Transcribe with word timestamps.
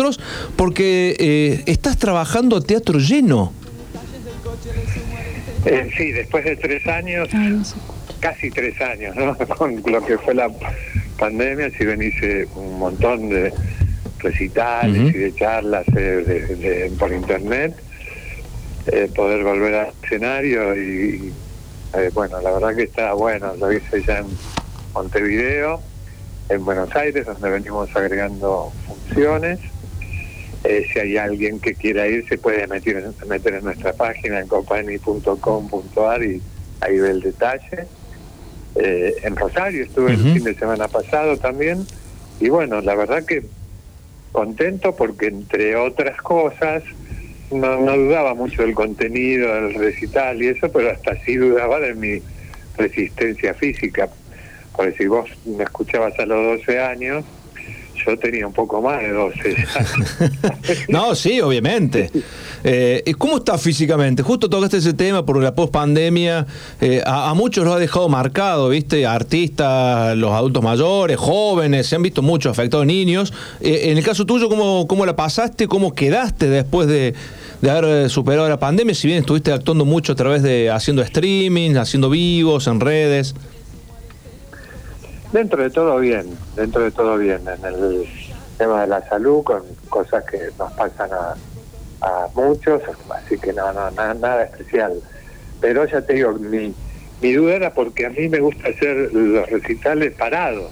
nosotros 0.00 0.20
porque 0.56 1.16
eh, 1.18 1.62
estás 1.66 1.96
trabajando 1.98 2.60
teatro 2.60 2.98
lleno. 2.98 3.52
Eh, 5.64 5.90
sí, 5.96 6.12
después 6.12 6.44
de 6.44 6.56
tres 6.56 6.86
años, 6.86 7.28
casi 8.18 8.50
tres 8.50 8.80
años, 8.80 9.14
¿no? 9.14 9.36
Con 9.56 9.82
lo 9.84 10.04
que 10.04 10.16
fue 10.18 10.34
la 10.34 10.50
pandemia, 11.18 11.70
si 11.70 11.84
hice 11.84 12.48
un 12.54 12.78
montón 12.78 13.28
de 13.28 13.52
recitales 14.20 15.14
y 15.14 15.18
de 15.18 15.34
charlas 15.34 15.84
eh, 15.96 16.90
por 16.98 17.12
internet, 17.12 17.74
eh, 18.86 19.10
poder 19.14 19.44
volver 19.44 19.74
al 19.74 19.92
escenario 20.02 20.76
y, 20.76 21.32
bueno, 22.14 22.40
la 22.40 22.52
verdad 22.52 22.74
que 22.74 22.84
está 22.84 23.12
bueno, 23.12 23.54
lo 23.56 23.72
hice 23.72 24.02
ya 24.02 24.18
en 24.18 24.26
Montevideo, 24.94 25.80
en 26.48 26.64
Buenos 26.64 26.94
Aires, 26.96 27.26
donde 27.26 27.50
venimos 27.50 27.94
agregando 27.94 28.72
funciones 28.86 29.60
eh, 30.64 30.86
si 30.92 30.98
hay 30.98 31.16
alguien 31.16 31.58
que 31.58 31.74
quiera 31.74 32.06
ir, 32.06 32.28
se 32.28 32.36
puede 32.36 32.66
meter, 32.66 33.02
meter 33.26 33.54
en 33.54 33.64
nuestra 33.64 33.92
página 33.94 34.40
en 34.40 34.48
company.com.ar 34.48 36.22
y 36.22 36.42
ahí 36.80 36.98
ve 36.98 37.10
el 37.10 37.20
detalle. 37.20 37.86
Eh, 38.76 39.14
en 39.22 39.36
Rosario 39.36 39.84
estuve 39.84 40.12
el 40.12 40.18
fin 40.18 40.44
de 40.44 40.54
semana 40.54 40.86
pasado 40.88 41.36
también. 41.38 41.86
Y 42.40 42.50
bueno, 42.50 42.80
la 42.82 42.94
verdad 42.94 43.24
que 43.24 43.42
contento 44.32 44.94
porque 44.94 45.26
entre 45.26 45.76
otras 45.76 46.20
cosas, 46.20 46.82
no, 47.50 47.80
no 47.80 47.96
dudaba 47.96 48.34
mucho 48.34 48.62
del 48.62 48.74
contenido, 48.74 49.52
del 49.54 49.74
recital 49.74 50.42
y 50.42 50.48
eso, 50.48 50.70
pero 50.70 50.90
hasta 50.90 51.16
sí 51.24 51.36
dudaba 51.36 51.80
de 51.80 51.94
mi 51.94 52.22
resistencia 52.76 53.54
física. 53.54 54.08
Porque 54.76 54.92
si 54.92 55.06
vos 55.06 55.28
me 55.46 55.64
escuchabas 55.64 56.18
a 56.18 56.26
los 56.26 56.58
12 56.58 56.80
años, 56.80 57.24
yo 58.06 58.18
tenía 58.18 58.46
un 58.46 58.52
poco 58.52 58.80
más 58.80 59.00
de 59.00 59.12
12 59.12 59.56
no, 60.88 61.14
sí, 61.14 61.40
obviamente. 61.40 62.10
Eh, 62.62 63.14
¿Cómo 63.18 63.38
está 63.38 63.58
físicamente? 63.58 64.22
Justo 64.22 64.48
tocaste 64.48 64.78
ese 64.78 64.92
tema 64.92 65.24
porque 65.24 65.42
la 65.42 65.54
post-pandemia 65.54 66.46
eh, 66.80 67.02
a, 67.04 67.32
muchos 67.34 67.64
lo 67.64 67.72
ha 67.72 67.78
dejado 67.78 68.08
marcado, 68.08 68.68
¿viste? 68.68 69.06
Artistas, 69.06 70.16
los 70.16 70.32
adultos 70.32 70.62
mayores, 70.62 71.16
jóvenes, 71.16 71.86
se 71.86 71.96
han 71.96 72.02
visto 72.02 72.22
muchos 72.22 72.50
afectados 72.50 72.86
niños. 72.86 73.32
Eh, 73.60 73.90
en 73.90 73.98
el 73.98 74.04
caso 74.04 74.26
tuyo, 74.26 74.48
¿cómo, 74.48 74.86
¿cómo 74.86 75.06
la 75.06 75.16
pasaste? 75.16 75.68
¿Cómo 75.68 75.94
quedaste 75.94 76.48
después 76.48 76.88
de, 76.88 77.14
de 77.60 77.70
haber 77.70 78.10
superado 78.10 78.48
la 78.48 78.58
pandemia? 78.58 78.94
Si 78.94 79.06
bien 79.06 79.20
estuviste 79.20 79.52
actuando 79.52 79.84
mucho 79.84 80.12
a 80.12 80.16
través 80.16 80.42
de 80.42 80.70
haciendo 80.70 81.02
streaming, 81.02 81.76
haciendo 81.76 82.10
vivos 82.10 82.66
en 82.66 82.80
redes. 82.80 83.34
Dentro 85.32 85.62
de 85.62 85.70
todo 85.70 85.98
bien, 85.98 86.26
dentro 86.56 86.82
de 86.82 86.90
todo 86.90 87.16
bien. 87.16 87.40
En 87.46 87.64
el 87.64 88.06
tema 88.58 88.82
de 88.82 88.86
la 88.88 89.08
salud, 89.08 89.42
con 89.44 89.62
cosas 89.88 90.24
que 90.24 90.38
nos 90.58 90.72
pasan 90.72 91.10
a, 91.12 91.36
muchos, 92.34 92.82
así 93.10 93.38
que 93.38 93.52
no, 93.52 93.72
no, 93.72 93.90
nada, 93.90 94.14
nada 94.14 94.44
especial. 94.44 94.94
Pero 95.60 95.84
ya 95.84 96.00
te 96.00 96.14
digo, 96.14 96.32
mi, 96.32 96.74
mi 97.20 97.32
duda 97.32 97.54
era 97.54 97.74
porque 97.74 98.06
a 98.06 98.10
mí 98.10 98.28
me 98.28 98.40
gusta 98.40 98.68
hacer 98.68 99.12
los 99.12 99.48
recitales 99.50 100.14
parados. 100.14 100.70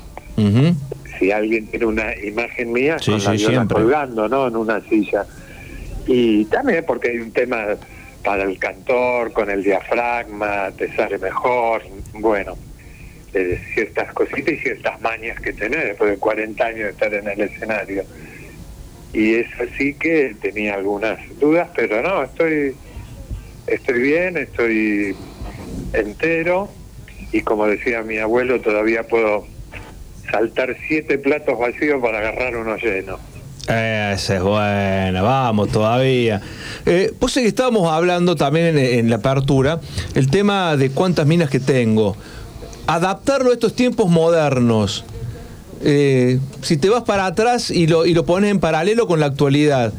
Si 1.18 1.32
alguien 1.32 1.66
tiene 1.66 1.84
una 1.84 2.16
imagen 2.16 2.72
mía, 2.72 2.96
con 3.04 3.22
la 3.22 3.66
colgando, 3.66 4.28
¿no? 4.28 4.46
En 4.46 4.56
una 4.56 4.80
silla. 4.82 5.26
Y 6.06 6.44
también 6.46 6.84
porque 6.86 7.10
hay 7.10 7.18
un 7.18 7.32
tema 7.32 7.64
para 8.24 8.44
el 8.44 8.58
cantor, 8.58 9.32
con 9.32 9.50
el 9.50 9.62
diafragma, 9.62 10.70
te 10.76 10.94
sale 10.94 11.18
mejor. 11.18 11.82
Bueno, 12.14 12.56
de 13.32 13.58
ciertas 13.74 14.12
cositas 14.12 14.54
y 14.54 14.56
ciertas 14.58 15.00
mañas 15.00 15.40
que 15.40 15.52
tener 15.52 15.86
después 15.86 16.10
de 16.10 16.16
40 16.18 16.64
años 16.64 16.78
de 16.80 16.90
estar 16.90 17.14
en 17.14 17.28
el 17.28 17.40
escenario. 17.40 18.04
Y 19.12 19.34
es 19.34 19.46
así 19.60 19.94
que 19.94 20.34
tenía 20.40 20.74
algunas 20.74 21.18
dudas, 21.38 21.68
pero 21.74 22.02
no, 22.02 22.22
estoy, 22.22 22.74
estoy 23.66 24.00
bien, 24.00 24.36
estoy 24.36 25.16
entero 25.92 26.68
y 27.32 27.40
como 27.42 27.66
decía 27.66 28.02
mi 28.02 28.18
abuelo, 28.18 28.60
todavía 28.60 29.02
puedo 29.04 29.46
saltar 30.30 30.76
siete 30.86 31.18
platos 31.18 31.58
vacíos 31.58 32.00
para 32.02 32.18
agarrar 32.18 32.56
uno 32.56 32.76
lleno. 32.76 33.18
Esa 33.62 34.36
es 34.36 34.42
buena, 34.42 35.20
vamos 35.20 35.70
todavía. 35.70 36.40
Eh, 36.86 37.12
pues 37.18 37.36
estábamos 37.36 37.90
hablando 37.92 38.34
también 38.34 38.78
en 38.78 39.10
la 39.10 39.16
apertura, 39.16 39.78
el 40.14 40.30
tema 40.30 40.76
de 40.76 40.90
cuántas 40.90 41.26
minas 41.26 41.50
que 41.50 41.60
tengo 41.60 42.16
adaptarlo 42.88 43.50
a 43.50 43.52
estos 43.52 43.74
tiempos 43.74 44.10
modernos. 44.10 45.04
Eh, 45.84 46.40
si 46.62 46.78
te 46.78 46.88
vas 46.88 47.04
para 47.04 47.26
atrás 47.26 47.70
y 47.70 47.86
lo, 47.86 48.06
y 48.06 48.14
lo 48.14 48.24
pones 48.24 48.50
en 48.50 48.58
paralelo 48.58 49.06
con 49.06 49.20
la 49.20 49.26
actualidad, 49.26 49.92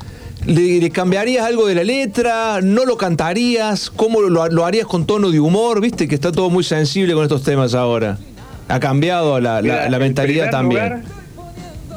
¿le, 0.46 0.90
cambiarías 0.90 1.46
algo 1.46 1.68
de 1.68 1.76
la 1.76 1.84
letra? 1.84 2.60
¿No 2.62 2.86
lo 2.86 2.98
cantarías? 2.98 3.92
¿Cómo 3.92 4.22
lo, 4.22 4.66
harías 4.66 4.88
con 4.88 5.06
tono 5.06 5.30
de 5.30 5.40
humor? 5.40 5.82
Viste 5.82 6.08
que 6.08 6.16
está 6.16 6.32
todo 6.32 6.50
muy 6.50 6.64
sensible 6.64 7.14
con 7.14 7.24
estos 7.24 7.44
temas 7.44 7.76
ahora. 7.76 8.18
Ha 8.68 8.80
cambiado 8.80 9.40
la, 9.40 9.62
mentalidad 10.00 10.50
también. 10.50 11.04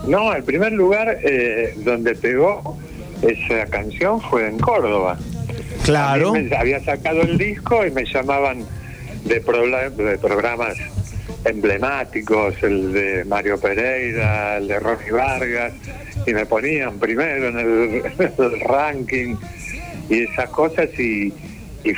no, 0.07 0.35
el 0.35 0.45
primer 0.45 0.73
lugar 0.73 1.19
eh, 1.25 1.75
donde 1.85 2.15
pegó 2.15 2.79
esa 3.23 3.65
canción 3.67 4.21
fue 4.21 4.47
en 4.47 4.59
Córdoba. 4.59 5.17
Claro. 5.85 6.35
había 6.57 6.85
sacado 6.85 7.23
el 7.23 7.39
disco 7.39 7.85
y 7.87 7.91
me 7.91 8.05
llamaban 8.05 8.65
de, 9.25 9.41
de 9.41 10.19
programas 10.19 10.77
emblemáticos, 11.45 12.55
el 12.63 12.93
de 12.93 13.25
Mario 13.25 13.59
Pereira, 13.59 14.59
el 14.59 14.69
de 14.69 14.79
Ronnie 14.79 15.11
Vargas, 15.11 15.73
y 16.27 16.33
me 16.33 16.47
ponían 16.47 16.99
primero 16.99 17.49
en 17.49 17.59
el, 17.59 18.61
ranking 18.61 19.37
y 20.09 20.25
esas 20.25 20.51
cosas 20.51 20.89
y, 20.99 21.33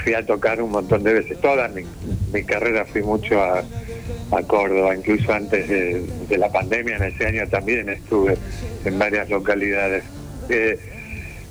fui 0.02 0.14
a 0.14 0.24
tocar 0.24 0.62
un 0.62 0.70
montón 0.70 1.02
de 1.02 1.12
veces. 1.12 1.38
Toda 1.40 1.68
mi, 1.68 2.42
carrera 2.44 2.86
fui 2.86 3.02
mucho 3.02 3.42
a, 3.42 3.62
Córdoba, 4.48 4.96
incluso 4.96 5.32
antes 5.32 5.68
de, 5.68 6.38
la 6.38 6.50
pandemia, 6.50 6.96
en 6.96 7.04
ese 7.04 7.26
año 7.26 7.48
también 7.48 7.88
estuve 7.88 8.36
en 8.84 8.98
varias 8.98 9.28
localidades. 9.30 10.02
Eh, 10.48 10.76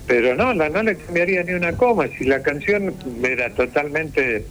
pero 0.08 0.36
no, 0.36 0.54
no 0.54 0.84
le 0.84 0.96
cambiaría 0.96 1.44
ni 1.44 1.54
una 1.54 1.74
coma, 1.74 2.08
si 2.18 2.26
la 2.26 2.42
canción 2.42 2.94
era 3.24 3.50
totalmente 3.52 4.46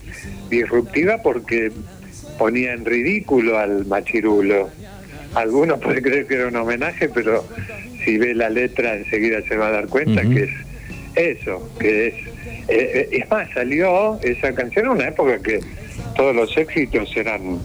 disruptiva 0.48 1.18
porque 1.22 1.70
ponía 2.38 2.72
en 2.72 2.84
ridículo 2.84 3.58
al 3.58 3.84
machirulo. 3.86 4.70
Algunos 5.34 5.80
pueden 5.80 6.02
creer 6.02 6.26
que 6.26 6.34
era 6.34 6.48
un 6.48 6.56
homenaje, 6.56 7.08
pero 7.08 7.46
si 8.04 8.18
ve 8.18 8.34
la 8.34 8.50
letra 8.50 8.96
enseguida 8.96 9.42
se 9.48 9.56
va 9.56 9.68
a 9.68 9.70
dar 9.70 9.88
cuenta 9.88 10.22
que 10.22 10.44
es 10.44 10.50
eso, 11.14 11.70
que 11.78 12.08
es... 12.08 12.14
Eh, 12.68 13.08
eh, 13.08 13.08
es 13.12 13.30
más, 13.30 13.48
salió 13.52 14.20
esa 14.22 14.54
canción 14.54 14.86
en 14.86 14.92
una 14.92 15.08
época 15.08 15.38
que 15.40 15.60
todos 16.16 16.34
los 16.34 16.56
éxitos 16.56 17.14
eran 17.16 17.58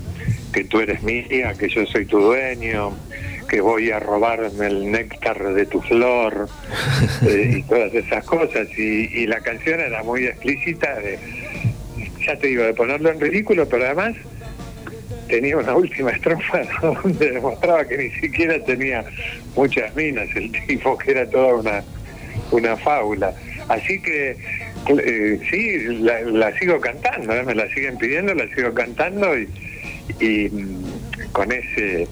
que 0.53 0.63
tú 0.63 0.79
eres 0.79 1.03
mía, 1.03 1.53
que 1.57 1.69
yo 1.69 1.85
soy 1.85 2.05
tu 2.05 2.19
dueño, 2.19 2.93
que 3.47 3.61
voy 3.61 3.91
a 3.91 3.99
robarme 3.99 4.67
el 4.67 4.91
néctar 4.91 5.53
de 5.53 5.65
tu 5.65 5.81
flor 5.81 6.47
eh, 7.25 7.57
y 7.57 7.63
todas 7.69 7.93
esas 7.93 8.23
cosas. 8.25 8.67
Y, 8.77 9.25
la 9.27 9.41
canción 9.41 9.79
era 9.79 10.03
muy 10.03 10.25
explícita, 10.25 10.95
de, 10.99 11.17
ya 12.25 12.37
te 12.37 12.47
digo, 12.47 12.63
de 12.63 12.73
ponerlo 12.73 13.09
en 13.11 13.19
ridículo, 13.19 13.67
pero 13.67 13.85
además 13.85 14.15
tenía 15.27 15.57
una 15.57 15.75
última 15.75 16.11
estrofa 16.11 16.61
donde 16.81 17.31
demostraba 17.31 17.85
que 17.85 17.97
ni 17.97 18.09
siquiera 18.21 18.63
tenía 18.63 19.03
muchas 19.55 19.93
minas 19.95 20.29
el 20.35 20.51
tipo, 20.67 20.97
que 20.97 21.11
era 21.11 21.29
toda 21.29 21.55
una, 21.55 21.83
una 22.51 22.77
fábula. 22.77 23.33
Así 23.67 24.01
que 24.01 24.37
eh, 24.87 25.39
sí, 25.49 25.79
la, 25.99 26.57
sigo 26.57 26.79
cantando, 26.79 27.35
¿eh? 27.35 27.43
me 27.43 27.55
la 27.55 27.67
siguen 27.73 27.97
pidiendo, 27.97 28.33
la 28.33 28.47
sigo 28.55 28.73
cantando 28.73 29.37
y, 29.37 29.49
y 30.21 30.49
mm, 30.49 31.31
con 31.33 31.51
ese 31.51 32.07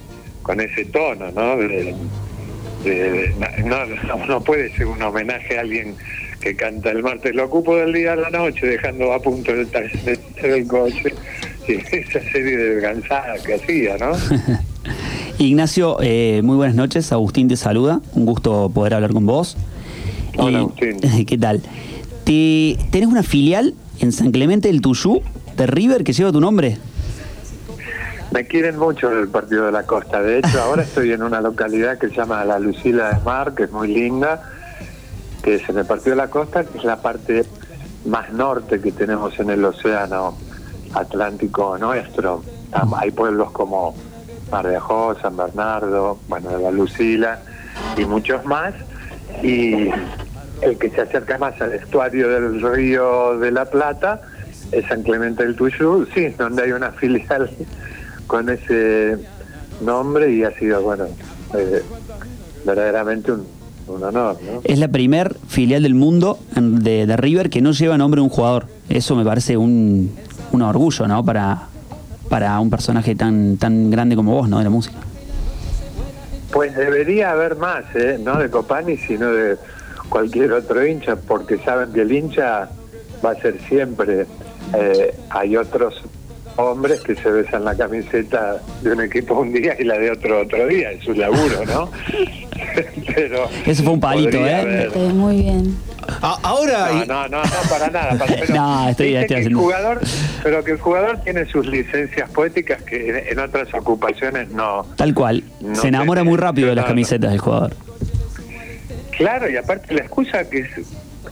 con 0.46 0.62
ese 0.62 0.86
tono, 0.86 1.32
¿no? 1.32 1.56
no, 3.66 4.26
no 4.28 4.42
puede 4.42 4.72
ser 4.78 4.86
un 4.86 5.02
homenaje 5.02 5.58
a 5.58 5.62
alguien 5.62 5.96
que 6.40 6.56
canta 6.56 6.92
el 6.92 7.02
martes, 7.02 7.34
lo 7.34 7.46
ocupo 7.46 7.76
del 7.76 7.94
día 7.94 8.14
a 8.14 8.16
la 8.16 8.30
noche, 8.30 8.68
dejando 8.68 9.12
a 9.12 9.20
punto 9.20 9.52
el 9.52 9.66
taller 9.68 10.20
del 10.40 10.68
coche, 10.68 11.16
y 11.68 11.72
esa 11.96 12.22
serie 12.32 12.58
de 12.58 12.76
descansada 12.76 13.34
que 13.44 13.56
hacía, 13.56 13.98
¿no? 13.98 14.12
Ignacio, 15.40 15.98
eh, 16.02 16.42
muy 16.44 16.58
buenas 16.58 16.76
noches, 16.76 17.12
Agustín 17.12 17.48
te 17.48 17.56
saluda, 17.56 18.00
un 18.14 18.28
gusto 18.28 18.70
poder 18.70 18.94
hablar 18.94 19.14
con 19.14 19.26
vos. 19.26 19.58
Hola, 20.38 20.60
Agustín. 20.60 21.00
¿Qué 21.26 21.38
tal? 21.40 21.64
¿Te, 22.24 22.78
¿Tenés 22.92 23.10
una 23.10 23.24
filial 23.24 23.74
en 24.00 24.12
San 24.12 24.32
Clemente 24.32 24.68
del 24.68 24.82
Tuyú 24.82 25.24
de 25.58 25.66
River 25.66 26.04
que 26.04 26.14
lleva 26.14 26.32
tu 26.32 26.40
nombre? 26.40 26.78
Me 28.36 28.46
quieren 28.46 28.78
mucho 28.78 29.10
del 29.10 29.30
Partido 29.30 29.68
de 29.68 29.72
la 29.72 29.84
Costa. 29.84 30.22
De 30.22 30.40
hecho, 30.40 30.62
ahora 30.62 30.84
estoy 30.84 31.14
en 31.14 31.24
una 31.24 31.40
localidad 31.40 31.98
que 31.98 32.10
se 32.10 32.16
llama 32.16 32.44
La 32.44 32.60
Lucila 32.60 33.14
de 33.14 33.24
Mar, 33.24 33.56
que 33.56 33.64
es 33.64 33.72
muy 33.72 33.88
linda, 33.88 34.44
que 35.42 35.56
es 35.56 35.70
en 35.70 35.78
el 35.78 35.86
Partido 35.86 36.18
de 36.18 36.18
la 36.18 36.30
Costa, 36.30 36.66
que 36.66 36.78
es 36.78 36.84
la 36.84 37.02
parte 37.02 37.46
más 38.04 38.34
norte 38.34 38.82
que 38.82 38.92
tenemos 38.92 39.40
en 39.40 39.52
el 39.52 39.64
océano 39.64 40.38
Atlántico 40.94 41.78
nuestro. 41.78 42.44
Hay 42.98 43.12
pueblos 43.12 43.52
como 43.52 43.96
Mar 44.52 44.68
de 44.68 44.76
Ajó, 44.76 45.16
San 45.22 45.38
Bernardo, 45.38 46.20
bueno, 46.28 46.58
La 46.58 46.72
Lucila 46.72 47.40
y 47.96 48.04
muchos 48.04 48.44
más. 48.44 48.74
Y 49.44 49.88
el 50.62 50.78
que 50.78 50.90
se 50.90 51.00
acerca 51.00 51.38
más 51.38 51.62
al 51.62 51.72
estuario 51.72 52.28
del 52.28 52.62
río 52.62 53.40
de 53.40 53.52
la 53.52 53.64
Plata 53.64 54.24
es 54.74 54.86
San 54.88 55.04
Clemente 55.04 55.42
del 55.42 55.56
Tuyú, 55.56 56.06
sí, 56.14 56.28
donde 56.38 56.64
hay 56.64 56.74
una 56.74 56.92
filial 57.00 57.50
con 58.28 58.50
ese 58.50 59.18
nombre 59.82 60.32
y 60.34 60.44
ha 60.44 60.52
sido, 60.58 60.82
bueno, 60.82 61.06
eh, 61.58 61.82
verdaderamente 62.66 63.32
un, 63.32 63.46
un 63.88 64.04
honor. 64.04 64.38
¿no? 64.44 64.62
Es 64.64 64.80
la 64.80 64.88
primer 64.88 65.36
filial 65.48 65.84
del 65.84 65.96
mundo 65.96 66.40
de, 66.56 67.06
de 67.06 67.18
River 67.18 67.50
que 67.50 67.62
no 67.62 67.72
lleva 67.72 67.98
nombre 67.98 68.20
de 68.20 68.24
un 68.24 68.30
jugador. 68.30 68.68
Eso 68.90 69.16
me 69.16 69.24
parece 69.24 69.58
un, 69.58 70.12
un 70.52 70.62
orgullo, 70.62 71.08
¿no? 71.08 71.24
Para, 71.24 71.68
para 72.30 72.60
un 72.60 72.70
personaje 72.70 73.16
tan, 73.16 73.58
tan 73.58 73.90
grande 73.92 74.16
como 74.16 74.34
vos, 74.34 74.50
¿no? 74.50 74.58
De 74.60 74.64
la 74.64 74.70
música. 74.70 74.98
Pues 76.52 76.76
debería 76.76 77.32
haber 77.32 77.58
más, 77.58 77.84
¿eh? 77.96 78.18
no 78.24 78.38
de 78.40 78.50
Copani, 78.50 78.98
sino 78.98 79.32
de 79.32 79.58
cualquier 80.08 80.54
otro 80.54 80.86
hincha, 80.86 81.16
porque 81.18 81.58
saben 81.58 81.92
que 81.92 82.02
el 82.02 82.12
hincha 82.12 82.70
va 83.24 83.32
a 83.32 83.36
ser 83.36 83.60
siempre. 83.68 84.26
eh, 84.74 85.14
hay 85.30 85.58
otros 85.58 86.02
hombres 86.58 87.02
que 87.02 87.16
se 87.16 87.30
besan 87.30 87.66
la 87.66 87.76
camiseta 87.76 88.58
de 88.82 88.92
un 88.94 89.02
equipo 89.02 89.34
un 89.36 89.52
día 89.54 89.76
y 89.80 89.84
la 89.84 89.98
de 89.98 90.12
otro 90.12 90.42
otro 90.42 90.66
día, 90.68 90.92
es 90.92 91.04
su 91.04 91.14
laburo, 91.14 91.66
¿no? 91.66 91.90
Pero 93.16 93.48
Ese 93.66 93.84
fue 93.84 93.94
un 93.94 94.00
palito, 94.00 94.38
¿eh? 94.38 94.54
haber- 94.56 94.92
muy 95.14 95.42
bien. 95.42 95.78
A- 96.22 96.38
ahora, 96.44 96.90
No, 96.92 97.04
y- 97.04 97.08
no, 97.08 97.28
no, 97.30 97.44
no, 97.44 97.50
para 97.70 97.88
nada. 97.90 98.18
para- 98.18 98.36
pero 98.40 98.54
No, 98.56 98.90
estoy- 98.90 99.16
estoy 99.16 99.28
que 99.28 99.34
el 99.34 99.40
haciendo- 99.40 99.60
jugador, 99.60 100.02
pero 100.44 100.64
que 100.64 100.72
el 100.72 100.78
jugador 100.80 101.22
tiene 101.24 101.46
sus 101.48 101.66
licencias 101.68 102.30
poéticas 102.32 102.82
que 102.84 103.10
en, 103.10 103.28
en 103.30 103.40
otras 103.40 103.74
ocupaciones 103.74 104.50
no. 104.52 104.86
Tal 104.98 105.14
cual. 105.14 105.44
No 105.62 105.76
Se 105.76 105.88
enamora 105.88 106.24
muy 106.24 106.38
rápido 106.38 106.70
de 106.70 106.76
las 106.76 106.84
no, 106.84 106.90
no. 106.90 106.92
camisetas 106.94 107.32
del 107.32 107.40
jugador. 107.40 107.74
Claro, 109.18 109.50
y 109.50 109.56
aparte 109.58 109.94
la 109.94 110.02
excusa 110.02 110.44
que 110.50 110.60
es, 110.60 110.68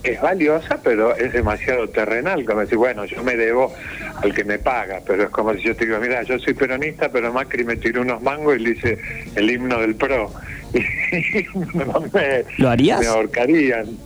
es 0.04 0.22
valiosa, 0.22 0.80
pero 0.84 1.16
es 1.16 1.34
demasiado 1.34 1.88
terrenal, 1.90 2.46
como 2.46 2.62
decir, 2.62 2.78
bueno, 2.78 3.06
yo 3.06 3.24
me 3.24 3.36
debo 3.36 3.74
al 4.22 4.34
que 4.34 4.44
me 4.44 4.60
paga, 4.60 5.02
pero 5.06 5.24
es 5.24 5.30
como 5.30 5.54
si 5.54 5.62
yo 5.62 5.76
te 5.76 5.86
digo, 5.86 6.00
mira, 6.00 6.24
yo 6.24 6.40
soy 6.40 6.54
peronista, 6.54 7.10
pero 7.12 7.32
Macri 7.32 7.64
me 7.64 7.76
tiró 7.78 8.02
unos 8.02 8.22
mangos 8.22 8.58
y 8.58 8.60
le 8.60 8.70
hice 8.72 8.98
el 9.36 9.50
himno 9.50 9.80
del 9.80 9.96
PRO. 9.96 10.32
Y 10.74 11.46
no 11.78 12.04
me, 12.12 12.44
¿Lo 12.58 12.70
harías? 12.70 13.00
Me 13.00 13.08
ahorcarían. 13.08 13.86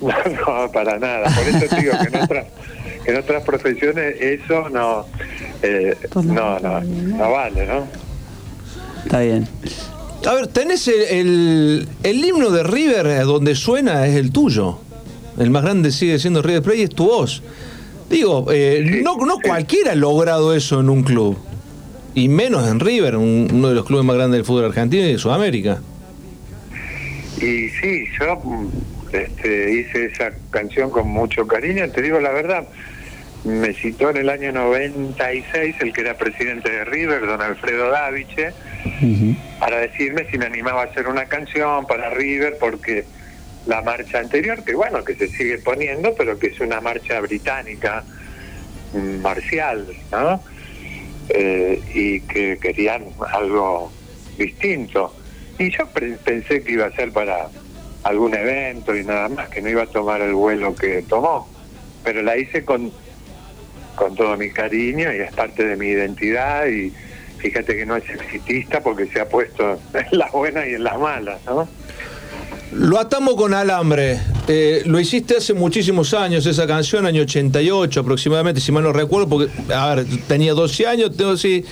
No, 0.00 0.14
no, 0.64 0.72
para 0.72 0.98
nada. 0.98 1.24
Por 1.24 1.46
eso 1.46 1.66
te 1.68 1.76
digo 1.82 1.92
que 2.00 2.16
en 2.16 2.22
otras, 2.22 2.46
que 3.04 3.10
en 3.10 3.18
otras 3.18 3.42
profesiones 3.42 4.16
eso 4.18 4.70
no, 4.70 5.04
eh, 5.62 5.94
no, 6.14 6.58
no, 6.58 6.58
no, 6.58 6.80
no 6.80 7.30
vale, 7.30 7.66
¿no? 7.66 7.86
Está 9.04 9.20
bien. 9.20 9.46
a 10.26 10.34
ver, 10.34 10.46
tenés 10.46 10.88
el, 10.88 11.02
el, 11.02 11.88
el 12.02 12.24
himno 12.24 12.48
de 12.50 12.62
River 12.62 13.06
eh, 13.08 13.18
donde 13.20 13.54
suena 13.54 14.06
es 14.06 14.16
el 14.16 14.32
tuyo. 14.32 14.78
El 15.40 15.50
más 15.50 15.62
grande 15.62 15.90
sigue 15.90 16.18
siendo 16.18 16.42
River 16.42 16.62
Plate 16.62 16.78
y 16.78 16.82
es 16.82 16.90
tu 16.90 17.06
voz. 17.06 17.42
Digo, 18.08 18.46
eh, 18.52 19.00
no, 19.02 19.16
no 19.24 19.38
cualquiera 19.40 19.92
ha 19.92 19.94
logrado 19.94 20.54
eso 20.54 20.80
en 20.80 20.90
un 20.90 21.02
club. 21.02 21.38
Y 22.14 22.28
menos 22.28 22.68
en 22.68 22.78
River, 22.80 23.16
un- 23.16 23.48
uno 23.52 23.68
de 23.68 23.74
los 23.74 23.86
clubes 23.86 24.04
más 24.04 24.16
grandes 24.16 24.38
del 24.38 24.44
fútbol 24.44 24.66
argentino 24.66 25.06
y 25.06 25.12
de 25.12 25.18
Sudamérica. 25.18 25.80
Y 27.38 27.68
sí, 27.70 28.04
yo 28.18 28.42
este, 29.12 29.72
hice 29.80 30.06
esa 30.06 30.30
canción 30.50 30.90
con 30.90 31.08
mucho 31.08 31.46
cariño, 31.46 31.88
te 31.90 32.02
digo 32.02 32.20
la 32.20 32.30
verdad. 32.30 32.68
Me 33.44 33.72
citó 33.72 34.10
en 34.10 34.18
el 34.18 34.28
año 34.28 34.52
96 34.52 35.76
el 35.80 35.92
que 35.94 36.02
era 36.02 36.18
presidente 36.18 36.68
de 36.70 36.84
River, 36.84 37.24
don 37.26 37.40
Alfredo 37.40 37.88
Daviche, 37.90 38.52
para 39.58 39.78
decirme 39.78 40.26
si 40.30 40.36
me 40.36 40.44
animaba 40.44 40.82
a 40.82 40.84
hacer 40.86 41.08
una 41.08 41.24
canción 41.24 41.86
para 41.86 42.10
River, 42.10 42.58
porque 42.60 43.06
la 43.66 43.82
marcha 43.82 44.18
anterior, 44.18 44.64
que 44.64 44.74
bueno, 44.74 45.04
que 45.04 45.14
se 45.14 45.28
sigue 45.28 45.58
poniendo, 45.58 46.14
pero 46.14 46.38
que 46.38 46.48
es 46.48 46.60
una 46.60 46.80
marcha 46.80 47.20
británica 47.20 48.04
marcial, 48.94 49.86
¿no? 50.10 50.42
Eh, 51.28 51.80
y 51.94 52.20
que 52.22 52.58
querían 52.58 53.04
algo 53.32 53.92
distinto. 54.36 55.14
Y 55.58 55.70
yo 55.70 55.86
pensé 56.24 56.62
que 56.62 56.72
iba 56.72 56.86
a 56.86 56.92
ser 56.92 57.12
para 57.12 57.48
algún 58.02 58.34
evento 58.34 58.96
y 58.96 59.04
nada 59.04 59.28
más, 59.28 59.48
que 59.50 59.60
no 59.60 59.68
iba 59.68 59.82
a 59.82 59.86
tomar 59.86 60.22
el 60.22 60.34
vuelo 60.34 60.74
que 60.74 61.02
tomó. 61.02 61.48
Pero 62.02 62.22
la 62.22 62.36
hice 62.36 62.64
con, 62.64 62.90
con 63.94 64.14
todo 64.16 64.36
mi 64.36 64.50
cariño 64.50 65.12
y 65.12 65.18
es 65.18 65.32
parte 65.32 65.64
de 65.64 65.76
mi 65.76 65.88
identidad 65.88 66.66
y 66.66 66.92
fíjate 67.38 67.76
que 67.76 67.86
no 67.86 67.96
es 67.96 68.08
exitista 68.08 68.80
porque 68.80 69.06
se 69.06 69.20
ha 69.20 69.28
puesto 69.28 69.80
en 69.94 70.18
las 70.18 70.32
buenas 70.32 70.66
y 70.66 70.74
en 70.74 70.84
las 70.84 70.98
malas, 70.98 71.40
¿no? 71.46 71.68
Lo 72.72 72.98
atamos 72.98 73.34
con 73.34 73.52
alambre. 73.52 74.20
Eh, 74.46 74.82
lo 74.86 75.00
hiciste 75.00 75.36
hace 75.36 75.54
muchísimos 75.54 76.14
años, 76.14 76.46
esa 76.46 76.66
canción, 76.66 77.06
año 77.06 77.22
88 77.22 78.00
aproximadamente, 78.00 78.60
si 78.60 78.70
mal 78.72 78.84
no 78.84 78.92
recuerdo, 78.92 79.28
porque, 79.28 79.50
a 79.72 79.94
ver, 79.94 80.06
tenía 80.28 80.54
12 80.54 80.86
años, 80.86 81.16
tengo 81.16 81.36
sí, 81.36 81.64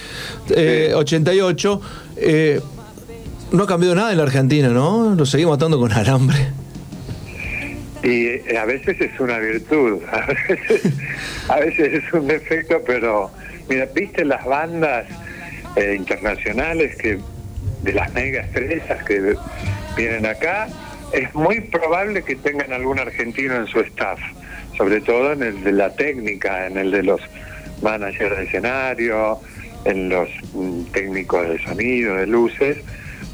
eh, 0.50 0.93
88. 0.95 1.81
Eh, 2.17 2.61
no 3.53 3.62
ha 3.62 3.67
cambiado 3.67 3.95
nada 3.95 4.11
en 4.11 4.19
la 4.19 4.25
Argentina, 4.25 4.69
¿no? 4.69 5.15
Lo 5.15 5.25
seguimos 5.25 5.56
atando 5.56 5.79
con 5.79 5.93
alambre. 5.93 6.37
Y 8.03 8.27
eh, 8.27 8.59
a 8.59 8.65
veces 8.65 9.01
es 9.01 9.19
una 9.19 9.39
virtud, 9.39 10.01
a 10.12 10.27
veces, 10.27 10.93
a 11.49 11.61
veces 11.61 12.05
es 12.05 12.12
un 12.12 12.27
defecto, 12.27 12.81
pero 12.87 13.31
mira, 13.69 13.87
viste 13.87 14.25
las 14.25 14.44
bandas 14.44 15.06
eh, 15.77 15.94
internacionales 15.97 16.97
que 16.97 17.19
de 17.83 17.93
las 17.93 18.12
mega 18.12 18.43
estrellas 18.43 19.05
que 19.05 19.35
vienen 19.97 20.27
acá, 20.27 20.69
es 21.12 21.34
muy 21.34 21.60
probable 21.60 22.22
que 22.22 22.37
tengan 22.37 22.72
algún 22.72 22.99
argentino 22.99 23.56
en 23.56 23.66
su 23.66 23.81
staff, 23.81 24.19
sobre 24.76 25.00
todo 25.00 25.32
en 25.32 25.43
el 25.43 25.64
de 25.64 25.72
la 25.72 25.94
técnica, 25.94 26.66
en 26.66 26.76
el 26.76 26.90
de 26.90 27.02
los 27.02 27.20
managers 27.82 28.37
de 28.37 28.44
escenario, 28.44 29.40
en 29.84 30.08
los 30.08 30.28
mm, 30.52 30.84
técnicos 30.93 31.49
de 31.49 31.58
sonido, 31.62 32.16
de 32.16 32.26
luces, 32.26 32.78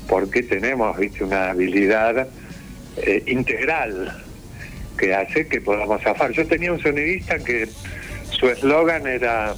porque 0.08 0.42
tenemos, 0.42 0.96
viste, 0.98 1.24
una 1.24 1.50
habilidad 1.50 2.28
eh, 2.98 3.22
integral 3.26 4.22
que 4.96 5.14
hace 5.14 5.48
que 5.48 5.60
podamos 5.60 6.02
zafar. 6.02 6.30
Yo 6.32 6.46
tenía 6.46 6.72
un 6.72 6.80
sonidista 6.80 7.38
que 7.38 7.68
su 8.30 8.48
eslogan 8.48 9.06
era 9.06 9.54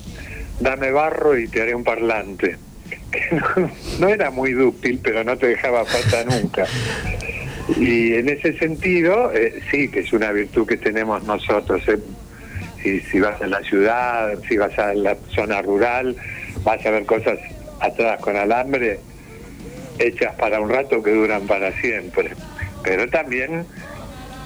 dame 0.61 0.91
barro 0.91 1.37
y 1.37 1.49
te 1.49 1.63
haré 1.63 1.75
un 1.75 1.85
parlante. 1.85 2.57
Que 3.11 3.37
no, 3.37 3.71
no 4.01 4.09
era 4.09 4.31
muy 4.31 4.53
dúctil, 4.53 4.99
pero 5.03 5.23
no 5.23 5.39
te 5.39 5.47
dejaba 5.47 5.85
falta 5.85 6.25
nunca. 6.25 6.67
Y 7.69 8.15
en 8.15 8.29
ese 8.29 8.57
sentido, 8.59 9.33
eh, 9.33 9.61
sí, 9.71 9.89
que 9.89 10.01
es 10.01 10.13
una 10.13 10.31
virtud 10.33 10.67
que 10.67 10.77
tenemos 10.77 11.25
nosotros. 11.25 11.83
eh. 11.89 11.99
Si, 13.11 13.19
vas 13.19 13.43
a 13.43 13.49
la 13.49 13.61
ciudad, 13.63 14.39
si 14.49 14.57
vas 14.57 14.79
a 14.79 14.95
la 14.95 15.17
zona 15.35 15.61
rural, 15.61 16.15
vas 16.63 16.87
a 16.87 16.91
ver 16.91 17.05
cosas 17.05 17.37
atadas 17.81 18.21
con 18.21 18.37
alambre 18.37 19.01
hechas 19.99 20.35
para 20.37 20.61
un 20.61 20.71
rato 20.71 21.03
que 21.03 21.11
duran 21.11 21.49
para 21.49 21.73
siempre. 21.81 22.31
Pero 22.85 23.09
también 23.09 23.67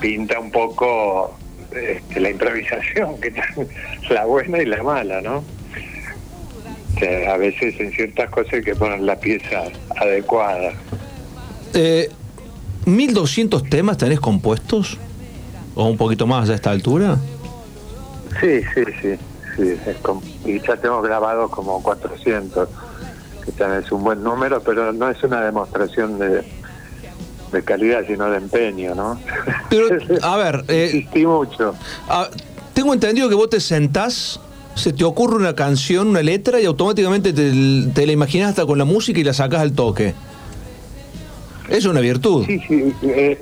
pinta 0.01 0.41
un 0.41 0.51
poco 0.51 1.37
este, 1.71 2.21
la 2.21 2.31
improvisación, 2.31 3.21
que 3.21 3.33
la 4.11 4.25
buena 4.25 4.59
y 4.59 4.65
la 4.65 4.83
mala, 4.83 5.21
¿no? 5.21 5.45
A 7.29 7.37
veces 7.37 7.79
en 7.79 7.93
ciertas 7.93 8.31
cosas 8.31 8.55
hay 8.55 8.63
que 8.63 8.75
poner 8.75 9.01
la 9.01 9.17
pieza 9.17 9.65
adecuada. 9.97 10.73
Eh, 11.75 12.11
¿1200 12.97 13.69
temas 13.69 13.97
tenés 13.99 14.21
compuestos? 14.21 14.99
¿O 15.75 15.87
un 15.87 15.97
poquito 15.97 16.27
más 16.27 16.51
a 16.51 16.55
esta 16.55 16.71
altura? 16.71 17.17
Sí, 18.41 18.61
sí, 18.75 18.85
sí, 19.01 19.19
y 20.45 20.61
ya 20.61 20.77
tengo 20.77 21.03
grabados 21.03 21.51
como 21.51 21.83
400, 21.83 22.69
que 23.45 23.53
también 23.53 23.83
es 23.83 23.93
un 23.93 24.03
buen 24.03 24.23
número, 24.23 24.63
pero 24.63 24.93
no 24.93 25.11
es 25.11 25.23
una 25.23 25.43
demostración 25.43 26.19
de, 26.19 26.45
de 27.53 27.63
calidad, 27.65 28.05
sino 28.07 28.31
de 28.31 28.39
empeño, 28.39 28.95
¿no? 28.95 29.21
Pero, 29.69 29.89
a 30.23 30.37
ver, 30.37 30.65
eh, 30.69 31.07
mucho. 31.27 31.75
Tengo 32.75 32.95
entendido 32.95 33.29
que 33.29 33.35
vos 33.35 33.51
te 33.51 33.61
sentás, 33.61 34.41
se 34.75 34.93
te 34.93 35.05
ocurre 35.05 35.37
una 35.37 35.55
canción, 35.55 36.09
una 36.09 36.23
letra 36.23 36.61
y 36.61 36.67
automáticamente 36.67 37.33
te, 37.33 37.53
te 37.93 38.07
la 38.07 38.13
imaginas 38.13 38.51
hasta 38.51 38.65
con 38.65 38.79
la 38.79 38.85
música 38.85 39.21
y 39.21 39.25
la 39.25 39.35
sacás 39.35 39.61
al 39.61 39.73
toque. 39.73 40.15
Es 41.71 41.85
una 41.87 42.01
virtud. 42.01 42.45
Sí, 42.47 42.61
sí. 42.69 42.93
eh, 43.03 43.41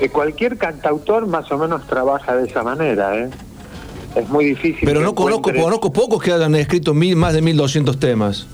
eh, 0.00 0.08
cualquier 0.10 0.56
cantautor 0.56 1.26
más 1.26 1.50
o 1.52 1.58
menos 1.58 1.86
trabaja 1.86 2.36
de 2.36 2.48
esa 2.48 2.62
manera, 2.62 3.16
¿eh? 3.18 3.28
Es 4.14 4.28
muy 4.30 4.46
difícil. 4.46 4.80
Pero 4.84 5.00
no 5.00 5.14
conozco, 5.14 5.50
encuentres- 5.50 5.62
conozco 5.62 5.92
pocos 5.92 6.22
que 6.22 6.32
hayan 6.32 6.54
escrito 6.54 6.94
mil, 6.94 7.16
más 7.16 7.34
de 7.34 7.42
1200 7.42 7.98
temas. 7.98 8.46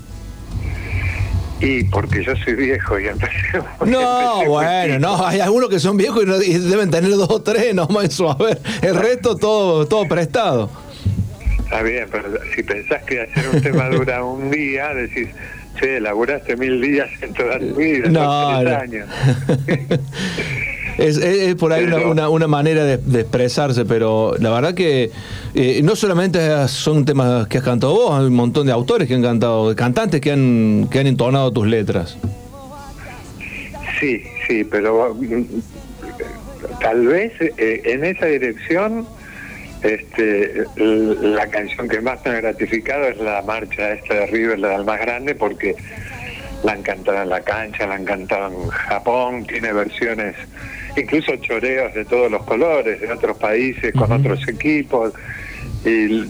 Y 1.61 1.85
porque 1.85 2.23
yo 2.23 2.33
soy 2.43 2.55
viejo 2.55 2.99
y 2.99 3.07
empecé. 3.07 3.33
No, 3.85 4.31
empecé 4.33 4.49
bueno, 4.49 4.99
no, 4.99 5.25
hay 5.25 5.39
algunos 5.39 5.69
que 5.69 5.79
son 5.79 5.95
viejos 5.95 6.23
y, 6.23 6.25
no- 6.25 6.41
y 6.41 6.57
deben 6.57 6.89
tener 6.91 7.11
dos 7.11 7.29
o 7.29 7.41
tres 7.41 7.73
nomás 7.73 8.05
en 8.05 8.11
su 8.11 8.29
haber. 8.29 8.59
El 8.81 8.95
resto 8.95 9.35
todo, 9.37 9.85
todo 9.87 10.05
prestado. 10.07 10.69
Está 11.63 11.81
bien, 11.81 12.07
pero 12.11 12.25
si 12.55 12.63
pensás 12.63 13.03
que 13.03 13.21
hacer 13.21 13.49
un 13.53 13.61
tema 13.61 13.89
dura 13.89 14.23
un 14.23 14.51
día, 14.51 14.93
decís, 14.93 15.29
che, 15.79 15.99
laburaste 15.99 16.55
mil 16.57 16.81
días 16.81 17.09
en 17.21 17.33
toda 17.33 17.59
tu 17.59 17.75
vida, 17.75 18.09
No, 18.09 18.49
años. 18.49 19.07
Es, 20.97 21.55
por 21.55 21.73
ahí 21.73 21.85
una, 21.85 22.29
una, 22.29 22.47
manera 22.47 22.85
de, 22.85 23.19
expresarse, 23.19 23.83
pero 23.83 24.35
la 24.39 24.51
verdad 24.51 24.75
que 24.75 25.09
eh, 25.55 25.81
no 25.83 25.95
solamente 25.95 26.39
son 26.67 27.03
temas 27.03 27.47
que 27.47 27.57
has 27.57 27.63
cantado 27.63 27.93
vos, 27.93 28.19
hay 28.19 28.27
un 28.27 28.35
montón 28.35 28.67
de 28.67 28.73
autores 28.73 29.07
que 29.07 29.15
han 29.15 29.23
cantado, 29.23 29.69
de 29.69 29.75
cantantes 29.75 30.21
que 30.21 30.31
han, 30.31 30.87
que 30.91 30.99
han 30.99 31.07
entonado 31.07 31.51
tus 31.51 31.65
letras. 31.65 32.17
Sí, 33.99 34.21
sí, 34.47 34.63
pero 34.63 35.15
mm, 35.15 35.43
tal 36.79 37.07
vez 37.07 37.33
eh, 37.41 37.81
en 37.85 38.03
esa 38.03 38.27
dirección 38.27 39.07
este, 39.83 40.65
la 40.75 41.47
canción 41.47 41.87
que 41.89 42.01
más 42.01 42.23
me 42.25 42.31
ha 42.31 42.41
gratificado 42.41 43.05
es 43.07 43.17
la 43.17 43.41
marcha 43.41 43.93
esta 43.93 44.13
de 44.13 44.27
River, 44.27 44.59
la 44.59 44.69
del 44.69 44.85
más 44.85 44.99
grande, 44.99 45.35
porque 45.35 45.75
la 46.63 46.73
han 46.73 46.83
cantado 46.83 47.21
en 47.21 47.29
la 47.29 47.41
cancha, 47.41 47.85
la 47.85 47.95
han 47.95 48.05
cantado 48.05 48.47
en 48.47 48.69
Japón, 48.69 49.45
tiene 49.45 49.73
versiones, 49.73 50.35
incluso 50.95 51.35
choreos 51.37 51.93
de 51.93 52.05
todos 52.05 52.31
los 52.31 52.43
colores, 52.43 53.01
de 53.01 53.11
otros 53.11 53.37
países, 53.37 53.93
con 53.93 54.11
otros 54.11 54.47
equipos, 54.47 55.13
y 55.85 56.29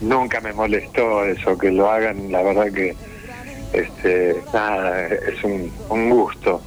nunca 0.00 0.40
me 0.40 0.52
molestó 0.52 1.24
eso, 1.24 1.56
que 1.56 1.70
lo 1.70 1.88
hagan, 1.88 2.32
la 2.32 2.42
verdad 2.42 2.72
que 2.72 2.96
este, 3.72 4.36
nada, 4.52 5.06
es 5.06 5.42
un, 5.44 5.72
un 5.88 6.10
gusto. 6.10 6.60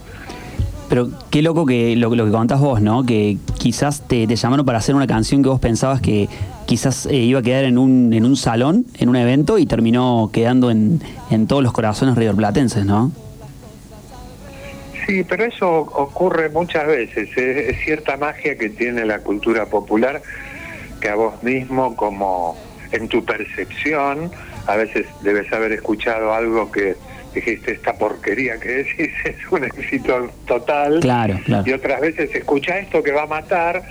Pero 0.96 1.10
qué 1.30 1.42
loco 1.42 1.66
que 1.66 1.94
lo, 1.98 2.16
lo 2.16 2.24
que 2.24 2.32
contás 2.32 2.62
vos, 2.62 2.82
¿no? 2.82 3.06
Que 3.06 3.38
quizás 3.60 4.08
te, 4.08 4.26
llamaron 4.28 4.66
para 4.66 4.78
hacer 4.78 4.96
una 4.96 5.08
canción 5.08 5.44
que 5.44 5.50
vos 5.50 5.60
pensabas 5.60 6.00
que 6.00 6.30
quizás 6.66 7.06
eh, 7.08 7.18
iba 7.18 7.42
a 7.42 7.44
quedar 7.44 7.66
en 7.66 7.78
un, 7.78 8.14
en 8.14 8.24
un 8.24 8.38
salón, 8.38 8.86
en 8.98 9.10
un 9.10 9.18
evento, 9.18 9.58
y 9.58 9.66
terminó 9.66 10.30
quedando 10.32 10.72
en, 10.72 11.02
en 11.32 11.48
todos 11.48 11.62
los 11.62 11.74
corazones 11.74 12.16
riverplatenses, 12.16 12.86
¿no? 12.86 13.12
Sí, 15.06 15.26
pero 15.26 15.44
eso 15.44 15.70
ocurre 15.70 16.48
muchas 16.48 16.88
veces. 16.88 17.28
Es, 17.36 17.78
cierta 17.84 18.16
magia 18.16 18.58
que 18.58 18.70
tiene 18.70 19.04
la 19.04 19.20
cultura 19.20 19.66
popular 19.66 20.22
que 21.02 21.10
a 21.10 21.16
vos 21.16 21.44
mismo, 21.44 21.98
como 21.98 22.56
en 22.94 23.10
tu 23.10 23.26
percepción, 23.26 24.32
a 24.66 24.78
veces 24.78 25.08
debes 25.24 25.52
haber 25.52 25.74
escuchado 25.74 26.34
algo 26.34 26.72
que 26.72 26.96
dijiste, 27.36 27.74
esta 27.74 27.94
porquería 27.94 28.60
que 28.60 28.70
decís 28.70 29.10
es 29.26 29.52
un 29.52 29.64
éxito 29.64 30.30
total. 30.48 31.00
Claro, 31.02 31.40
Y 31.66 31.72
otras 31.72 32.02
veces 32.02 32.34
escucha 32.34 32.80
esto 32.80 33.04
que 33.04 33.12
va 33.12 33.24
a 33.24 33.28
matar 33.28 33.84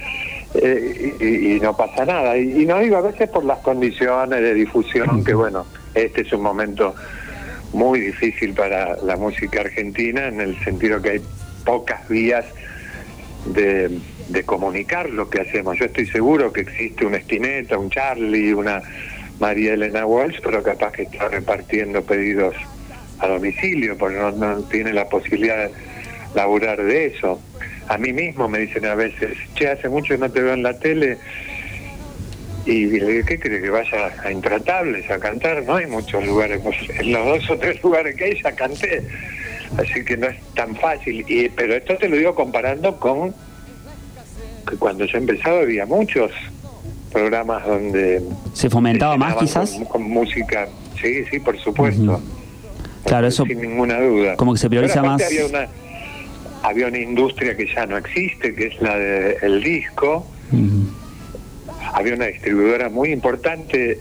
eh, 0.55 1.57
y, 1.57 1.61
no 1.61 1.77
pasa 1.77 2.05
nada. 2.05 2.37
Y, 2.37 2.65
no 2.67 2.79
digo 2.81 2.97
a 2.97 3.03
veces 3.03 3.29
por 3.29 3.45
las 3.45 3.59
condiciones 3.59 4.41
de 4.41 4.55
difusión, 4.55 5.25
que 5.25 5.35
bueno, 5.35 5.67
este 5.95 6.23
es 6.23 6.33
un 6.33 6.43
momento 6.43 6.95
muy 7.73 8.01
difícil 8.01 8.55
para 8.55 8.97
la 9.03 9.17
música 9.17 9.61
argentina 9.61 10.29
en 10.29 10.41
el 10.41 10.59
sentido 10.65 11.03
que 11.03 11.11
hay 11.11 11.23
pocas 11.65 12.09
vías 12.09 12.45
de, 13.47 13.99
de 14.29 14.45
comunicar 14.45 15.11
lo 15.11 15.29
que 15.29 15.41
hacemos. 15.41 15.79
Yo 15.79 15.87
estoy 15.87 16.07
seguro 16.07 16.53
que 16.53 16.63
existe 16.63 17.05
una 17.05 17.17
Estineta, 17.17 17.77
un 17.77 17.91
Charlie, 17.91 18.55
una 18.55 18.83
María 19.41 19.75
Elena 19.75 20.07
Walsh, 20.07 20.39
pero 20.43 20.63
capaz 20.63 20.93
que 20.93 21.03
está 21.03 21.29
repartiendo 21.29 22.03
pedidos 22.03 22.55
a 23.19 23.29
domicilio, 23.29 23.97
porque 23.97 24.17
no, 24.17 24.63
tiene 24.65 24.93
la 24.93 25.09
posibilidad 25.09 25.57
de 25.57 25.71
laburar 26.35 26.83
de 26.83 27.07
eso. 27.07 27.41
A 27.89 27.99
mí 27.99 28.13
mismo 28.13 28.49
me 28.49 28.61
dicen 28.61 28.87
a 28.87 28.95
veces, 28.95 29.37
che, 29.55 29.69
hace 29.69 29.89
mucho 29.89 30.15
que 30.15 30.19
no 30.19 30.31
te 30.31 30.41
veo 30.41 30.55
en 30.55 30.63
la 30.63 30.79
tele, 30.79 31.19
y 32.67 32.87
le 32.87 33.07
digo, 33.07 33.27
¿qué 33.27 33.39
crees 33.39 33.63
que 33.63 33.71
vaya 33.71 34.13
a 34.25 34.33
Intratables 34.33 35.11
a 35.11 35.19
cantar? 35.19 35.63
No 35.65 35.77
hay 35.77 35.87
muchos 35.87 36.25
lugares, 36.25 36.63
en 36.89 37.13
los 37.13 37.27
dos 37.27 37.51
o 37.51 37.59
tres 37.59 37.83
lugares 37.83 38.17
que 38.17 38.25
hay 38.25 38.43
ya 38.43 38.53
canté, 38.53 39.07
así 39.77 40.05
que 40.05 40.17
no 40.17 40.29
es 40.29 40.41
tan 40.55 40.75
fácil. 40.77 41.25
Y, 41.29 41.51
pero 41.51 41.75
esto 41.75 41.97
te 41.99 42.09
lo 42.09 42.17
digo 42.17 42.35
comparando 42.35 42.99
con 42.99 43.35
que 44.67 44.77
cuando 44.77 45.05
yo 45.05 45.19
empezaba 45.19 45.61
había 45.61 45.85
muchos 45.85 46.31
programas 47.13 47.67
donde... 47.67 48.23
¿Se 48.55 48.71
fomentaba 48.71 49.17
más 49.17 49.37
quizás? 49.37 49.79
Con, 49.89 50.03
música, 50.03 50.69
sí, 51.01 51.25
sí, 51.31 51.39
por 51.41 51.59
supuesto. 51.59 52.21
Claro, 53.05 53.27
eso. 53.27 53.45
Sin 53.45 53.61
ninguna 53.61 54.01
duda. 54.01 54.37
Como 54.37 54.53
que 54.55 54.59
se 54.59 54.69
prioriza 54.69 55.03
más. 55.03 55.23
Había 55.23 55.47
una, 55.47 55.69
había 56.63 56.87
una 56.89 56.99
industria 56.99 57.57
que 57.57 57.67
ya 57.67 57.87
no 57.87 57.97
existe, 57.97 58.55
que 58.55 58.69
es 58.69 58.81
la 58.81 58.97
del 58.97 59.63
disco. 59.63 60.27
Había 61.93 62.15
una 62.15 62.27
distribuidora 62.27 62.89
muy 62.89 63.13
importante 63.13 63.99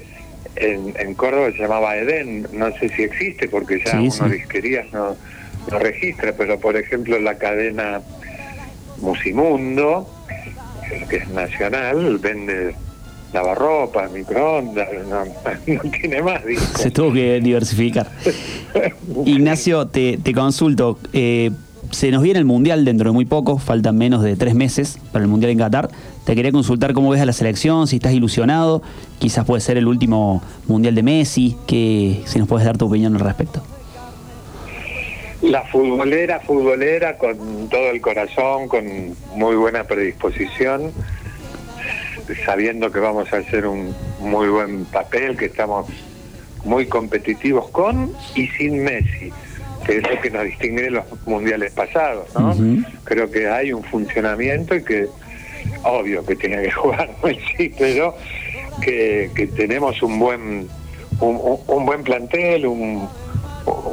en, 0.55 0.93
en, 1.00 1.13
Córdoba 1.15 1.51
se 1.51 1.60
llamaba 1.60 1.95
Eden. 1.95 2.48
No 2.53 2.72
sé 2.77 2.89
si 2.89 3.03
existe 3.03 3.48
porque 3.48 3.81
ya 3.83 3.91
sí, 3.91 4.24
disquerías 4.29 4.91
no, 4.93 5.15
no 5.72 5.79
registra, 5.79 6.33
pero 6.38 6.60
por 6.60 6.75
ejemplo 6.77 7.19
la 7.19 7.38
cadena 7.38 8.01
Musimundo, 8.98 10.10
que 11.10 11.17
es 11.17 11.27
nacional, 11.29 12.17
vende 12.19 12.75
lavarropa, 13.34 14.08
microondas, 14.10 14.88
no, 15.10 15.25
no 15.25 15.92
tiene 15.92 16.22
más. 16.22 16.42
Se 16.78 16.92
tuvo 16.92 17.12
que 17.12 17.40
diversificar. 17.42 18.08
Ignacio, 19.25 19.88
te, 19.88 20.18
te 20.18 20.34
consulto. 20.34 21.00
Eh, 21.12 21.52
se 21.92 22.10
nos 22.12 22.24
viene 22.24 22.40
el 22.40 22.46
Mundial 22.46 22.86
dentro 22.86 23.10
de 23.10 23.13
muy 23.13 23.25
poco, 23.25 23.58
faltan 23.58 23.98
menos 23.98 24.24
de 24.24 24.36
tres 24.36 24.56
meses 24.56 25.00
para 25.12 25.24
el 25.24 25.30
Mundial 25.30 25.52
en 25.52 25.58
Qatar. 25.58 25.90
Te 26.25 26.36
quería 26.36 26.52
consultar 26.52 26.94
cómo 26.94 27.10
ves 27.10 27.22
a 27.22 27.25
la 27.25 27.34
selección, 27.34 27.88
si 27.88 27.98
estás 27.98 28.13
ilusionado, 28.13 28.82
quizás 29.20 29.46
puede 29.46 29.62
ser 29.62 29.78
el 29.78 29.88
último 29.88 30.42
Mundial 30.68 30.96
de 30.96 31.04
Messi, 31.04 31.58
que, 31.68 32.22
si 32.25 32.40
nos 32.40 32.48
puedes 32.48 32.66
dar 32.66 32.78
tu 32.78 32.88
opinión 32.88 33.13
al 33.16 33.20
respecto. 33.20 33.62
La 35.42 35.63
futbolera, 35.63 36.40
futbolera, 36.40 37.18
con 37.18 37.68
todo 37.70 37.90
el 37.90 38.00
corazón, 38.00 38.70
con 38.70 38.86
muy 39.36 39.56
buena 39.56 39.84
predisposición 39.84 40.94
sabiendo 42.46 42.92
que 42.92 43.00
vamos 43.00 43.32
a 43.34 43.38
hacer 43.38 43.65
un 43.65 43.96
muy 44.20 44.48
buen 44.48 44.86
papel, 44.86 45.38
que 45.38 45.46
estamos 45.46 45.88
muy 46.65 46.86
competitivos 46.88 47.70
con 47.70 48.12
y 48.36 48.48
sin 48.48 48.84
Messi, 48.84 49.32
que 49.86 49.98
es 49.98 50.10
lo 50.10 50.22
que 50.22 50.30
nos 50.30 50.44
distingue 50.44 50.84
de 50.84 50.92
los 50.92 51.06
mundiales 51.25 51.74
pasados, 51.74 52.34
¿no? 52.36 52.56
Creo 53.03 53.30
que 53.30 53.50
hay 53.50 53.74
un 53.74 53.84
funcionamiento 53.84 54.75
y 54.75 54.84
que, 54.84 55.08
obvio 55.84 56.25
que 56.25 56.36
tiene 56.36 56.62
que 56.63 56.72
jugar 56.72 57.10
Messi, 57.24 57.70
pero 57.77 58.15
que, 58.82 59.30
que 59.36 59.48
tenemos 59.48 60.01
un 60.01 60.20
buen 60.20 60.70
un, 61.20 61.60
un 61.68 61.86
buen 61.86 62.03
plantel, 62.03 62.65
un, 62.65 63.08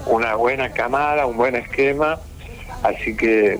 una 0.06 0.34
buena 0.34 0.70
camada, 0.70 1.26
un 1.26 1.36
buen 1.36 1.56
esquema, 1.56 2.18
así 2.82 3.16
que 3.16 3.58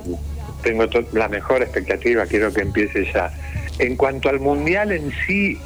tengo 0.63 0.85
la 1.13 1.29
mejor 1.29 1.63
expectativa, 1.63 2.27
quiero 2.27 2.53
que 2.53 2.63
empiece 2.63 3.11
ya. 3.13 3.33
En 3.81 3.97
cuanto 3.97 4.29
al 4.29 4.41
Mundial 4.41 4.93
en 4.93 5.11
sí, 5.27 5.59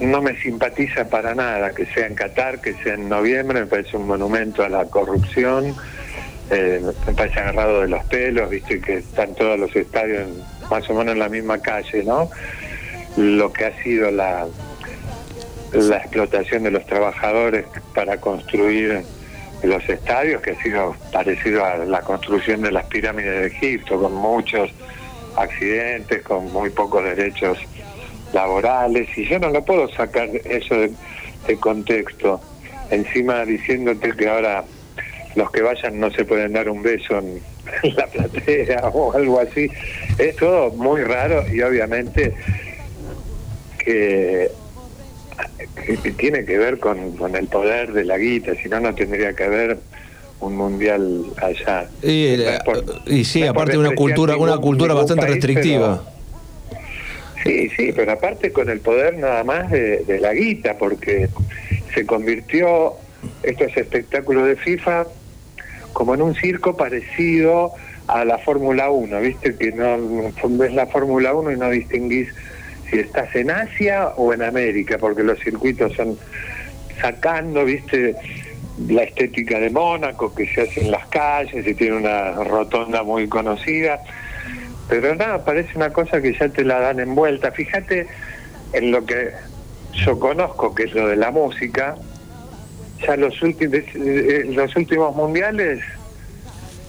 no 0.00 0.20
me 0.20 0.38
simpatiza 0.42 1.08
para 1.08 1.34
nada 1.34 1.70
que 1.70 1.86
sea 1.86 2.06
en 2.06 2.14
Qatar, 2.14 2.60
que 2.60 2.74
sea 2.74 2.92
en 2.92 3.08
noviembre, 3.08 3.60
me 3.60 3.66
parece 3.66 3.96
un 3.96 4.06
monumento 4.06 4.62
a 4.62 4.68
la 4.68 4.84
corrupción, 4.84 5.74
eh, 6.50 6.82
me 7.06 7.12
parece 7.14 7.40
agarrado 7.40 7.80
de 7.80 7.88
los 7.88 8.04
pelos, 8.04 8.50
viste 8.50 8.82
que 8.82 8.98
están 8.98 9.34
todos 9.34 9.58
los 9.58 9.74
estadios 9.74 10.28
más 10.70 10.90
o 10.90 10.94
menos 10.94 11.14
en 11.14 11.20
la 11.20 11.30
misma 11.30 11.56
calle, 11.62 12.04
¿no? 12.04 12.28
Lo 13.16 13.50
que 13.50 13.64
ha 13.64 13.82
sido 13.82 14.10
la, 14.10 14.46
la 15.72 15.96
explotación 15.96 16.64
de 16.64 16.70
los 16.70 16.84
trabajadores 16.84 17.64
para 17.94 18.20
construir 18.20 19.04
los 19.62 19.88
estadios, 19.88 20.42
que 20.42 20.50
ha 20.50 20.62
sido 20.62 20.94
parecido 21.10 21.64
a 21.64 21.78
la 21.78 22.02
construcción 22.02 22.60
de 22.60 22.72
las 22.72 22.84
pirámides 22.86 23.40
de 23.40 23.46
Egipto, 23.46 23.98
con 23.98 24.12
muchos 24.12 24.70
accidentes, 25.42 26.22
con 26.22 26.52
muy 26.52 26.70
pocos 26.70 27.04
derechos 27.04 27.58
laborales, 28.32 29.08
y 29.16 29.26
yo 29.26 29.38
no 29.38 29.50
lo 29.50 29.64
puedo 29.64 29.88
sacar 29.90 30.28
eso 30.44 30.74
de, 30.76 30.90
contexto. 31.58 32.40
Encima 32.90 33.44
diciéndote 33.44 34.12
que 34.12 34.28
ahora 34.28 34.64
los 35.34 35.50
que 35.50 35.62
vayan 35.62 35.98
no 35.98 36.10
se 36.12 36.24
pueden 36.24 36.52
dar 36.52 36.68
un 36.68 36.82
beso 36.82 37.18
en, 37.18 37.40
la 37.96 38.06
platea 38.06 38.88
o 38.92 39.12
algo 39.12 39.40
así. 39.40 39.68
Es 40.18 40.36
todo 40.36 40.70
muy 40.70 41.02
raro 41.02 41.44
y 41.52 41.60
obviamente 41.62 42.34
que, 43.84 44.50
tiene 46.16 46.44
que 46.44 46.58
ver 46.58 46.78
con, 46.78 47.16
con 47.16 47.34
el 47.34 47.48
poder 47.48 47.92
de 47.92 48.04
la 48.04 48.16
guita, 48.16 48.54
si 48.54 48.68
no, 48.68 48.78
no 48.78 48.94
tendría 48.94 49.32
que 49.32 49.44
haber 49.44 49.78
un 50.40 50.56
mundial 50.56 51.24
allá. 51.36 51.88
Y, 52.02 53.24
sí, 53.24 53.46
aparte 53.46 53.72
de 53.72 53.78
una 53.78 53.94
cultura, 53.94 54.36
una 54.36 54.58
cultura 54.58 54.94
bastante 54.94 55.26
restrictiva. 55.26 56.02
sí, 57.44 57.68
sí, 57.76 57.92
pero 57.94 58.12
aparte 58.12 58.52
con 58.52 58.68
el 58.70 58.80
poder 58.80 59.18
nada 59.18 59.44
más 59.44 59.70
de, 59.70 60.18
la 60.20 60.32
guita, 60.32 60.76
porque 60.78 61.28
se 61.94 62.06
convirtió 62.06 62.94
estos 63.42 63.76
espectáculos 63.76 64.46
de 64.46 64.56
FIFA 64.56 65.06
como 65.92 66.14
en 66.14 66.22
un 66.22 66.34
circo 66.34 66.76
parecido 66.76 67.72
a 68.06 68.24
la 68.24 68.38
Fórmula 68.38 68.90
1, 68.90 69.20
¿viste? 69.20 69.54
Que 69.56 69.72
no 69.72 69.98
ves 70.44 70.72
la 70.72 70.86
Fórmula 70.86 71.34
1 71.34 71.52
y 71.52 71.56
no 71.56 71.70
distinguís 71.70 72.28
si 72.90 72.98
estás 72.98 73.34
en 73.36 73.50
Asia 73.50 74.08
o 74.16 74.32
en 74.32 74.42
América, 74.42 74.98
porque 74.98 75.22
los 75.22 75.38
circuitos 75.40 75.92
son 75.94 76.18
sacando, 77.00 77.64
¿viste? 77.64 78.16
La 78.88 79.02
estética 79.02 79.58
de 79.58 79.70
Mónaco 79.70 80.34
que 80.34 80.46
se 80.46 80.62
hace 80.62 80.80
en 80.80 80.90
las 80.90 81.06
calles 81.08 81.66
y 81.66 81.74
tiene 81.74 81.96
una 81.96 82.32
rotonda 82.32 83.02
muy 83.02 83.28
conocida, 83.28 84.00
Pero 84.88 85.14
nada, 85.14 85.44
parece 85.44 85.76
una 85.76 85.92
cosa 85.92 86.20
que 86.20 86.32
ya 86.32 86.48
te 86.48 86.64
la 86.64 86.80
dan 86.80 86.98
envuelta. 86.98 87.52
Fíjate 87.52 88.08
en 88.72 88.90
lo 88.90 89.04
que 89.06 89.30
yo 89.94 90.18
conozco, 90.18 90.74
que 90.74 90.84
es 90.84 90.94
lo 90.94 91.06
de 91.06 91.14
la 91.16 91.30
música. 91.30 91.94
Ya 93.06 93.16
los 93.16 93.40
últimos, 93.40 93.78
los 93.94 94.74
últimos 94.76 95.14
mundiales 95.14 95.80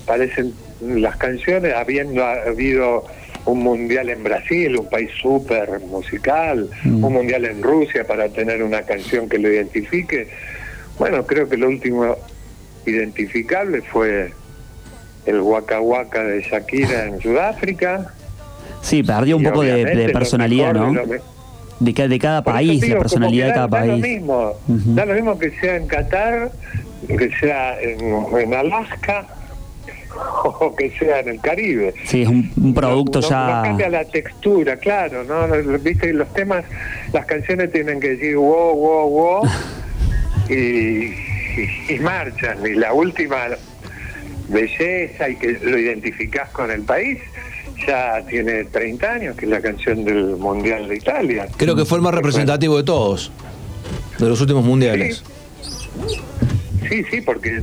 parecen 0.07 0.53
las 0.81 1.15
canciones, 1.17 1.75
habiendo 1.75 2.25
habido 2.25 3.05
un 3.45 3.59
mundial 3.59 4.09
en 4.09 4.23
Brasil, 4.23 4.77
un 4.77 4.89
país 4.89 5.11
súper 5.21 5.79
musical, 5.81 6.69
Mm. 6.83 7.03
un 7.03 7.13
mundial 7.13 7.45
en 7.45 7.61
Rusia 7.61 8.03
para 8.03 8.29
tener 8.29 8.63
una 8.63 8.81
canción 8.81 9.29
que 9.29 9.37
lo 9.37 9.47
identifique. 9.51 10.27
Bueno, 10.99 11.25
creo 11.25 11.47
que 11.49 11.57
lo 11.57 11.67
último 11.67 12.15
identificable 12.85 13.81
fue 13.81 14.33
el 15.25 15.39
Waka 15.41 15.79
Waka 15.81 16.23
de 16.23 16.41
Shakira 16.41 17.05
en 17.05 17.21
Sudáfrica. 17.21 18.13
Sí, 18.81 19.03
perdió 19.03 19.37
un 19.37 19.43
poco 19.43 19.61
de, 19.61 19.85
de 19.85 20.09
personalidad, 20.09 20.73
¿no? 20.73 20.91
de 20.93 21.21
De, 21.79 21.93
ca- 21.93 22.07
de 22.07 22.19
cada 22.19 22.39
eso 22.39 22.45
país, 22.45 22.81
digo, 22.81 22.95
la 22.95 22.99
personalidad 23.01 23.47
de 23.47 23.53
cada 23.53 23.67
da, 23.67 23.79
da 23.79 23.85
lo 23.85 23.91
país. 23.93 24.03
mismo, 24.03 24.53
da 24.67 25.05
lo 25.05 25.13
mismo 25.13 25.39
que 25.39 25.51
sea 25.59 25.75
en 25.75 25.87
Qatar, 25.87 26.51
que 27.07 27.29
sea 27.39 27.79
en, 27.81 27.99
en 28.39 28.53
Alaska 28.53 29.27
o 30.59 30.75
que 30.75 30.91
sea 30.97 31.19
en 31.19 31.29
el 31.29 31.39
Caribe. 31.41 31.93
Sí, 32.05 32.23
es 32.23 32.27
un, 32.27 32.51
un 32.57 32.73
producto 32.73 33.21
no- 33.21 33.29
ya... 33.29 33.55
no 33.57 33.63
cambia 33.63 33.89
la 33.89 34.05
textura, 34.05 34.77
claro, 34.77 35.23
¿no? 35.23 35.47
Viste, 35.79 36.11
los 36.13 36.31
temas, 36.33 36.63
las 37.13 37.25
canciones 37.27 37.71
tienen 37.71 37.99
que 37.99 38.09
decir 38.09 38.35
wow, 38.37 38.75
wow, 38.75 39.09
wow 39.09 39.41
y, 40.51 41.13
y, 41.61 41.95
y 41.95 41.99
marchan. 41.99 42.57
Y 42.65 42.75
la 42.75 42.93
última 42.93 43.47
belleza 44.49 45.29
y 45.29 45.35
que 45.35 45.53
lo 45.63 45.77
identificás 45.77 46.49
con 46.49 46.69
el 46.71 46.81
país 46.81 47.19
ya 47.87 48.23
tiene 48.27 48.65
30 48.65 49.11
años, 49.11 49.35
que 49.35 49.45
es 49.45 49.51
la 49.51 49.61
canción 49.61 50.03
del 50.03 50.35
Mundial 50.37 50.87
de 50.87 50.97
Italia. 50.97 51.47
Creo 51.57 51.75
que 51.75 51.85
fue 51.85 51.97
el 51.97 52.03
más 52.03 52.13
representativo 52.13 52.77
de 52.77 52.83
todos, 52.83 53.31
de 54.19 54.27
los 54.27 54.39
últimos 54.41 54.63
mundiales. 54.63 55.23
Sí, 56.87 57.03
sí, 57.09 57.21
porque 57.21 57.61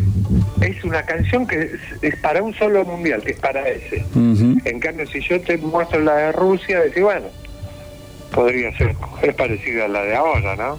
es 0.63 0.85
una 0.85 1.03
canción 1.03 1.47
que 1.47 1.61
es, 1.61 1.73
es 2.03 2.17
para 2.17 2.43
un 2.43 2.55
solo 2.55 2.85
mundial, 2.85 3.23
que 3.23 3.33
es 3.33 3.39
para 3.39 3.69
ese. 3.69 4.05
En 4.15 4.81
cambio, 4.81 5.07
si 5.07 5.21
yo 5.21 5.41
te 5.41 5.59
muestro 5.59 6.01
la 6.01 6.17
de 6.17 6.33
Rusia, 6.33 6.81
decís, 6.81 7.03
bueno, 7.03 7.27
podría 8.33 8.77
ser, 8.77 8.95
es 9.23 9.35
parecida 9.35 9.87
a 9.87 9.89
la 9.89 10.03
de 10.03 10.15
ahora, 10.17 10.57
¿no? 10.57 10.79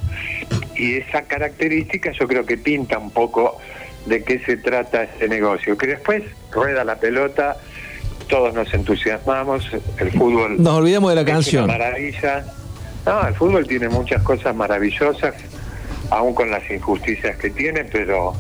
Y 0.76 0.96
esa 0.98 1.24
característica 1.24 2.12
yo 2.12 2.28
creo 2.28 2.46
que 2.46 2.58
pinta 2.58 2.98
un 2.98 3.12
poco 3.12 3.58
de 4.06 4.24
qué 4.24 4.40
se 4.40 4.58
trata 4.58 5.04
este 5.04 5.28
negocio. 5.28 5.78
Que 5.78 5.88
después 5.88 6.24
rueda 6.52 6.84
la 6.84 6.96
pelota, 6.96 7.58
todos 8.28 8.54
nos 8.54 8.74
entusiasmamos, 8.74 9.70
el 9.98 10.12
fútbol 10.12 10.62
Nos 10.62 10.74
olvidamos 10.76 11.10
de 11.12 11.16
la 11.16 11.22
una 11.24 11.32
canción. 11.32 11.68
maravilla. 11.68 12.46
No, 13.06 13.28
el 13.28 13.34
fútbol 13.34 13.68
tiene 13.68 13.90
muchas 13.90 14.22
cosas 14.24 14.56
maravillosas, 14.56 15.34
aún 16.12 16.34
con 16.34 16.50
las 16.52 16.70
injusticias 16.70 17.38
que 17.38 17.50
tiene, 17.50 17.84
pero 17.86 18.34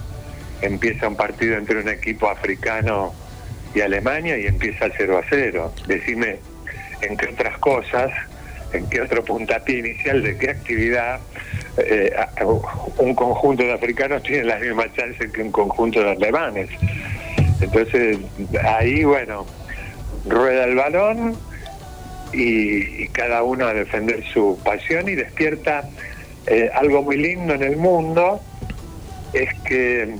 empieza 0.62 1.08
un 1.08 1.16
partido 1.16 1.58
entre 1.58 1.80
un 1.82 1.90
equipo 1.90 2.30
africano 2.30 3.14
y 3.74 3.82
Alemania 3.82 4.38
y 4.38 4.46
empieza 4.48 4.88
0 4.96 5.18
a 5.18 5.22
0. 5.30 5.74
Decime 5.88 6.40
en 7.02 7.18
qué 7.18 7.28
otras 7.28 7.58
cosas, 7.60 8.12
en 8.74 8.88
qué 8.90 9.02
otro 9.02 9.24
puntapié 9.24 9.80
inicial, 9.80 10.24
de 10.24 10.38
qué 10.38 10.52
actividad 10.52 11.20
eh, 11.78 12.14
un 12.98 13.16
conjunto 13.16 13.64
de 13.64 13.74
africanos 13.74 14.24
tiene 14.24 14.44
las 14.44 14.62
mismas 14.62 14.94
chances 14.96 15.32
que 15.32 15.42
un 15.42 15.52
conjunto 15.52 16.02
de 16.02 16.12
alemanes. 16.12 16.70
Entonces, 17.62 18.18
ahí, 18.64 19.04
bueno, 19.04 19.46
rueda 20.28 20.66
el 20.66 20.76
balón 20.76 21.36
y, 22.34 23.04
y 23.04 23.08
cada 23.10 23.44
uno 23.44 23.66
a 23.66 23.74
defender 23.74 24.24
su 24.34 24.60
pasión 24.64 25.10
y 25.10 25.16
despierta 25.16 25.90
eh, 26.48 26.70
algo 26.74 27.04
muy 27.04 27.18
lindo 27.18 27.54
en 27.54 27.64
el 27.64 27.78
mundo, 27.78 28.42
es 29.34 29.54
que 29.62 30.16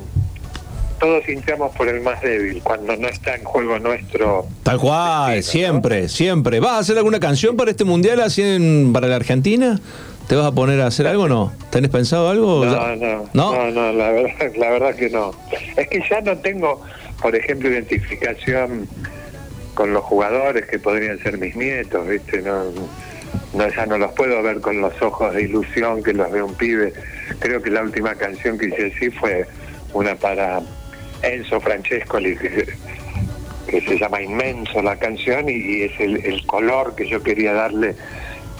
todos 1.00 1.28
hinchamos 1.28 1.76
por 1.76 1.88
el 1.88 2.02
más 2.02 2.22
débil, 2.22 2.62
cuando 2.64 2.96
no 2.98 3.08
está 3.08 3.36
en 3.36 3.44
juego 3.44 3.80
nuestro... 3.80 4.46
Tal 4.64 4.78
cual, 4.80 5.36
destino, 5.36 5.52
siempre, 5.68 6.10
siempre. 6.10 6.60
¿Vas 6.60 6.72
a 6.74 6.78
hacer 6.80 6.98
alguna 6.98 7.20
canción 7.20 7.56
para 7.58 7.72
este 7.72 7.86
mundial 7.86 8.20
así 8.22 8.42
en- 8.42 8.92
para 8.94 9.08
la 9.08 9.16
Argentina? 9.16 9.80
¿Te 10.28 10.36
vas 10.36 10.46
a 10.46 10.52
poner 10.52 10.80
a 10.82 10.88
hacer 10.88 11.08
algo 11.08 11.24
o 11.24 11.28
no? 11.28 11.52
¿Tenés 11.72 11.90
pensado 11.90 12.30
algo? 12.30 12.64
No, 12.64 12.96
no, 12.96 13.30
¿No? 13.34 13.52
no, 13.56 13.72
no, 13.72 13.94
la 13.94 14.12
verdad, 14.12 14.52
la 14.58 14.70
verdad 14.70 14.96
que 14.96 15.10
no. 15.10 15.32
Es 15.76 15.88
que 15.88 16.04
ya 16.08 16.22
no 16.22 16.38
tengo, 16.38 16.82
por 17.22 17.36
ejemplo, 17.36 17.68
identificación 17.70 18.88
con 19.74 19.94
los 19.94 20.04
jugadores 20.04 20.68
que 20.68 20.78
podrían 20.78 21.18
ser 21.20 21.38
mis 21.40 21.56
nietos, 21.56 22.08
¿viste? 22.08 22.42
No, 22.44 22.66
no, 23.54 23.70
ya 23.76 23.86
no 23.88 23.98
los 23.98 24.12
puedo 24.12 24.44
ver 24.44 24.60
con 24.62 24.82
los 24.82 24.94
ojos 25.02 25.34
de 25.34 25.44
ilusión 25.44 26.04
que 26.04 26.14
los 26.14 26.30
ve 26.32 26.44
un 26.44 26.54
pibe. 26.54 26.94
Creo 27.40 27.62
que 27.62 27.70
la 27.72 27.82
última 27.82 28.14
canción 28.16 28.58
que 28.58 28.68
hice 28.68 28.94
así 28.96 29.10
fue 29.10 29.48
una 29.94 30.14
para 30.16 30.62
Enzo 31.22 31.60
Francescoli, 31.60 32.36
que, 32.38 33.82
se 33.82 33.98
llama 34.00 34.22
Inmenso 34.22 34.82
la 34.82 34.96
canción 34.96 35.48
y, 35.48 35.54
y 35.54 35.82
es 35.84 36.00
el, 36.00 36.26
el 36.26 36.46
color 36.46 36.96
que 36.96 37.08
yo 37.08 37.22
quería 37.22 37.54
darle 37.54 37.96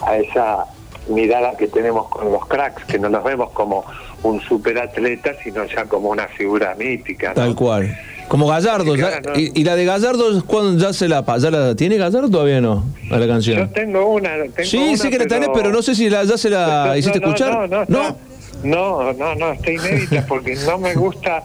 a 0.06 0.16
esa 0.16 0.64
mirada 1.08 1.56
que 1.56 1.66
tenemos 1.66 2.08
con 2.08 2.30
los 2.30 2.46
cracks, 2.46 2.84
que 2.84 2.98
no 2.98 3.08
los 3.08 3.24
vemos 3.24 3.50
como 3.50 3.84
un 4.22 4.40
superatleta, 4.42 5.32
sino 5.42 5.64
ya 5.64 5.84
como 5.86 6.10
una 6.10 6.28
figura 6.28 6.74
mítica. 6.78 7.28
¿no? 7.30 7.34
Tal 7.34 7.54
cual. 7.56 7.96
Como 8.28 8.46
Gallardo. 8.46 8.94
Sí, 8.94 9.00
ya- 9.00 9.20
¿no? 9.20 9.36
y, 9.36 9.50
y 9.54 9.64
la 9.64 9.74
de 9.74 9.84
Gallardo, 9.84 10.44
¿cuándo 10.46 10.80
ya 10.80 10.92
se 10.92 11.08
la, 11.08 11.24
ya 11.38 11.50
la 11.50 11.74
tiene 11.74 11.96
Gallardo 11.96 12.30
todavía 12.30 12.60
no? 12.60 12.84
A 13.10 13.16
la 13.16 13.26
Yo 13.26 13.32
canción. 13.32 13.72
tengo 13.72 14.06
una. 14.06 14.30
Tengo 14.54 14.62
Sí, 14.62 14.76
una, 14.76 14.96
sí 14.98 15.10
que 15.10 15.18
la 15.18 15.26
tenés, 15.26 15.48
pero 15.52 15.70
no 15.72 15.82
sé 15.82 15.94
si 15.96 16.08
la- 16.08 16.22
ya 16.22 16.38
se 16.38 16.50
la 16.50 16.84
No, 16.88 16.96
hiciste 16.96 17.18
no, 17.18 17.26
escuchar. 17.26 17.52
No, 17.52 17.66
no, 17.66 17.82
está- 17.82 18.16
no, 18.62 19.12
no, 19.14 19.34
no, 19.34 19.52
está 19.52 19.70
inédita 19.72 20.24
porque 20.28 20.54
no 20.66 20.78
me 20.78 20.94
gusta. 20.94 21.42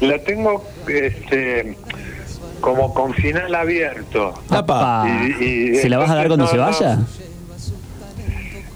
La 0.00 0.18
tengo 0.18 0.64
este, 0.88 1.76
como 2.60 2.92
con 2.92 3.14
final 3.14 3.54
abierto. 3.54 4.34
Apa. 4.50 5.06
Y- 5.40 5.44
y 5.44 5.76
¿Se 5.76 5.88
la 5.88 5.98
vas 5.98 6.10
a 6.10 6.14
dar 6.16 6.26
cuando 6.28 6.46
se 6.46 6.56
vaya? 6.58 6.98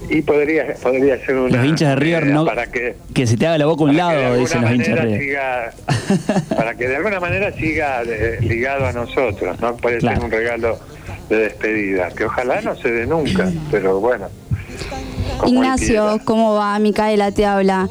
Y 0.09 0.21
podría, 0.23 0.73
podría 0.81 1.23
ser 1.25 1.35
una. 1.35 1.57
Los 1.57 1.65
hinchas 1.65 1.89
de 1.89 1.95
River 1.95 2.27
no... 2.27 2.43
Para 2.45 2.67
que, 2.67 2.97
Que 3.13 3.25
se 3.25 3.37
te 3.37 3.47
haga 3.47 3.57
la 3.59 3.65
boca 3.65 3.83
a 3.83 3.87
un 3.87 3.95
lado, 3.95 4.09
alguna 4.19 4.35
dicen 4.35 4.61
los 4.61 4.71
hinchas 4.71 4.87
de 4.87 4.95
manera 4.95 5.17
River. 5.17 5.73
siga- 6.17 6.43
para 6.55 6.75
que 6.75 6.87
de 6.87 6.95
alguna 6.97 7.19
manera 7.21 7.53
siga 7.53 8.03
ligado 8.41 8.87
a 8.87 8.91
nosotros, 8.91 9.57
¿no? 9.61 9.77
Puede 9.77 9.99
Claro. 9.99 10.17
ser 10.17 10.25
un 10.25 10.31
regalo 10.31 10.79
de 11.29 11.37
despedida, 11.37 12.09
que 12.09 12.25
ojalá 12.25 12.59
no 12.61 12.75
se 12.75 12.91
dé 12.91 13.05
nunca, 13.05 13.49
pero 13.69 13.99
bueno. 14.01 14.27
como 15.37 15.53
Ignacio. 15.53 16.19
¿cómo 16.25 16.55
va? 16.55 16.77
Micaela 16.79 17.31
te 17.31 17.45
habla. 17.45 17.87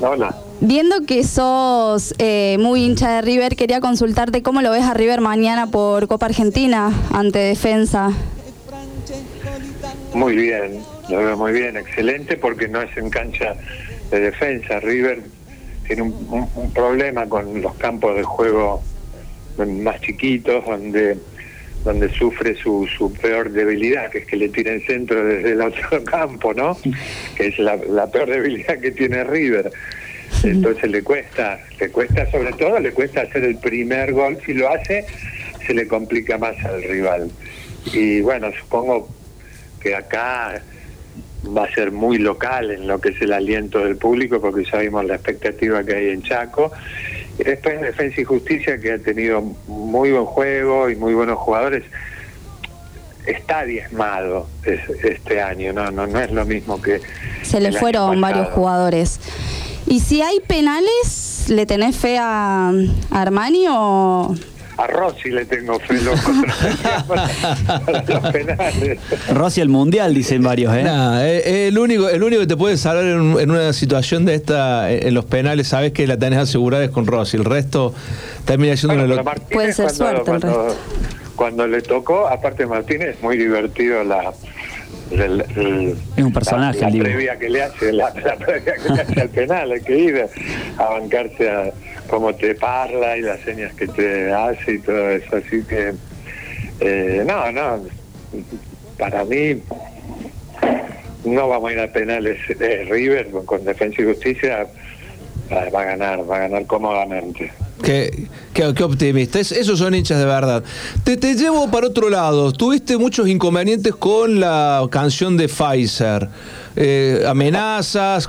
Hola. 0.00 0.32
Viendo 0.60 1.04
que 1.06 1.22
sos 1.24 2.14
eh, 2.18 2.56
muy 2.58 2.84
hincha 2.84 3.16
de 3.16 3.22
River, 3.22 3.56
quería 3.56 3.80
consultarte 3.80 4.42
cómo 4.42 4.62
lo 4.62 4.70
ves 4.70 4.82
a 4.84 4.94
River 4.94 5.20
mañana 5.20 5.70
por 5.70 6.08
Copa 6.08 6.26
Argentina 6.26 6.90
ante 7.12 7.38
Defensa. 7.38 8.10
Muy 10.14 10.34
bien, 10.34 10.80
lo 11.10 11.18
veo 11.18 11.36
muy 11.36 11.52
bien, 11.52 11.76
excelente, 11.76 12.36
porque 12.38 12.68
no 12.68 12.80
es 12.80 12.96
en 12.96 13.10
cancha 13.10 13.54
de 14.10 14.20
defensa. 14.20 14.80
River 14.80 15.22
tiene 15.86 16.02
un, 16.02 16.48
un- 16.54 16.72
problema 16.72 17.26
con 17.28 17.60
los 17.60 17.74
campos 17.74 18.16
de 18.16 18.22
juego 18.22 18.82
más 19.58 20.00
chiquitos, 20.00 20.64
donde 20.66 21.18
donde 21.84 22.12
sufre 22.12 22.56
su, 22.56 22.88
su 22.98 23.12
peor 23.12 23.52
debilidad, 23.52 24.10
que 24.10 24.18
es 24.18 24.26
que 24.26 24.34
le 24.34 24.48
tiren 24.48 24.82
centro 24.84 25.24
desde 25.24 25.52
el 25.52 25.60
otro 25.60 26.02
campo, 26.04 26.52
¿no? 26.52 26.76
Que 27.36 27.46
es 27.48 27.58
la 27.60 28.10
peor 28.10 28.28
debilidad 28.28 28.80
que 28.80 28.90
tiene 28.90 29.22
River. 29.22 29.70
Entonces 30.44 30.90
le 30.90 31.02
cuesta, 31.02 31.58
le 31.80 31.88
cuesta 31.90 32.30
sobre 32.30 32.52
todo, 32.52 32.78
le 32.78 32.92
cuesta 32.92 33.22
hacer 33.22 33.44
el 33.44 33.58
primer 33.58 34.12
gol. 34.12 34.38
Si 34.44 34.54
lo 34.54 34.68
hace, 34.68 35.06
se 35.66 35.74
le 35.74 35.86
complica 35.88 36.38
más 36.38 36.56
al 36.64 36.82
rival. 36.82 37.30
Y 37.92 38.20
bueno, 38.20 38.50
supongo 38.58 39.08
que 39.80 39.94
acá 39.94 40.60
va 41.56 41.64
a 41.64 41.74
ser 41.74 41.92
muy 41.92 42.18
local 42.18 42.70
en 42.70 42.86
lo 42.86 43.00
que 43.00 43.10
es 43.10 43.22
el 43.22 43.32
aliento 43.32 43.84
del 43.84 43.96
público, 43.96 44.40
porque 44.40 44.64
ya 44.64 44.78
vimos 44.78 45.04
la 45.04 45.14
expectativa 45.14 45.84
que 45.84 45.94
hay 45.94 46.08
en 46.10 46.22
Chaco. 46.22 46.72
Y 47.38 47.44
después 47.44 47.80
Defensa 47.80 48.20
y 48.20 48.24
Justicia, 48.24 48.80
que 48.80 48.92
ha 48.92 48.98
tenido 48.98 49.42
muy 49.66 50.10
buen 50.10 50.24
juego 50.24 50.90
y 50.90 50.96
muy 50.96 51.14
buenos 51.14 51.38
jugadores, 51.38 51.84
está 53.26 53.64
diezmado 53.64 54.46
es- 54.64 54.88
este 55.04 55.40
año, 55.42 55.72
no, 55.72 55.90
no, 55.90 56.06
no 56.06 56.20
es 56.20 56.30
lo 56.30 56.44
mismo 56.44 56.80
que... 56.80 57.00
Se 57.42 57.60
le 57.60 57.68
el 57.68 57.76
fueron 57.78 58.20
varios 58.20 58.48
jugadores. 58.50 59.20
Y 59.86 60.00
si 60.00 60.22
hay 60.22 60.40
penales, 60.40 61.46
¿le 61.48 61.64
tenés 61.66 61.96
fe 61.96 62.18
a, 62.18 62.70
a 62.70 63.20
Armani 63.22 63.66
o...? 63.70 64.34
A 64.78 64.86
Rossi 64.88 65.30
le 65.30 65.46
tengo 65.46 65.80
fe 65.80 65.94
loco 66.02 66.18
para 67.08 68.02
los 68.06 68.30
penales. 68.30 68.98
Rossi 69.32 69.62
al 69.62 69.70
mundial, 69.70 70.12
dicen 70.12 70.42
varios, 70.42 70.74
¿eh? 70.76 70.82
Nah, 70.82 71.24
eh, 71.24 71.68
el, 71.68 71.78
único, 71.78 72.10
el 72.10 72.22
único 72.22 72.42
que 72.42 72.46
te 72.46 72.58
puede 72.58 72.76
salvar 72.76 73.04
en, 73.06 73.38
en 73.40 73.50
una 73.50 73.72
situación 73.72 74.26
de 74.26 74.34
esta, 74.34 74.92
eh, 74.92 75.08
en 75.08 75.14
los 75.14 75.24
penales, 75.24 75.68
sabes 75.68 75.92
que 75.92 76.06
la 76.06 76.18
tenés 76.18 76.40
asegurada 76.40 76.84
es 76.84 76.90
con 76.90 77.06
Rossi. 77.06 77.38
El 77.38 77.46
resto 77.46 77.94
termina 78.44 78.76
siendo 78.76 78.98
Bueno, 78.98 79.14
una 79.22 79.34
Puede 79.34 79.72
ser 79.72 79.86
cuando- 79.86 80.04
suerte 80.04 80.18
el 80.20 80.40
cuando, 80.40 80.76
cuando 81.36 81.66
le 81.66 81.82
tocó, 81.82 82.26
aparte 82.26 82.66
Martínez, 82.66 83.16
muy 83.22 83.36
divertido 83.36 84.02
la... 84.02 84.32
es 85.10 86.24
un 86.24 86.32
personaje, 86.32 86.80
la, 86.80 86.88
previa 86.90 87.38
que 87.38 87.48
le 87.48 87.62
hace 87.62 87.92
la, 87.92 88.12
previa 88.12 88.74
que 88.74 88.88
le 88.88 89.00
hace 89.00 89.20
al 89.20 89.28
penal 89.28 89.72
hay 89.72 89.80
que 89.80 89.96
ir 89.96 90.26
a 90.78 90.84
bancarse 90.84 91.48
a 91.48 91.70
cómo 92.08 92.34
te 92.34 92.54
parla 92.54 93.16
y 93.16 93.22
las 93.22 93.40
señas 93.40 93.72
que 93.74 93.86
te 93.86 94.32
hace 94.32 94.72
y 94.72 94.78
todo 94.78 95.10
eso. 95.10 95.36
Así 95.36 95.62
que 95.62 95.92
eh, 96.80 97.24
no 97.26 97.52
no 97.52 97.82
para 98.98 99.24
mí 99.24 99.62
no 101.24 101.48
vamos 101.48 101.70
a 101.70 101.72
ir 101.72 101.80
a 101.80 101.92
penales 101.92 102.38
de 102.58 102.84
River 102.84 103.30
con, 103.44 103.64
Defensa 103.64 104.02
y 104.02 104.04
Justicia 104.04 104.66
va 105.50 105.82
a 105.82 105.84
ganar 105.84 106.30
va 106.30 106.36
a 106.36 106.40
ganar 106.40 106.66
cómodamente 106.66 107.52
Qué, 107.82 108.26
qué, 108.54 108.64
optimista. 108.82 109.38
esos 109.38 109.78
son 109.78 109.94
hinchas 109.94 110.18
de 110.18 110.24
verdad. 110.24 110.64
Te, 111.04 111.18
te 111.18 111.34
llevo 111.34 111.70
para 111.70 111.88
otro 111.88 112.08
lado. 112.08 112.50
Tuviste 112.52 112.96
muchos 112.96 113.28
inconvenientes 113.28 113.94
con 113.94 114.40
la 114.40 114.86
canción 114.90 115.36
de 115.36 115.46
Pfizer. 115.46 116.28
Eh, 116.74 117.22
amenazas, 117.28 118.28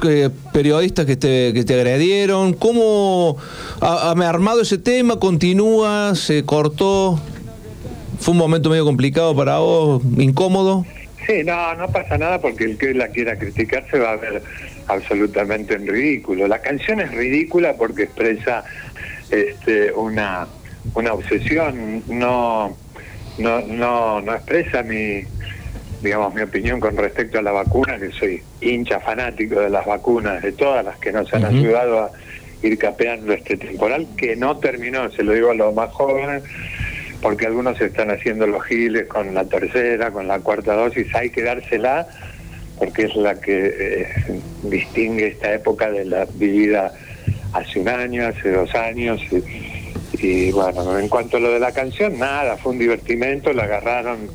periodistas 0.51 1.05
que 1.05 1.15
te, 1.15 1.53
que 1.53 1.63
te 1.63 1.73
agredieron. 1.75 2.53
¿Cómo 2.53 3.37
ha, 3.79 4.09
ha 4.11 4.29
armado 4.29 4.61
ese 4.61 4.77
tema? 4.77 5.17
¿Continúa? 5.17 6.13
¿Se 6.15 6.43
cortó? 6.43 7.19
¿Fue 8.19 8.33
un 8.33 8.37
momento 8.37 8.69
medio 8.69 8.83
complicado 8.83 9.35
para 9.35 9.59
vos? 9.59 10.01
¿Incómodo? 10.17 10.85
Sí, 11.25 11.43
no, 11.45 11.75
no 11.75 11.87
pasa 11.89 12.17
nada 12.17 12.39
porque 12.39 12.63
el 12.63 12.77
que 12.77 12.93
la 12.93 13.09
quiera 13.09 13.37
criticar 13.37 13.85
se 13.91 13.99
va 13.99 14.11
a 14.11 14.15
ver 14.15 14.41
absolutamente 14.87 15.75
en 15.75 15.87
ridículo. 15.87 16.47
La 16.47 16.61
canción 16.61 16.99
es 16.99 17.11
ridícula 17.11 17.73
porque 17.77 18.03
expresa 18.03 18.63
este, 19.29 19.91
una, 19.91 20.47
una 20.93 21.13
obsesión, 21.13 22.03
no, 22.07 22.75
no, 23.37 23.61
no, 23.61 24.21
no 24.21 24.33
expresa 24.33 24.83
mi, 24.83 25.23
digamos, 26.01 26.33
mi 26.33 26.41
opinión 26.41 26.79
con 26.79 26.95
respecto 26.95 27.39
a 27.39 27.41
la 27.41 27.51
vacuna, 27.51 27.97
que 27.97 28.11
soy 28.11 28.41
hincha 28.61 28.99
fanático 28.99 29.59
de 29.59 29.69
las 29.69 29.85
vacunas, 29.85 30.41
de 30.41 30.51
todas 30.51 30.85
las 30.85 30.97
que 30.97 31.11
nos 31.11 31.31
han 31.33 31.45
ayudado 31.45 32.05
a 32.05 32.11
ir 32.63 32.77
capeando 32.77 33.33
este 33.33 33.57
temporal, 33.57 34.07
que 34.17 34.35
no 34.35 34.57
terminó, 34.57 35.11
se 35.11 35.23
lo 35.23 35.33
digo 35.33 35.51
a 35.51 35.55
los 35.55 35.73
más 35.73 35.91
jóvenes, 35.91 36.43
porque 37.21 37.47
algunos 37.47 37.79
están 37.81 38.11
haciendo 38.11 38.47
los 38.47 38.63
giles 38.63 39.07
con 39.07 39.33
la 39.33 39.45
tercera, 39.45 40.11
con 40.11 40.27
la 40.27 40.39
cuarta 40.39 40.73
dosis, 40.73 41.13
hay 41.15 41.29
que 41.29 41.43
dársela, 41.43 42.07
porque 42.77 43.03
es 43.03 43.15
la 43.15 43.35
que 43.35 43.73
eh, 43.79 44.07
distingue 44.63 45.27
esta 45.27 45.53
época 45.53 45.91
de 45.91 46.05
la 46.05 46.25
vivida 46.25 46.93
hace 47.53 47.79
un 47.79 47.89
año, 47.89 48.27
hace 48.27 48.51
dos 48.51 48.73
años. 48.75 49.21
Y, 50.13 50.51
bueno, 50.51 50.97
en 50.97 51.09
cuanto 51.09 51.37
a 51.37 51.39
lo 51.39 51.51
de 51.51 51.59
la 51.59 51.71
canción, 51.71 52.17
nada, 52.17 52.57
fue 52.57 52.73
un 52.73 52.79
divertimento, 52.79 53.53
la 53.53 53.63
agarraron. 53.63 54.29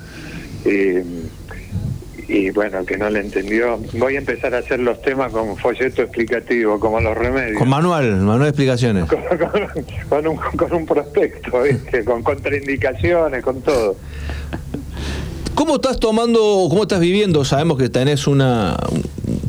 y 2.29 2.51
bueno, 2.51 2.85
que 2.85 2.97
no 2.97 3.11
le 3.11 3.21
entendió. 3.21 3.79
Voy 3.95 4.17
a 4.17 4.19
empezar 4.19 4.55
a 4.55 4.59
hacer 4.59 4.81
los 4.81 5.01
temas 5.03 5.33
con 5.33 5.57
folleto 5.57 6.03
explicativo, 6.03 6.79
como 6.79 7.01
los 7.01 7.17
remedios. 7.17 7.59
Con 7.59 7.69
manual, 7.69 8.17
manual 8.17 8.41
de 8.41 8.49
explicaciones. 8.49 9.05
Con, 10.09 10.27
un, 10.27 10.37
con 10.37 10.73
un 10.73 10.87
prospecto, 10.87 11.51
con 12.05 12.23
contraindicaciones, 12.23 13.43
con 13.43 13.63
todo. 13.63 13.97
¿Cómo 15.63 15.77
estás 15.77 16.01
tomando, 16.01 16.67
cómo 16.69 16.83
estás 16.83 16.99
viviendo? 16.99 17.45
Sabemos 17.45 17.79
que 17.79 17.89
tenés 17.89 18.27
una, 18.27 18.77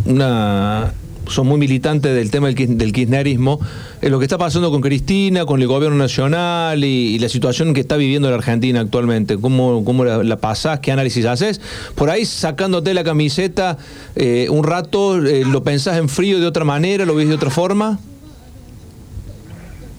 una 0.05 0.93
son 1.27 1.47
muy 1.47 1.57
militantes 1.57 2.13
del 2.13 2.29
tema 2.29 2.51
del, 2.51 2.93
kirchnerismo, 2.93 3.59
en 3.99 4.11
lo 4.11 4.19
que 4.19 4.25
está 4.25 4.37
pasando 4.37 4.69
con 4.69 4.81
Cristina, 4.81 5.47
con 5.47 5.59
el 5.59 5.67
gobierno 5.67 5.97
nacional 5.97 6.83
y, 6.83 7.17
la 7.17 7.29
situación 7.29 7.73
que 7.73 7.81
está 7.81 7.97
viviendo 7.97 8.29
la 8.29 8.35
Argentina 8.35 8.79
actualmente. 8.79 9.39
¿Cómo, 9.39 9.83
cómo 9.83 10.05
la, 10.05 10.37
pasás? 10.37 10.81
¿Qué 10.81 10.91
análisis 10.91 11.25
haces? 11.25 11.59
Por 11.95 12.11
ahí 12.11 12.25
sacándote 12.25 12.93
la 12.93 13.03
camiseta 13.03 13.79
eh, 14.15 14.49
un 14.51 14.63
rato, 14.65 15.17
eh, 15.17 15.43
¿lo 15.43 15.63
pensás 15.63 15.97
en 15.97 16.09
frío 16.09 16.39
de 16.39 16.45
otra 16.45 16.63
manera? 16.63 17.07
¿Lo 17.07 17.15
ves 17.15 17.27
de 17.27 17.33
otra 17.33 17.49
forma? 17.49 17.97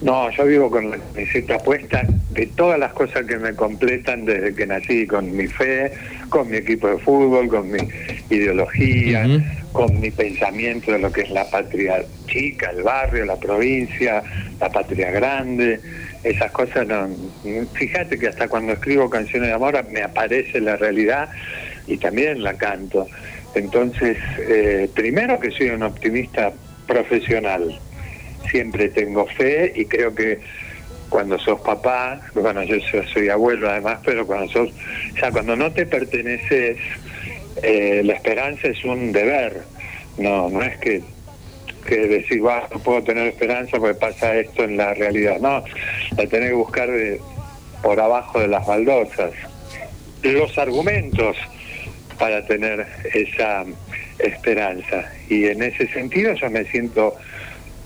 No, 0.05 0.31
yo 0.33 0.45
vivo 0.45 0.71
con 0.71 0.91
la 0.91 0.99
camiseta 0.99 1.57
puesta 1.61 2.03
de 2.29 2.45
todas 2.49 2.79
las 2.79 2.93
cosas 2.93 3.25
que 3.25 3.39
me 3.39 3.55
completan 3.55 4.27
desde 4.27 4.55
que 4.55 4.67
nací, 4.67 5.07
con 5.07 5.35
mi 5.35 5.47
fe, 5.47 5.93
con 6.29 6.51
mi 6.51 6.59
equipo 6.59 6.89
de 6.89 6.99
fútbol, 6.99 7.49
con 7.49 7.71
mi 7.71 7.79
ideología, 8.29 9.27
con 9.73 9.99
mi 10.01 10.11
pensamiento 10.11 10.93
de 10.93 10.99
lo 10.99 11.11
que 11.11 11.23
es 11.23 11.31
la 11.31 11.49
patria 11.49 12.05
chica, 12.27 12.69
el 12.77 12.83
barrio, 12.83 13.25
la 13.25 13.37
provincia, 13.37 14.23
la 14.61 14.69
patria 14.71 15.11
grande. 15.11 15.81
Esas 16.23 16.53
cosas 16.53 16.87
no. 16.87 17.09
Fíjate 17.73 18.19
que 18.19 18.29
hasta 18.29 18.47
cuando 18.47 18.75
escribo 18.75 19.09
canciones 19.09 19.49
de 19.49 19.55
amor 19.55 19.83
me 19.91 20.03
aparece 20.03 20.61
la 20.61 20.77
realidad 20.77 21.31
y 21.87 21.97
también 21.97 22.43
la 22.43 22.53
canto. 22.59 23.09
Entonces, 23.55 24.19
eh, 24.39 24.91
primero 24.95 25.41
que 25.41 25.51
soy 25.51 25.71
un 25.71 25.83
optimista 25.83 26.53
profesional 26.87 27.81
siempre 28.51 28.89
tengo 28.89 29.27
fe 29.27 29.73
y 29.75 29.85
creo 29.87 30.15
que 30.15 30.41
cuando 31.09 31.39
sos 31.39 31.61
papá, 31.61 32.21
bueno, 32.35 32.63
yo 32.65 32.77
soy 33.13 33.29
abuelo 33.29 33.71
además, 33.71 34.01
pero 34.05 34.27
cuando 34.27 34.51
sos, 34.51 34.71
ya 35.21 35.31
cuando 35.31 35.55
no 35.55 35.71
te 35.73 35.87
perteneces, 35.87 36.79
eh, 37.63 38.03
la 38.05 38.15
esperanza 38.15 38.69
es 38.69 38.85
un 38.85 39.13
deber, 39.13 39.63
no, 40.19 40.49
no 40.49 40.63
es 40.63 40.77
que, 40.79 41.03
que 41.87 41.97
decir, 42.09 42.43
no 42.43 42.79
puedo 42.81 43.03
tener 43.03 43.29
esperanza 43.29 43.79
porque 43.79 43.95
pasa 43.95 44.37
esto 44.37 44.65
en 44.65 44.77
la 44.77 44.95
realidad, 44.95 45.39
no, 45.41 45.63
la 46.17 46.27
tenés 46.27 46.49
que 46.49 46.55
buscar 46.55 46.91
de, 46.91 47.21
por 47.83 48.01
abajo 48.01 48.41
de 48.41 48.49
las 48.49 48.67
baldosas. 48.67 49.33
Los 50.23 50.57
argumentos 50.59 51.37
para 52.19 52.45
tener 52.47 52.87
esa 53.13 53.65
esperanza. 54.19 55.13
Y 55.29 55.47
en 55.47 55.63
ese 55.63 55.87
sentido 55.89 56.33
yo 56.35 56.51
me 56.51 56.65
siento 56.65 57.15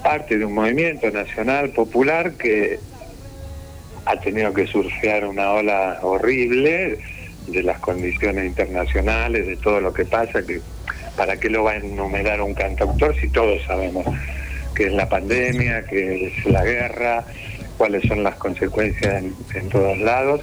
parte 0.03 0.39
de 0.39 0.45
un 0.45 0.55
movimiento 0.55 1.11
nacional 1.11 1.71
popular 1.71 2.33
que 2.33 2.79
ha 4.05 4.19
tenido 4.21 4.53
que 4.55 4.67
surfear 4.67 5.27
una 5.27 5.53
ola 5.53 5.99
horrible 6.03 6.99
de 7.47 7.63
las 7.63 7.79
condiciones 7.81 8.47
internacionales, 8.47 9.47
de 9.47 9.57
todo 9.57 9.81
lo 9.81 9.93
que 9.93 10.05
pasa, 10.05 10.45
que 10.45 10.61
para 11.17 11.39
qué 11.39 11.51
lo 11.51 11.65
va 11.65 11.73
a 11.73 11.77
enumerar 11.77 12.41
un 12.41 12.55
cantautor 12.55 13.15
si 13.21 13.29
todos 13.29 13.63
sabemos 13.65 14.07
que 14.75 14.87
es 14.87 14.93
la 14.93 15.09
pandemia, 15.09 15.85
que 15.85 16.29
es 16.29 16.47
la 16.47 16.65
guerra, 16.65 17.25
cuáles 17.77 18.07
son 18.07 18.23
las 18.23 18.37
consecuencias 18.37 19.23
en, 19.23 19.35
en 19.55 19.69
todos 19.69 19.99
lados, 19.99 20.43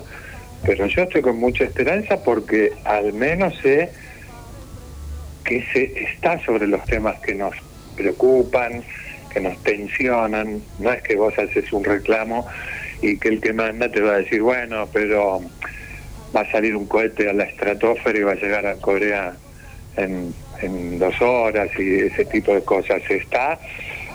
pero 0.65 0.87
yo 0.87 1.03
estoy 1.03 1.21
con 1.21 1.37
mucha 1.37 1.63
esperanza 1.63 2.21
porque 2.23 2.73
al 2.83 3.13
menos 3.13 3.57
sé 3.61 3.91
que 5.43 5.63
se 5.71 6.03
está 6.03 6.43
sobre 6.43 6.67
los 6.67 6.83
temas 6.85 7.19
que 7.21 7.35
nos 7.35 7.55
preocupan, 7.95 8.83
que 9.35 9.41
nos 9.41 9.61
tensionan, 9.63 10.61
no 10.79 10.93
es 10.93 11.03
que 11.03 11.17
vos 11.17 11.37
haces 11.37 11.71
un 11.73 11.83
reclamo 11.83 12.47
y 13.01 13.17
que 13.17 13.27
el 13.27 13.41
que 13.41 13.51
manda 13.51 13.91
te 13.91 13.99
va 13.99 14.13
a 14.13 14.17
decir, 14.19 14.41
bueno, 14.41 14.87
pero 14.93 15.41
va 16.33 16.41
a 16.41 16.51
salir 16.51 16.73
un 16.73 16.85
cohete 16.87 17.29
a 17.29 17.33
la 17.33 17.43
estratosfera 17.43 18.17
y 18.17 18.23
va 18.23 18.31
a 18.31 18.35
llegar 18.35 18.65
a 18.65 18.75
Corea 18.75 19.35
en, 19.97 20.33
en 20.61 20.99
dos 20.99 21.21
horas 21.21 21.69
y 21.77 21.95
ese 21.95 22.23
tipo 22.23 22.53
de 22.53 22.61
cosas. 22.61 23.01
Está 23.09 23.59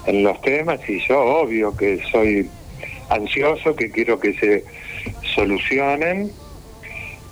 en 0.06 0.22
los 0.22 0.40
temas 0.40 0.80
y 0.88 0.98
yo 1.00 1.20
obvio 1.20 1.76
que 1.76 2.00
soy 2.10 2.48
ansioso, 3.10 3.76
que 3.76 3.90
quiero 3.90 4.18
que 4.18 4.32
se 4.32 4.64
solucionen 5.34 6.32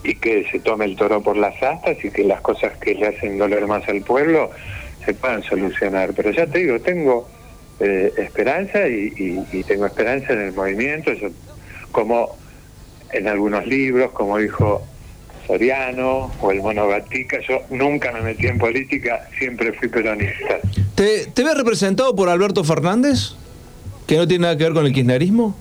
y 0.05 0.15
que 0.15 0.45
se 0.53 0.61
tome 0.61 0.85
el 0.85 0.95
toro 0.95 1.23
por 1.23 1.39
las 1.39 1.55
astas 1.63 1.97
y 2.05 2.11
que 2.11 2.23
las 2.23 2.43
cosas 2.43 2.77
que 2.77 2.95
le 2.95 3.07
hacen 3.07 3.39
doler 3.39 3.67
más 3.67 3.89
al 3.89 4.03
pueblo 4.03 4.51
se 5.07 5.15
puedan 5.15 5.43
solucionar. 5.43 6.13
Pero 6.15 6.33
ya 6.33 6.47
te 6.47 6.59
digo, 6.59 6.79
tengo 6.81 7.38
eh, 7.81 8.13
esperanza 8.17 8.89
y, 8.89 9.45
tengo 9.67 9.87
esperanza 9.87 10.33
en 10.33 10.41
el 10.41 10.53
movimiento, 10.53 11.13
como 11.93 12.37
en 13.13 13.29
algunos 13.29 13.67
libros, 13.67 14.13
como 14.13 14.39
dijo 14.39 14.83
Soriano 15.47 16.33
o 16.41 16.51
el 16.51 16.61
Mono 16.61 16.89
Gatica, 16.89 17.39
yo 17.41 17.63
nunca 17.71 18.13
me 18.13 18.21
metí 18.21 18.47
en 18.47 18.59
política, 18.59 19.29
siempre 19.39 19.73
fui 19.73 19.89
peronista. 19.89 20.59
¿Te, 20.95 21.27
¿Te 21.27 21.45
ves 21.45 21.57
representado 21.57 22.15
por 22.15 22.29
Alberto 22.29 22.65
Fernández? 22.65 23.35
¿Que 24.07 24.17
no 24.17 24.27
tiene 24.27 24.43
nada 24.43 24.57
que 24.57 24.65
ver 24.65 24.73
con 24.73 24.87
el 24.87 24.93
kirchnerismo? 24.93 25.57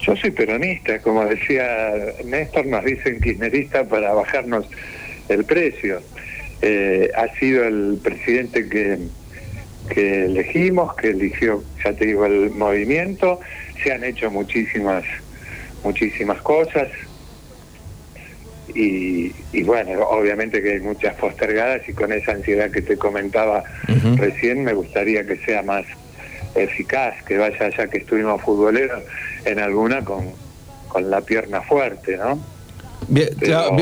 Yo 0.00 0.14
soy 0.16 0.32
peronista, 0.32 0.98
como 1.00 1.24
decía 1.24 1.92
Néstor, 2.24 2.66
nos 2.66 2.84
dicen 2.84 3.20
kirchnerista 3.20 3.84
para 3.84 4.12
bajarnos 4.12 4.66
el 5.28 5.44
precio. 5.44 6.02
Eh, 6.60 7.10
ha 7.16 7.28
sido 7.38 7.64
el 7.64 7.98
presidente 8.02 8.68
que 8.68 8.98
que 9.88 10.24
elegimos, 10.26 10.94
que 10.94 11.08
eligió, 11.10 11.62
ya 11.84 11.92
te 11.92 12.06
digo, 12.06 12.26
el 12.26 12.50
movimiento. 12.50 13.40
Se 13.82 13.92
han 13.92 14.02
hecho 14.04 14.30
muchísimas, 14.30 15.04
muchísimas 15.82 16.40
cosas. 16.42 16.88
Y, 18.74 19.32
bueno, 19.64 20.02
obviamente 20.08 20.60
que 20.62 20.72
hay 20.72 20.80
muchas 20.80 21.14
postergadas 21.14 21.82
y 21.88 21.92
con 21.92 22.12
esa 22.12 22.32
ansiedad 22.32 22.70
que 22.70 22.82
te 22.82 22.96
comentaba 22.96 23.62
recién 24.16 24.64
me 24.64 24.72
gustaría 24.72 25.24
que 25.26 25.36
sea 25.44 25.62
más 25.62 25.84
eficaz, 26.56 27.14
que 27.24 27.36
vaya 27.38 27.70
ya 27.76 27.86
que 27.88 27.98
estuvimos 27.98 28.40
futboleros 28.42 29.02
en 29.44 29.58
alguna 29.60 30.04
con, 30.04 30.30
con 30.88 31.08
la 31.10 31.20
pierna 31.20 31.60
fuerte, 31.62 32.16
¿no? 32.16 32.38
Bien- 33.06 33.28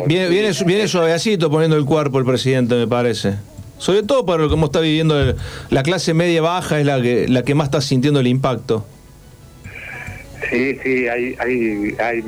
viene, 0.06 0.28
viene, 0.28 0.50
viene 0.66 0.88
suavecito 0.88 1.48
poniendo 1.50 1.76
el 1.76 1.84
cuerpo 1.84 2.18
el 2.18 2.24
presidente, 2.24 2.74
me 2.74 2.88
parece. 2.88 3.34
Sobre 3.82 4.04
todo 4.04 4.24
para 4.24 4.46
cómo 4.46 4.66
está 4.66 4.78
viviendo 4.78 5.20
el- 5.20 5.34
la 5.70 5.82
clase 5.82 6.14
media 6.14 6.40
baja, 6.40 6.78
es 6.78 6.86
la 6.86 7.02
que, 7.02 7.26
la 7.26 7.42
que 7.42 7.56
más 7.56 7.66
está 7.66 7.80
sintiendo 7.80 8.20
el 8.20 8.28
impacto. 8.28 8.86
Sí, 10.48 10.78
sí, 10.84 11.08
hay, 11.08 11.34
hay, 11.40 11.96
hay, 11.98 12.22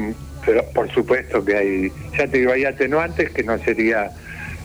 pero 0.45 0.65
por 0.75 0.93
supuesto 0.93 1.45
que 1.45 1.57
hay, 1.57 1.93
ya 2.19 2.27
te 2.27 2.39
digo, 2.39 2.51
hay 2.53 2.65
atenuantes 2.65 3.31
que 3.31 3.45
no 3.45 3.57
sería 3.59 4.11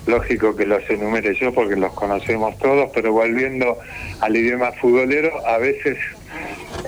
lógico 0.08 0.56
que 0.56 0.66
los 0.66 0.82
enumere 0.90 1.32
yo 1.40 1.54
porque 1.54 1.76
los 1.76 1.92
conocemos 1.92 2.58
todos, 2.58 2.90
pero 2.92 3.12
volviendo 3.12 3.78
al 4.20 4.36
idioma 4.36 4.72
futbolero, 4.72 5.46
a 5.46 5.58
veces 5.58 5.96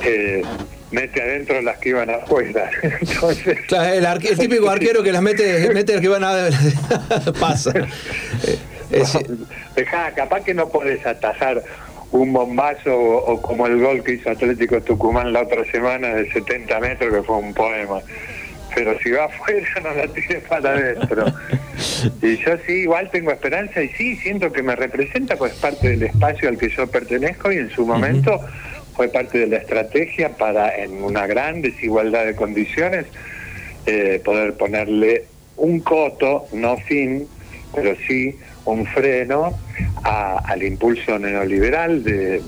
eh, 0.05 0.43
mete 0.91 1.23
adentro 1.23 1.62
las 1.62 1.79
que 1.79 1.91
iban 1.91 2.11
afuera. 2.11 2.69
Entonces, 3.01 3.59
Claro, 3.69 3.95
el, 3.95 4.05
el 4.27 4.38
típico 4.38 4.69
arquero 4.69 5.03
que 5.05 5.12
las 5.12 5.23
mete, 5.23 5.71
mete 5.73 5.95
el 5.95 6.01
que 6.01 6.09
van 6.09 6.25
a 6.25 6.49
pasa. 7.41 7.73
Es- 8.92 9.18
Dejá, 9.76 10.12
capaz 10.14 10.42
que 10.44 10.55
no 10.55 10.68
podés 10.68 11.05
atajar 11.07 11.62
un 12.11 12.33
bombazo 12.33 12.94
o, 12.94 13.33
o 13.33 13.40
como 13.42 13.66
el 13.66 13.81
gol 13.81 14.02
que 14.05 14.12
hizo 14.14 14.31
Atlético 14.31 14.81
Tucumán 14.83 15.33
la 15.33 15.42
otra 15.42 15.64
semana 15.72 16.09
de 16.14 16.31
70 16.31 16.78
metros, 16.81 17.12
que 17.14 17.22
fue 17.22 17.37
un 17.37 17.55
poema. 17.55 18.02
Pero 18.74 18.98
si 19.00 19.11
va 19.11 19.24
afuera, 19.33 19.66
no 19.83 19.94
la 19.94 20.09
tires 20.09 20.42
para 20.48 20.70
adentro. 20.70 21.24
Y 22.20 22.37
yo 22.37 22.52
sí, 22.66 22.72
igual 22.83 23.11
tengo 23.11 23.31
esperanza 23.33 23.83
y 23.83 23.88
sí, 23.90 24.16
siento 24.16 24.52
que 24.52 24.62
me 24.62 24.76
representa, 24.76 25.37
pues 25.37 25.55
parte 25.55 25.88
del 25.90 26.02
espacio 26.02 26.48
al 26.48 26.59
que 26.59 26.68
yo 26.68 26.87
pertenezco 26.88 27.50
y 27.50 27.57
en 27.57 27.70
su 27.70 27.87
momento 27.87 28.40
fue 28.94 29.09
parte 29.09 29.38
de 29.38 29.46
la 29.46 29.57
estrategia 29.57 30.37
para, 30.37 30.76
en 30.76 31.02
una 31.02 31.26
gran 31.26 31.62
desigualdad 31.62 32.26
de 32.26 32.37
condiciones, 32.37 33.07
eh, 33.87 34.20
poder 34.24 34.55
ponerle 34.57 35.24
un 35.57 35.81
coto, 35.81 36.46
no 36.52 36.76
fin, 36.78 37.26
pero 37.74 37.94
sí 38.07 38.38
un 38.64 38.87
freno 38.87 39.53
a- 40.05 40.38
al 40.44 40.62
impulso 40.62 41.18
neoliberal 41.18 42.03
de, 42.05 42.42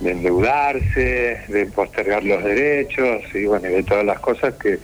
de 0.00 0.10
endeudarse, 0.10 1.38
de 1.48 1.66
postergar 1.74 2.24
los 2.24 2.42
derechos 2.44 3.22
y 3.34 3.44
bueno, 3.46 3.68
y 3.68 3.72
de 3.72 3.82
todas 3.82 4.04
las 4.04 4.20
cosas 4.20 4.54
que 4.54 4.78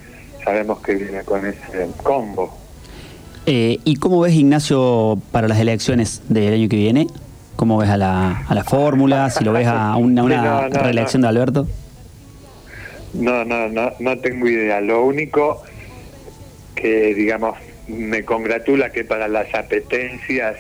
sabemos 0.45 0.81
que 0.81 0.95
viene 0.95 1.21
con 1.23 1.45
ese 1.47 1.89
combo. 2.03 2.57
Eh, 3.47 3.79
¿Y 3.85 3.97
cómo 3.97 4.21
ves, 4.21 4.35
Ignacio, 4.35 5.19
para 5.31 5.47
las 5.49 5.59
elecciones 5.61 6.23
del 6.29 6.55
año 6.55 6.69
que 6.69 6.77
viene? 6.77 7.07
¿Cómo 7.55 7.79
ves 7.79 7.89
a 7.91 7.97
la, 7.97 8.41
a 8.49 8.55
la 8.55 8.65
fórmula? 8.65 9.31
Si 9.31 9.45
lo 9.45 9.53
ves 9.53 9.67
a 9.67 9.97
una, 9.99 10.25
una 10.25 10.43
No, 10.43 10.69
no, 10.69 10.83
reelección 10.83 11.23
no. 11.23 11.29
de 11.29 11.31
Alberto. 11.39 11.69
No, 13.15 13.45
no, 13.45 13.69
no, 13.69 13.93
no 13.99 14.19
tengo 14.19 14.49
idea. 14.49 14.81
Lo 14.81 15.05
único 15.05 15.63
que, 16.75 17.15
digamos, 17.15 17.57
me 17.89 18.25
congratula 18.25 18.91
que 18.91 19.05
para 19.05 19.29
las 19.29 19.53
apetencias 19.55 20.57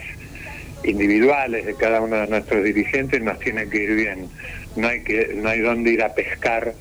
individuales 0.85 1.67
de 1.67 1.75
cada 1.75 2.01
uno 2.01 2.17
de 2.17 2.27
nuestros 2.29 2.63
dirigentes 2.65 3.21
nos 3.23 3.39
tiene 3.41 3.69
que 3.69 3.83
ir 3.85 3.95
bien. 3.97 4.29
No 4.77 4.89
hay 4.89 5.03
que, 5.03 5.33
no 5.35 5.49
hay 5.49 5.61
dónde 5.61 5.91
ir 5.93 6.03
a 6.03 6.15
pescar 6.15 6.75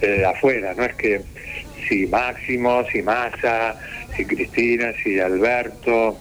eh, 0.00 0.24
afuera. 0.24 0.74
No 0.74 0.84
es 0.84 0.94
que 0.94 1.20
si 1.88 2.06
Máximo, 2.06 2.84
si 2.90 3.02
Massa, 3.02 3.76
si 4.16 4.24
Cristina, 4.24 4.92
si 5.02 5.20
Alberto, 5.20 6.18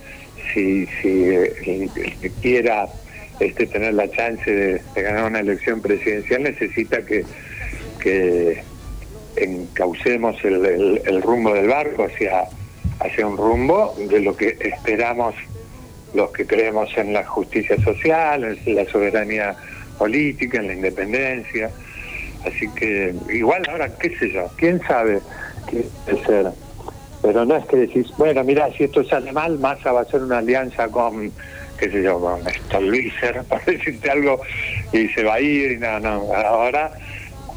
si, 0.53 0.85
si 1.01 1.23
eh, 1.29 1.89
que 2.21 2.29
quiera 2.41 2.87
este 3.39 3.65
tener 3.65 3.93
la 3.95 4.09
chance 4.11 4.51
de, 4.51 4.81
ganar 5.01 5.25
una 5.25 5.39
elección 5.39 5.81
presidencial 5.81 6.43
necesita 6.43 7.03
que 7.05 7.23
que 7.99 8.61
encaucemos 9.35 10.35
el, 10.43 10.65
el- 10.65 11.01
el 11.05 11.21
rumbo 11.21 11.53
del 11.53 11.67
barco 11.67 12.05
hacia, 12.05 12.43
hacia 13.03 13.25
un 13.27 13.37
rumbo 13.37 13.95
de 13.97 14.19
lo 14.19 14.35
que 14.35 14.57
esperamos 14.59 15.35
los 16.13 16.31
que 16.31 16.45
creemos 16.45 16.89
en 16.97 17.13
la 17.13 17.25
justicia 17.25 17.81
social, 17.83 18.57
en 18.65 18.75
la 18.75 18.85
soberanía 18.85 19.55
política, 19.97 20.59
en 20.59 20.67
la 20.67 20.73
independencia. 20.73 21.69
Así 22.45 22.67
que 22.69 23.13
igual 23.31 23.63
ahora, 23.69 23.95
qué 23.97 24.15
sé 24.17 24.31
yo, 24.31 24.49
quién 24.57 24.81
sabe 24.81 25.21
qué 25.69 25.85
puede. 26.25 26.51
Pero 27.21 27.45
no 27.45 27.55
es 27.55 27.65
que 27.67 27.77
decís, 27.77 28.07
bueno, 28.17 28.43
mira, 28.43 28.71
si 28.73 28.85
esto 28.85 29.03
sale 29.03 29.31
mal, 29.31 29.59
Massa 29.59 29.91
va 29.91 29.99
a 29.99 30.03
hacer 30.03 30.23
una 30.23 30.39
alianza 30.39 30.87
con, 30.87 31.31
qué 31.77 31.91
sé 31.91 32.01
yo, 32.01 32.19
con 32.19 32.41
Stolbizer, 32.49 33.43
para 33.49 33.63
decirte 33.63 34.09
algo, 34.09 34.41
y 34.91 35.07
se 35.09 35.23
va 35.23 35.35
a 35.35 35.39
ir, 35.39 35.73
y 35.73 35.77
no, 35.77 35.99
no, 35.99 36.33
ahora 36.33 36.91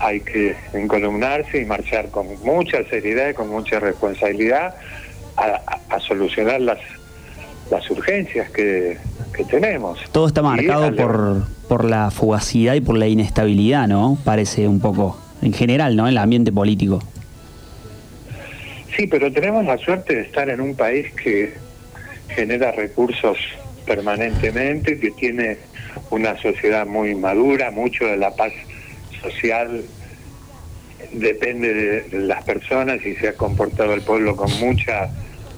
hay 0.00 0.20
que 0.20 0.54
encolumnarse 0.74 1.62
y 1.62 1.64
marchar 1.64 2.11
con 2.11 2.26
mucha 2.42 2.85
seriedad 2.85 3.30
y 3.30 3.35
con 3.35 3.48
mucha 3.48 3.80
responsabilidad 3.80 4.74
a, 5.37 6.01
solucionar 6.01 6.61
las, 6.61 6.79
las 7.70 7.88
urgencias 7.90 8.51
que, 8.51 8.99
que 9.35 9.44
tenemos. 9.44 9.99
Todo 10.12 10.27
está 10.27 10.42
marcado 10.42 10.94
por, 10.94 11.44
por 11.68 11.85
la 11.85 12.11
fugacidad 12.11 12.75
y 12.75 12.81
por 12.81 12.97
la 12.97 13.07
inestabilidad, 13.07 13.88
¿no? 13.88 14.18
Parece 14.25 14.68
un 14.68 14.81
poco, 14.81 15.18
en 15.42 15.53
general, 15.53 15.97
¿no? 15.97 16.07
En 16.07 16.12
el 16.12 16.18
ambiente 16.18 16.53
político. 16.53 17.01
Sí, 18.97 19.07
pero 19.07 19.33
tenemos 19.33 19.64
la 19.64 19.79
suerte 19.79 20.14
de 20.14 20.20
estar 20.23 20.49
en 20.49 20.61
un 20.61 20.77
país 20.77 21.12
que 21.14 21.55
genera 22.29 22.70
recursos 22.73 23.38
permanentemente, 23.87 24.99
que 24.99 25.11
tiene 25.11 25.59
una 26.11 26.40
sociedad 26.40 26.87
muy 26.87 27.14
madura, 27.14 27.70
mucho 27.70 28.05
de 28.07 28.16
la 28.16 28.35
paz 28.35 28.53
social 29.20 29.85
depende 31.12 31.73
de, 31.73 32.03
de 32.03 32.18
las 32.20 32.44
personas 32.44 33.05
y 33.05 33.14
se 33.16 33.29
ha 33.29 33.35
comportado 33.35 33.94
el 33.94 34.03
pueblo 34.03 34.37
con 34.37 34.51
mucha 34.59 35.11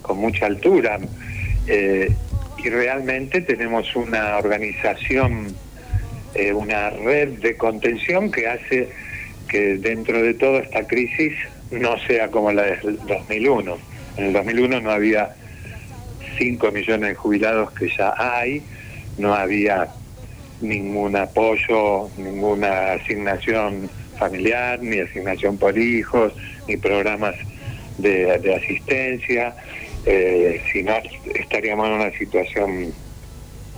con 0.07 0.19
mucha 0.19 0.47
altura 0.47 0.99
Eh, 1.67 2.13
y 2.59 2.71
realmente 2.71 3.41
tenemos 3.41 3.95
una 3.97 4.39
organización 4.39 5.55
eh, 6.35 6.53
una 6.53 6.91
red 6.91 7.41
de 7.41 7.57
contención 7.57 8.31
que 8.31 8.47
hace 8.47 8.89
que 9.49 9.77
dentro 9.79 10.23
de 10.23 10.35
toda 10.35 10.61
esta 10.61 10.87
crisis 10.87 11.33
no 11.73 11.99
sea 12.07 12.31
como 12.31 12.53
la 12.53 12.63
del 12.63 12.99
2001 13.07 13.79
en 14.17 14.25
el 14.27 14.33
2001 14.33 14.81
no 14.81 14.91
había 14.91 15.35
5 16.39 16.71
millones 16.71 17.09
de 17.11 17.15
jubilados 17.17 17.73
que 17.73 17.89
ya 17.99 18.15
hay 18.17 18.63
no 19.19 19.35
había 19.35 19.89
ningún 20.61 21.17
apoyo, 21.17 22.09
ninguna 22.17 22.93
asignación 22.93 23.91
familiar, 24.19 24.79
ni 24.83 25.01
asignación 25.01 25.59
por 25.59 25.77
hijos, 25.77 26.33
ni 26.69 26.77
programas 26.77 27.35
de, 27.99 28.39
de 28.39 28.55
asistencia, 28.55 29.55
eh, 30.07 30.63
si 30.73 30.83
no 30.83 30.95
estaríamos 31.35 31.87
en 31.89 31.93
una 31.93 32.11
situación 32.13 32.93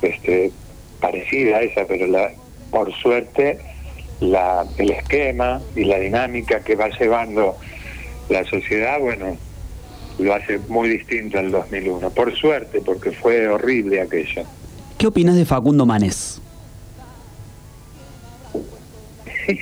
este, 0.02 0.50
parecida 1.00 1.56
a 1.56 1.62
esa, 1.62 1.86
pero 1.86 2.06
la, 2.06 2.30
por 2.70 2.92
suerte 2.94 3.58
la, 4.20 4.66
el 4.76 4.90
esquema 4.90 5.60
y 5.74 5.84
la 5.84 5.98
dinámica 5.98 6.60
que 6.60 6.76
va 6.76 6.88
llevando 6.88 7.56
la 8.28 8.44
sociedad, 8.44 9.00
bueno, 9.00 9.36
lo 10.18 10.34
hace 10.34 10.58
muy 10.68 10.88
distinto 10.88 11.38
al 11.38 11.50
2001. 11.50 12.10
Por 12.10 12.36
suerte, 12.36 12.80
porque 12.84 13.12
fue 13.12 13.48
horrible 13.48 14.00
aquello. 14.00 14.44
¿Qué 14.98 15.06
opinas 15.06 15.36
de 15.36 15.44
Facundo 15.44 15.86
Manes? 15.86 16.40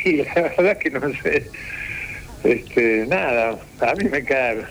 Sí, 0.02 0.16
la 0.16 0.35
verdad 0.35 0.79
que 0.79 0.90
no 0.90 1.00
sé. 1.22 1.48
Este, 2.42 3.07
nada, 3.07 3.57
a 3.81 3.94
mí 3.94 4.07
me 4.07 4.24
cae. 4.24 4.64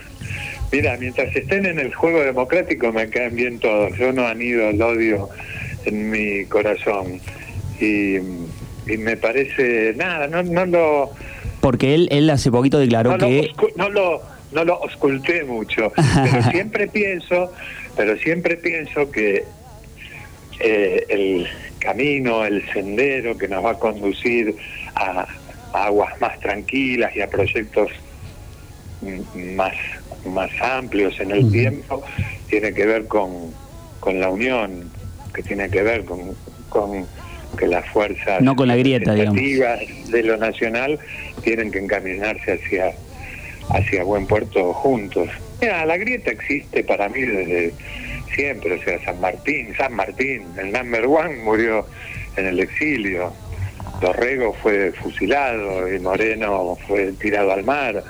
Mira, 0.72 0.98
mientras 0.98 1.34
estén 1.36 1.66
en 1.66 1.80
el 1.80 1.94
juego 1.94 2.22
democrático 2.24 2.92
me 2.92 3.10
caen 3.10 3.36
bien 3.36 3.60
todos. 3.60 3.98
Yo 3.98 4.12
no 4.12 4.28
anido 4.28 4.70
el 4.70 4.82
odio 4.82 5.30
en 5.86 6.10
mi 6.10 6.46
corazón. 6.46 7.20
Y, 7.80 8.16
y 8.18 8.98
me 8.98 9.16
parece, 9.18 9.94
nada, 9.96 10.28
no, 10.28 10.44
no 10.44 10.66
lo. 10.66 11.12
Porque 11.62 11.96
él, 11.96 12.08
él 12.12 12.30
hace 12.30 12.52
poquito 12.52 12.78
declaró 12.80 13.12
no, 13.12 13.18
lo 13.18 13.28
que... 13.28 13.52
oscu- 13.54 13.74
no 13.76 13.90
lo 13.90 14.22
no 14.52 14.64
lo 14.64 14.84
ausculté 14.84 15.44
mucho 15.44 15.92
pero 16.24 16.44
siempre 16.52 16.88
pienso 16.88 17.52
pero 17.98 18.16
siempre 18.18 18.56
pienso 18.56 19.12
que 19.12 19.44
eh, 20.62 21.06
el 21.10 21.48
camino 21.80 22.46
el 22.46 22.64
sendero 22.72 23.38
que 23.38 23.48
nos 23.50 23.66
va 23.66 23.72
a 23.72 23.80
conducir 23.80 24.56
a, 24.94 25.28
a 25.74 25.86
aguas 25.86 26.14
más 26.22 26.40
tranquilas 26.40 27.14
y 27.16 27.22
a 27.22 27.28
proyectos 27.30 27.90
más 29.34 29.74
más 30.26 30.50
amplios 30.62 31.20
en 31.20 31.32
el 31.32 31.52
tiempo 31.52 32.04
tiene 32.50 32.74
que 32.74 32.86
ver 32.86 33.08
con, 33.08 33.54
con 34.00 34.20
la 34.20 34.30
unión 34.30 34.90
que 35.34 35.44
tiene 35.44 35.70
que 35.70 35.82
ver 35.82 36.06
con, 36.06 36.36
con 36.70 37.06
que 37.58 37.68
las 37.68 37.88
fuerzas 37.90 38.42
No 38.42 38.56
con 38.56 38.68
la 38.68 38.76
grieta, 38.76 39.14
de 39.14 40.24
lo 40.24 40.38
nacional 40.38 41.00
tienen 41.44 41.72
que 41.72 41.80
encaminarse 41.80 42.54
hacia 42.54 42.94
hacia 43.70 44.04
buen 44.04 44.28
puerto 44.28 44.74
juntos. 44.74 45.30
Mira, 45.62 45.86
la 45.86 45.98
grieta 45.98 46.32
existe 46.32 46.84
para 46.84 47.10
mí 47.10 47.22
desde 47.22 47.74
siempre, 48.36 48.74
o 48.74 48.84
sea, 48.84 49.04
San 49.04 49.20
Martín, 49.20 49.74
San 49.78 49.94
Martín, 49.94 50.44
el 50.58 50.72
number 50.72 51.06
one 51.06 51.36
murió 51.44 51.88
en 52.36 52.48
el 52.48 52.60
exilio, 52.60 53.34
Dorrego 54.02 54.54
fue 54.54 54.92
fusilado 54.92 55.92
y 55.92 56.00
Moreno 56.00 56.78
fue 56.88 57.14
tirado 57.14 57.54
al 57.54 57.64
mar 57.64 58.04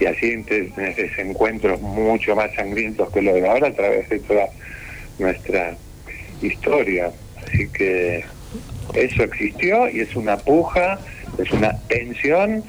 y 0.00 0.06
así 0.06 0.42
tenés 0.44 0.96
desencuentros 0.96 1.80
mucho 1.80 2.36
más 2.36 2.54
sangrientos 2.54 3.10
que 3.10 3.22
lo 3.22 3.34
de 3.34 3.48
ahora 3.48 3.68
a 3.68 3.72
través 3.72 4.08
de 4.08 4.20
toda 4.20 4.48
nuestra 5.18 5.76
historia. 6.40 7.10
Así 7.44 7.68
que 7.68 8.24
eso 8.94 9.22
existió 9.24 9.88
y 9.88 10.00
es 10.00 10.14
una 10.16 10.36
puja, 10.36 10.98
es 11.38 11.50
una 11.50 11.78
tensión, 11.88 12.62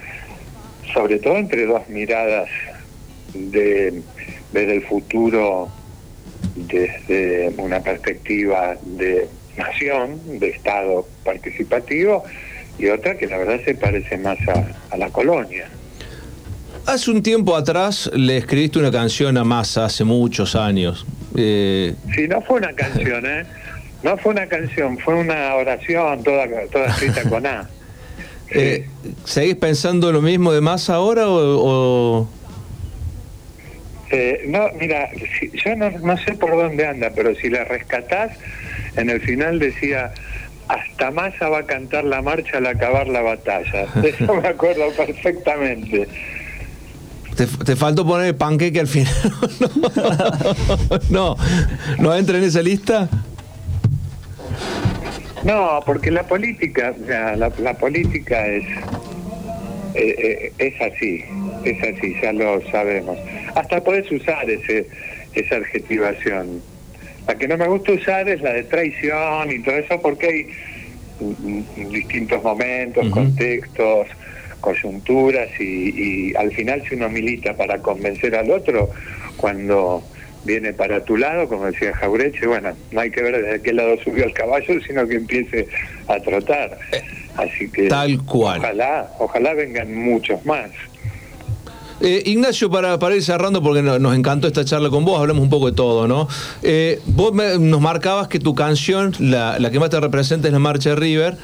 sobre 0.93 1.19
todo 1.19 1.37
entre 1.37 1.65
dos 1.65 1.87
miradas 1.87 2.49
de 3.33 4.01
ver 4.51 4.69
el 4.69 4.81
futuro 4.83 5.69
desde 6.55 7.53
una 7.57 7.79
perspectiva 7.79 8.75
de 8.83 9.27
nación, 9.57 10.39
de 10.39 10.49
Estado 10.49 11.07
participativo, 11.23 12.23
y 12.77 12.87
otra 12.87 13.17
que 13.17 13.27
la 13.27 13.37
verdad 13.37 13.59
se 13.65 13.75
parece 13.75 14.17
más 14.17 14.37
a, 14.47 14.97
la 14.97 15.09
colonia. 15.09 15.67
Hace 16.85 17.11
un 17.11 17.21
tiempo 17.21 17.55
atrás 17.55 18.09
le 18.13 18.37
escribiste 18.37 18.79
una 18.79 18.91
canción 18.91 19.37
a 19.37 19.43
Massa, 19.43 19.85
hace 19.85 20.03
muchos 20.03 20.55
años. 20.55 21.05
Eh... 21.35 21.93
Sí, 22.15 22.27
no 22.27 22.41
fue 22.41 22.57
una 22.57 22.73
canción, 22.73 23.25
¿eh? 23.25 23.45
No 24.03 24.17
fue 24.17 24.31
una 24.31 24.47
canción, 24.47 24.97
fue 24.97 25.15
una 25.15 25.55
oración 25.55 26.23
toda, 26.23 26.47
toda 26.71 26.87
escrita 26.87 27.27
con 27.29 27.45
A. 27.45 27.69
Eh, 28.51 28.87
¿Seguís 29.25 29.53
pensando 29.57 30.11
lo 30.11 30.23
mismo 30.23 30.51
de 30.51 30.59
Massa 30.59 30.95
ahora 30.95 31.25
o...? 31.27 32.27
Eh, 34.09 34.45
no, 34.47 34.69
mira, 34.79 35.11
yo 35.53 35.75
no, 35.75 35.91
no 35.91 36.17
sé 36.17 36.33
por 36.33 36.49
dónde 36.51 36.87
anda, 36.87 37.11
pero 37.15 37.35
si 37.35 37.47
la 37.47 37.63
rescatás, 37.65 38.31
en 38.95 39.11
el 39.11 39.21
final 39.21 39.59
decía, 39.59 40.13
hasta 40.67 41.11
Massa 41.11 41.49
va 41.49 41.59
a 41.59 41.65
cantar 41.65 42.05
la 42.05 42.21
marcha 42.21 42.57
al 42.57 42.67
acabar 42.67 43.07
la 43.07 43.21
batalla. 43.21 43.87
Eso 44.03 44.33
me 44.35 44.47
acuerdo 44.47 44.91
perfectamente. 44.93 46.07
Te, 47.47 47.75
faltó 47.75 48.05
poner 48.05 48.35
panqueque 48.35 48.79
al 48.79 48.87
final. 48.87 49.13
no, 51.09 51.37
no, 51.99 52.15
entra 52.15 52.37
en 52.37 52.43
esa 52.43 52.61
lista. 52.61 53.09
No, 55.43 55.79
porque 55.85 56.11
la 56.11 56.23
política, 56.23 56.93
la, 57.37 57.73
política 57.75 58.45
es 58.45 58.65
eh, 59.93 60.15
eh, 60.17 60.53
es 60.57 60.81
así, 60.81 61.23
es 61.63 61.81
así, 61.81 62.15
ya 62.21 62.33
lo 62.33 62.61
sabemos. 62.71 63.17
Hasta 63.55 63.81
puedes 63.83 64.11
usar 64.11 64.49
ese 64.49 64.87
esa 65.33 65.55
adjetivación 65.55 66.61
la 67.29 67.35
que 67.35 67.47
no 67.47 67.57
me 67.57 67.67
gusta 67.67 67.91
usar 67.91 68.27
es 68.27 68.41
la 68.41 68.53
de 68.53 68.63
traición 68.63 69.51
y 69.51 69.59
todo 69.59 69.75
eso 69.75 70.01
porque 70.01 70.27
hay 70.27 71.85
distintos 71.91 72.41
momentos, 72.41 73.07
contextos, 73.09 74.07
coyunturas 74.59 75.49
y, 75.59 76.35
al 76.35 76.51
final 76.51 76.83
si 76.87 76.95
uno 76.95 77.09
milita 77.09 77.55
para 77.55 77.81
convencer 77.81 78.35
al 78.35 78.51
otro, 78.51 78.89
cuando 79.37 80.03
viene 80.45 80.73
para 80.73 81.03
tu 81.03 81.17
lado, 81.17 81.47
como 81.47 81.65
decía 81.65 81.93
Jaureche, 81.93 82.47
bueno, 82.47 82.69
no 82.91 83.01
hay 83.01 83.11
que 83.11 83.21
ver 83.21 83.41
desde 83.41 83.61
qué 83.61 83.73
lado 83.73 83.97
subió 84.03 84.25
el 84.25 84.33
caballo, 84.33 84.79
sino 84.85 85.07
que 85.07 85.15
empiece 85.15 85.67
a 86.07 86.19
trotar. 86.19 86.77
Así 87.35 87.69
que 87.69 87.87
tal 87.87 88.23
cual. 88.25 88.59
Ojalá, 88.59 89.11
ojalá 89.19 89.53
vengan 89.53 89.93
muchos 89.93 90.45
más. 90.45 90.71
Eh, 92.01 92.23
Ignacio, 92.25 92.69
para, 92.69 92.97
para 92.97 93.15
ir 93.15 93.23
cerrando, 93.23 93.61
porque 93.61 93.81
nos 93.81 94.15
encantó 94.15 94.47
esta 94.47 94.63
charla 94.63 94.89
con 94.89 95.03
vos, 95.03 95.19
hablamos 95.19 95.43
un 95.43 95.49
poco 95.49 95.69
de 95.69 95.75
todo, 95.75 96.07
¿no? 96.07 96.29
Eh, 96.63 97.01
vos 97.05 97.33
nos 97.33 97.81
marcabas 97.81 98.29
que 98.29 98.39
tu 98.39 98.55
canción, 98.55 99.13
la, 99.19 99.57
que 99.69 99.79
más 99.79 99.89
te 99.89 99.99
representa 99.99 100.47
es 100.47 100.53
la 100.53 100.59
Marcha 100.59 100.95
River, 100.95 101.37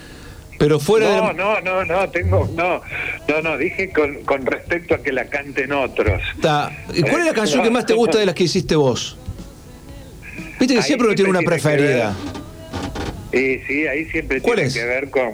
pero 0.58 0.80
fuera 0.80 1.18
no, 1.18 1.34
No, 1.34 1.62
no, 1.62 1.86
no, 1.86 2.10
tengo, 2.10 2.50
no, 2.56 2.82
no, 3.28 3.42
no, 3.42 3.58
dije 3.58 3.90
con, 3.90 4.24
con 4.24 4.46
respecto 4.46 4.96
a 4.96 5.04
que 5.04 5.12
la 5.12 5.26
canten 5.26 5.72
otros. 5.72 6.22
¿Y 6.94 7.02
cuál 7.02 7.22
es 7.22 7.26
la 7.26 7.34
canción 7.34 7.64
que 7.64 7.70
más 7.70 7.86
te 7.86 7.94
gusta 7.94 8.20
de 8.20 8.26
las 8.26 8.36
que 8.36 8.44
hiciste 8.44 8.76
vos? 8.76 9.18
Viste 10.60 10.76
que 10.76 10.82
siempre 10.82 11.08
uno 11.08 11.16
tiene 11.16 11.30
una 11.30 11.42
preferida. 11.42 12.16
Sí, 13.32 13.62
sí, 13.68 13.88
ahí 13.88 14.06
siempre 14.06 14.40
tiene 14.40 14.72
que 14.72 14.86
ver 14.86 15.10
con, 15.10 15.34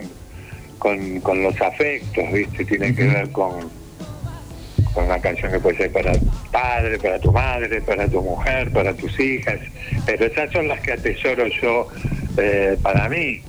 con, 0.79 1.19
con 1.21 1.43
los 1.43 1.59
afectos, 1.61 2.31
¿viste? 2.31 2.65
Tiene 2.65 2.95
que 2.95 3.03
ver 3.03 3.29
con 3.31 3.81
con 4.93 5.05
una 5.05 5.19
canción 5.19 5.51
que 5.51 5.59
puede 5.59 5.77
ser 5.77 5.91
para 5.91 6.13
tu 6.13 6.27
padre, 6.51 6.97
para 6.99 7.19
tu 7.19 7.31
madre, 7.31 7.81
para 7.81 8.07
tu 8.07 8.21
mujer, 8.21 8.71
para 8.71 8.93
tus 8.93 9.17
hijas, 9.19 9.59
pero 10.05 10.25
esas 10.25 10.51
son 10.51 10.67
las 10.67 10.81
que 10.81 10.93
atesoro 10.93 11.47
yo 11.47 11.87
eh, 12.37 12.77
para 12.81 13.07
mí. 13.09 13.41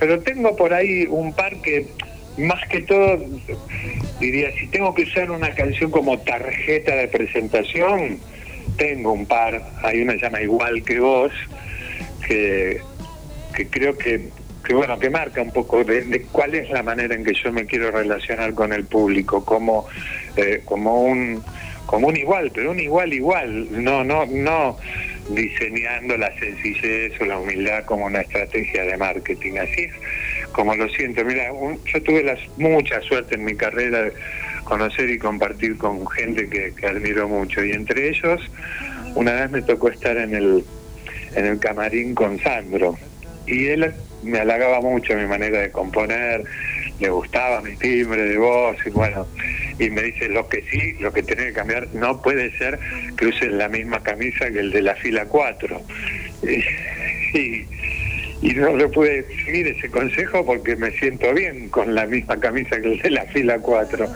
Pero 0.00 0.18
tengo 0.20 0.56
por 0.56 0.74
ahí 0.74 1.06
un 1.08 1.32
par 1.32 1.60
que, 1.60 1.86
más 2.38 2.66
que 2.68 2.80
todo, 2.80 3.22
diría, 4.18 4.50
si 4.58 4.66
tengo 4.68 4.94
que 4.94 5.02
usar 5.02 5.30
una 5.30 5.54
canción 5.54 5.90
como 5.90 6.18
tarjeta 6.18 6.96
de 6.96 7.06
presentación, 7.06 8.18
tengo 8.76 9.12
un 9.12 9.26
par, 9.26 9.62
hay 9.82 10.00
una 10.00 10.16
llama 10.16 10.40
Igual 10.40 10.82
que 10.82 10.98
vos, 10.98 11.32
que, 12.26 12.80
que 13.54 13.68
creo 13.68 13.96
que 13.96 14.30
que 14.64 14.74
bueno, 14.74 14.98
que 14.98 15.10
marca 15.10 15.42
un 15.42 15.50
poco 15.50 15.82
de, 15.82 16.26
cuál 16.30 16.54
es 16.54 16.70
la 16.70 16.82
manera 16.82 17.14
en 17.14 17.24
que 17.24 17.32
yo 17.34 17.50
me 17.50 17.66
quiero 17.66 17.90
relacionar 17.90 18.54
con 18.54 18.72
el 18.72 18.84
público, 18.84 19.44
como, 19.44 19.86
eh, 20.36 20.62
como 20.64 21.02
un 21.02 21.42
como 21.86 22.06
un 22.06 22.16
igual, 22.16 22.52
pero 22.54 22.70
un 22.70 22.78
igual 22.78 23.12
igual, 23.12 23.82
no, 23.82 24.04
no, 24.04 24.24
no 24.26 24.76
diseñando 25.34 26.16
la 26.16 26.36
sencillez 26.38 27.12
o 27.20 27.24
la 27.24 27.38
humildad 27.38 27.84
como 27.84 28.06
una 28.06 28.20
estrategia 28.20 28.84
de 28.84 28.96
marketing, 28.96 29.54
así 29.58 29.82
es 29.82 29.92
como 30.52 30.74
lo 30.74 30.88
siento. 30.88 31.24
Mira, 31.24 31.50
yo 31.84 32.02
tuve 32.02 32.22
la, 32.22 32.36
mucha 32.56 33.00
suerte 33.02 33.34
en 33.34 33.44
mi 33.44 33.54
carrera 33.54 34.02
de 34.02 34.12
conocer 34.64 35.10
y 35.10 35.18
compartir 35.18 35.78
con 35.78 36.06
gente 36.08 36.48
que, 36.48 36.74
que 36.74 36.86
admiro 36.86 37.28
mucho, 37.28 37.64
y 37.64 37.72
entre 37.72 38.08
ellos, 38.08 38.40
una 39.14 39.32
vez 39.32 39.50
me 39.50 39.62
tocó 39.62 39.88
estar 39.88 40.16
en 40.16 40.34
el, 40.34 40.64
en 41.34 41.46
el 41.46 41.58
camarín 41.58 42.14
con 42.14 42.38
Sandro, 42.40 42.96
y 43.46 43.66
él 43.66 43.92
me 44.22 44.38
halagaba 44.38 44.80
mucho 44.80 45.14
mi 45.14 45.26
manera 45.26 45.60
de 45.60 45.70
componer, 45.70 46.44
le 47.00 47.08
gustaba 47.08 47.60
mi 47.62 47.76
timbre 47.76 48.22
de 48.22 48.36
voz 48.36 48.76
y 48.84 48.90
bueno, 48.90 49.26
y 49.78 49.88
me 49.90 50.02
dice 50.02 50.28
lo 50.28 50.48
que 50.48 50.62
sí, 50.70 50.94
lo 51.00 51.12
que 51.12 51.22
tiene 51.22 51.46
que 51.46 51.52
cambiar, 51.54 51.88
no 51.94 52.20
puede 52.20 52.56
ser 52.58 52.78
que 53.16 53.26
uses 53.26 53.50
la 53.50 53.68
misma 53.68 54.02
camisa 54.02 54.50
que 54.50 54.60
el 54.60 54.70
de 54.70 54.82
la 54.82 54.94
fila 54.96 55.24
4. 55.24 55.82
Y, 57.32 57.66
y, 58.42 58.54
no 58.54 58.76
le 58.76 58.88
pude 58.88 59.24
seguir 59.44 59.68
ese 59.68 59.90
consejo 59.90 60.44
porque 60.44 60.76
me 60.76 60.90
siento 60.92 61.32
bien 61.32 61.68
con 61.70 61.94
la 61.94 62.06
misma 62.06 62.38
camisa 62.38 62.80
que 62.80 62.92
el 62.92 62.98
de 63.00 63.10
la 63.10 63.24
fila 63.26 63.58
4. 63.58 64.06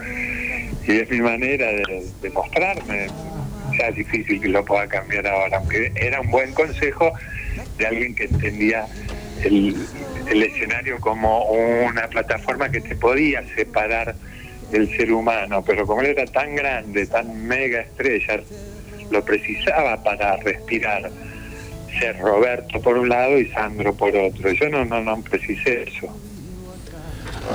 Y 0.87 0.91
es 0.91 1.09
mi 1.09 1.21
manera 1.21 1.67
de, 1.67 2.05
de 2.21 2.29
mostrarme. 2.29 3.07
Ya 3.79 3.87
es 3.87 3.95
difícil 3.95 4.39
que 4.39 4.47
lo 4.49 4.63
pueda 4.63 4.87
cambiar 4.87 5.27
ahora, 5.27 5.57
aunque 5.57 5.91
era 5.95 6.21
un 6.21 6.29
buen 6.29 6.53
consejo 6.53 7.11
de 7.77 7.87
alguien 7.87 8.15
que 8.15 8.25
entendía 8.25 8.85
el, 9.43 9.75
escenario 10.27 10.99
como 10.99 11.43
una 11.43 12.07
plataforma 12.07 12.69
que 12.69 12.81
te 12.81 12.95
podía 12.95 13.43
separar 13.55 14.15
del 14.71 14.95
ser 14.95 15.11
humano, 15.11 15.63
pero 15.65 15.85
como 15.85 16.01
él 16.01 16.07
era 16.07 16.25
tan 16.25 16.55
grande, 16.55 17.05
tan 17.05 17.45
mega 17.45 17.81
estrella, 17.81 18.41
lo 19.11 19.23
precisaba 19.23 20.01
para 20.03 20.37
respirar. 20.37 21.09
Ser 21.99 22.17
Roberto 22.19 22.81
por 22.81 22.97
un 22.97 23.07
lado 23.07 23.39
y 23.39 23.49
Sandro 23.51 23.93
por 23.93 24.15
otro. 24.15 24.51
Yo 24.51 24.67
no, 24.67 24.83
no, 24.83 25.01
no 25.01 25.21
precisé 25.21 25.83
eso. 25.83 26.13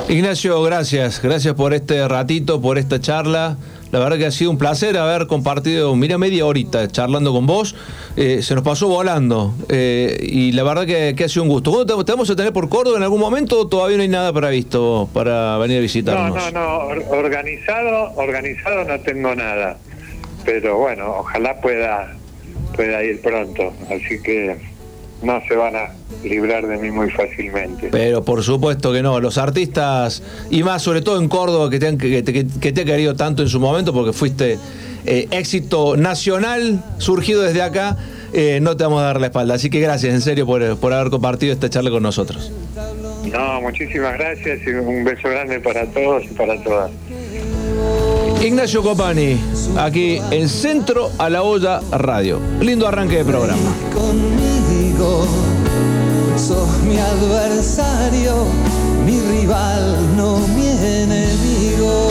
Ignacio, 0.08 0.62
gracias. 0.62 1.20
Gracias 1.22 1.54
por 1.54 1.74
este 1.74 2.06
ratito, 2.08 2.60
por 2.60 2.78
esta 2.78 3.00
charla. 3.00 3.58
La 3.92 3.98
verdad 3.98 4.18
que 4.18 4.26
ha 4.26 4.30
sido 4.30 4.50
un 4.50 4.58
placer 4.58 4.96
haber 4.96 5.26
compartido, 5.26 5.94
mira, 5.96 6.16
media 6.16 6.46
horita 6.46 6.86
charlando 6.88 7.32
con 7.32 7.46
vos. 7.46 7.74
Eh, 8.16 8.42
se 8.42 8.54
nos 8.54 8.62
pasó 8.62 8.88
volando. 8.88 9.54
Eh, 9.68 10.16
y 10.22 10.52
la 10.52 10.62
verdad 10.62 10.86
que, 10.86 11.24
ha 11.24 11.28
sido 11.28 11.42
un 11.42 11.48
gusto. 11.48 11.84
te, 11.84 12.04
te, 12.04 12.12
vamos 12.12 12.30
a 12.30 12.36
tener 12.36 12.52
por 12.52 12.68
Córdoba 12.68 12.96
en 12.98 13.02
algún 13.02 13.20
momento 13.20 13.66
todavía 13.66 13.96
no 13.96 14.02
hay 14.02 14.08
nada 14.08 14.32
previsto 14.32 15.08
para 15.12 15.58
venir 15.58 15.78
a 15.78 15.80
visitarnos? 15.80 16.34
No, 16.34 16.50
no, 16.52 16.94
no. 16.94 17.10
Organizado, 17.10 18.12
organizado 18.14 18.84
no 18.84 19.00
tengo 19.00 19.34
nada. 19.34 19.78
Pero 20.44 20.78
bueno, 20.78 21.16
ojalá 21.18 21.60
pueda, 21.60 22.14
pueda 22.76 23.02
ir 23.02 23.20
pronto. 23.20 23.72
Así 23.90 24.22
que 24.22 24.69
no 25.22 25.40
se 25.46 25.54
van 25.54 25.76
a 25.76 25.90
librar 26.22 26.66
de 26.66 26.76
mí 26.76 26.90
muy 26.90 27.10
fácilmente. 27.10 27.88
Pero 27.90 28.24
por 28.24 28.42
supuesto 28.42 28.92
que 28.92 29.02
no, 29.02 29.20
los 29.20 29.38
artistas, 29.38 30.22
y 30.50 30.62
más 30.62 30.82
sobre 30.82 31.02
todo 31.02 31.18
en 31.18 31.28
Córdoba, 31.28 31.70
que 31.70 31.78
te, 31.78 31.88
han, 31.88 31.98
que, 31.98 32.22
te 32.22 32.80
ha 32.80 32.84
querido 32.84 33.14
tanto 33.16 33.42
en 33.42 33.48
su 33.48 33.60
momento, 33.60 33.92
porque 33.92 34.12
fuiste 34.12 34.58
eh, 35.06 35.28
éxito 35.30 35.96
nacional 35.96 36.82
surgido 36.98 37.42
desde 37.42 37.62
acá, 37.62 37.96
eh, 38.32 38.60
no 38.62 38.76
te 38.76 38.84
vamos 38.84 39.00
a 39.00 39.06
dar 39.06 39.20
la 39.20 39.26
espalda. 39.28 39.54
Así 39.54 39.70
que 39.70 39.80
gracias, 39.80 40.14
en 40.14 40.20
serio, 40.20 40.46
por, 40.46 40.76
por 40.78 40.92
haber 40.92 41.10
compartido 41.10 41.52
esta 41.52 41.68
charla 41.68 41.90
con 41.90 42.02
nosotros. 42.02 42.52
No, 43.30 43.60
muchísimas 43.60 44.14
gracias 44.18 44.60
y 44.66 44.70
un 44.70 45.04
beso 45.04 45.28
grande 45.28 45.60
para 45.60 45.86
todos 45.86 46.24
y 46.24 46.34
para 46.34 46.62
todas. 46.62 46.90
Ignacio 48.42 48.82
Copani, 48.82 49.38
aquí 49.78 50.18
en 50.30 50.48
Centro 50.48 51.10
a 51.18 51.28
la 51.28 51.42
Olla 51.42 51.80
Radio. 51.92 52.40
Lindo 52.60 52.88
arranque 52.88 53.18
de 53.18 53.24
programa 53.24 54.59
enemigo, 55.00 55.24
sos 56.36 56.68
mi 56.82 56.98
adversario, 56.98 58.46
mi 59.04 59.20
rival, 59.20 60.16
no 60.16 60.38
mi 60.48 60.68
enemigo. 60.68 62.10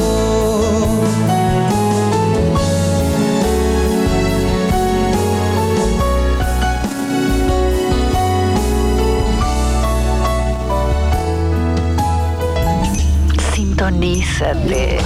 Sintonízate. 13.54 15.00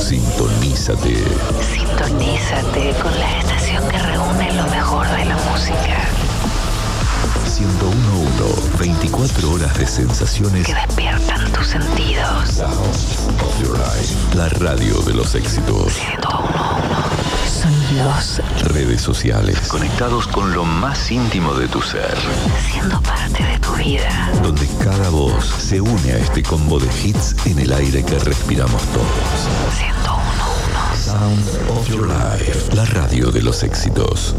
Sintonízate. 0.00 1.14
Sintonízate 1.72 2.94
con 3.02 3.18
la 3.18 3.53
estación 3.74 3.90
que 3.90 3.98
reúne 3.98 4.52
lo 4.52 4.64
mejor 4.68 5.06
de 5.08 5.24
la 5.24 5.36
música. 5.36 6.08
1011 7.58 8.78
24 8.78 9.50
horas 9.52 9.78
de 9.78 9.86
sensaciones. 9.86 10.66
Que 10.66 10.74
despiertan 10.74 11.52
tus 11.52 11.68
sentidos. 11.68 12.62
La 14.34 14.48
radio 14.48 15.00
de 15.02 15.14
los 15.14 15.34
éxitos. 15.34 15.94
1011 16.08 16.54
Sonidos. 17.46 18.40
Redes 18.72 19.00
sociales. 19.00 19.58
Conectados 19.68 20.26
con 20.26 20.52
lo 20.52 20.64
más 20.64 21.10
íntimo 21.10 21.54
de 21.54 21.68
tu 21.68 21.80
ser. 21.80 22.16
Siendo 22.70 23.00
parte 23.00 23.42
de 23.42 23.58
tu 23.58 23.72
vida. 23.74 24.30
Donde 24.42 24.66
cada 24.82 25.08
voz 25.10 25.44
se 25.44 25.80
une 25.80 26.12
a 26.12 26.18
este 26.18 26.42
combo 26.42 26.78
de 26.78 26.88
hits 27.02 27.34
en 27.46 27.58
el 27.58 27.72
aire 27.72 28.04
que 28.04 28.18
respiramos 28.18 28.82
todos. 28.92 29.93
1011 31.14 31.44
Sound 31.44 31.70
of 31.70 31.88
Your 31.88 32.08
Life. 32.08 32.74
La 32.74 32.84
radio 32.86 33.30
de 33.30 33.40
los 33.40 33.62
éxitos. 33.62 34.34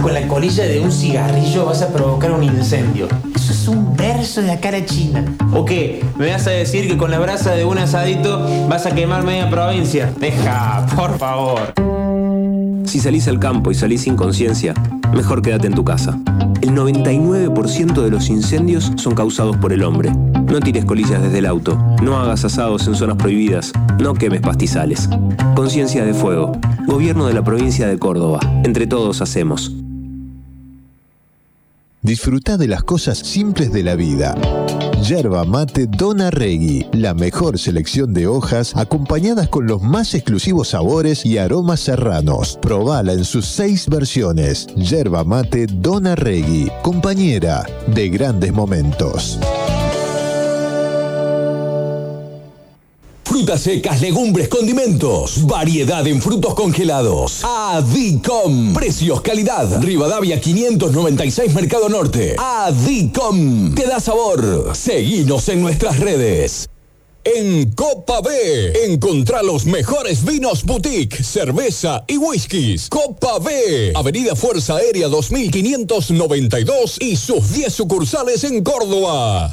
Con 0.00 0.14
la 0.14 0.28
colilla 0.28 0.64
de 0.64 0.80
un 0.80 0.92
cigarrillo 0.92 1.66
vas 1.66 1.82
a 1.82 1.88
provocar 1.88 2.30
un 2.30 2.44
incendio. 2.44 3.08
Eso 3.34 3.52
es 3.52 3.66
un 3.66 3.96
verso 3.96 4.42
de 4.42 4.46
la 4.46 4.60
cara 4.60 4.84
china. 4.84 5.24
¿O 5.52 5.64
qué? 5.64 6.04
¿Me 6.16 6.30
vas 6.30 6.46
a 6.46 6.50
decir 6.50 6.86
que 6.86 6.96
con 6.96 7.10
la 7.10 7.18
brasa 7.18 7.52
de 7.52 7.64
un 7.64 7.78
asadito 7.78 8.46
vas 8.68 8.86
a 8.86 8.94
quemar 8.94 9.24
media 9.24 9.50
provincia? 9.50 10.12
Deja, 10.20 10.86
por 10.94 11.18
favor. 11.18 11.72
Si 12.84 13.00
salís 13.00 13.26
al 13.26 13.40
campo 13.40 13.72
y 13.72 13.74
salís 13.74 14.02
sin 14.02 14.14
conciencia, 14.14 14.74
mejor 15.12 15.42
quédate 15.42 15.66
en 15.66 15.74
tu 15.74 15.84
casa. 15.84 16.16
El 16.72 16.78
99% 16.78 18.02
de 18.02 18.10
los 18.10 18.30
incendios 18.30 18.92
son 18.96 19.14
causados 19.14 19.58
por 19.58 19.74
el 19.74 19.82
hombre. 19.82 20.10
No 20.10 20.58
tires 20.58 20.86
colillas 20.86 21.22
desde 21.22 21.40
el 21.40 21.44
auto, 21.44 21.76
no 22.02 22.16
hagas 22.16 22.46
asados 22.46 22.86
en 22.86 22.94
zonas 22.94 23.18
prohibidas, 23.18 23.74
no 24.00 24.14
quemes 24.14 24.40
pastizales. 24.40 25.06
Conciencia 25.54 26.02
de 26.02 26.14
Fuego, 26.14 26.52
Gobierno 26.86 27.26
de 27.26 27.34
la 27.34 27.44
provincia 27.44 27.86
de 27.86 27.98
Córdoba. 27.98 28.40
Entre 28.64 28.86
todos 28.86 29.20
hacemos. 29.20 29.70
Disfruta 32.00 32.56
de 32.56 32.68
las 32.68 32.82
cosas 32.84 33.18
simples 33.18 33.70
de 33.70 33.82
la 33.82 33.94
vida. 33.94 34.34
Yerba 35.02 35.44
mate 35.44 35.88
Dona 35.88 36.30
Regui, 36.30 36.86
la 36.92 37.12
mejor 37.12 37.58
selección 37.58 38.14
de 38.14 38.28
hojas 38.28 38.72
acompañadas 38.76 39.48
con 39.48 39.66
los 39.66 39.82
más 39.82 40.14
exclusivos 40.14 40.68
sabores 40.68 41.26
y 41.26 41.38
aromas 41.38 41.80
serranos. 41.80 42.56
Probala 42.62 43.12
en 43.12 43.24
sus 43.24 43.46
seis 43.46 43.88
versiones. 43.88 44.68
Yerba 44.76 45.24
mate 45.24 45.66
Dona 45.66 46.14
Regui, 46.14 46.70
compañera 46.82 47.66
de 47.88 48.08
grandes 48.10 48.52
momentos. 48.52 49.40
Frutas 53.42 53.62
secas, 53.62 54.00
legumbres, 54.00 54.46
condimentos. 54.46 55.44
Variedad 55.44 56.06
en 56.06 56.22
frutos 56.22 56.54
congelados. 56.54 57.42
Adicom. 57.42 58.72
Precios, 58.72 59.20
calidad. 59.20 59.82
Rivadavia 59.82 60.40
596 60.40 61.52
Mercado 61.52 61.88
Norte. 61.88 62.36
Adicom. 62.38 63.74
Te 63.74 63.88
da 63.88 63.98
sabor. 63.98 64.76
Seguinos 64.76 65.48
en 65.48 65.60
nuestras 65.60 65.98
redes. 65.98 66.68
En 67.24 67.72
Copa 67.72 68.20
B, 68.20 68.84
encontrá 68.84 69.42
los 69.42 69.66
mejores 69.66 70.24
vinos 70.24 70.62
boutique, 70.62 71.24
cerveza 71.24 72.04
y 72.06 72.18
whiskies. 72.18 72.88
Copa 72.88 73.40
B, 73.40 73.90
Avenida 73.96 74.36
Fuerza 74.36 74.76
Aérea 74.76 75.08
2592 75.08 76.98
y 77.00 77.16
sus 77.16 77.52
10 77.52 77.72
sucursales 77.74 78.44
en 78.44 78.62
Córdoba. 78.62 79.52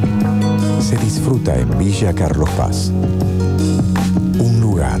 se 0.81 0.97
disfruta 0.97 1.57
en 1.59 1.77
Villa 1.77 2.13
Carlos 2.13 2.49
Paz. 2.51 2.91
Un 4.39 4.59
lugar, 4.59 4.99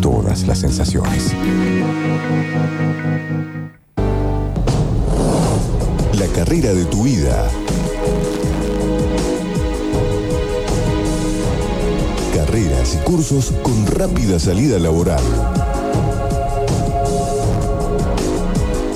todas 0.00 0.46
las 0.46 0.58
sensaciones. 0.58 1.32
La 6.18 6.26
carrera 6.34 6.74
de 6.74 6.84
tu 6.86 7.04
vida. 7.04 7.48
Carreras 12.34 12.94
y 12.94 13.04
cursos 13.04 13.52
con 13.62 13.86
rápida 13.86 14.38
salida 14.40 14.78
laboral. 14.78 15.22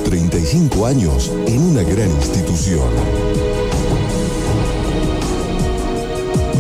35 0.05 0.87
años 0.87 1.33
en 1.47 1.63
una 1.63 1.83
gran 1.83 2.11
institución. 2.11 3.54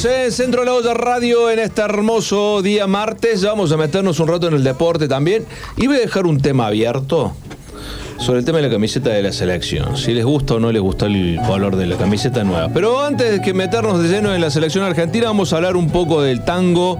Continuamos 0.00 0.26
en 0.26 0.32
Centro 0.32 0.60
de 0.60 0.66
la 0.66 0.72
Olla 0.72 0.94
Radio 0.94 1.50
en 1.50 1.58
este 1.58 1.82
hermoso 1.82 2.62
día 2.62 2.86
martes. 2.86 3.42
Ya 3.42 3.50
Vamos 3.50 3.70
a 3.70 3.76
meternos 3.76 4.18
un 4.18 4.28
rato 4.28 4.48
en 4.48 4.54
el 4.54 4.64
deporte 4.64 5.08
también. 5.08 5.44
Y 5.76 5.88
voy 5.88 5.96
a 5.96 6.00
dejar 6.00 6.24
un 6.24 6.40
tema 6.40 6.68
abierto 6.68 7.34
sobre 8.16 8.38
el 8.38 8.46
tema 8.46 8.58
de 8.58 8.68
la 8.68 8.70
camiseta 8.70 9.10
de 9.10 9.22
la 9.22 9.30
selección. 9.30 9.98
Si 9.98 10.14
les 10.14 10.24
gusta 10.24 10.54
o 10.54 10.60
no 10.60 10.72
les 10.72 10.80
gusta 10.80 11.04
el 11.04 11.38
color 11.46 11.76
de 11.76 11.86
la 11.86 11.96
camiseta 11.96 12.42
nueva. 12.44 12.70
Pero 12.72 13.04
antes 13.04 13.30
de 13.30 13.42
que 13.42 13.52
meternos 13.52 14.02
de 14.02 14.08
lleno 14.08 14.34
en 14.34 14.40
la 14.40 14.48
selección 14.48 14.84
argentina, 14.84 15.26
vamos 15.26 15.52
a 15.52 15.56
hablar 15.56 15.76
un 15.76 15.90
poco 15.90 16.22
del 16.22 16.44
tango. 16.44 16.98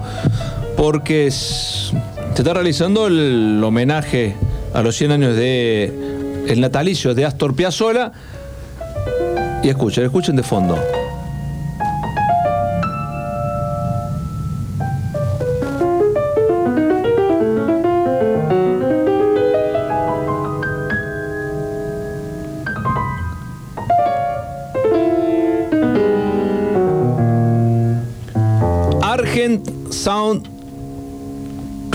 Porque 0.76 1.30
se 1.30 1.94
está 2.36 2.52
realizando 2.52 3.06
el 3.06 3.62
homenaje 3.64 4.34
a 4.74 4.82
los 4.82 4.94
100 4.96 5.12
años 5.12 5.36
de 5.36 5.90
el 6.48 6.60
natalicio 6.60 7.14
de 7.14 7.24
Astor 7.24 7.54
Piazzolla. 7.54 8.12
Y 9.62 9.70
escuchen, 9.70 10.04
escuchen 10.04 10.36
de 10.36 10.42
fondo. 10.42 10.78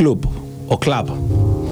O 0.07 0.79
Club. 0.79 1.09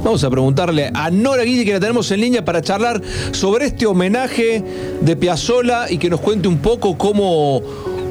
Vamos 0.03 0.23
a 0.23 0.29
preguntarle 0.29 0.91
a 0.93 1.09
Nora 1.11 1.43
Guille, 1.43 1.63
que 1.63 1.73
la 1.73 1.79
tenemos 1.79 2.11
en 2.11 2.21
línea 2.21 2.43
para 2.43 2.61
charlar 2.61 3.01
sobre 3.31 3.67
este 3.67 3.85
homenaje 3.85 4.63
de 5.01 5.15
Piazzolla 5.15 5.89
y 5.89 5.97
que 5.97 6.09
nos 6.09 6.19
cuente 6.19 6.47
un 6.47 6.57
poco 6.57 6.97
cómo, 6.97 7.61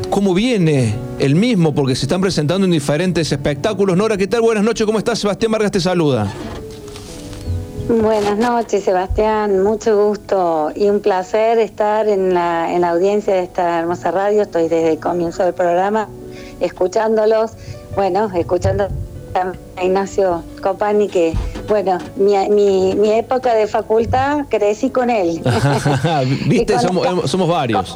cómo 0.09 0.33
viene 0.33 0.95
el 1.19 1.35
mismo, 1.35 1.75
porque 1.75 1.95
se 1.97 2.07
están 2.07 2.21
presentando 2.21 2.65
en 2.65 2.71
diferentes 2.71 3.31
espectáculos. 3.33 3.97
Nora, 3.97 4.17
¿qué 4.17 4.27
tal? 4.27 4.43
Buenas 4.43 4.65
noches, 4.65 4.87
¿cómo 4.87 4.99
estás? 4.99 5.19
Sebastián 5.19 5.53
Vargas 5.53 5.73
te 5.73 5.81
saluda. 5.81 6.33
Buenas 7.89 8.39
noches, 8.39 8.85
Sebastián. 8.85 9.63
Mucho 9.63 10.09
gusto 10.09 10.71
y 10.75 10.89
un 10.89 11.01
placer 11.01 11.59
estar 11.59 12.09
en 12.09 12.33
la, 12.33 12.73
en 12.73 12.83
la 12.83 12.91
audiencia 12.91 13.35
de 13.35 13.43
esta 13.43 13.81
hermosa 13.81 14.13
radio. 14.13 14.43
Estoy 14.43 14.63
desde 14.63 14.93
el 14.93 14.99
comienzo 15.01 15.45
del 15.45 15.53
programa 15.53 16.09
escuchándolos. 16.61 17.53
Bueno, 17.95 18.31
escuchando 18.35 18.89
Ignacio 19.83 20.43
Copani, 20.63 21.09
que, 21.09 21.35
bueno, 21.69 21.99
mi, 22.17 22.37
mi, 22.51 22.95
mi 22.95 23.11
época 23.13 23.55
de 23.55 23.67
facultad 23.67 24.47
crecí 24.49 24.91
con 24.91 25.11
él. 25.11 25.43
Viste, 26.47 26.75
con 26.75 26.83
somos, 26.83 27.31
somos 27.31 27.49
varios. 27.49 27.95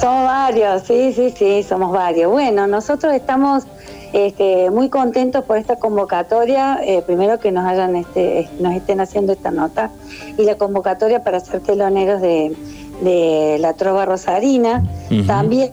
Somos 0.00 0.24
varios, 0.24 0.82
sí, 0.82 1.12
sí, 1.12 1.34
sí, 1.36 1.62
somos 1.62 1.92
varios. 1.92 2.30
Bueno, 2.30 2.66
nosotros 2.66 3.12
estamos 3.12 3.64
este, 4.12 4.70
muy 4.70 4.88
contentos 4.88 5.44
por 5.44 5.56
esta 5.56 5.76
convocatoria. 5.76 6.80
eh, 6.82 7.02
primero 7.02 7.38
que 7.38 7.52
nos 7.52 7.66
hayan 7.66 7.96
este, 7.96 8.48
nos 8.58 8.74
estén 8.74 9.00
haciendo 9.00 9.32
esta 9.32 9.50
nota 9.50 9.90
y 10.36 10.44
la 10.44 10.56
convocatoria 10.56 11.22
para 11.22 11.40
ser 11.40 11.60
teloneros 11.60 12.20
de, 12.20 12.54
de 13.02 13.58
la 13.60 13.74
Trova 13.74 14.06
Rosarina. 14.06 14.82
También 15.26 15.72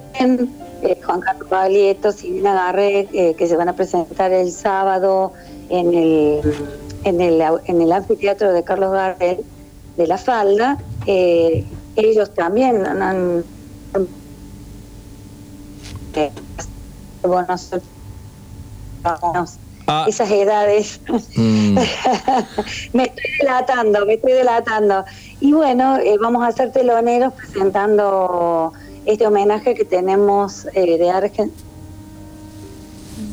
eh, 0.81 0.99
Juan 1.05 1.19
Carlos 1.21 1.49
Baglietto, 1.49 2.11
Silvina 2.11 2.53
Garré, 2.53 3.07
eh, 3.13 3.35
que 3.35 3.47
se 3.47 3.55
van 3.57 3.69
a 3.69 3.73
presentar 3.75 4.31
el 4.31 4.51
sábado 4.51 5.33
en 5.69 5.93
el, 5.93 6.41
en 7.03 7.21
el, 7.21 7.41
en 7.65 7.81
el 7.81 7.91
anfiteatro 7.91 8.53
de 8.53 8.63
Carlos 8.63 8.91
Gardel 8.91 9.39
de 9.97 10.07
La 10.07 10.17
Falda. 10.17 10.77
Eh, 11.05 11.65
ellos 11.95 12.33
también 12.33 12.85
han- 12.85 13.01
han 13.01 13.43
bueno, 17.23 17.55
Ah. 19.89 20.05
esas 20.07 20.29
edades. 20.31 20.99
Mm. 21.37 21.75
me 22.93 23.03
estoy 23.03 23.31
delatando, 23.39 24.05
me 24.05 24.15
estoy 24.15 24.33
delatando. 24.33 25.05
Y 25.39 25.53
bueno, 25.53 25.97
eh, 25.99 26.17
vamos 26.21 26.45
a 26.45 26.51
ser 26.51 26.71
teloneros 26.73 27.31
presentando 27.33 28.73
este 29.07 29.25
homenaje 29.25 29.73
que 29.73 29.85
tenemos 29.85 30.67
eh, 30.73 30.97
de 30.97 31.09
Argentina, 31.09 31.51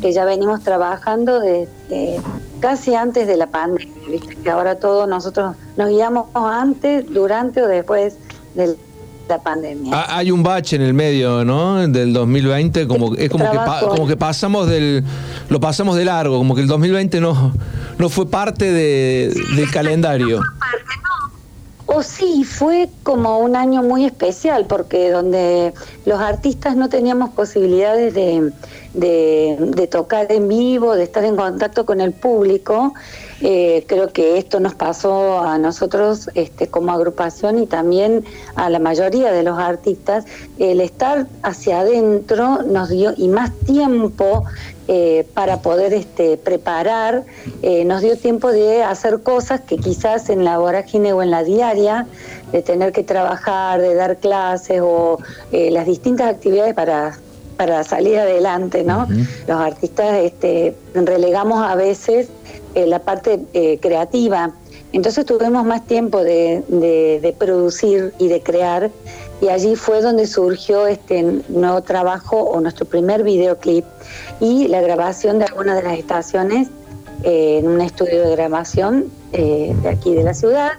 que 0.01 0.12
ya 0.12 0.25
venimos 0.25 0.62
trabajando 0.62 1.41
desde 1.41 2.20
casi 2.61 2.95
antes 2.95 3.27
de 3.27 3.37
la 3.37 3.49
pandemia, 3.49 3.93
¿viste? 4.09 4.37
que 4.37 4.51
ahora 4.51 4.77
todos 4.79 5.07
nosotros 5.09 5.55
nos 5.77 5.89
guiamos 5.91 6.27
antes, 6.35 7.05
durante 7.12 7.62
o 7.62 7.68
después 7.68 8.16
de 8.55 8.77
la 9.29 9.39
pandemia. 9.43 9.93
Ah, 9.95 10.18
Hay 10.18 10.31
un 10.31 10.43
bache 10.43 10.77
en 10.77 10.83
el 10.83 10.95
medio, 10.95 11.45
¿no? 11.45 11.87
Del 11.89 12.12
2020, 12.12 12.87
como 12.87 13.14
es 13.14 13.29
como 13.31 13.51
que, 13.51 13.59
como 13.89 14.07
que 14.07 14.16
pasamos 14.16 14.66
del 14.68 15.03
lo 15.49 15.61
pasamos 15.61 15.97
de 15.97 16.05
largo, 16.05 16.39
como 16.39 16.55
que 16.55 16.61
el 16.62 16.66
2020 16.68 17.20
no 17.20 17.53
no 17.99 18.09
fue 18.09 18.27
parte 18.29 18.70
de- 18.72 19.33
del 19.57 19.70
calendario. 19.70 20.41
O 21.97 22.03
sí, 22.03 22.42
fue 22.45 22.90
como 23.05 23.38
un 23.38 23.55
año 23.55 23.82
muy 23.82 24.05
especial 24.05 24.66
porque 24.66 25.11
donde 25.12 25.74
los 26.05 26.18
artistas 26.20 26.74
no 26.74 26.88
teníamos 26.88 27.30
posibilidades 27.30 28.14
de, 28.14 28.53
de- 28.95 29.57
de 29.61 29.86
tocar 29.86 30.32
en 30.32 30.49
vivo, 30.49 30.97
de 30.97 31.05
estar 31.05 31.24
en 31.24 31.36
contacto 31.36 31.86
con 31.86 32.01
el 32.01 32.12
público. 32.12 32.95
Eh, 33.47 33.84
creo 33.86 34.09
que 34.09 34.38
esto 34.38 34.59
nos 34.59 34.74
pasó 34.74 35.40
a 35.40 35.59
nosotros 35.59 36.30
este, 36.34 36.68
como 36.68 36.92
agrupación 36.92 37.59
y 37.59 37.66
también 37.66 38.24
a 38.57 38.70
la 38.70 38.78
mayoría 38.78 39.32
de 39.32 39.42
los 39.42 39.59
artistas. 39.59 40.24
El 40.59 40.80
estar 40.80 41.26
hacia 41.42 41.80
adentro 41.80 42.62
nos 42.62 42.88
dio 42.88 43.12
y 43.18 43.28
más 43.28 43.53
tiempo 43.66 44.45
eh, 44.86 45.26
para 45.32 45.62
poder 45.62 45.95
este, 45.95 46.36
preparar, 46.36 47.24
eh, 47.62 47.86
nos 47.86 48.03
dio 48.03 48.18
tiempo 48.18 48.53
de 48.53 48.82
hacer 48.82 49.22
cosas 49.22 49.62
que 49.62 49.78
quizás 49.78 50.28
en 50.28 50.45
la 50.45 50.59
vorágine 50.59 51.14
o 51.14 51.22
en 51.22 51.30
la 51.30 51.42
diaria, 51.42 52.07
de 52.53 52.61
tener 52.61 52.92
que 52.92 53.03
trabajar, 53.03 53.80
de 53.80 53.95
dar 53.95 54.18
clases 54.18 54.82
o 54.82 55.18
eh, 55.53 55.70
las 55.70 55.86
distintas 55.86 56.28
actividades 56.28 56.74
para, 56.74 57.18
para 57.57 57.82
salir 57.82 58.18
adelante, 58.18 58.84
¿no? 58.84 59.09
Los 59.49 59.59
artistas 59.59 60.16
este, 60.16 60.76
relegamos 60.92 61.62
a 61.62 61.74
veces 61.76 62.28
eh, 62.75 62.87
la 62.87 62.99
parte 62.99 63.41
eh, 63.53 63.79
creativa. 63.81 64.53
Entonces 64.93 65.25
tuvimos 65.27 65.64
más 65.64 65.87
tiempo 65.87 66.22
de, 66.22 67.35
producir 67.39 68.12
y 68.18 68.29
de 68.29 68.43
crear 68.43 68.91
y 69.41 69.49
allí 69.49 69.75
fue 69.75 70.01
donde 70.01 70.27
surgió 70.27 70.87
este 70.87 71.41
nuevo 71.49 71.83
trabajo 71.83 72.37
o 72.37 72.61
nuestro 72.61 72.87
primer 72.87 73.25
videoclip 73.25 73.85
y 74.41 74.68
la 74.68 74.81
grabación 74.81 75.39
de 75.39 75.47
algunas 75.47 75.77
de 75.77 75.83
las 75.83 75.99
estaciones 75.99 76.68
eh, 77.25 77.59
en 77.59 77.68
un 77.68 77.81
estudio 77.81 78.22
de 78.22 78.31
grabación 78.37 79.11
de 79.33 79.89
aquí 79.89 80.14
de 80.14 80.22
la 80.22 80.35
ciudad. 80.35 80.72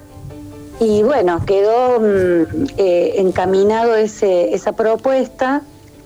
Y 0.80 1.04
bueno, 1.04 1.44
quedó 1.46 2.00
mm, 2.00 2.68
encaminado 2.78 3.96
ese, 3.96 4.54
esa 4.54 4.72
propuesta 4.74 5.62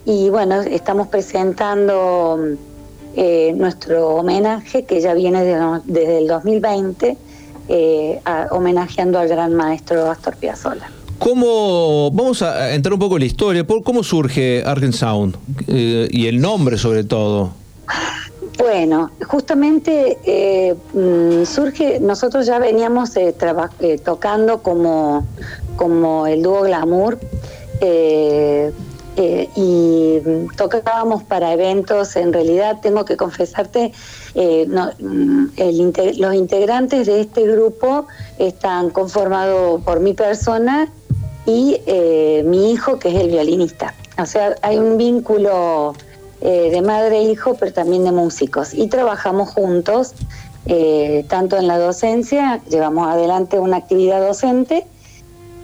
y 0.06 0.30
bueno, 0.30 0.62
estamos 0.62 1.08
presentando 1.08 2.40
mm, 2.40 2.69
eh, 3.22 3.52
nuestro 3.54 4.16
homenaje 4.16 4.86
que 4.86 5.02
ya 5.02 5.14
viene 5.14 5.44
de- 5.44 5.82
desde 5.84 6.20
el 6.20 6.28
2020, 6.28 7.18
eh, 7.68 8.22
a- 8.24 8.48
homenajeando 8.52 9.20
al 9.20 9.28
gran 9.28 9.54
maestro 9.56 10.10
Astor 10.10 10.38
Piazzolla. 10.38 10.90
¿Cómo 11.20 12.10
vamos 12.12 12.42
a 12.42 12.74
entrar 12.74 12.94
un 12.94 13.00
poco 13.00 13.16
en 13.18 13.20
la 13.20 13.26
historia? 13.26 13.68
¿Por 13.68 13.84
cómo 13.84 14.04
surge 14.04 14.64
Argent 14.66 14.94
Sound 14.94 15.36
Eh, 15.68 16.08
y 16.12 16.28
el 16.28 16.40
nombre 16.40 16.78
sobre 16.78 17.04
todo? 17.04 17.50
Bueno, 18.58 19.12
justamente 19.28 20.18
eh, 20.24 20.76
mm, 20.94 21.44
surge, 21.44 22.00
nosotros 22.00 22.46
ya 22.46 22.58
veníamos 22.58 23.16
eh, 23.18 23.34
traba- 23.38 23.70
tocando 24.06 24.62
como, 24.64 25.26
como 25.76 26.26
el 26.26 26.42
dúo 26.42 26.62
Glamour 26.62 27.20
eh, 29.18 29.49
y 29.55 30.20
tocábamos 30.55 31.24
para 31.24 31.53
eventos, 31.53 32.16
en 32.16 32.32
realidad 32.32 32.80
tengo 32.82 33.05
que 33.05 33.18
confesarte, 33.18 33.91
eh, 34.36 34.66
no, 34.68 34.91
mm, 34.99 35.47
el 35.57 36.20
los 36.20 36.34
integrantes 36.34 37.07
de 37.07 37.22
este 37.22 37.47
grupo 37.47 38.07
están 38.38 38.91
conformados 38.91 39.82
por 39.84 39.99
mi 39.99 40.14
persona 40.14 40.88
y 41.45 41.82
eh, 41.86 42.43
mi 42.45 42.72
hijo, 42.72 42.99
que 42.99 43.10
es 43.10 43.16
el 43.16 43.30
violinista. 43.30 43.93
O 44.22 44.26
sea, 44.26 44.55
hay 44.62 44.78
un 44.78 44.97
vínculo 44.97 45.95
eh, 46.41 46.70
de 46.72 46.82
madre 46.82 47.18
e 47.20 47.24
hijo, 47.24 47.55
pero 47.55 47.74
también 47.74 48.03
de 48.03 48.12
músicos. 48.12 48.74
Y 48.74 48.88
trabajamos 48.88 49.49
juntos, 49.49 50.14
tanto 51.28 51.57
en 51.57 51.68
la 51.68 51.80
docencia, 51.80 52.62
llevamos 52.70 53.07
adelante 53.07 53.57
una 53.57 53.78
actividad 53.78 54.22
docente, 54.22 54.86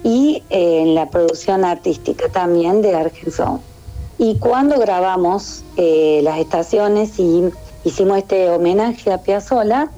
y 0.06 0.44
eh, 0.50 0.82
en 0.82 0.94
la 0.94 1.10
producción 1.10 1.64
artística 1.64 2.28
también 2.28 2.80
de 2.80 2.94
Argenson. 2.94 3.60
Y 4.18 4.38
cuando 4.38 4.78
grabamos 4.78 5.64
eh, 5.76 6.20
las 6.22 6.38
estaciones 6.38 7.18
y 7.18 7.50
hicimos 7.82 8.18
este 8.18 8.48
homenaje 8.48 9.12
a 9.12 9.18
Piazzolla, 9.18 9.90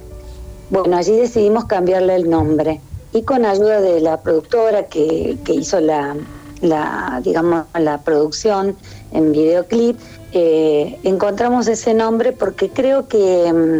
bueno, 0.71 0.97
allí 0.97 1.15
decidimos 1.15 1.65
cambiarle 1.65 2.15
el 2.15 2.27
nombre. 2.27 2.81
Y 3.13 3.21
con 3.21 3.45
ayuda 3.45 3.81
de 3.81 4.01
la 4.01 4.19
productora 4.21 4.87
que, 4.87 5.37
que 5.43 5.53
hizo 5.53 5.79
la, 5.79 6.15
la, 6.61 7.21
digamos, 7.23 7.65
la 7.77 7.99
producción 7.99 8.75
en 9.11 9.31
videoclip, 9.31 9.95
eh, 10.31 10.99
encontramos 11.03 11.67
ese 11.67 11.93
nombre 11.93 12.31
porque 12.31 12.69
creo 12.69 13.07
que 13.07 13.53
mm, 13.53 13.79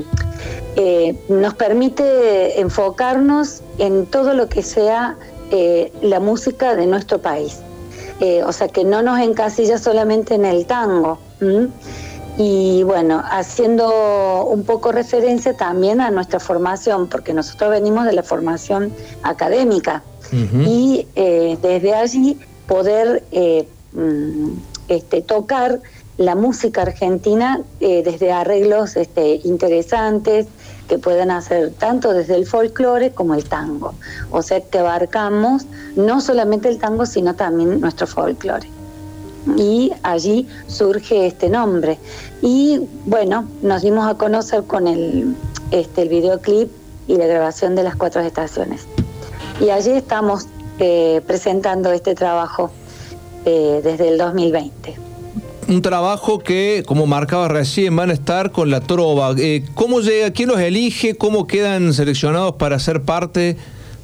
eh, 0.75 1.15
nos 1.27 1.55
permite 1.55 2.61
enfocarnos 2.61 3.61
en 3.79 4.05
todo 4.05 4.35
lo 4.35 4.47
que 4.47 4.61
sea 4.61 5.17
eh, 5.51 5.91
la 6.01 6.19
música 6.19 6.75
de 6.75 6.85
nuestro 6.85 7.19
país. 7.19 7.59
o 8.45 8.51
sea, 8.51 8.67
que 8.67 8.83
no 8.83 9.01
nos 9.01 9.19
encasilla 9.19 9.77
solamente 9.77 10.35
en 10.35 10.45
el 10.45 10.65
tango. 10.65 11.19
Y 12.37 12.83
bueno, 12.83 13.23
haciendo 13.29 14.45
un 14.45 14.63
poco 14.63 14.91
referencia 14.91 15.55
también 15.55 16.01
a 16.01 16.11
nuestra 16.11 16.39
formación, 16.39 17.07
porque 17.07 17.33
nosotros 17.33 17.69
venimos 17.69 18.05
de 18.05 18.13
la 18.13 18.23
formación 18.23 18.93
académica 19.23 20.03
y 20.31 21.07
desde 21.15 21.93
allí 21.93 22.37
poder 22.67 23.23
mm, 23.93 24.49
este, 24.89 25.21
tocar 25.21 25.79
la 26.19 26.35
música 26.35 26.81
argentina 26.81 27.61
eh, 27.79 28.03
desde 28.03 28.33
arreglos 28.33 28.97
este, 28.97 29.39
interesantes 29.45 30.47
que 30.89 30.97
pueden 30.97 31.31
hacer 31.31 31.71
tanto 31.71 32.11
desde 32.13 32.35
el 32.35 32.45
folclore 32.45 33.11
como 33.11 33.35
el 33.35 33.45
tango. 33.45 33.93
O 34.31 34.41
sea 34.41 34.59
que 34.59 34.79
abarcamos 34.79 35.65
no 35.95 36.19
solamente 36.19 36.67
el 36.67 36.79
tango, 36.79 37.05
sino 37.05 37.35
también 37.35 37.79
nuestro 37.79 38.07
folclore. 38.07 38.67
Y 39.55 39.93
allí 40.03 40.47
surge 40.67 41.27
este 41.27 41.47
nombre. 41.49 41.97
Y 42.41 42.81
bueno, 43.05 43.47
nos 43.61 43.83
dimos 43.83 44.05
a 44.07 44.15
conocer 44.15 44.63
con 44.63 44.87
el, 44.87 45.35
este, 45.71 46.01
el 46.01 46.09
videoclip 46.09 46.69
y 47.07 47.15
la 47.15 47.27
grabación 47.27 47.75
de 47.75 47.83
las 47.83 47.95
cuatro 47.95 48.21
estaciones. 48.21 48.85
Y 49.61 49.69
allí 49.69 49.91
estamos 49.91 50.47
eh, 50.79 51.21
presentando 51.25 51.91
este 51.91 52.15
trabajo 52.15 52.71
eh, 53.45 53.81
desde 53.83 54.09
el 54.09 54.17
2020 54.17 55.08
un 55.69 55.81
trabajo 55.83 56.39
que, 56.39 56.83
como 56.85 57.05
marcaba 57.05 57.47
recién, 57.47 57.95
van 57.95 58.09
a 58.09 58.13
estar 58.13 58.51
con 58.51 58.71
la 58.71 58.81
trova. 58.81 59.35
Eh, 59.37 59.63
¿Cómo 59.75 60.01
llega? 60.01 60.31
¿Quién 60.31 60.49
los 60.49 60.59
elige? 60.59 61.15
¿Cómo 61.15 61.45
quedan 61.45 61.93
seleccionados 61.93 62.55
para 62.55 62.79
ser 62.79 63.03
parte 63.03 63.55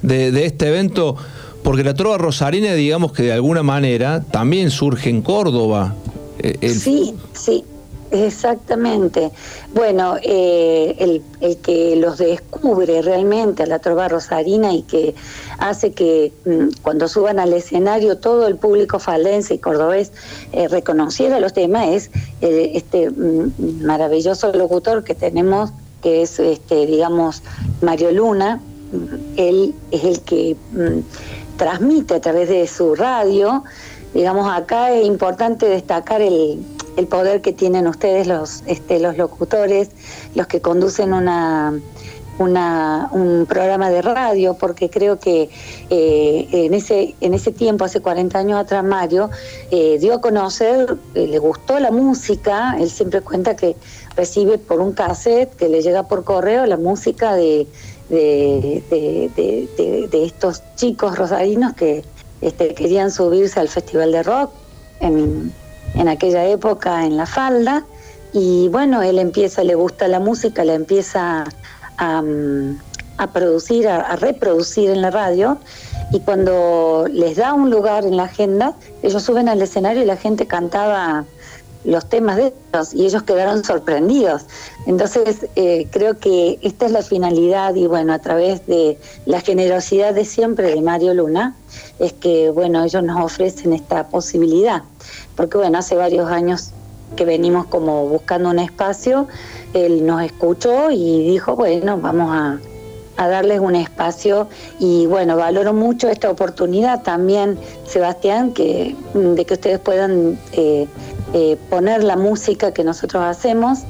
de, 0.02 0.46
este 0.46 0.68
evento? 0.68 1.16
Porque 1.64 1.82
la 1.82 1.94
trova 1.94 2.18
rosarina, 2.18 2.72
digamos 2.74 3.12
que 3.12 3.24
de 3.24 3.32
alguna 3.32 3.64
manera, 3.64 4.22
también 4.22 4.70
surge 4.70 5.10
en 5.10 5.22
Córdoba. 5.22 5.94
Eh, 6.38 6.68
sí, 6.68 7.14
sí. 7.32 7.64
Exactamente. 8.10 9.32
Bueno, 9.74 10.16
eh, 10.22 11.22
el, 11.40 11.56
que 11.58 11.96
los 11.96 12.18
descubre 12.18 13.02
realmente 13.02 13.64
a 13.64 13.66
la 13.66 13.80
trova 13.80 14.08
rosarina 14.08 14.72
y 14.72 14.82
que 14.82 15.14
hace 15.58 15.92
que 15.92 16.32
mm, 16.44 16.82
cuando 16.82 17.08
suban 17.08 17.40
al 17.40 17.52
escenario 17.52 18.18
todo 18.18 18.46
el 18.46 18.56
público 18.56 18.98
falense 18.98 19.54
y 19.54 19.58
cordobés 19.58 20.12
eh, 20.52 20.68
reconociera 20.68 21.40
los 21.40 21.52
temas 21.52 21.88
es 21.88 22.10
eh, 22.42 22.72
este 22.74 23.10
mm, 23.10 23.84
maravilloso 23.84 24.52
locutor 24.52 25.02
que 25.02 25.14
tenemos, 25.14 25.70
que 26.02 26.22
es, 26.22 26.38
este, 26.38 26.86
digamos, 26.86 27.42
Mario 27.82 28.12
Luna. 28.12 28.60
Él 29.36 29.74
es 29.90 30.04
el 30.04 30.20
que 30.20 30.56
mm, 30.72 31.56
transmite 31.56 32.14
a 32.14 32.20
través 32.20 32.48
de 32.48 32.66
su 32.68 32.94
radio. 32.94 33.64
Digamos, 34.14 34.48
acá 34.50 34.92
es 34.92 35.04
importante 35.04 35.66
destacar 35.66 36.22
el 36.22 36.60
el 36.96 37.06
poder 37.06 37.40
que 37.40 37.52
tienen 37.52 37.86
ustedes 37.86 38.26
los, 38.26 38.62
este, 38.66 38.98
los 38.98 39.16
locutores, 39.16 39.90
los 40.34 40.46
que 40.46 40.60
conducen 40.60 41.12
una, 41.12 41.74
una, 42.38 43.08
un 43.12 43.46
programa 43.46 43.90
de 43.90 44.02
radio, 44.02 44.54
porque 44.54 44.90
creo 44.90 45.18
que 45.18 45.48
eh, 45.90 46.48
en, 46.50 46.74
ese, 46.74 47.14
en 47.20 47.34
ese 47.34 47.52
tiempo, 47.52 47.84
hace 47.84 48.00
40 48.00 48.38
años 48.38 48.58
atrás, 48.58 48.84
Mario 48.84 49.30
eh, 49.70 49.98
dio 50.00 50.14
a 50.14 50.20
conocer, 50.20 50.96
eh, 51.14 51.26
le 51.26 51.38
gustó 51.38 51.78
la 51.78 51.90
música, 51.90 52.76
él 52.78 52.90
siempre 52.90 53.20
cuenta 53.20 53.56
que 53.56 53.76
recibe 54.16 54.58
por 54.58 54.80
un 54.80 54.92
cassette 54.92 55.54
que 55.56 55.68
le 55.68 55.82
llega 55.82 56.04
por 56.04 56.24
correo 56.24 56.66
la 56.66 56.76
música 56.76 57.34
de, 57.34 57.66
de, 58.08 58.82
de, 58.90 60.08
de 60.10 60.24
estos 60.24 60.62
chicos 60.76 61.18
rosarinos 61.18 61.74
que 61.74 62.04
este, 62.40 62.74
querían 62.74 63.10
subirse 63.10 63.58
al 63.60 63.68
Festival 63.68 64.12
de 64.12 64.22
Rock 64.22 64.50
en 65.00 65.52
en 65.96 66.08
aquella 66.08 66.44
época 66.46 67.04
en 67.04 67.16
la 67.16 67.26
falda 67.26 67.84
y 68.32 68.68
bueno, 68.68 69.02
él 69.02 69.18
empieza, 69.18 69.64
le 69.64 69.74
gusta 69.74 70.08
la 70.08 70.20
música, 70.20 70.64
la 70.64 70.74
empieza 70.74 71.44
a, 71.96 72.22
mm, 72.22 72.78
producir, 73.32 73.88
a, 73.88 74.14
reproducir 74.16 74.90
en 74.90 75.00
la 75.00 75.10
radio 75.10 75.58
y 76.12 76.20
cuando 76.20 77.06
les 77.10 77.36
da 77.36 77.54
un 77.54 77.70
lugar 77.70 78.04
en 78.04 78.16
la 78.16 78.24
agenda, 78.24 78.74
ellos 79.02 79.22
suben 79.22 79.48
al 79.48 79.62
escenario 79.62 80.02
y 80.02 80.06
la 80.06 80.16
gente 80.16 80.46
cantaba 80.46 81.24
los 81.84 82.08
temas 82.08 82.36
de 82.36 82.52
ellos 82.72 82.92
y 82.92 83.06
ellos 83.06 83.22
quedaron 83.22 83.64
sorprendidos. 83.64 84.44
Entonces 84.86 85.46
eh, 85.56 85.86
creo 85.90 86.18
que 86.18 86.58
esta 86.62 86.86
es 86.86 86.92
la 86.92 87.02
finalidad 87.02 87.74
y 87.74 87.86
bueno, 87.86 88.12
a 88.12 88.18
través 88.18 88.66
de 88.66 88.98
la 89.24 89.40
generosidad 89.40 90.12
de 90.12 90.24
siempre 90.24 90.74
de 90.74 90.82
Mario 90.82 91.14
Luna, 91.14 91.56
es 91.98 92.12
que 92.12 92.50
bueno, 92.50 92.84
ellos 92.84 93.02
nos 93.02 93.24
ofrecen 93.24 93.72
esta 93.72 94.08
posibilidad 94.08 94.82
porque 95.36 95.58
bueno, 95.58 95.78
hace 95.78 95.94
varios 95.96 96.30
años 96.30 96.72
que 97.14 97.24
venimos 97.24 97.66
como 97.66 98.06
buscando 98.08 98.50
un 98.50 98.58
espacio, 98.58 99.28
él 99.74 100.04
nos 100.04 100.22
escuchó 100.22 100.90
y 100.90 101.28
dijo, 101.28 101.54
bueno, 101.54 101.98
vamos 101.98 102.30
a, 102.32 102.58
darles 103.16 103.60
un 103.60 103.74
espacio 103.74 104.46
y 104.78 105.06
bueno, 105.06 105.36
valoro 105.36 105.72
mucho 105.72 106.08
esta 106.08 106.28
oportunidad 106.30 107.02
también, 107.02 107.58
Sebastián, 107.86 108.52
que, 108.52 108.94
de 109.14 109.44
que 109.46 109.54
ustedes 109.54 109.78
puedan 109.78 110.38
eh, 110.52 110.86
eh, 111.32 111.56
poner 111.70 112.04
la 112.04 112.16
música 112.16 112.72
que 112.72 112.84
nosotros 112.84 113.22
hacemos 113.22 113.84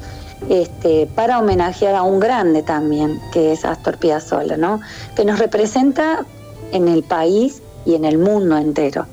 este, 0.49 1.09
para 1.13 1.39
homenajear 1.39 1.95
a 1.95 2.03
un 2.03 2.21
grande 2.21 2.63
también, 2.63 3.19
que 3.33 3.51
es 3.51 3.65
Astor 3.65 3.97
Piazzolla, 3.97 4.55
¿no? 4.55 4.79
que 5.15 5.25
nos 5.25 5.39
representa 5.39 6.25
en 6.71 6.87
el 6.87 7.03
país 7.03 7.61
y 7.85 7.95
en 7.95 8.05
el 8.05 8.17
mundo 8.17 8.57
entero. 8.57 9.07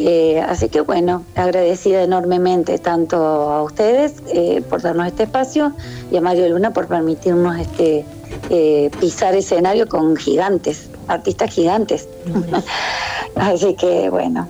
Eh, 0.00 0.40
así 0.40 0.68
que 0.68 0.80
bueno, 0.80 1.24
agradecida 1.34 2.04
enormemente 2.04 2.78
tanto 2.78 3.16
a 3.16 3.64
ustedes 3.64 4.14
eh, 4.32 4.62
por 4.68 4.80
darnos 4.80 5.08
este 5.08 5.24
espacio 5.24 5.72
y 6.12 6.16
a 6.16 6.20
Mario 6.20 6.48
Luna 6.48 6.72
por 6.72 6.86
permitirnos 6.86 7.58
este 7.58 8.04
eh, 8.48 8.90
pisar 9.00 9.34
escenario 9.34 9.88
con 9.88 10.14
gigantes, 10.16 10.88
artistas 11.08 11.50
gigantes. 11.50 12.08
así 13.34 13.74
que 13.74 14.08
bueno. 14.08 14.46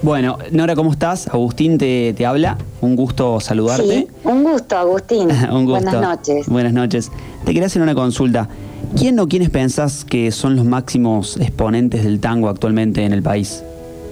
Bueno, 0.00 0.38
Nora, 0.50 0.74
¿cómo 0.74 0.92
estás? 0.92 1.28
Agustín 1.28 1.76
te, 1.76 2.14
te 2.14 2.24
habla. 2.24 2.56
Un 2.80 2.96
gusto 2.96 3.38
saludarte. 3.38 3.86
Sí, 3.86 4.08
un 4.24 4.44
gusto, 4.44 4.78
Agustín. 4.78 5.28
un 5.52 5.66
gusto. 5.66 5.84
Buenas 5.84 6.00
noches. 6.00 6.48
Buenas 6.48 6.72
noches. 6.72 7.10
Te 7.44 7.52
quería 7.52 7.66
hacer 7.66 7.82
una 7.82 7.94
consulta. 7.94 8.48
¿Quién 8.96 9.18
o 9.20 9.28
quiénes 9.28 9.50
pensás 9.50 10.06
que 10.06 10.32
son 10.32 10.56
los 10.56 10.64
máximos 10.64 11.36
exponentes 11.36 12.02
del 12.02 12.18
tango 12.18 12.48
actualmente 12.48 13.04
en 13.04 13.12
el 13.12 13.22
país? 13.22 13.62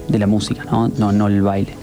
De 0.08 0.18
la 0.18 0.26
música, 0.26 0.64
¿no? 0.64 0.88
No, 0.88 1.12
no 1.12 1.26
el 1.28 1.42
baile. 1.42 1.74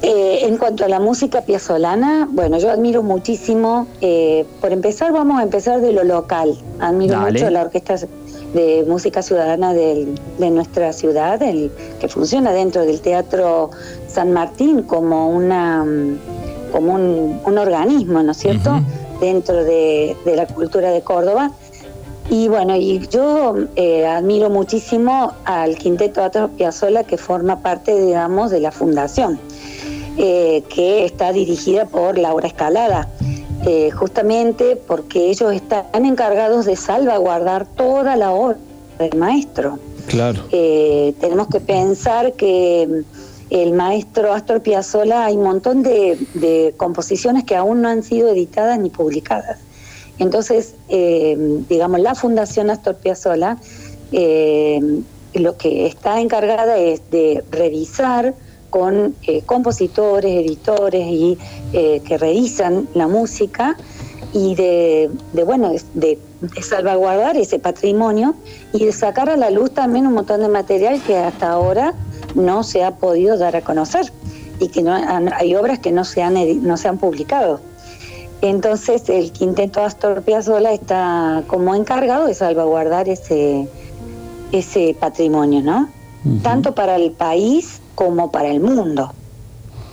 Eh, 0.00 0.46
en 0.46 0.58
cuanto 0.58 0.84
a 0.84 0.88
la 0.88 1.00
música 1.00 1.42
piazolana, 1.42 2.28
bueno, 2.30 2.58
yo 2.58 2.70
admiro 2.70 3.02
muchísimo, 3.02 3.88
eh, 4.00 4.46
por 4.60 4.72
empezar 4.72 5.12
vamos 5.12 5.40
a 5.40 5.42
empezar 5.42 5.80
de 5.80 5.92
lo 5.92 6.04
local, 6.04 6.56
admiro 6.78 7.20
mucho 7.20 7.50
la 7.50 7.62
orquesta 7.62 7.96
de 8.54 8.84
música 8.86 9.22
ciudadana 9.22 9.74
de 9.74 10.50
nuestra 10.50 10.92
ciudad, 10.92 11.42
el, 11.42 11.72
que 12.00 12.06
funciona 12.08 12.52
dentro 12.52 12.84
del 12.84 13.00
Teatro 13.00 13.70
San 14.06 14.32
Martín 14.32 14.82
como, 14.82 15.30
una, 15.30 15.84
como 16.70 16.94
un, 16.94 17.58
organismo, 17.58 18.22
¿no 18.22 18.30
es 18.30 18.38
cierto?, 18.38 18.80
dentro 19.20 19.64
de, 19.64 20.16
de 20.24 20.36
la 20.36 20.46
cultura 20.46 20.92
de 20.92 21.00
Córdoba 21.00 21.50
y 22.30 22.48
bueno, 22.48 22.76
y 22.76 23.06
yo 23.08 23.54
eh, 23.76 24.06
admiro 24.06 24.50
muchísimo 24.50 25.32
al 25.44 25.76
Quinteto 25.76 26.22
Atro 26.22 26.48
Piazzolla 26.48 27.04
que 27.04 27.16
forma 27.16 27.60
parte, 27.60 27.98
digamos, 27.98 28.50
de 28.50 28.60
la 28.60 28.70
fundación, 28.70 29.40
eh, 30.18 30.62
que 30.68 31.06
está 31.06 31.32
dirigida 31.32 31.86
por 31.86 32.18
Laura 32.18 32.46
Escalada, 32.46 33.08
eh, 33.66 33.90
justamente 33.92 34.76
porque 34.76 35.30
ellos 35.30 35.54
están 35.54 36.04
encargados 36.04 36.66
de 36.66 36.76
salvaguardar 36.76 37.66
toda 37.66 38.14
la 38.16 38.32
obra 38.32 38.58
del 38.98 39.16
maestro. 39.16 39.78
Claro. 40.06 40.42
tenemos 40.50 41.48
que 41.48 41.60
pensar 41.60 42.32
que 42.32 43.04
el 43.50 43.72
maestro 43.74 44.32
Astor 44.32 44.62
Piazzolla 44.62 45.26
hay 45.26 45.36
un 45.36 45.42
montón 45.42 45.82
de 45.82 46.74
composiciones 46.78 47.44
que 47.44 47.54
aún 47.56 47.82
no 47.82 47.88
han 47.88 48.02
sido 48.02 48.30
editadas 48.30 48.78
ni 48.78 48.88
publicadas. 48.88 49.58
Entonces, 50.18 50.74
eh, 50.88 51.36
digamos, 51.68 52.00
la 52.00 52.14
Fundación 52.14 52.70
Astor 52.70 52.96
Piazzolla 52.96 53.56
eh, 54.12 54.80
lo 55.34 55.56
que 55.56 55.86
está 55.86 56.20
encargada 56.20 56.78
es 56.78 57.02
de 57.10 57.44
revisar 57.50 58.34
con 58.70 59.14
eh, 59.26 59.42
compositores, 59.46 60.44
editores 60.44 61.06
y 61.06 61.38
que 61.72 62.18
revisan 62.18 62.88
la 62.94 63.06
música, 63.06 63.76
y 64.32 64.54
de, 64.54 65.10
de, 65.32 65.44
bueno, 65.44 65.72
de, 65.94 66.18
de 66.40 66.62
salvaguardar 66.62 67.36
ese 67.36 67.58
patrimonio 67.58 68.34
y 68.72 68.84
de 68.84 68.92
sacar 68.92 69.30
a 69.30 69.36
la 69.36 69.50
luz 69.50 69.72
también 69.72 70.06
un 70.06 70.14
montón 70.14 70.40
de 70.40 70.48
material 70.48 71.00
que 71.02 71.16
hasta 71.16 71.50
ahora 71.50 71.94
no 72.34 72.62
se 72.62 72.84
ha 72.84 72.96
podido 72.96 73.38
dar 73.38 73.56
a 73.56 73.62
conocer 73.62 74.12
y 74.60 74.68
que 74.68 74.82
no 74.82 74.92
hay 74.92 75.54
obras 75.54 75.78
que 75.78 75.92
no 75.92 76.04
se 76.04 76.22
han 76.22 76.34
no 76.62 76.76
se 76.76 76.88
han 76.88 76.98
publicado. 76.98 77.60
Entonces 78.40 79.08
el 79.08 79.32
quinteto 79.32 79.82
Astor 79.82 80.22
Piazzolla 80.22 80.72
está 80.72 81.42
como 81.48 81.74
encargado 81.74 82.26
de 82.26 82.34
salvaguardar 82.34 83.08
ese 83.08 83.68
ese 84.52 84.96
patrimonio, 84.98 85.62
¿no? 85.62 85.88
Tanto 86.42 86.74
para 86.74 86.96
el 86.96 87.12
país 87.12 87.80
como 87.94 88.30
para 88.30 88.48
el 88.48 88.60
mundo, 88.60 89.12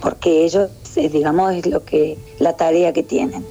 porque 0.02 0.44
ellos, 0.44 0.70
eh, 0.96 1.10
digamos, 1.10 1.54
es 1.54 1.66
lo 1.66 1.84
que 1.86 2.18
la 2.40 2.54
tarea 2.54 2.94
que 2.94 3.04
tienen. 3.04 3.46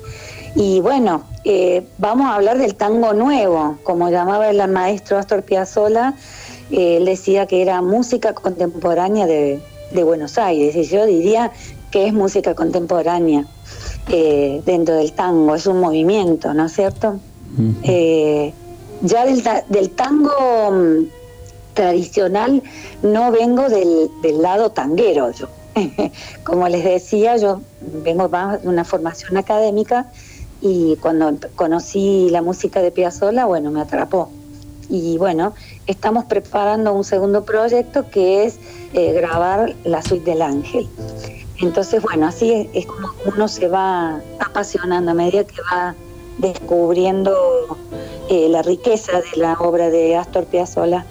Y 0.55 0.81
bueno, 0.81 1.25
eh, 1.45 1.87
vamos 1.99 2.27
a 2.27 2.35
hablar 2.35 2.59
del 2.59 2.75
tango 2.75 3.13
nuevo, 3.13 3.79
como 3.85 4.11
llamaba 4.11 4.51
el 4.51 4.67
maestro 4.69 5.19
Astor 5.19 5.43
Piazzolla, 5.43 6.15
eh, 6.71 6.97
él 6.99 7.05
decía 7.05 7.47
que 7.47 7.63
era 7.63 7.81
música 7.81 8.35
contemporánea 8.35 9.27
de, 9.27 9.61
de 9.93 10.05
Buenos 10.05 10.37
Aires, 10.37 10.75
y 10.75 10.85
yo 10.85 11.07
diría 11.07 11.53
que 11.91 12.07
es 12.07 12.13
música 12.13 12.55
contemporánea 12.55 13.47
eh, 14.09 14.63
dentro 14.67 14.95
del 14.97 15.13
tango, 15.13 15.55
es 15.55 15.67
un 15.67 15.81
movimiento, 15.81 16.53
¿no 16.55 16.67
es 16.67 16.73
cierto? 16.73 17.19
Eh, 17.85 18.53
ya 19.03 19.25
del, 19.27 19.43
ta- 19.43 19.65
del 19.69 19.91
tango 19.91 20.31
mm, 20.71 21.05
tradicional 21.75 22.63
no 23.03 23.31
vengo 23.33 23.69
del, 23.69 24.11
del 24.23 24.43
lado 24.43 24.71
tanguero 24.71 25.31
yo. 25.33 25.49
Como 26.45 26.69
les 26.69 26.85
decía, 26.85 27.37
yo 27.37 27.61
vengo 28.05 28.29
más 28.29 28.63
de 28.63 28.69
una 28.69 28.85
formación 28.85 29.37
académica 29.37 30.07
y 30.61 30.97
cuando 30.97 31.29
empe- 31.31 31.49
conocí 31.55 32.29
la 32.31 32.43
música 32.43 32.81
de 32.81 32.91
Piazzolla, 32.91 33.45
bueno, 33.47 33.71
me 33.71 33.81
atrapó. 33.81 34.31
Y 34.89 35.17
bueno, 35.19 35.55
estamos 35.87 36.25
preparando 36.27 36.93
un 36.93 37.05
segundo 37.05 37.45
proyecto 37.45 38.09
que 38.11 38.45
es 38.45 38.59
eh, 38.93 39.13
grabar 39.13 39.75
la 39.85 40.03
suite 40.03 40.31
del 40.31 40.43
ángel. 40.43 40.89
Entonces, 41.61 42.03
bueno, 42.03 42.27
así 42.27 42.53
es, 42.53 42.69
es 42.75 42.87
como 42.87 43.11
uno 43.27 43.49
se 43.49 43.69
va 43.69 44.21
apasionando 44.41 45.13
a 45.13 45.15
medida 45.15 45.45
que 45.45 45.61
va 45.63 45.95
descubriendo 46.39 47.77
eh, 48.29 48.49
la 48.49 48.63
riqueza 48.63 49.13
de 49.21 49.41
la 49.41 49.55
obra 49.55 49.91
de 49.91 50.17
Astor 50.17 50.47
Piazzolla. 50.47 51.05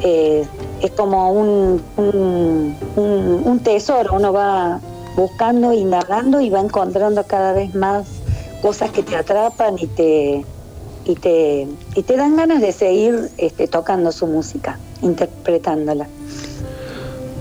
Eh, 0.00 0.46
es 0.82 0.90
como 0.90 1.32
un, 1.32 1.82
un, 1.96 3.60
tesoro, 3.60 4.14
uno 4.14 4.32
va 4.32 4.80
buscando, 5.16 5.72
indagando 5.72 6.40
y 6.40 6.50
va 6.50 6.60
encontrando 6.60 7.24
cada 7.24 7.54
vez 7.54 7.74
más 7.74 8.06
cosas 8.60 8.90
que 8.90 9.02
te 9.02 9.16
atrapan 9.16 9.76
y 9.78 9.86
te, 9.86 10.44
y 11.06 11.14
te, 11.14 11.68
y 11.94 12.02
te 12.02 12.16
dan 12.16 12.36
ganas 12.36 12.60
de 12.60 12.72
seguir 12.72 13.30
este, 13.38 13.66
tocando 13.66 14.12
su 14.12 14.26
música, 14.26 14.78
interpretándola. 15.00 16.06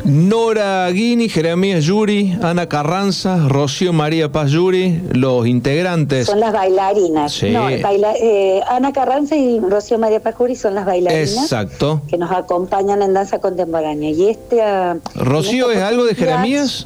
Nora 0.05 0.89
Guini, 0.91 1.29
Jeremías 1.29 1.85
Yuri, 1.85 2.37
Ana 2.41 2.67
Carranza, 2.67 3.47
Rocío 3.47 3.93
María 3.93 4.29
Paz 4.31 4.51
Yuri, 4.51 5.01
los 5.13 5.47
integrantes. 5.47 6.27
Son 6.27 6.41
las 6.41 6.51
bailarinas. 6.51 7.31
Sí. 7.31 7.51
No, 7.51 7.63
baila- 7.63 8.13
eh, 8.19 8.61
Ana 8.67 8.91
Carranza 8.91 9.37
y 9.37 9.59
Rocío 9.61 9.97
María 9.97 10.19
Pajuri 10.21 10.55
son 10.57 10.75
las 10.75 10.85
bailarinas 10.85 11.31
Exacto. 11.43 12.01
que 12.09 12.17
nos 12.17 12.31
acompañan 12.31 13.01
en 13.01 13.13
danza 13.13 13.39
contemporánea. 13.39 14.09
Y 14.11 14.29
este. 14.29 14.61
ah, 14.61 14.97
¿Rocío 15.15 15.71
en 15.71 15.77
es 15.77 15.83
algo 15.83 16.03
de 16.03 16.15
Jeremías? 16.15 16.85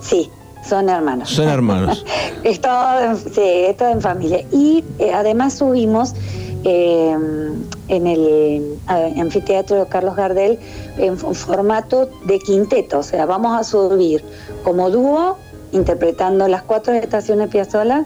Sí, 0.00 0.30
son 0.68 0.88
hermanos. 0.88 1.30
Son 1.30 1.48
hermanos. 1.48 2.04
es 2.44 2.60
todo, 2.60 3.16
sí, 3.34 3.40
es 3.42 3.76
todo 3.76 3.88
en 3.88 4.00
familia. 4.00 4.44
Y 4.52 4.84
eh, 5.00 5.10
además 5.12 5.54
subimos 5.54 6.14
eh, 6.68 7.16
en 7.88 8.06
el 8.06 8.78
anfiteatro 8.86 9.86
Carlos 9.88 10.14
Gardel 10.16 10.58
en 10.98 11.16
formato 11.16 12.08
de 12.26 12.38
quinteto, 12.40 12.98
o 12.98 13.02
sea, 13.02 13.24
vamos 13.26 13.58
a 13.58 13.64
subir 13.64 14.22
como 14.64 14.90
dúo 14.90 15.36
interpretando 15.72 16.48
las 16.48 16.62
cuatro 16.62 16.94
estaciones 16.94 17.46
de 17.46 17.52
Piazzolla 17.52 18.04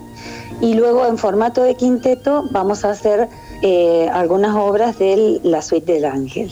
y 0.61 0.75
luego 0.75 1.07
en 1.07 1.17
formato 1.19 1.63
de 1.63 1.75
quinteto 1.77 2.45
vamos 2.51 2.85
a 2.85 2.91
hacer 2.91 3.29
eh, 3.63 4.09
algunas 4.13 4.55
obras 4.57 4.99
de 4.99 5.41
la 5.43 5.63
suite 5.63 5.93
del 5.95 6.05
ángel. 6.05 6.51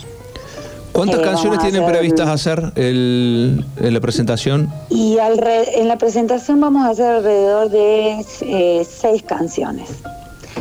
¿Cuántas 0.92 1.20
Eh, 1.20 1.22
canciones 1.22 1.61
tienen 1.61 1.82
hacer- 1.82 1.92
previstas 1.92 2.28
hacer 2.28 2.72
el- 2.76 3.64
en 3.80 3.94
la 3.94 4.00
presentación? 4.00 4.68
Y 4.88 5.18
alre- 5.18 5.68
en 5.80 5.86
la 5.88 5.98
presentación 5.98 6.61
vamos 6.61 6.84
a 6.84 6.90
hacer 6.90 7.06
alrededor 7.06 7.70
de 7.70 8.24
eh, 8.42 8.84
seis 8.88 9.22
canciones. 9.22 9.88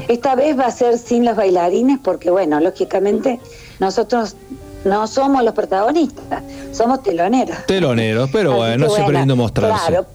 Esta 0.09 0.33
vez 0.33 0.57
va 0.57 0.65
a 0.65 0.71
ser 0.71 0.97
sin 0.97 1.23
los 1.23 1.35
bailarines 1.35 1.99
porque, 2.03 2.31
bueno, 2.31 2.59
lógicamente 2.59 3.39
nosotros 3.79 4.35
no 4.83 5.05
somos 5.05 5.43
los 5.43 5.53
protagonistas, 5.53 6.41
somos 6.71 7.03
teloneros. 7.03 7.55
Teloneros, 7.67 8.27
pero 8.33 8.53
Así 8.53 8.57
bueno, 8.57 8.85
siempre 8.85 9.03
bueno, 9.03 9.19
lindo 9.19 9.35
mostrarse. 9.35 9.85
Claro, 9.85 10.07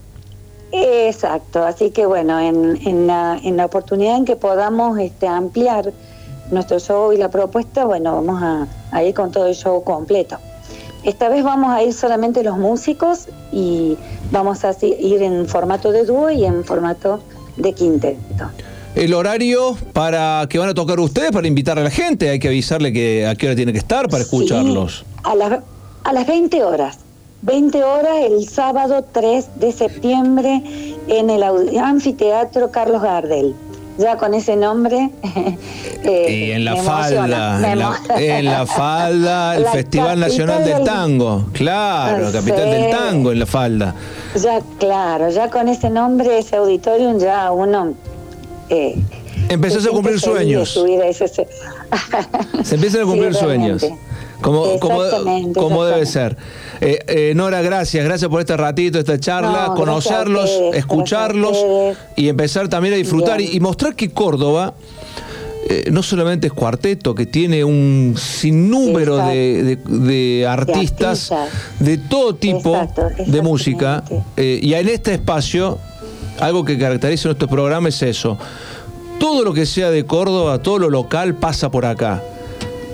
exacto. 0.72 1.64
Así 1.64 1.92
que 1.92 2.07
bueno, 2.07 2.40
en, 2.40 2.76
en 2.84 3.07
la, 3.07 3.38
en 3.40 3.57
la 3.57 3.66
oportunidad 3.66 4.16
en 4.16 4.24
que 4.24 4.34
podamos 4.34 4.99
este, 4.99 5.28
ampliar 5.28 5.92
nuestro 6.51 6.80
show 6.80 7.12
y 7.12 7.16
la 7.16 7.30
propuesta, 7.30 7.84
bueno, 7.84 8.16
vamos 8.16 8.42
a, 8.42 8.66
a 8.90 9.05
ir 9.05 9.14
con 9.14 9.30
todo 9.30 9.47
el 9.47 9.55
show 9.55 9.84
completo. 9.84 10.38
Esta 11.05 11.28
vez 11.28 11.45
vamos 11.45 11.70
a 11.70 11.84
ir 11.84 11.95
solamente 11.95 12.42
los 12.42 12.59
músicos 12.59 13.28
y 13.53 13.97
vamos 14.32 14.64
a 14.64 14.74
ir 14.82 15.22
en 15.22 15.47
formato 15.47 15.92
de 15.92 16.05
dúo 16.05 16.30
y 16.30 16.45
en 16.45 16.64
formato 16.64 17.20
de 17.57 17.72
quinteto. 17.74 18.51
El 18.95 19.12
horario 19.14 19.76
para 19.92 20.47
que 20.49 20.59
van 20.59 20.68
a 20.68 20.74
tocar 20.74 21.01
ustedes, 21.01 21.32
para 21.32 21.49
invitar 21.49 21.78
a 21.78 21.82
la 21.82 21.90
gente, 21.90 22.30
hay 22.30 22.38
que 22.38 22.49
avisarle 22.49 22.92
que 22.92 23.26
a 23.26 23.34
qué 23.34 23.47
hora 23.47 23.57
tiene 23.57 23.72
que 23.72 23.78
estar 23.78 24.09
para 24.09 24.22
escucharlos. 24.22 25.05
A 25.24 25.34
las, 25.34 25.61
a 26.05 26.12
las 26.12 26.26
20 26.26 26.62
horas. 26.62 26.99
20 27.42 27.82
horas 27.84 28.14
el 28.26 28.49
sábado 28.49 29.05
3 29.12 29.47
de 29.61 29.72
septiembre 29.72 30.62
en 31.09 31.28
el 31.28 31.42
anfiteatro 31.42 32.70
Carlos 32.70 33.03
Gardel. 33.03 33.55
Ya 33.99 34.16
con 34.16 34.32
ese 34.34 34.57
nombre. 34.57 35.11
eh, 36.05 36.47
Y 36.49 36.51
en 36.53 36.64
la 36.64 36.76
falda, 36.76 37.24
en 37.72 37.78
la, 37.78 37.90
emo- 37.90 37.97
en 38.16 38.45
la 38.47 38.66
falda, 38.66 39.55
el 39.57 39.62
La 39.64 39.70
Festival 39.72 40.20
Nacional 40.20 40.64
del 40.64 40.74
del- 40.76 40.84
Tango. 40.84 41.45
Claro, 41.53 42.30
capital 42.32 42.70
del 42.70 42.90
tango 42.90 43.30
en 43.32 43.38
la 43.40 43.47
falda. 43.47 43.95
Ya, 44.40 44.61
claro, 44.78 45.30
ya 45.30 45.49
con 45.51 45.68
ese 45.68 45.90
nombre, 45.90 46.38
ese 46.38 46.57
auditorium, 46.57 47.18
ya 47.18 47.51
uno. 47.53 47.95
Eh, 48.71 48.97
a 49.51 49.91
cumplir 49.91 50.21
sueños. 50.21 50.69
subir 50.71 51.01
a 51.01 51.07
ese- 51.09 51.29
Se 52.65 52.75
empiezan 52.75 53.03
a 53.03 53.05
cumplir 53.05 53.35
sueños. 53.35 53.85
Como, 54.41 54.79
como, 54.79 55.01
como 55.55 55.85
debe 55.85 56.05
ser. 56.05 56.37
Eh, 56.81 56.99
eh, 57.07 57.33
Nora, 57.35 57.62
gracias, 57.62 58.05
gracias 58.05 58.29
por 58.31 58.41
este 58.41 58.57
ratito, 58.57 58.99
esta 58.99 59.19
charla, 59.19 59.69
No, 59.69 59.75
conocerlos, 59.75 60.51
ustedes, 60.51 60.77
escucharlos 60.77 61.57
y 62.17 62.29
empezar 62.29 62.69
también 62.69 62.95
a 62.95 62.97
disfrutar 62.99 63.41
y, 63.41 63.59
mostrar 63.61 63.95
que 63.95 64.11
Córdoba 64.11 64.75
eh, 65.71 65.89
no 65.91 66.03
solamente 66.03 66.49
es 66.49 66.53
cuarteto, 66.53 67.15
que 67.15 67.25
tiene 67.25 67.65
un 67.65 68.17
sinnúmero 68.19 69.17
de, 69.17 69.62
de- 69.62 69.77
de 69.77 70.47
artistas 70.47 71.33
artistas. 71.33 71.79
de 71.81 71.97
todo 71.97 72.35
tipo 72.35 72.75
Exacto, 72.77 73.09
de 73.27 73.41
música. 73.41 74.05
eh, 74.37 74.59
y 74.62 74.75
en 74.75 74.89
este 74.91 75.15
espacio, 75.15 75.79
algo 76.41 76.64
que 76.64 76.78
caracteriza 76.78 77.28
nuestro 77.28 77.49
programa 77.49 77.89
es 77.89 78.03
eso. 78.03 78.39
Todo 79.18 79.45
lo 79.45 79.55
que 79.55 79.66
sea 79.66 79.91
de 79.91 80.05
Córdoba, 80.05 80.59
todo 80.59 80.78
lo 80.78 80.91
local 80.91 81.35
pasa 81.35 81.70
por 81.70 81.87
acá. 81.87 82.22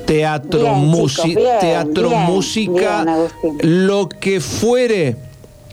Teatro, 0.07 0.61
Bien, 0.61 0.75
música, 0.75 1.29
chicos, 1.29 1.43
bien, 1.43 1.59
teatro, 1.61 2.09
bien, 2.09 2.21
música, 2.23 3.07
lo 3.61 4.09
que 4.09 4.41
fuere, 4.41 5.17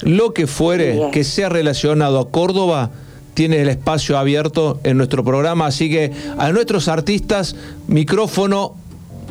lo 0.01 0.33
que 0.33 0.45
fuere 0.45 1.09
que 1.11 1.23
sea 1.23 1.49
relacionado 1.49 2.19
a 2.19 2.29
Córdoba, 2.29 2.91
tiene 3.33 3.61
el 3.61 3.69
espacio 3.69 4.17
abierto 4.17 4.79
en 4.83 4.97
nuestro 4.97 5.23
programa, 5.23 5.67
así 5.67 5.89
que 5.89 6.11
a 6.37 6.51
nuestros 6.51 6.87
artistas, 6.87 7.55
micrófono 7.87 8.75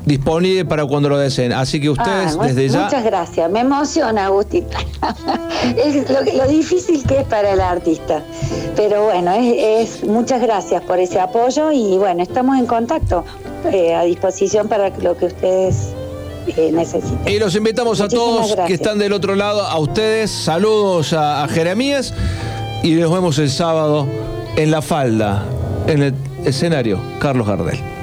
disponible 0.07 0.65
para 0.65 0.87
cuando 0.87 1.09
lo 1.11 1.19
deseen. 1.19 1.53
Así 1.53 1.79
que 1.81 1.91
ustedes 1.91 2.39
Ah, 2.41 2.47
desde 2.47 2.69
ya 2.69 2.85
Muchas 2.85 3.05
gracias, 3.05 3.51
me 3.51 3.61
emociona, 3.61 4.27
Agustín. 4.27 4.65
es 5.77 6.09
lo, 6.09 6.47
difícil 6.49 7.03
que 7.05 7.19
es 7.21 7.25
para 7.27 7.51
el 7.53 7.61
artista. 7.61 8.23
Pero 8.77 9.05
bueno, 9.07 9.33
es, 9.33 9.99
es- 9.99 10.05
muchas 10.05 10.41
gracias 10.41 10.83
por 10.83 10.99
ese 10.99 11.21
apoyo 11.21 11.73
y 11.73 11.99
bueno, 11.99 12.23
estamos 12.23 12.57
en 12.59 12.67
contacto, 12.67 13.25
eh, 13.71 13.95
a 13.95 14.03
disposición 14.05 14.69
para 14.69 14.91
lo 14.91 15.17
que 15.17 15.27
ustedes 15.27 15.89
eh, 16.47 16.71
necesiten. 16.73 17.19
Y 17.27 17.39
los 17.39 17.55
invitamos 17.57 18.01
a 18.01 18.09
todos 18.09 18.55
que 18.67 18.75
están 18.75 18.99
del 18.99 19.13
otro 19.13 19.35
lado, 19.35 19.63
a 19.63 19.79
ustedes, 19.79 20.31
saludos 20.31 21.13
a, 21.13 21.43
a 21.43 21.49
Jeremías 21.49 22.15
y 22.85 22.93
nos 22.95 23.11
vemos 23.13 23.39
el 23.41 23.51
sábado 23.51 24.07
en 24.55 24.71
La 24.71 24.83
Falda, 24.83 25.45
en 25.89 26.03
el 26.05 26.15
escenario 26.45 27.01
Carlos 27.19 27.49
Gardel. 27.49 27.96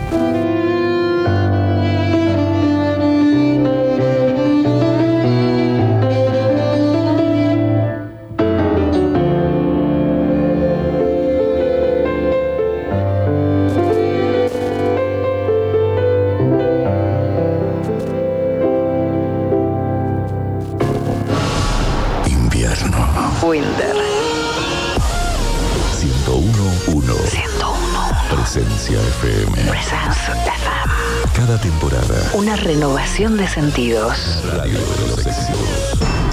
De 33.13 33.47
sentidos. 33.47 34.17
Radio 34.53 34.79
de 34.79 35.07
los 35.07 35.19
éxitos. 35.19 35.59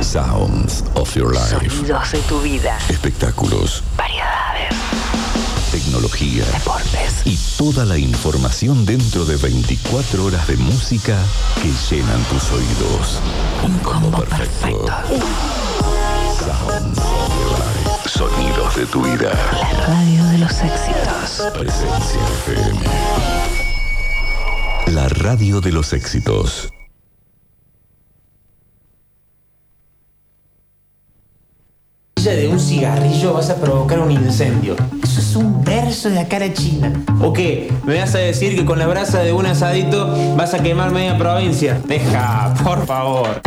Sounds 0.00 0.82
of 0.94 1.14
your 1.14 1.34
life. 1.34 1.50
Sonidos 1.50 2.12
de 2.12 2.18
tu 2.20 2.40
vida. 2.40 2.78
Espectáculos. 2.88 3.82
Variedades. 3.98 4.74
Tecnología. 5.70 6.42
Deportes. 6.46 7.20
Y 7.26 7.38
toda 7.58 7.84
la 7.84 7.98
información 7.98 8.86
dentro 8.86 9.26
de 9.26 9.36
24 9.36 10.24
horas 10.24 10.46
de 10.46 10.56
música 10.56 11.18
que 11.60 11.70
llenan 11.94 12.22
tus 12.24 12.50
oídos. 12.50 13.20
Un 13.62 13.78
combo 13.80 14.10
perfecto. 14.18 14.86
Sounds 16.38 16.98
of 16.98 17.28
your 17.40 17.58
life. 17.58 18.08
Sonidos 18.08 18.76
de 18.76 18.86
tu 18.86 19.02
vida. 19.02 19.32
La 19.52 19.86
radio 19.86 20.24
de 20.24 20.38
los 20.38 20.52
éxitos. 20.52 21.52
Presencia 21.52 22.20
FM. 22.46 23.09
La 24.90 25.08
radio 25.08 25.60
de 25.60 25.70
los 25.70 25.92
éxitos. 25.92 26.68
de 32.16 32.48
un 32.48 32.60
cigarrillo 32.60 33.32
vas 33.32 33.50
a 33.50 33.56
provocar 33.56 34.00
un 34.00 34.10
incendio. 34.10 34.76
Eso 35.02 35.20
es 35.20 35.36
un 35.36 35.64
verso 35.64 36.08
de 36.08 36.16
la 36.16 36.28
cara 36.28 36.52
china. 36.52 36.92
¿O 37.20 37.32
qué? 37.32 37.72
¿Me 37.84 37.98
vas 37.98 38.14
a 38.14 38.18
decir 38.18 38.56
que 38.56 38.64
con 38.64 38.78
la 38.78 38.86
brasa 38.86 39.20
de 39.20 39.32
un 39.32 39.46
asadito 39.46 40.14
vas 40.36 40.54
a 40.54 40.62
quemar 40.62 40.90
media 40.90 41.16
provincia? 41.16 41.80
Deja, 41.86 42.52
por 42.62 42.84
favor. 42.84 43.40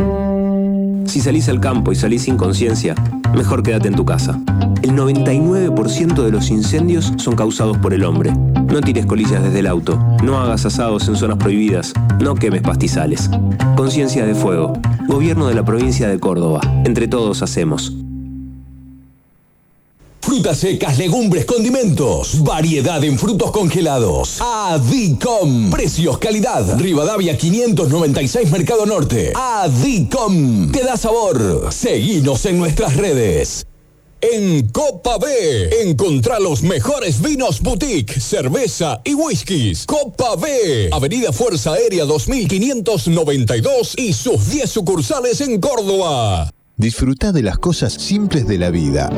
Si 1.06 1.22
salís 1.22 1.50
al 1.50 1.60
campo 1.60 1.92
y 1.92 1.96
salís 1.96 2.24
sin 2.24 2.38
conciencia, 2.38 2.96
mejor 3.36 3.64
quédate 3.64 3.88
en 3.88 3.96
tu 3.96 4.06
casa. 4.06 4.40
El 4.82 4.92
99% 4.92 6.24
de 6.24 6.32
los 6.32 6.50
incendios 6.50 7.14
son 7.18 7.36
causados 7.36 7.78
por 7.78 7.94
el 7.94 8.04
hombre. 8.04 8.32
No 8.32 8.82
tires 8.82 9.06
colillas 9.06 9.44
desde 9.44 9.60
el 9.60 9.68
auto, 9.68 10.00
no 10.24 10.38
hagas 10.38 10.66
asados 10.66 11.08
en 11.08 11.16
zonas 11.16 11.38
prohibidas, 11.38 11.94
no 12.20 12.36
quemes 12.36 12.62
pastizales. 12.62 13.30
Conciencia 13.76 14.26
de 14.26 14.36
Fuego, 14.36 14.74
Gobierno 15.08 15.48
de 15.48 15.56
la 15.56 15.66
provincia 15.66 16.08
de 16.08 16.20
Córdoba. 16.20 16.62
Entre 16.86 17.08
todos 17.08 17.42
hacemos. 17.42 18.03
Frutas 20.34 20.58
secas, 20.58 20.98
legumbres, 20.98 21.46
condimentos. 21.46 22.44
Variedad 22.44 23.04
en 23.04 23.20
frutos 23.20 23.52
congelados. 23.52 24.42
Adicom. 24.42 25.70
Precios, 25.70 26.18
calidad. 26.18 26.76
Rivadavia 26.80 27.38
596 27.38 28.50
Mercado 28.50 28.88
Norte. 28.88 29.32
Adicom. 29.36 30.72
Te 30.72 30.84
da 30.84 30.98
sabor. 30.98 31.72
Seguinos 31.72 32.44
en 32.48 32.58
nuestras 32.58 32.98
redes. 32.98 33.68
En 34.22 34.70
Copa 34.70 35.20
B, 35.20 35.84
encontrá 35.84 36.40
los 36.40 36.64
mejores 36.64 37.22
vinos 37.22 37.62
boutique, 37.62 38.20
cerveza 38.20 39.02
y 39.04 39.14
whiskies. 39.14 39.86
Copa 39.86 40.36
B, 40.36 40.90
Avenida 40.92 41.32
Fuerza 41.32 41.74
Aérea 41.74 42.06
2592 42.06 43.94
y 43.98 44.14
sus 44.14 44.50
10 44.50 44.68
sucursales 44.68 45.42
en 45.42 45.62
Córdoba. 45.62 46.50
Disfruta 46.84 47.32
de 47.32 47.44
las 47.44 47.60
cosas 47.60 47.94
simples 47.94 48.46
de 48.46 48.58
la 48.58 48.70
vida. 48.70 49.10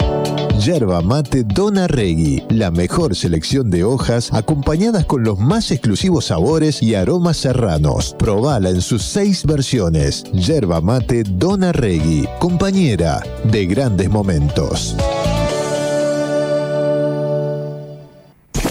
Yerba 0.63 1.01
mate 1.01 1.43
Dona 1.43 1.87
Regui, 1.87 2.43
la 2.49 2.69
mejor 2.69 3.15
selección 3.15 3.71
de 3.71 3.83
hojas 3.83 4.31
acompañadas 4.31 5.05
con 5.05 5.23
los 5.23 5.39
más 5.39 5.71
exclusivos 5.71 6.25
sabores 6.25 6.83
y 6.83 6.93
aromas 6.93 7.37
serranos. 7.37 8.15
Probala 8.19 8.69
en 8.69 8.81
sus 8.81 9.01
seis 9.01 9.43
versiones. 9.47 10.25
Yerba 10.31 10.79
mate 10.79 11.23
Dona 11.23 11.71
Regui, 11.71 12.27
compañera 12.37 13.23
de 13.45 13.65
grandes 13.65 14.11
momentos. 14.11 14.95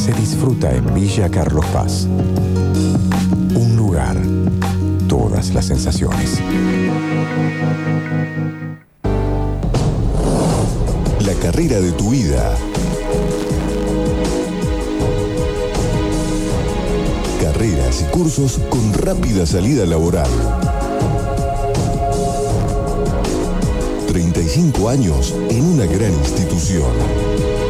se 0.00 0.12
disfruta 0.14 0.74
en 0.74 0.94
Villa 0.94 1.28
Carlos 1.28 1.66
Paz. 1.66 2.06
Un 3.54 3.76
lugar, 3.76 4.16
todas 5.06 5.52
las 5.52 5.66
sensaciones. 5.66 6.40
La 11.26 11.34
carrera 11.42 11.80
de 11.80 11.92
tu 11.92 12.10
vida. 12.10 12.56
Carreras 17.42 18.00
y 18.00 18.04
cursos 18.10 18.58
con 18.70 18.94
rápida 18.94 19.44
salida 19.44 19.84
laboral. 19.84 20.30
35 24.08 24.88
años 24.88 25.34
en 25.50 25.62
una 25.62 25.84
gran 25.84 26.14
institución. 26.14 27.69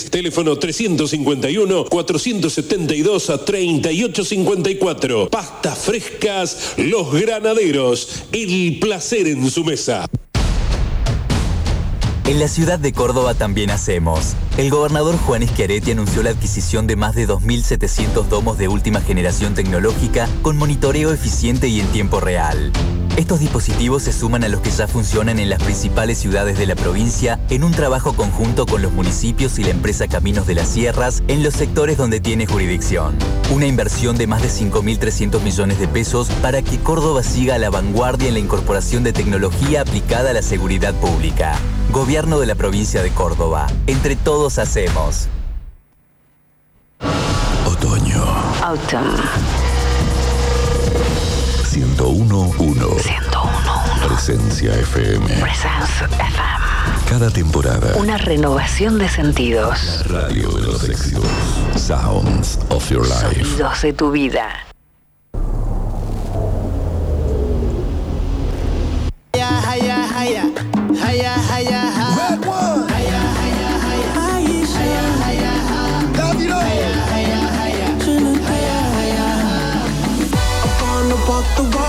Teléfono 0.09 0.57
351 0.57 1.85
472 1.85 3.31
3854. 3.45 5.29
Pastas 5.29 5.79
frescas 5.79 6.73
Los 6.77 7.13
Granaderos. 7.13 8.23
El 8.31 8.79
placer 8.79 9.27
en 9.27 9.49
su 9.49 9.63
mesa. 9.63 10.07
En 12.31 12.39
la 12.39 12.47
ciudad 12.47 12.79
de 12.79 12.93
Córdoba 12.93 13.33
también 13.33 13.71
hacemos. 13.71 14.35
El 14.57 14.69
gobernador 14.69 15.17
Juan 15.17 15.45
Schiaretti 15.45 15.91
anunció 15.91 16.23
la 16.23 16.29
adquisición 16.29 16.87
de 16.87 16.95
más 16.95 17.13
de 17.13 17.27
2.700 17.27 18.27
domos 18.27 18.57
de 18.57 18.69
última 18.69 19.01
generación 19.01 19.53
tecnológica 19.53 20.29
con 20.41 20.55
monitoreo 20.55 21.11
eficiente 21.11 21.67
y 21.67 21.81
en 21.81 21.87
tiempo 21.87 22.21
real. 22.21 22.71
Estos 23.21 23.39
dispositivos 23.39 24.01
se 24.01 24.13
suman 24.13 24.43
a 24.43 24.49
los 24.49 24.61
que 24.61 24.71
ya 24.71 24.87
funcionan 24.87 25.37
en 25.37 25.51
las 25.51 25.61
principales 25.61 26.17
ciudades 26.17 26.57
de 26.57 26.65
la 26.65 26.73
provincia 26.73 27.39
en 27.51 27.63
un 27.63 27.71
trabajo 27.71 28.13
conjunto 28.13 28.65
con 28.65 28.81
los 28.81 28.91
municipios 28.93 29.59
y 29.59 29.63
la 29.63 29.69
empresa 29.69 30.07
Caminos 30.07 30.47
de 30.47 30.55
las 30.55 30.69
Sierras 30.69 31.21
en 31.27 31.43
los 31.43 31.53
sectores 31.53 31.97
donde 31.97 32.19
tiene 32.19 32.47
jurisdicción. 32.47 33.15
Una 33.51 33.67
inversión 33.67 34.17
de 34.17 34.25
más 34.25 34.41
de 34.41 34.47
5.300 34.47 35.39
millones 35.43 35.77
de 35.77 35.87
pesos 35.87 36.29
para 36.41 36.63
que 36.63 36.79
Córdoba 36.79 37.21
siga 37.21 37.53
a 37.53 37.59
la 37.59 37.69
vanguardia 37.69 38.27
en 38.27 38.33
la 38.33 38.39
incorporación 38.39 39.03
de 39.03 39.13
tecnología 39.13 39.81
aplicada 39.81 40.31
a 40.31 40.33
la 40.33 40.41
seguridad 40.41 40.95
pública. 40.95 41.53
Gobierno 41.91 42.39
de 42.39 42.47
la 42.47 42.55
provincia 42.55 43.03
de 43.03 43.11
Córdoba. 43.11 43.67
Entre 43.85 44.15
todos 44.15 44.57
hacemos. 44.57 45.27
Otoño. 47.67 48.25
Autumn. 48.63 49.60
1011. 52.11 53.03
101. 53.03 54.07
Presencia 54.07 54.73
FM. 54.73 55.25
Presence 55.39 56.03
FM. 56.05 57.07
Cada 57.07 57.29
temporada. 57.29 57.95
Una 57.95 58.17
renovación 58.17 58.97
de 58.97 59.07
sentidos. 59.07 60.05
Radio 60.07 60.49
de 60.49 60.61
los 60.61 60.89
éxitos. 60.89 61.25
Sounds 61.75 62.59
of 62.69 62.89
your 62.89 63.07
life. 63.07 63.43
Sonidos 63.43 63.81
de 63.81 63.93
tu 63.93 64.11
vida. 64.11 64.49
wanna 71.71 72.00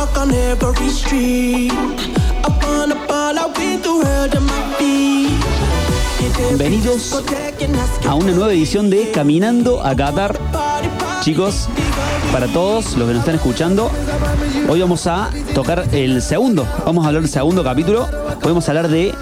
walk 0.03 0.15
the 0.15 0.21
walk 0.21 0.29
on 0.29 0.35
every 0.35 0.91
street. 0.91 1.73
I 1.73 2.49
wanna 2.67 2.97
fall 3.07 3.39
out 3.39 3.57
with 3.57 3.83
the 3.83 3.93
world 3.93 4.35
at 4.35 4.41
my 4.41 4.75
feet. 4.77 5.31
Bienvenidos 6.39 7.15
a 8.07 8.15
una 8.15 8.33
nueva 8.33 8.53
edición 8.53 8.91
de 8.91 9.11
Caminando 9.13 9.85
a 9.85 9.95
Qatar. 9.95 10.39
Chicos, 11.21 11.69
para 12.33 12.49
todos 12.49 12.97
los 12.97 13.07
que 13.07 13.15
nos 13.15 13.21
están 13.21 13.37
escuchando, 13.37 13.91
hoy 14.69 14.81
vamos 14.81 15.07
a 15.07 15.31
tocar 15.55 15.87
el 15.93 16.21
segundo. 16.21 16.67
Vamos 16.85 17.05
a 17.05 17.09
hablar 17.09 17.23
del 17.23 17.31
segundo 17.31 17.63
capítulo. 17.63 18.09
Hoy 18.43 18.49
vamos 18.49 18.69
a 18.69 18.71
hablar 18.73 18.89
de 18.89 19.15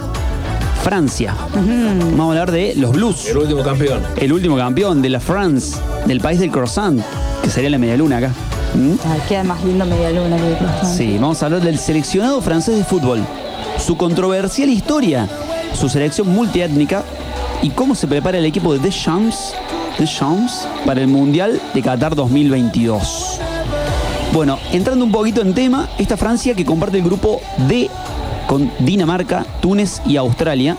Francia. 0.82 1.34
Vamos 1.52 2.20
a 2.20 2.30
hablar 2.30 2.50
de 2.50 2.74
los 2.76 2.92
Blues. 2.92 3.26
El 3.26 3.38
último 3.38 3.62
campeón. 3.62 4.02
El 4.16 4.32
último 4.32 4.56
campeón 4.56 5.02
de 5.02 5.10
la 5.10 5.20
France, 5.20 5.76
del 6.06 6.20
país 6.20 6.40
del 6.40 6.50
croissant, 6.50 7.02
que 7.42 7.50
sería 7.50 7.68
la 7.70 7.78
media 7.78 7.96
luna 7.96 8.18
acá. 8.18 8.32
¿Mm? 8.74 8.94
Ay, 9.04 9.20
queda 9.28 9.44
más 9.44 9.62
lindo 9.64 9.84
media 9.84 10.10
luna 10.10 10.36
que. 10.36 10.86
Sí, 10.86 11.18
vamos 11.20 11.42
a 11.42 11.46
hablar 11.46 11.62
del 11.62 11.78
seleccionado 11.78 12.40
francés 12.40 12.76
de 12.76 12.84
fútbol, 12.84 13.20
su 13.78 13.96
controversial 13.96 14.68
historia, 14.68 15.28
su 15.74 15.88
selección 15.88 16.28
multiétnica 16.28 17.02
y 17.62 17.70
cómo 17.70 17.94
se 17.94 18.06
prepara 18.06 18.38
el 18.38 18.44
equipo 18.44 18.72
de 18.72 18.78
Deschamps, 18.78 19.54
Deschamps 19.98 20.68
para 20.86 21.00
el 21.00 21.08
Mundial 21.08 21.60
de 21.74 21.82
Qatar 21.82 22.14
2022. 22.14 23.40
Bueno, 24.32 24.58
entrando 24.72 25.04
un 25.04 25.10
poquito 25.10 25.42
en 25.42 25.54
tema, 25.54 25.88
esta 25.98 26.16
Francia 26.16 26.54
que 26.54 26.64
comparte 26.64 26.98
el 26.98 27.04
grupo 27.04 27.40
D 27.68 27.90
con 28.46 28.70
Dinamarca, 28.78 29.44
Túnez 29.60 30.00
y 30.06 30.16
Australia. 30.16 30.76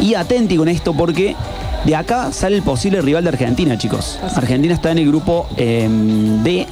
Y 0.00 0.14
atenti 0.14 0.56
con 0.56 0.68
esto 0.68 0.92
porque 0.92 1.36
de 1.84 1.96
acá 1.96 2.32
sale 2.32 2.56
el 2.56 2.62
posible 2.62 3.00
rival 3.00 3.24
de 3.24 3.30
Argentina, 3.30 3.78
chicos. 3.78 4.18
Argentina 4.34 4.74
está 4.74 4.90
en 4.90 4.98
el 4.98 5.06
grupo 5.06 5.46
eh, 5.56 5.88
D, 6.42 6.66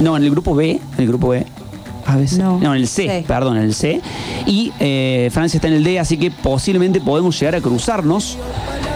no, 0.00 0.16
en 0.16 0.24
el 0.24 0.30
grupo 0.30 0.54
B, 0.54 0.72
en 0.72 0.80
el 0.98 1.08
grupo 1.08 1.28
B. 1.28 1.46
A 2.06 2.16
veces, 2.16 2.38
no. 2.38 2.58
en 2.58 2.72
el 2.72 2.86
C, 2.86 3.06
C. 3.06 3.24
perdón, 3.26 3.56
en 3.56 3.62
el 3.62 3.74
C. 3.74 4.00
Y 4.46 4.72
eh, 4.78 5.30
Francia 5.32 5.56
está 5.56 5.68
en 5.68 5.74
el 5.74 5.84
D, 5.84 5.98
así 5.98 6.18
que 6.18 6.30
posiblemente 6.30 7.00
podemos 7.00 7.38
llegar 7.40 7.54
a 7.54 7.60
cruzarnos 7.60 8.36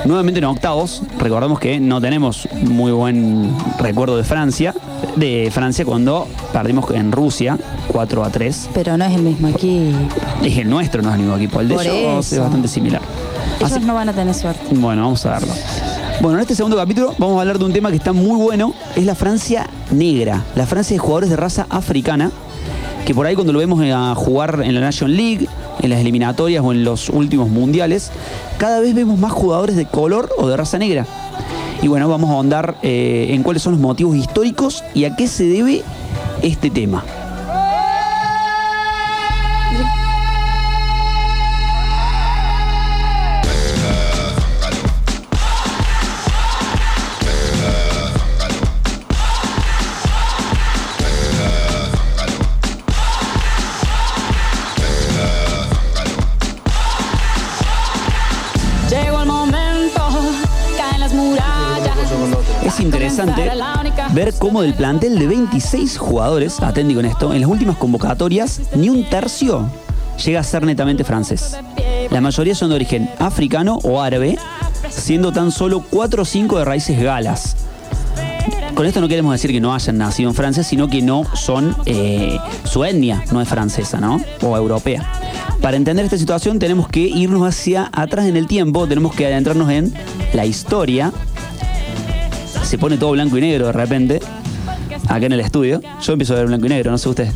nuevamente 0.05 0.39
en 0.39 0.45
octavos. 0.45 1.03
Recordemos 1.19 1.59
que 1.59 1.81
no 1.81 2.01
tenemos 2.01 2.49
muy 2.53 2.93
buen 2.93 3.51
recuerdo 3.79 4.17
de 4.17 4.25
Francia, 4.25 4.75
de 5.17 5.51
Francia 5.53 5.87
cuando 5.87 6.29
perdimos 6.53 6.91
en 6.91 7.11
Rusia 7.11 7.59
4 7.89 8.25
a 8.25 8.31
3. 8.31 8.71
Pero 8.75 8.97
no 8.99 9.05
es 9.05 9.15
el 9.15 9.23
mismo 9.23 9.49
equipo. 9.49 9.97
Es 10.45 10.59
el 10.59 10.69
nuestro, 10.69 11.01
no 11.01 11.09
es 11.09 11.15
el 11.15 11.21
mismo 11.23 11.37
equipo. 11.37 11.61
El 11.61 11.69
de 11.69 11.75
Por 11.77 11.87
ellos 11.87 12.33
es 12.33 12.39
bastante 12.39 12.69
similar. 12.69 13.01
Ellos 13.61 13.81
no 13.81 13.95
van 13.95 14.11
a 14.11 14.13
tener 14.13 14.35
suerte. 14.35 14.61
Bueno, 14.75 15.03
vamos 15.03 15.25
a 15.25 15.31
verlo. 15.31 15.53
Bueno, 16.21 16.39
en 16.39 16.43
este 16.43 16.57
segundo 16.57 16.77
capítulo 16.77 17.15
vamos 17.17 17.37
a 17.37 17.43
hablar 17.43 17.61
de 17.61 17.65
un 17.65 17.73
tema 17.73 17.91
que 17.91 17.97
está 17.97 18.13
muy 18.13 18.37
bueno, 18.43 18.75
es 18.97 19.07
la 19.07 19.15
Francia 19.15 19.71
negra, 19.93 20.45
la 20.57 20.67
Francia 20.67 20.95
de 20.95 20.99
jugadores 20.99 21.31
de 21.31 21.37
raza 21.37 21.67
africana, 21.71 22.33
que 23.07 23.15
por 23.15 23.25
ahí 23.25 23.37
cuando 23.37 23.53
lo 23.53 23.61
vemos 23.61 23.81
a 23.81 24.17
jugar 24.17 24.63
en 24.65 24.75
la 24.75 24.81
Nation 24.81 25.15
League, 25.15 25.47
en 25.81 25.91
las 25.91 26.01
eliminatorias 26.01 26.65
o 26.65 26.73
en 26.73 26.83
los 26.83 27.09
últimos 27.09 27.51
mundiales, 27.51 28.11
cada 28.59 28.81
vez 28.81 28.97
vemos 28.97 29.17
más 29.17 29.31
jugadores 29.31 29.77
de 29.77 29.87
color 29.87 30.29
o 30.39 30.49
de 30.49 30.57
raza 30.57 30.77
negra. 30.77 31.07
Y 31.83 31.87
bueno, 31.87 32.09
vamos 32.09 32.31
a 32.31 32.33
ahondar 32.33 32.75
eh, 32.83 33.29
en 33.31 33.45
cuáles 33.45 33.63
son 33.63 33.75
los 33.75 33.81
motivos 33.81 34.17
históricos 34.17 34.83
y 34.95 35.05
a 35.05 35.15
qué 35.15 35.29
se 35.29 35.45
debe 35.45 35.85
este 36.43 36.69
tema. 36.69 37.05
Es 62.65 62.81
interesante 62.81 63.51
ver 64.13 64.35
cómo 64.39 64.63
del 64.63 64.75
plantel 64.75 65.19
de 65.19 65.27
26 65.27 65.99
jugadores, 65.99 66.61
atendí 66.61 66.95
con 66.95 67.05
esto, 67.05 67.33
en 67.33 67.41
las 67.41 67.51
últimas 67.51 67.77
convocatorias, 67.77 68.61
ni 68.75 68.89
un 68.89 69.09
tercio 69.09 69.69
llega 70.25 70.41
a 70.41 70.43
ser 70.43 70.65
netamente 70.65 71.05
francés. 71.05 71.57
La 72.11 72.21
mayoría 72.21 72.55
son 72.55 72.71
de 72.71 72.77
origen 72.77 73.11
africano 73.19 73.79
o 73.83 74.01
árabe, 74.01 74.39
siendo 74.91 75.33
tan 75.33 75.51
solo 75.51 75.85
4 75.91 76.23
o 76.23 76.25
5 76.25 76.59
de 76.59 76.65
raíces 76.65 77.01
galas. 77.01 77.57
Con 78.75 78.87
esto 78.87 79.01
no 79.01 79.09
queremos 79.09 79.33
decir 79.33 79.51
que 79.51 79.61
no 79.61 79.75
hayan 79.75 79.99
nacido 79.99 80.29
en 80.29 80.35
Francia, 80.35 80.63
sino 80.63 80.89
que 80.89 81.03
no 81.03 81.25
son, 81.35 81.75
eh, 81.85 82.39
su 82.65 82.85
etnia 82.85 83.25
no 83.33 83.41
es 83.41 83.49
francesa, 83.49 84.01
¿no? 84.01 84.21
O 84.43 84.57
europea. 84.57 85.05
Para 85.63 85.77
entender 85.77 86.05
esta 86.05 86.17
situación 86.17 86.59
tenemos 86.59 86.89
que 86.89 87.01
irnos 87.01 87.43
hacia 87.43 87.91
atrás 87.93 88.27
en 88.27 88.37
el 88.37 88.47
tiempo, 88.47 88.87
tenemos 88.87 89.15
que 89.15 89.27
adentrarnos 89.27 89.71
en 89.71 89.93
la 90.33 90.47
historia. 90.47 91.13
Se 92.63 92.79
pone 92.79 92.97
todo 92.97 93.13
blanco 93.13 93.37
y 93.39 93.41
negro 93.41 93.67
de 93.67 93.73
repente, 93.73 94.21
acá 95.09 95.27
en 95.27 95.33
el 95.33 95.41
estudio. 95.41 95.81
Yo 96.03 96.13
empiezo 96.13 96.35
a 96.35 96.37
ver 96.37 96.47
blanco 96.47 96.67
y 96.67 96.69
negro, 96.69 96.91
no 96.91 96.99
sé 96.99 97.09
usted. 97.09 97.33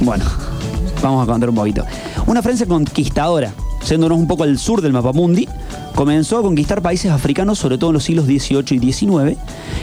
Bueno, 0.00 0.24
vamos 1.02 1.22
a 1.22 1.30
contar 1.30 1.48
un 1.48 1.54
poquito. 1.54 1.84
Una 2.26 2.42
Francia 2.42 2.66
conquistadora, 2.66 3.52
yéndonos 3.88 4.18
un 4.18 4.26
poco 4.26 4.42
al 4.42 4.58
sur 4.58 4.82
del 4.82 4.92
mapamundi, 4.92 5.48
comenzó 5.94 6.38
a 6.38 6.42
conquistar 6.42 6.82
países 6.82 7.12
africanos, 7.12 7.58
sobre 7.58 7.78
todo 7.78 7.90
en 7.90 7.94
los 7.94 8.04
siglos 8.04 8.26
XVIII 8.26 8.76
y 8.76 8.92
XIX. 8.92 9.38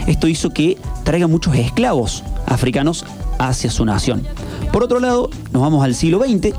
Esto 0.05 0.27
hizo 0.27 0.49
que 0.49 0.77
traiga 1.03 1.27
muchos 1.27 1.55
esclavos 1.55 2.23
africanos 2.45 3.05
hacia 3.37 3.71
su 3.71 3.85
nación. 3.85 4.27
Por 4.71 4.83
otro 4.83 4.99
lado, 4.99 5.29
nos 5.51 5.61
vamos 5.61 5.83
al 5.83 5.95
siglo 5.95 6.19
XX, 6.19 6.53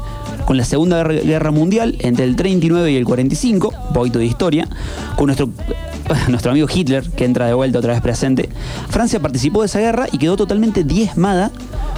con 0.47 0.57
la 0.57 0.65
Segunda 0.65 1.03
Guerra- 1.05 1.51
Mundial, 1.51 1.97
entre 2.01 2.25
el 2.25 2.37
39 2.37 2.93
y 2.93 2.97
el 2.97 3.05
45, 3.05 3.73
un 3.89 3.93
poquito 3.93 4.19
de 4.19 4.27
historia, 4.27 4.69
con 5.17 5.27
nuestro, 5.27 5.51
nuestro 6.29 6.51
amigo 6.53 6.67
Hitler, 6.73 7.09
que 7.11 7.25
entra 7.25 7.47
de 7.47 7.55
vuelta 7.55 7.79
otra 7.79 7.93
vez 7.93 8.01
presente. 8.03 8.49
Francia 8.89 9.21
participó 9.21 9.61
de 9.61 9.67
esa 9.67 9.81
guerra 9.81 10.07
y 10.13 10.19
quedó 10.19 10.37
totalmente 10.37 10.85
diezmada, 10.85 11.51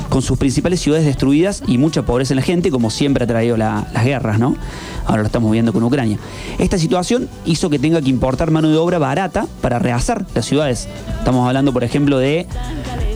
con 0.08 0.20
sus 0.20 0.36
principales 0.38 0.80
ciudades 0.80 1.06
destruidas 1.06 1.62
y 1.66 1.78
mucha 1.78 2.02
pobreza 2.02 2.34
en 2.34 2.36
la 2.36 2.42
gente, 2.42 2.70
como 2.70 2.90
siempre 2.90 3.24
ha 3.24 3.26
traído 3.26 3.56
la- 3.56 3.86
las 3.94 4.04
guerras, 4.04 4.38
¿no? 4.38 4.56
Ahora 5.06 5.22
lo 5.22 5.26
estamos 5.26 5.50
viendo 5.50 5.72
con 5.72 5.82
Ucrania. 5.82 6.18
Esta 6.58 6.76
situación 6.76 7.28
hizo 7.46 7.70
que 7.70 7.78
tenga 7.78 8.00
que 8.02 8.10
importar 8.10 8.50
mano 8.50 8.68
de 8.68 8.76
obra 8.76 8.98
barata 8.98 9.46
para 9.62 9.78
rehacer 9.78 10.24
las 10.34 10.44
ciudades. 10.44 10.86
Estamos 11.18 11.46
hablando, 11.48 11.72
por 11.72 11.82
ejemplo, 11.82 12.18
de 12.18 12.46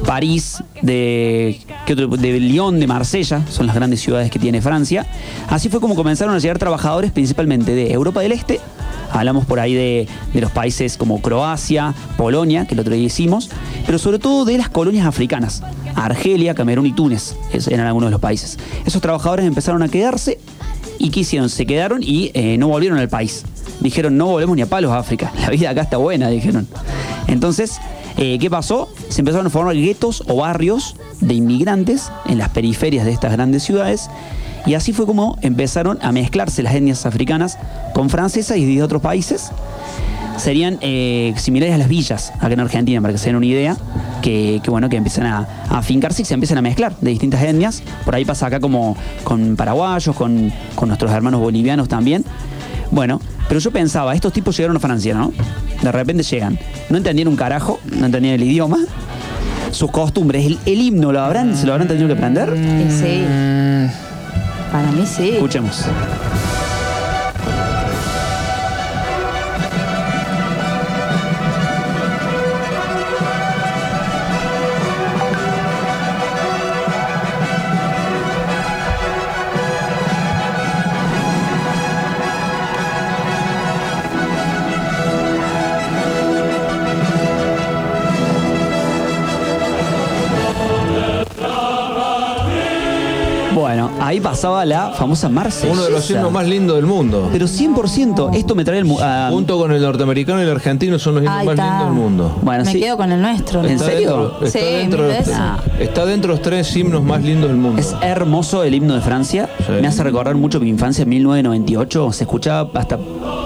París, 0.04 0.62
de, 0.82 1.58
de 1.86 2.40
Lyon, 2.40 2.80
de 2.80 2.86
Marsella, 2.86 3.42
son 3.48 3.66
las 3.66 3.74
grandes 3.74 4.00
ciudades 4.00 4.30
que 4.30 4.38
tiene 4.38 4.60
Francia. 4.60 5.06
Así 5.48 5.68
fue 5.68 5.80
como 5.80 5.94
comenzaron 5.94 6.34
a 6.34 6.38
llegar 6.38 6.58
trabajadores 6.58 7.12
principalmente 7.12 7.74
de 7.74 7.92
Europa 7.92 8.20
del 8.20 8.32
Este, 8.32 8.60
hablamos 9.10 9.46
por 9.46 9.60
ahí 9.60 9.74
de, 9.74 10.08
de 10.32 10.40
los 10.40 10.50
países 10.50 10.96
como 10.96 11.20
Croacia, 11.20 11.94
Polonia, 12.16 12.66
que 12.66 12.74
el 12.74 12.80
otro 12.80 12.94
día 12.94 13.04
hicimos, 13.04 13.50
pero 13.84 13.98
sobre 13.98 14.18
todo 14.18 14.44
de 14.44 14.58
las 14.58 14.68
colonias 14.68 15.06
africanas, 15.06 15.62
Argelia, 15.94 16.54
Camerún 16.54 16.86
y 16.86 16.92
Túnez, 16.92 17.36
eran 17.70 17.86
algunos 17.86 18.08
de 18.08 18.12
los 18.12 18.20
países. 18.20 18.58
Esos 18.84 19.00
trabajadores 19.00 19.46
empezaron 19.46 19.82
a 19.82 19.88
quedarse 19.88 20.38
y 20.98 21.10
¿qué 21.10 21.20
hicieron? 21.20 21.48
Se 21.48 21.66
quedaron 21.66 22.02
y 22.02 22.30
eh, 22.34 22.56
no 22.58 22.68
volvieron 22.68 22.98
al 22.98 23.08
país. 23.08 23.44
Dijeron, 23.80 24.16
no 24.16 24.26
volvemos 24.26 24.56
ni 24.56 24.62
a 24.62 24.66
palos 24.66 24.90
a 24.92 24.98
África, 24.98 25.32
la 25.40 25.50
vida 25.50 25.70
acá 25.70 25.82
está 25.82 25.96
buena, 25.96 26.28
dijeron. 26.28 26.66
Entonces, 27.26 27.78
eh, 28.18 28.38
¿qué 28.38 28.50
pasó? 28.50 28.88
Se 29.08 29.20
empezaron 29.20 29.46
a 29.46 29.50
formar 29.50 29.76
guetos 29.76 30.22
o 30.26 30.36
barrios 30.36 30.96
de 31.20 31.34
inmigrantes 31.34 32.10
en 32.26 32.38
las 32.38 32.48
periferias 32.48 33.04
de 33.04 33.12
estas 33.12 33.32
grandes 33.32 33.62
ciudades 33.62 34.08
Y 34.66 34.74
así 34.74 34.92
fue 34.92 35.06
como 35.06 35.36
empezaron 35.42 35.98
a 36.02 36.12
mezclarse 36.12 36.62
las 36.62 36.74
etnias 36.74 37.06
africanas 37.06 37.58
con 37.94 38.10
francesas 38.10 38.56
y 38.56 38.74
de 38.74 38.82
otros 38.82 39.00
países. 39.00 39.50
Serían 40.38 40.78
eh, 40.82 41.32
similares 41.36 41.74
a 41.74 41.78
las 41.78 41.88
villas 41.88 42.32
acá 42.40 42.52
en 42.52 42.60
Argentina, 42.60 43.00
para 43.00 43.12
que 43.12 43.18
se 43.18 43.26
den 43.26 43.36
una 43.36 43.46
idea, 43.46 43.76
que, 44.20 44.60
bueno, 44.66 44.88
que 44.88 44.96
empiezan 44.96 45.26
a, 45.26 45.48
a 45.70 45.78
afincarse 45.78 46.22
y 46.22 46.24
se 46.24 46.34
empiezan 46.34 46.58
a 46.58 46.62
mezclar 46.62 46.94
de 47.00 47.10
distintas 47.10 47.42
etnias. 47.42 47.82
Por 48.04 48.14
ahí 48.14 48.24
pasa 48.24 48.46
acá 48.46 48.60
como 48.60 48.96
con 49.24 49.56
paraguayos, 49.56 50.14
con 50.14 50.52
nuestros 50.86 51.10
hermanos 51.12 51.40
bolivianos 51.40 51.88
también. 51.88 52.24
Bueno, 52.90 53.20
pero 53.48 53.60
yo 53.60 53.70
pensaba, 53.70 54.14
estos 54.14 54.32
tipos 54.32 54.56
llegaron 54.56 54.76
a 54.76 54.80
Francia, 54.80 55.14
¿no? 55.14 55.32
De 55.82 55.92
repente 55.92 56.22
llegan. 56.22 56.58
No 56.88 56.96
entendían 56.96 57.28
un 57.28 57.36
carajo, 57.36 57.80
no 57.92 58.06
entendían 58.06 58.34
el 58.34 58.42
idioma, 58.42 58.78
sus 59.70 59.90
costumbres, 59.90 60.46
el, 60.46 60.58
el 60.66 60.80
himno, 60.80 61.12
¿lo 61.12 61.20
habrán, 61.20 61.56
¿se 61.56 61.66
lo 61.66 61.72
habrán 61.72 61.88
tenido 61.88 62.06
que 62.06 62.14
aprender? 62.14 62.50
Sí. 62.90 63.24
Para 64.72 64.90
mí 64.92 65.04
sí. 65.06 65.30
Escuchemos. 65.30 65.84
Ahí 94.06 94.20
pasaba 94.20 94.64
la 94.64 94.90
famosa 94.92 95.28
Marsella. 95.28 95.72
Uno 95.72 95.84
de 95.84 95.90
los 95.90 96.08
himnos 96.10 96.30
más 96.32 96.46
lindos 96.46 96.76
del 96.76 96.86
mundo. 96.86 97.28
Pero 97.32 97.46
100%, 97.46 98.34
esto 98.36 98.54
me 98.54 98.64
trae 98.64 98.78
el... 98.78 98.86
Junto 99.30 99.58
con 99.58 99.72
el 99.72 99.82
norteamericano 99.82 100.40
y 100.40 100.44
el 100.44 100.50
argentino 100.50 100.98
son 100.98 101.16
los 101.16 101.24
himnos 101.24 101.44
más 101.44 101.56
lindos 101.56 101.84
del 101.84 101.92
mundo. 101.92 102.38
Bueno, 102.42 102.64
Me 102.64 102.72
sí. 102.72 102.80
quedo 102.80 102.96
con 102.96 103.10
el 103.12 103.20
nuestro. 103.20 103.60
¿En 103.64 103.72
Está 103.72 103.86
serio? 103.86 104.38
dentro- 104.40 104.46
está, 104.46 104.58
Sí, 104.58 104.64
dentro 104.64 105.06
los, 105.06 105.16
está 105.80 106.06
dentro 106.06 106.32
de 106.32 106.38
los 106.38 106.42
tres 106.42 106.76
himnos 106.76 107.02
más 107.02 107.22
lindos 107.22 107.48
del 107.48 107.58
mundo. 107.58 107.80
Es 107.80 107.94
hermoso 108.02 108.62
el 108.62 108.74
himno 108.74 108.94
de 108.94 109.00
Francia. 109.00 109.48
Sí. 109.58 109.72
Me 109.80 109.88
hace 109.88 110.02
recordar 110.02 110.34
mucho 110.36 110.60
mi 110.60 110.68
infancia 110.68 111.02
en 111.02 111.08
1998. 111.10 112.12
Se 112.12 112.24
escuchaba 112.24 112.70
hasta. 112.74 112.98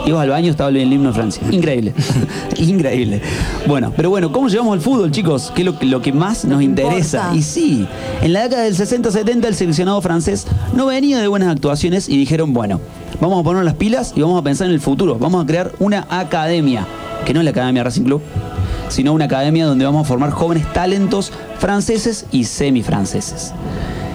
Ibas 0.06 0.22
al 0.22 0.30
baño, 0.30 0.50
estaba 0.50 0.70
el 0.70 0.92
himno 0.92 1.08
de 1.08 1.14
Francia. 1.14 1.42
Increíble. 1.50 1.94
Increíble. 2.56 3.20
Bueno, 3.66 3.92
pero 3.96 4.10
bueno, 4.10 4.32
¿cómo 4.32 4.48
llevamos 4.48 4.74
al 4.74 4.80
fútbol, 4.80 5.10
chicos? 5.10 5.52
¿Qué 5.54 5.62
es 5.62 5.66
lo, 5.66 5.78
que- 5.78 5.86
lo 5.86 6.00
que 6.02 6.12
más 6.12 6.44
nos 6.44 6.62
interesa? 6.62 7.18
importa. 7.18 7.36
Y 7.36 7.42
sí, 7.42 7.86
en 8.22 8.32
la 8.32 8.42
década 8.42 8.62
del 8.62 8.76
60-70 8.76 9.44
el 9.46 9.54
seleccionado 9.54 10.00
francés 10.00 10.46
no 10.74 10.86
venía 10.86 11.18
de 11.18 11.28
buenas 11.28 11.50
actuaciones 11.50 12.08
y 12.08 12.16
dijeron, 12.16 12.52
bueno, 12.52 12.80
vamos 13.20 13.40
a 13.40 13.44
poner 13.44 13.64
las 13.64 13.74
pilas 13.74 14.12
y 14.16 14.22
vamos 14.22 14.40
a 14.40 14.42
pensar 14.42 14.66
en 14.68 14.74
el 14.74 14.80
futuro. 14.80 15.16
Vamos 15.18 15.42
a 15.42 15.46
crear 15.46 15.72
una 15.78 16.06
academia, 16.08 16.86
que 17.24 17.34
no 17.34 17.40
es 17.40 17.44
la 17.44 17.50
Academia 17.50 17.84
Racing 17.84 18.04
Club, 18.04 18.22
sino 18.88 19.12
una 19.12 19.26
academia 19.26 19.66
donde 19.66 19.84
vamos 19.84 20.04
a 20.04 20.08
formar 20.08 20.30
jóvenes 20.30 20.70
talentos 20.72 21.32
franceses 21.58 22.26
y 22.32 22.44
semifranceses. 22.44 23.52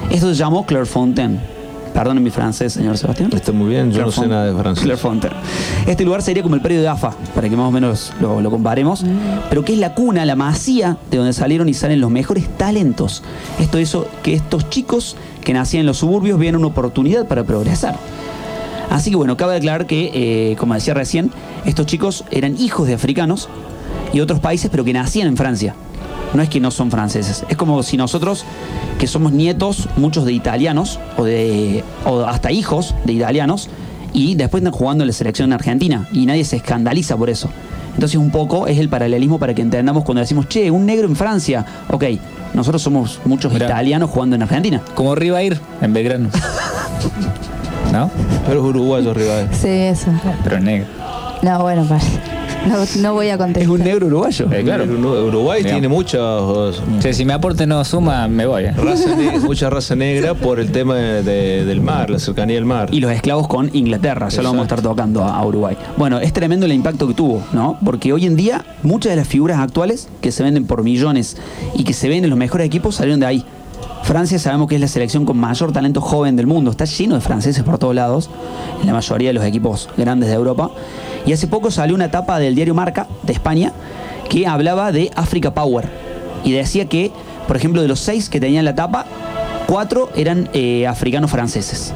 Esto 0.09 0.29
se 0.29 0.35
llamó 0.35 0.65
Clairefontaine. 0.65 1.55
Perdonen 1.93 2.21
mi 2.21 2.29
francés, 2.29 2.73
señor 2.73 2.97
Sebastián. 2.97 3.29
Está 3.33 3.53
muy 3.53 3.69
bien, 3.69 3.89
yo 3.89 4.01
no 4.01 4.11
sé 4.11 4.27
nada 4.27 4.47
de 4.47 4.53
francés. 4.53 4.83
Clairefontaine. 4.83 5.35
Este 5.87 6.03
lugar 6.03 6.21
sería 6.21 6.43
como 6.43 6.55
el 6.55 6.61
predio 6.61 6.81
de 6.81 6.89
AFA, 6.89 7.11
para 7.33 7.47
que 7.47 7.55
más 7.55 7.67
o 7.67 7.71
menos 7.71 8.11
lo, 8.19 8.41
lo 8.41 8.51
comparemos, 8.51 9.05
pero 9.49 9.63
que 9.63 9.71
es 9.71 9.79
la 9.79 9.93
cuna, 9.93 10.25
la 10.25 10.35
masía 10.35 10.97
de 11.09 11.17
donde 11.17 11.31
salieron 11.31 11.69
y 11.69 11.73
salen 11.73 12.01
los 12.01 12.11
mejores 12.11 12.49
talentos. 12.57 13.23
Esto 13.59 13.79
hizo 13.79 14.07
que 14.23 14.33
estos 14.33 14.69
chicos 14.69 15.15
que 15.45 15.53
nacían 15.53 15.81
en 15.81 15.85
los 15.85 15.99
suburbios 15.99 16.37
vieran 16.37 16.59
una 16.59 16.67
oportunidad 16.67 17.25
para 17.25 17.45
progresar. 17.45 17.97
Así 18.89 19.09
que 19.11 19.15
bueno, 19.15 19.37
cabe 19.37 19.55
aclarar 19.55 19.85
que, 19.85 20.11
eh, 20.13 20.55
como 20.57 20.73
decía 20.73 20.93
recién, 20.93 21.31
estos 21.65 21.85
chicos 21.85 22.25
eran 22.31 22.57
hijos 22.57 22.87
de 22.87 22.93
africanos 22.93 23.47
y 24.11 24.19
otros 24.19 24.39
países, 24.39 24.69
pero 24.69 24.83
que 24.83 24.91
nacían 24.91 25.27
en 25.27 25.37
Francia. 25.37 25.75
No 26.33 26.41
es 26.41 26.49
que 26.49 26.59
no 26.59 26.69
son 26.71 26.91
franceses. 26.91 27.45
Es 27.47 27.55
como 27.55 27.81
si 27.83 27.95
nosotros, 27.95 28.43
que 28.99 29.07
somos 29.07 29.31
nietos, 29.31 29.87
muchos 29.95 30.25
de 30.25 30.33
italianos, 30.33 30.99
o, 31.17 31.23
de, 31.23 31.83
o 32.05 32.21
hasta 32.21 32.51
hijos 32.51 32.93
de 33.05 33.13
italianos, 33.13 33.69
y 34.11 34.35
después 34.35 34.61
están 34.61 34.73
jugando 34.73 35.03
en 35.03 35.07
la 35.07 35.13
selección 35.13 35.53
argentina, 35.53 36.07
y 36.11 36.25
nadie 36.25 36.43
se 36.43 36.57
escandaliza 36.57 37.15
por 37.15 37.29
eso. 37.29 37.49
Entonces 37.93 38.17
un 38.17 38.31
poco 38.31 38.67
es 38.67 38.77
el 38.77 38.89
paralelismo 38.89 39.39
para 39.39 39.53
que 39.53 39.61
entendamos 39.61 40.03
cuando 40.03 40.21
decimos, 40.21 40.49
che, 40.49 40.69
un 40.69 40.85
negro 40.85 41.07
en 41.07 41.15
Francia. 41.15 41.65
Ok, 41.89 42.03
nosotros 42.55 42.81
somos 42.81 43.19
muchos 43.25 43.51
Mirá. 43.53 43.65
italianos 43.67 44.09
jugando 44.09 44.35
en 44.35 44.43
Argentina. 44.43 44.81
Como 44.95 45.15
Rivair 45.15 45.59
en 45.81 45.93
Belgrano. 45.93 46.29
¿No? 47.91 48.09
Pero 48.47 48.59
es 48.61 48.65
uruguayo 48.65 49.11
arriba. 49.11 49.47
Sí, 49.51 49.67
eso. 49.69 50.11
Pero 50.43 50.57
es 50.57 50.63
negro. 50.63 50.87
No, 51.41 51.59
bueno, 51.61 51.85
para. 51.85 52.01
No, 52.67 52.77
no 53.01 53.13
voy 53.13 53.29
a 53.29 53.37
contestar. 53.37 53.63
Es 53.63 53.69
un 53.69 53.79
negro 53.83 54.07
uruguayo. 54.07 54.47
Eh, 54.51 54.63
claro. 54.63 54.83
Uruguay 54.85 55.59
Digamos. 55.63 55.81
tiene 55.81 55.87
muchos 55.87 56.81
Che, 56.99 57.13
si 57.13 57.25
mi 57.25 57.31
aporte 57.33 57.65
no 57.67 57.83
suma, 57.85 58.27
me 58.27 58.45
voy. 58.45 58.63
eh. 58.65 58.71
raza 58.71 59.09
mucha 59.45 59.69
raza 59.69 59.95
negra 59.95 60.33
por 60.33 60.59
el 60.59 60.71
tema 60.71 60.95
de- 60.95 61.23
de- 61.23 61.65
del 61.65 61.81
mar, 61.81 62.09
la 62.09 62.19
cercanía 62.19 62.55
del 62.55 62.65
mar. 62.65 62.89
y 62.91 62.99
los 62.99 63.11
esclavos 63.11 63.47
con 63.47 63.69
Inglaterra. 63.73 64.29
Ya 64.29 64.41
lo 64.41 64.49
vamos 64.49 64.61
a 64.61 64.65
estar 64.65 64.81
tocando 64.81 65.23
a, 65.23 65.37
a 65.37 65.45
Uruguay. 65.45 65.77
Bueno, 65.97 66.19
es 66.19 66.33
tremendo 66.33 66.65
el 66.65 66.73
impacto 66.73 67.07
que 67.07 67.13
tuvo, 67.13 67.43
¿no? 67.53 67.77
Porque 67.83 68.13
hoy 68.13 68.25
en 68.25 68.35
día 68.35 68.65
muchas 68.83 69.11
de 69.11 69.15
las 69.17 69.27
figuras 69.27 69.59
actuales 69.59 70.07
que 70.21 70.31
se 70.31 70.43
venden 70.43 70.65
por 70.65 70.83
millones 70.83 71.37
y 71.75 71.83
que 71.83 71.93
se 71.93 72.09
ven 72.09 72.23
en 72.23 72.29
los 72.29 72.39
mejores 72.39 72.65
equipos 72.67 72.95
salieron 72.95 73.19
de 73.19 73.25
ahí. 73.27 73.45
Francia 74.03 74.37
sabemos 74.37 74.67
que 74.67 74.75
es 74.75 74.81
la 74.81 74.87
selección 74.87 75.25
con 75.25 75.35
mayor 75.37 75.71
talento 75.71 75.99
joven 75.99 76.35
del 76.35 76.45
mundo. 76.45 76.69
Está 76.69 76.85
lleno 76.85 77.15
de 77.15 77.21
franceses 77.21 77.63
por 77.63 77.79
todos 77.79 77.95
lados, 77.95 78.29
en 78.81 78.85
la 78.85 78.93
mayoría 78.93 79.29
de 79.29 79.33
los 79.33 79.43
equipos 79.43 79.89
grandes 79.97 80.29
de 80.29 80.35
Europa. 80.35 80.69
Y 81.25 81.33
hace 81.33 81.47
poco 81.47 81.71
salió 81.71 81.95
una 81.95 82.05
etapa 82.05 82.39
del 82.39 82.55
diario 82.55 82.73
Marca 82.75 83.07
de 83.23 83.33
España 83.33 83.73
que 84.29 84.45
hablaba 84.47 84.91
de 84.91 85.11
Africa 85.15 85.53
Power. 85.53 85.87
Y 86.43 86.51
decía 86.51 86.85
que, 86.85 87.11
por 87.47 87.55
ejemplo, 87.57 87.81
de 87.81 87.87
los 87.87 87.99
seis 87.99 88.29
que 88.29 88.39
tenían 88.39 88.65
la 88.65 88.75
tapa, 88.75 89.05
cuatro 89.67 90.09
eran 90.15 90.49
eh, 90.53 90.85
africanos 90.87 91.31
franceses. 91.31 91.93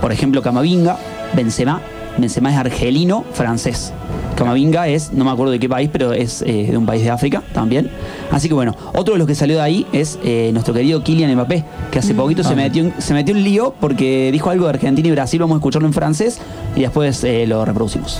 Por 0.00 0.12
ejemplo, 0.12 0.40
Camavinga, 0.42 0.96
Benzema. 1.34 1.80
Benzema 2.18 2.50
es 2.50 2.56
argelino 2.58 3.24
francés. 3.32 3.92
Camavinga 4.36 4.88
es, 4.88 5.12
no 5.12 5.24
me 5.24 5.30
acuerdo 5.30 5.52
de 5.52 5.58
qué 5.60 5.68
país, 5.68 5.90
pero 5.92 6.12
es 6.14 6.42
eh, 6.42 6.68
de 6.70 6.76
un 6.76 6.86
país 6.86 7.02
de 7.02 7.10
África 7.10 7.42
también. 7.52 7.90
Así 8.30 8.48
que 8.48 8.54
bueno, 8.54 8.74
otro 8.94 9.12
de 9.14 9.18
los 9.18 9.26
que 9.26 9.34
salió 9.34 9.56
de 9.56 9.62
ahí 9.62 9.86
es 9.92 10.18
eh, 10.24 10.50
nuestro 10.52 10.72
querido 10.72 11.02
Kylian 11.04 11.32
Mbappé, 11.34 11.64
que 11.90 11.98
hace 11.98 12.14
poquito 12.14 12.42
se, 12.42 12.56
metió, 12.56 12.84
en- 12.84 12.94
se 12.98 13.12
metió 13.14 13.34
en 13.36 13.44
lío 13.44 13.74
porque 13.78 14.30
dijo 14.32 14.48
algo 14.50 14.64
de 14.64 14.70
Argentina 14.70 15.08
y 15.08 15.10
Brasil. 15.12 15.38
Vamos 15.40 15.56
a 15.56 15.58
escucharlo 15.58 15.86
en 15.86 15.92
francés 15.94 16.40
y 16.74 16.80
después 16.80 17.22
eh, 17.24 17.46
lo 17.46 17.64
reproducimos. 17.66 18.18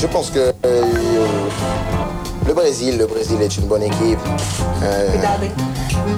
Je 0.00 0.06
pense 0.06 0.30
que 0.30 0.52
euh, 0.64 0.82
le 2.46 2.54
Brésil, 2.54 2.96
le 2.96 3.06
Brésil 3.06 3.36
est 3.42 3.58
une 3.58 3.66
bonne 3.66 3.82
équipe. 3.82 4.18
Euh, 4.82 5.08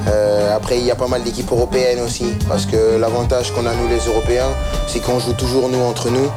euh, 0.06 0.56
après, 0.56 0.78
il 0.78 0.84
y 0.84 0.90
a 0.92 0.94
pas 0.94 1.08
mal 1.08 1.24
d'équipes 1.24 1.50
européennes 1.50 1.98
aussi, 2.00 2.26
parce 2.48 2.64
que 2.64 2.96
l'avantage 3.00 3.52
qu'on 3.52 3.66
a 3.66 3.74
nous 3.74 3.88
les 3.88 4.06
Européens, 4.06 4.50
c'est 4.86 5.00
qu'on 5.00 5.18
joue 5.18 5.32
toujours 5.32 5.68
nous 5.68 5.82
entre 5.82 6.10
nous. 6.10 6.30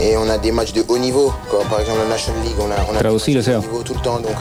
Et 0.00 0.16
on 0.16 0.28
a 0.28 0.36
des 0.38 0.50
matchs 0.50 0.72
de 0.72 0.82
haut 0.88 0.98
niveau, 0.98 1.32
comme 1.50 1.66
par 1.68 1.80
exemple 1.80 2.00
la 2.02 2.08
National 2.08 2.42
League, 2.42 2.56
on 2.58 2.70
a, 2.70 2.74
on 2.88 2.90
a 2.90 2.92
des 2.94 2.98
Traducilo, 2.98 3.38
matchs 3.38 3.46
de 3.46 3.52
Seba. 3.52 3.58
haut 3.58 3.62
niveau 3.70 3.82
tout 3.82 3.94
le 3.94 4.00
temps. 4.00 4.16
Donc 4.20 4.32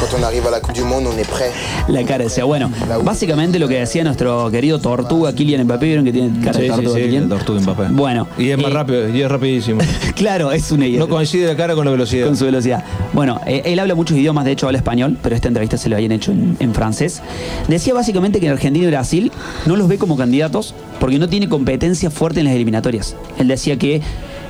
quand 0.00 0.16
on 0.18 0.22
arrive 0.22 0.46
à 0.46 0.50
la 0.50 0.60
Coupe 0.60 0.72
du 0.74 0.82
Monde, 0.82 1.04
on 1.06 1.18
est 1.18 1.28
prêt. 1.28 1.50
La 1.88 2.02
cara 2.04 2.24
decía, 2.24 2.44
bueno, 2.44 2.70
básicamente 3.04 3.58
lo 3.58 3.68
que 3.68 3.78
decía 3.80 4.02
nuestro 4.04 4.50
querido 4.50 4.78
Tortuga 4.78 5.34
Kylian 5.34 5.64
Mbappé, 5.64 5.86
vieron 5.86 6.04
que 6.04 6.12
tiene 6.12 6.40
cara 6.42 6.54
Sí, 6.54 6.62
de 6.62 6.68
Tortuga 6.68 6.98
sí, 6.98 7.20
Tortuga 7.28 7.60
Mbappé. 7.60 7.82
Bueno, 7.90 8.26
Y 8.38 8.50
es 8.50 8.56
más 8.56 8.70
eh, 8.70 8.74
rápido, 8.74 9.08
y 9.08 9.20
es 9.22 9.28
rapidísimo. 9.30 9.80
Claro, 10.14 10.52
es 10.52 10.70
una 10.70 10.86
No 10.86 11.08
coincide 11.08 11.46
la 11.46 11.56
cara 11.56 11.74
con 11.74 11.84
la 11.84 11.90
velocidad. 11.90 12.26
con 12.26 12.36
su 12.36 12.44
velocidad. 12.44 12.84
Bueno, 13.12 13.40
eh, 13.46 13.62
él 13.64 13.78
habla 13.78 13.94
muchos 13.94 14.16
idiomas, 14.16 14.44
de 14.44 14.52
hecho 14.52 14.66
habla 14.66 14.78
español, 14.78 15.16
pero 15.22 15.34
esta 15.34 15.48
entrevista 15.48 15.76
se 15.78 15.88
lo 15.88 15.96
habían 15.96 16.12
hecho 16.12 16.30
en, 16.30 16.56
en 16.60 16.74
francés. 16.74 17.20
Decía 17.68 17.94
básicamente 17.94 18.38
que 18.40 18.46
en 18.46 18.52
Argentina 18.52 18.84
y 18.86 18.90
Brasil 18.90 19.32
no 19.66 19.76
los 19.76 19.88
ve 19.88 19.98
como 19.98 20.16
candidatos 20.16 20.74
porque 20.98 21.18
no 21.18 21.28
tiene 21.28 21.48
competencia 21.48 22.10
fuerte 22.10 22.40
en 22.40 22.46
las 22.46 22.54
eliminatorias. 22.54 23.16
Él 23.38 23.48
decía 23.48 23.76
que 23.78 24.02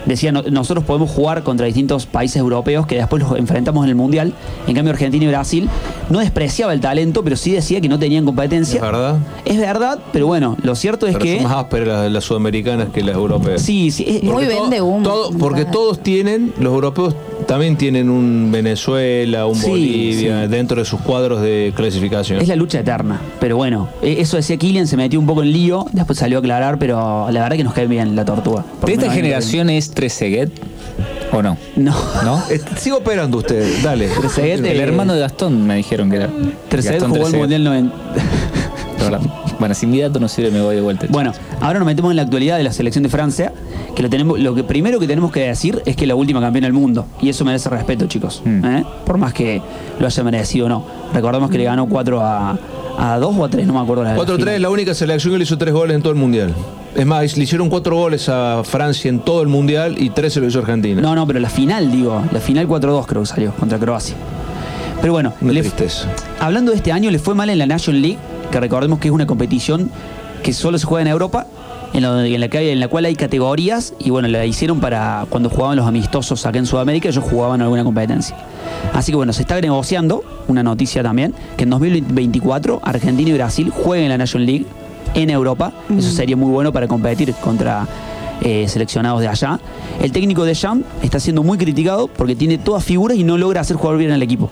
decía 0.07 0.33
"No- 0.33 0.43
nosotros 0.43 0.85
podemos 0.85 1.11
jugar 1.11 1.43
contra 1.43 1.67
distintos 1.67 2.07
países 2.07 2.37
europeos 2.37 2.87
que 2.87 2.97
después 2.97 3.23
los 3.23 3.39
enfrentamos 3.39 3.85
en 3.85 3.91
el 3.91 3.95
mundial. 3.97 4.33
En 4.67 4.75
cambio 4.75 4.93
Argentina 4.93 5.25
y 5.25 5.29
Brasil 5.29 5.69
no 6.09 6.19
despreciaba 6.21 6.73
el 6.73 6.81
talento, 6.81 7.23
pero 7.23 7.37
sí 7.37 7.53
decía 7.53 7.81
que 7.81 7.89
no 7.89 7.99
tenían 7.99 8.25
competencia. 8.25 8.77
¿Es 8.77 8.83
verdad? 8.83 9.19
Es 9.45 9.59
verdad, 9.59 9.99
pero 10.13 10.27
bueno, 10.27 10.57
lo 10.63 10.75
cierto 10.75 11.07
es 11.07 11.13
Pero 11.15 11.25
que 11.25 11.35
son 11.41 11.45
más 11.45 11.53
ásperas 11.59 11.89
las, 11.89 12.13
las 12.13 12.25
sudamericanas 12.25 12.89
que 12.91 13.03
las 13.03 13.15
europeas. 13.17 13.63
sí, 13.63 13.91
sí, 13.91 14.05
es- 14.07 14.23
Muy 14.25 14.47
vende 14.47 14.81
humo. 14.81 15.03
todo- 15.03 15.31
porque 15.39 15.65
todos 15.65 16.03
tienen, 16.03 16.53
los 16.59 16.73
europeos 16.73 17.15
también 17.51 17.77
tienen 17.77 18.11
un 18.11 18.51
Venezuela, 18.53 19.45
un 19.45 19.57
Sí, 19.57 19.69
Bolivia 19.69 20.43
sí. 20.43 20.49
dentro 20.49 20.79
de 20.79 20.85
sus 20.85 21.01
cuadros 21.01 21.43
de 21.43 21.73
clasificación. 21.75 22.41
Es 22.41 22.47
la 22.47 22.55
lucha 22.55 22.79
eterna. 22.79 23.21
Pero 23.41 23.57
bueno, 23.57 23.89
eh, 24.03 24.19
eso 24.21 24.37
decía 24.37 24.57
Killian, 24.57 24.87
se 24.87 24.97
metió 24.97 25.19
un 25.19 25.27
poco 25.27 25.43
en 25.43 25.53
lío, 25.53 25.85
después 25.91 26.17
salió 26.17 26.39
a 26.39 26.41
aclarar, 26.43 26.79
pero 26.79 27.29
la 27.29 27.43
verdad 27.43 27.57
que 27.57 27.65
nos 27.65 27.75
cae 27.75 27.89
bien 27.89 28.15
la 28.15 28.25
tortuga. 28.25 28.65
¿De 28.87 28.93
esta 28.93 29.11
generación 29.11 29.69
es 29.69 29.91
Trezeguet 29.91 30.49
o 31.33 31.43
no? 31.43 31.57
No. 31.75 31.93
¿No? 32.25 32.41
Sigo 32.77 32.99
operando 32.99 33.39
usted, 33.39 33.83
dale. 33.83 34.07
Trezeguet, 34.07 34.61
El 34.61 34.67
eh, 34.67 34.83
hermano 34.83 35.13
de 35.15 35.19
Gastón 35.19 35.67
me 35.67 35.75
dijeron 35.75 36.09
que 36.09 36.19
era. 36.19 36.31
Trezeguet 36.69 37.01
Gastón 37.01 37.11
jugó 37.11 37.27
el 37.27 37.33
Trezeguet. 37.33 37.41
Mundial 37.41 37.65
90. 37.65 39.40
Bueno, 39.61 39.75
si 39.77 39.87
mi 39.87 40.01
dato 40.01 40.19
no 40.19 40.27
sirve, 40.27 40.51
me 40.51 40.61
voy 40.61 40.75
de 40.75 40.81
vuelta. 40.81 41.07
Bueno, 41.11 41.33
ahora 41.61 41.79
nos 41.79 41.87
metemos 41.87 42.11
en 42.11 42.17
la 42.17 42.23
actualidad 42.23 42.57
de 42.57 42.65
la 42.65 42.73
selección 42.73 43.03
de 43.05 43.09
Francia, 43.11 43.53
que 43.95 44.03
lo 44.03 44.11
tenemos, 44.11 44.41
lo 44.41 44.55
que 44.57 44.65
primero 44.65 44.99
que 44.99 45.07
tenemos 45.07 45.31
que 45.31 45.41
decir 45.47 45.81
es 45.87 45.95
que 45.97 46.05
es 46.05 46.09
la 46.09 46.15
última 46.17 46.41
campeona 46.41 46.67
del 46.67 46.73
mundo. 46.75 47.07
Y 47.21 47.29
eso 47.29 47.45
merece 47.45 47.69
respeto, 47.69 48.07
chicos. 48.07 48.43
¿eh? 48.47 48.83
Por 49.07 49.19
más 49.19 49.33
que 49.35 49.61
lo 50.01 50.07
haya 50.07 50.25
merecido 50.25 50.67
o 50.67 50.69
no. 50.69 50.85
Recordemos 51.15 51.51
que 51.51 51.59
le 51.59 51.65
ganó 51.65 51.87
4 51.87 52.21
a, 52.21 52.59
a 52.99 53.19
2 53.19 53.37
o 53.39 53.45
a 53.45 53.49
3, 53.51 53.67
no 53.67 53.75
me 53.75 53.81
acuerdo 53.81 54.03
la 54.03 54.17
4-3 54.17 54.49
es 54.49 54.61
la 54.61 54.71
única 54.71 54.95
selección 54.95 55.33
que 55.35 55.39
le 55.39 55.45
hizo 55.45 55.57
tres 55.59 55.73
goles 55.75 55.95
en 55.95 56.03
todo 56.03 56.13
el 56.13 56.19
mundial. 56.19 56.55
Es 56.97 57.07
más, 57.07 57.37
le 57.37 57.45
hicieron 57.45 57.69
cuatro 57.69 57.95
goles 57.97 58.29
a 58.29 58.63
Francia 58.65 59.09
en 59.11 59.21
todo 59.21 59.43
el 59.43 59.49
mundial 59.49 59.95
y 59.99 60.11
tres 60.11 60.33
se 60.33 60.41
lo 60.41 60.47
hizo 60.49 60.59
Argentina. 60.59 61.01
No, 61.01 61.15
no, 61.15 61.27
pero 61.27 61.39
la 61.39 61.49
final, 61.51 61.93
digo, 61.93 62.21
la 62.33 62.41
final 62.41 62.67
4-2 62.67 63.05
creo 63.07 63.21
que 63.23 63.27
salió 63.29 63.53
contra 63.53 63.79
Croacia. 63.79 64.17
Pero 65.01 65.13
bueno, 65.13 65.33
le- 65.41 65.61
tristeza. 65.61 66.09
hablando 66.41 66.73
de 66.73 66.77
este 66.79 66.93
año, 66.93 67.11
le 67.11 67.19
fue 67.19 67.35
mal 67.35 67.49
en 67.49 67.59
la 67.59 67.67
National 67.67 68.03
League, 68.03 68.19
que 68.51 68.61
recordemos 68.61 68.99
que 68.99 69.09
es 69.09 69.15
una 69.15 69.27
competición 69.27 69.91
que 70.43 70.53
solo 70.53 70.79
se 70.79 70.87
juega 70.87 71.03
en 71.03 71.09
Europa, 71.09 71.47
en 71.93 72.03
la, 72.03 72.27
en 72.27 72.41
la 72.41 72.49
que 72.49 72.73
en 72.73 72.81
la 72.81 72.89
cual 72.89 73.05
hay 73.05 73.15
categorías, 73.15 73.95
y 73.99 74.11
bueno, 74.11 74.29
la 74.29 74.47
hicieron 74.47 74.81
para 74.81 75.27
cuando 75.29 75.51
jugaban 75.51 75.77
los 75.77 75.87
amistosos 75.87 76.45
acá 76.47 76.59
en 76.59 76.67
Sudamérica, 76.67 77.09
ellos 77.09 77.25
jugaban 77.25 77.61
alguna 77.63 77.85
competencia. 77.85 78.37
Así 78.93 79.13
que 79.13 79.17
bueno, 79.17 79.33
se 79.33 79.43
está 79.43 79.61
negociando, 79.61 80.23
una 80.49 80.63
noticia 80.63 81.03
también, 81.03 81.35
que 81.57 81.65
en 81.65 81.71
2024 81.71 82.81
Argentina 82.83 83.31
y 83.31 83.33
Brasil 83.35 83.71
jueguen 83.71 84.05
en 84.05 84.11
la 84.11 84.19
National 84.19 84.47
League 84.47 84.67
en 85.15 85.31
Europa. 85.31 85.73
Eso 85.97 86.11
sería 86.11 86.37
muy 86.37 86.51
bueno 86.51 86.73
para 86.73 86.87
competir 86.89 87.35
contra 87.35 87.87
eh, 88.43 88.67
seleccionados 88.69 89.21
de 89.21 89.29
allá. 89.29 89.61
El 90.01 90.13
técnico 90.13 90.45
de 90.45 90.55
Jam 90.55 90.83
está 91.03 91.21
siendo 91.21 91.43
muy 91.43 91.59
criticado 91.59 92.09
porque 92.09 92.35
tiene 92.35 92.59
todas 92.59 92.85
figuras 92.85 93.19
y 93.19 93.25
no 93.25 93.37
logra 93.37 93.61
hacer 93.61 93.77
jugar 93.77 93.99
bien 93.99 94.13
al 94.13 94.23
equipo. 94.23 94.51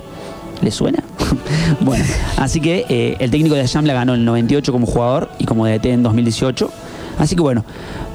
¿Le 0.60 0.70
suena? 0.70 1.02
bueno, 1.80 2.05
así 2.36 2.60
que 2.60 2.84
eh, 2.88 3.16
el 3.18 3.30
técnico 3.30 3.55
de 3.55 3.66
Jam 3.66 3.84
la 3.84 3.94
ganó 3.94 4.14
en 4.14 4.20
el 4.20 4.26
98 4.26 4.72
como 4.72 4.86
jugador 4.86 5.28
y 5.38 5.44
como 5.44 5.66
DT 5.66 5.86
en 5.86 6.02
2018. 6.02 6.70
Así 7.18 7.34
que 7.34 7.42
bueno, 7.42 7.64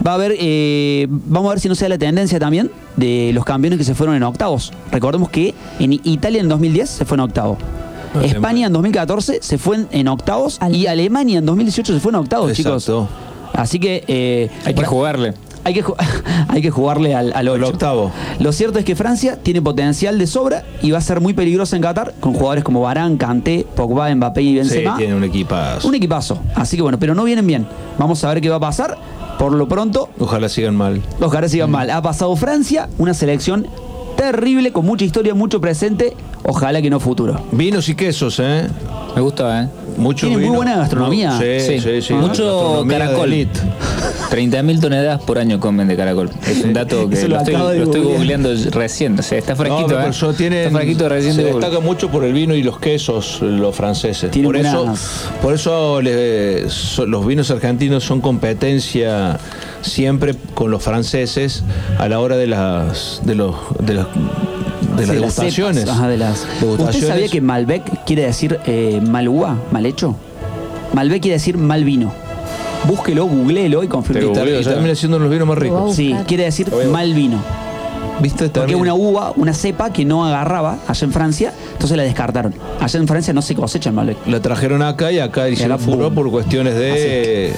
va 0.05 0.11
a 0.11 0.13
haber, 0.15 0.35
eh, 0.39 1.07
vamos 1.09 1.49
a 1.49 1.53
ver 1.53 1.59
si 1.59 1.67
no 1.67 1.75
sea 1.75 1.89
la 1.89 1.97
tendencia 1.97 2.39
también 2.39 2.71
de 2.95 3.31
los 3.33 3.43
campeones 3.43 3.77
que 3.77 3.83
se 3.83 3.95
fueron 3.95 4.15
en 4.15 4.23
octavos. 4.23 4.71
Recordemos 4.91 5.29
que 5.29 5.53
en 5.79 5.93
Italia 5.93 6.39
en 6.39 6.47
2010 6.47 6.89
se 6.89 7.05
fue 7.05 7.15
en 7.15 7.21
octavo. 7.21 7.57
España 8.21 8.67
en 8.67 8.73
2014 8.73 9.39
se 9.41 9.57
fue 9.57 9.77
en, 9.77 9.87
en 9.91 10.07
octavos 10.07 10.59
y 10.71 10.85
Alemania 10.85 11.39
en 11.39 11.45
2018 11.45 11.93
se 11.95 11.99
fue 11.99 12.11
en 12.11 12.15
octavos, 12.15 12.53
chicos. 12.53 12.89
Así 13.53 13.79
que 13.79 14.03
eh, 14.07 14.49
Hay 14.65 14.73
que 14.73 14.85
jugarle. 14.85 15.33
Hay 15.63 15.73
que, 15.73 15.83
hay 16.47 16.61
que 16.61 16.69
jugarle 16.71 17.15
al, 17.15 17.33
al 17.33 17.47
octavo. 17.63 18.11
Lo 18.39 18.51
cierto 18.51 18.79
es 18.79 18.85
que 18.85 18.95
Francia 18.95 19.37
tiene 19.41 19.61
potencial 19.61 20.17
de 20.19 20.27
sobra 20.27 20.63
y 20.81 20.91
va 20.91 20.97
a 20.97 21.01
ser 21.01 21.21
muy 21.21 21.33
peligrosa 21.33 21.75
en 21.75 21.81
Qatar 21.81 22.13
con 22.19 22.33
jugadores 22.33 22.63
como 22.63 22.81
Barán, 22.81 23.17
Kanté, 23.17 23.65
Pogba, 23.75 24.13
Mbappé 24.13 24.41
y 24.41 24.47
Sí, 24.49 24.55
Benzema. 24.55 24.97
tiene 24.97 25.15
un 25.15 25.23
equipazo. 25.23 25.87
un 25.87 25.95
equipazo. 25.95 26.39
Así 26.55 26.75
que 26.75 26.83
bueno, 26.83 26.99
pero 26.99 27.15
no 27.15 27.23
vienen 27.23 27.47
bien. 27.47 27.67
Vamos 27.97 28.23
a 28.23 28.29
ver 28.33 28.41
qué 28.41 28.49
va 28.49 28.57
a 28.57 28.61
pasar. 28.61 28.97
Por 29.39 29.51
lo 29.53 29.67
pronto, 29.67 30.09
Ojalá 30.19 30.47
sigan 30.47 30.75
mal. 30.75 31.01
ojalá 31.19 31.49
sigan 31.49 31.71
mal. 31.71 31.89
Ha 31.89 32.01
pasado 32.01 32.35
Francia, 32.35 32.87
una 32.99 33.13
selección 33.15 33.65
terrible, 34.31 34.71
con 34.71 34.85
mucha 34.85 35.03
historia, 35.03 35.33
mucho 35.33 35.59
presente. 35.59 36.15
Ojalá 36.43 36.81
que 36.81 36.89
no 36.89 36.99
futuro. 36.99 37.41
Vinos 37.51 37.89
y 37.89 37.95
quesos, 37.95 38.39
¿eh? 38.39 38.67
Me 39.15 39.21
gusta, 39.21 39.63
¿eh? 39.63 39.69
Mucho 39.97 40.27
Tiene 40.27 40.47
muy 40.47 40.55
buena 40.55 40.77
gastronomía. 40.77 41.37
Sí, 41.39 41.79
sí, 41.79 42.01
sí. 42.01 42.13
Mucho 42.13 42.45
Gastronomía 42.45 42.97
de 42.99 43.03
caracol. 43.05 43.33
elite. 43.33 43.59
30.000 44.31 44.81
toneladas 44.81 45.21
por 45.21 45.37
año 45.37 45.59
comen 45.59 45.87
de 45.87 45.95
caracol. 45.95 46.31
Es 46.47 46.63
un 46.63 46.73
dato 46.73 47.07
que 47.07 47.21
lo, 47.23 47.35
lo 47.35 47.37
estoy, 47.37 47.53
lo 47.53 47.83
estoy 47.83 48.01
googleando 48.01 48.49
recién. 48.71 49.19
O 49.19 49.21
sea, 49.21 49.37
está 49.37 49.55
fresquito, 49.55 49.81
no, 49.89 50.11
pero 50.11 50.31
¿eh? 50.31 50.35
tienen, 50.35 50.59
está 50.67 50.77
fresquito 50.79 51.09
recién 51.09 51.35
se 51.35 51.43
de 51.43 51.51
destaca 51.51 51.79
mucho 51.79 52.09
por 52.09 52.23
el 52.23 52.33
vino 52.33 52.55
y 52.55 52.63
los 52.63 52.79
quesos, 52.79 53.39
los 53.41 53.75
franceses. 53.75 54.31
Tienen 54.31 54.51
Por 54.51 54.57
eso, 54.57 54.93
por 55.41 55.53
eso 55.53 56.01
los 56.01 57.25
vinos 57.25 57.51
argentinos 57.51 58.03
son 58.03 58.21
competencia 58.21 59.37
siempre 59.83 60.35
con 60.53 60.71
los 60.71 60.81
franceses 60.83 61.63
a 61.99 62.07
la 62.09 62.19
hora 62.19 62.35
de 62.37 62.47
las 62.47 63.21
de 63.23 63.35
los 63.35 63.55
de 63.79 63.93
las 63.93 64.07
de 64.07 65.01
las 65.01 65.05
Sí, 65.07 65.11
degustaciones. 65.15 65.79
cepas, 65.81 65.95
ajá, 65.97 66.07
de 66.07 66.17
las- 66.17 66.47
¿Usted 66.61 67.07
sabía 67.07 67.27
que 67.27 67.41
Malbec 67.41 68.03
quiere 68.05 68.23
decir 68.23 68.59
eh, 68.65 69.01
mal 69.07 69.27
uva, 69.27 69.57
mal 69.71 69.85
hecho? 69.85 70.15
Malbec 70.93 71.21
quiere 71.21 71.35
decir 71.37 71.57
mal 71.57 71.83
vino. 71.83 72.11
Búsquelo, 72.87 73.25
googleelo 73.25 73.81
y 73.83 73.87
confirme. 73.87 74.25
Y 74.25 74.33
ter- 74.33 74.59
y 74.59 74.63
termina 74.63 74.93
siendo 74.93 75.17
los 75.17 75.29
vinos 75.31 75.47
más 75.47 75.57
ricos. 75.57 75.95
Sí, 75.95 76.13
quiere 76.27 76.43
decir 76.43 76.69
mal 76.91 77.13
vino. 77.13 77.41
¿Viste? 78.23 78.47
Porque 78.47 78.73
una 78.73 78.93
uva, 78.93 79.33
una 79.35 79.53
cepa 79.53 79.91
que 79.91 80.05
no 80.05 80.25
agarraba 80.25 80.77
allá 80.87 81.05
en 81.05 81.11
Francia, 81.11 81.53
entonces 81.73 81.97
la 81.97 82.03
descartaron. 82.03 82.53
Allá 82.79 82.99
en 82.99 83.07
Francia 83.07 83.33
no 83.33 83.41
se 83.41 83.53
cosecha 83.53 83.89
el 83.89 83.95
Malbec. 83.95 84.17
La 84.27 84.39
trajeron 84.39 84.81
acá 84.81 85.11
y 85.11 85.19
acá 85.19 85.49
hicieron 85.49 85.77
furor 85.77 86.13
por 86.13 86.31
cuestiones 86.31 86.75
de 86.75 87.53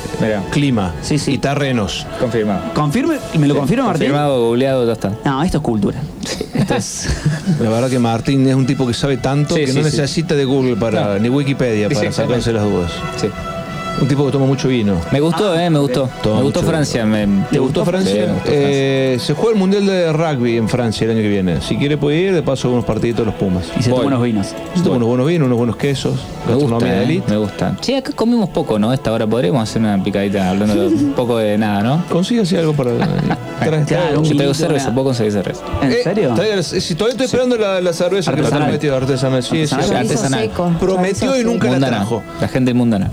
clima 0.52 0.96
y 1.28 1.38
terrenos. 1.38 2.08
Confirmado. 2.20 2.74
¿Confirme? 2.74 3.18
¿Me 3.38 3.48
lo 3.48 3.56
confirma 3.56 3.86
Martín? 3.86 4.08
Confirmado, 4.08 4.48
googleado, 4.48 4.88
ya 4.88 4.94
está. 4.94 5.12
No, 5.24 5.44
esto 5.44 5.58
es 5.60 5.64
cultura. 5.64 6.00
Esto 6.56 6.74
es. 6.76 7.08
La 7.62 7.70
verdad 7.70 7.90
que 7.90 8.00
Martín 8.00 8.48
es 8.48 8.56
un 8.56 8.66
tipo 8.66 8.88
que 8.88 8.94
sabe 8.96 9.18
tanto 9.18 9.54
Sí, 9.54 9.62
que 9.62 9.68
sí, 9.68 9.78
no 9.78 9.84
sí. 9.88 9.98
necesita 9.98 10.34
de 10.34 10.46
Google 10.46 10.76
para 10.78 11.14
No. 11.16 11.20
ni 11.20 11.30
Wikipedia 11.30 11.90
para 11.90 12.00
sí, 12.00 12.08
sacarse 12.12 12.52
las 12.54 12.64
dudas. 12.64 12.92
Sí. 13.18 13.28
Un 14.02 14.08
tipo 14.10 14.26
que 14.26 14.32
toma 14.34 14.46
mucho 14.46 14.68
vino. 14.68 14.96
Me 15.12 15.22
gustó, 15.22 15.58
eh, 15.58 15.70
me 15.70 15.80
gustó. 15.80 16.10
Toma 16.22 16.38
me 16.38 16.44
gustó 16.44 16.64
Francia. 16.64 17.06
me- 17.06 17.46
¿Te 17.50 17.60
gustó 17.60 17.86
Francia? 17.86 18.12
Sí, 18.14 18.20
me 18.20 18.34
gustó 18.34 18.50
Eh, 18.52 19.18
se 19.22 19.34
juega 19.34 19.52
el 19.54 19.58
Mundial 19.60 19.86
de 19.86 20.12
Rugby 20.12 20.58
en 20.58 20.68
Francia 20.68 21.06
el 21.06 21.12
año 21.12 21.22
que 21.22 21.30
viene. 21.30 21.62
Si 21.62 21.78
quiere 21.78 21.96
puede 21.98 22.18
ir, 22.18 22.34
de 22.34 22.44
paso 22.44 22.70
unos 22.70 22.84
partiditos 22.84 23.20
de 23.22 23.26
los 23.28 23.36
Pumas. 23.36 23.64
Y 23.80 23.84
se 23.84 23.90
Voy. 23.90 24.00
toman 24.00 24.14
unos 24.16 24.24
vinos. 24.26 24.48
Se 24.76 24.84
toma 24.84 24.98
unos 24.98 25.08
buenos 25.08 25.28
vinos, 25.28 25.46
unos 25.46 25.58
buenos 25.58 25.76
quesos, 25.78 26.20
Me 26.46 26.56
gusta, 26.56 26.86
eh, 26.88 27.04
elite. 27.04 27.32
me 27.32 27.38
gusta. 27.38 27.78
Che, 27.80 27.96
acá 27.98 28.12
comimos 28.14 28.50
poco, 28.50 28.78
¿no? 28.78 28.92
Esta 28.92 29.14
hora 29.14 29.26
podríamos 29.26 29.64
hacer 29.64 29.82
una 29.82 30.04
picadita 30.04 30.50
hablando 30.50 30.76
de 30.76 30.88
un 30.88 31.14
poco 31.14 31.38
de 31.38 31.58
nada, 31.58 31.82
¿no? 31.82 32.04
Consígase 32.10 32.58
algo 32.58 32.74
para. 32.74 32.92
Trae- 33.62 33.86
Claro, 33.86 34.20
un 34.20 34.26
Yo 34.26 34.36
traigo 34.36 34.54
cerveza, 34.54 34.94
puedo 34.94 35.06
conseguir 35.06 35.32
cerveza. 35.32 35.62
¿En 35.82 35.92
Eh, 35.92 35.98
serio? 36.04 36.36
si 36.64 36.96
todavía 36.96 37.12
estoy 37.14 37.26
esperando 37.28 37.56
la, 37.58 37.80
la 37.80 37.94
cerveza 37.94 38.32
que 38.34 38.40
Artesanal. 38.40 38.64
prometió 38.66 38.96
artesanal. 38.96 39.42
Sí, 39.44 39.66
sí, 39.66 39.74
Artesanal. 39.74 39.88
sí. 39.88 39.96
Artesanal. 40.14 40.40
seco. 40.42 40.72
Prometió 40.82 41.40
y 41.40 41.44
nunca 41.46 41.70
la 41.72 41.88
trajo. 41.88 42.22
La 42.42 42.50
gente 42.50 42.74
mundana. 42.74 43.10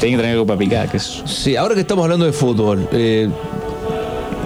Tienen 0.00 0.16
que 0.16 0.18
traer 0.18 0.32
algo 0.34 0.46
para 0.46 0.58
picar, 0.58 0.88
que 0.90 0.96
es. 0.98 1.22
Sí, 1.26 1.56
ahora 1.56 1.74
que 1.74 1.80
estamos 1.82 2.02
hablando 2.04 2.26
de 2.26 2.32
fútbol, 2.32 2.88
eh, 2.92 3.28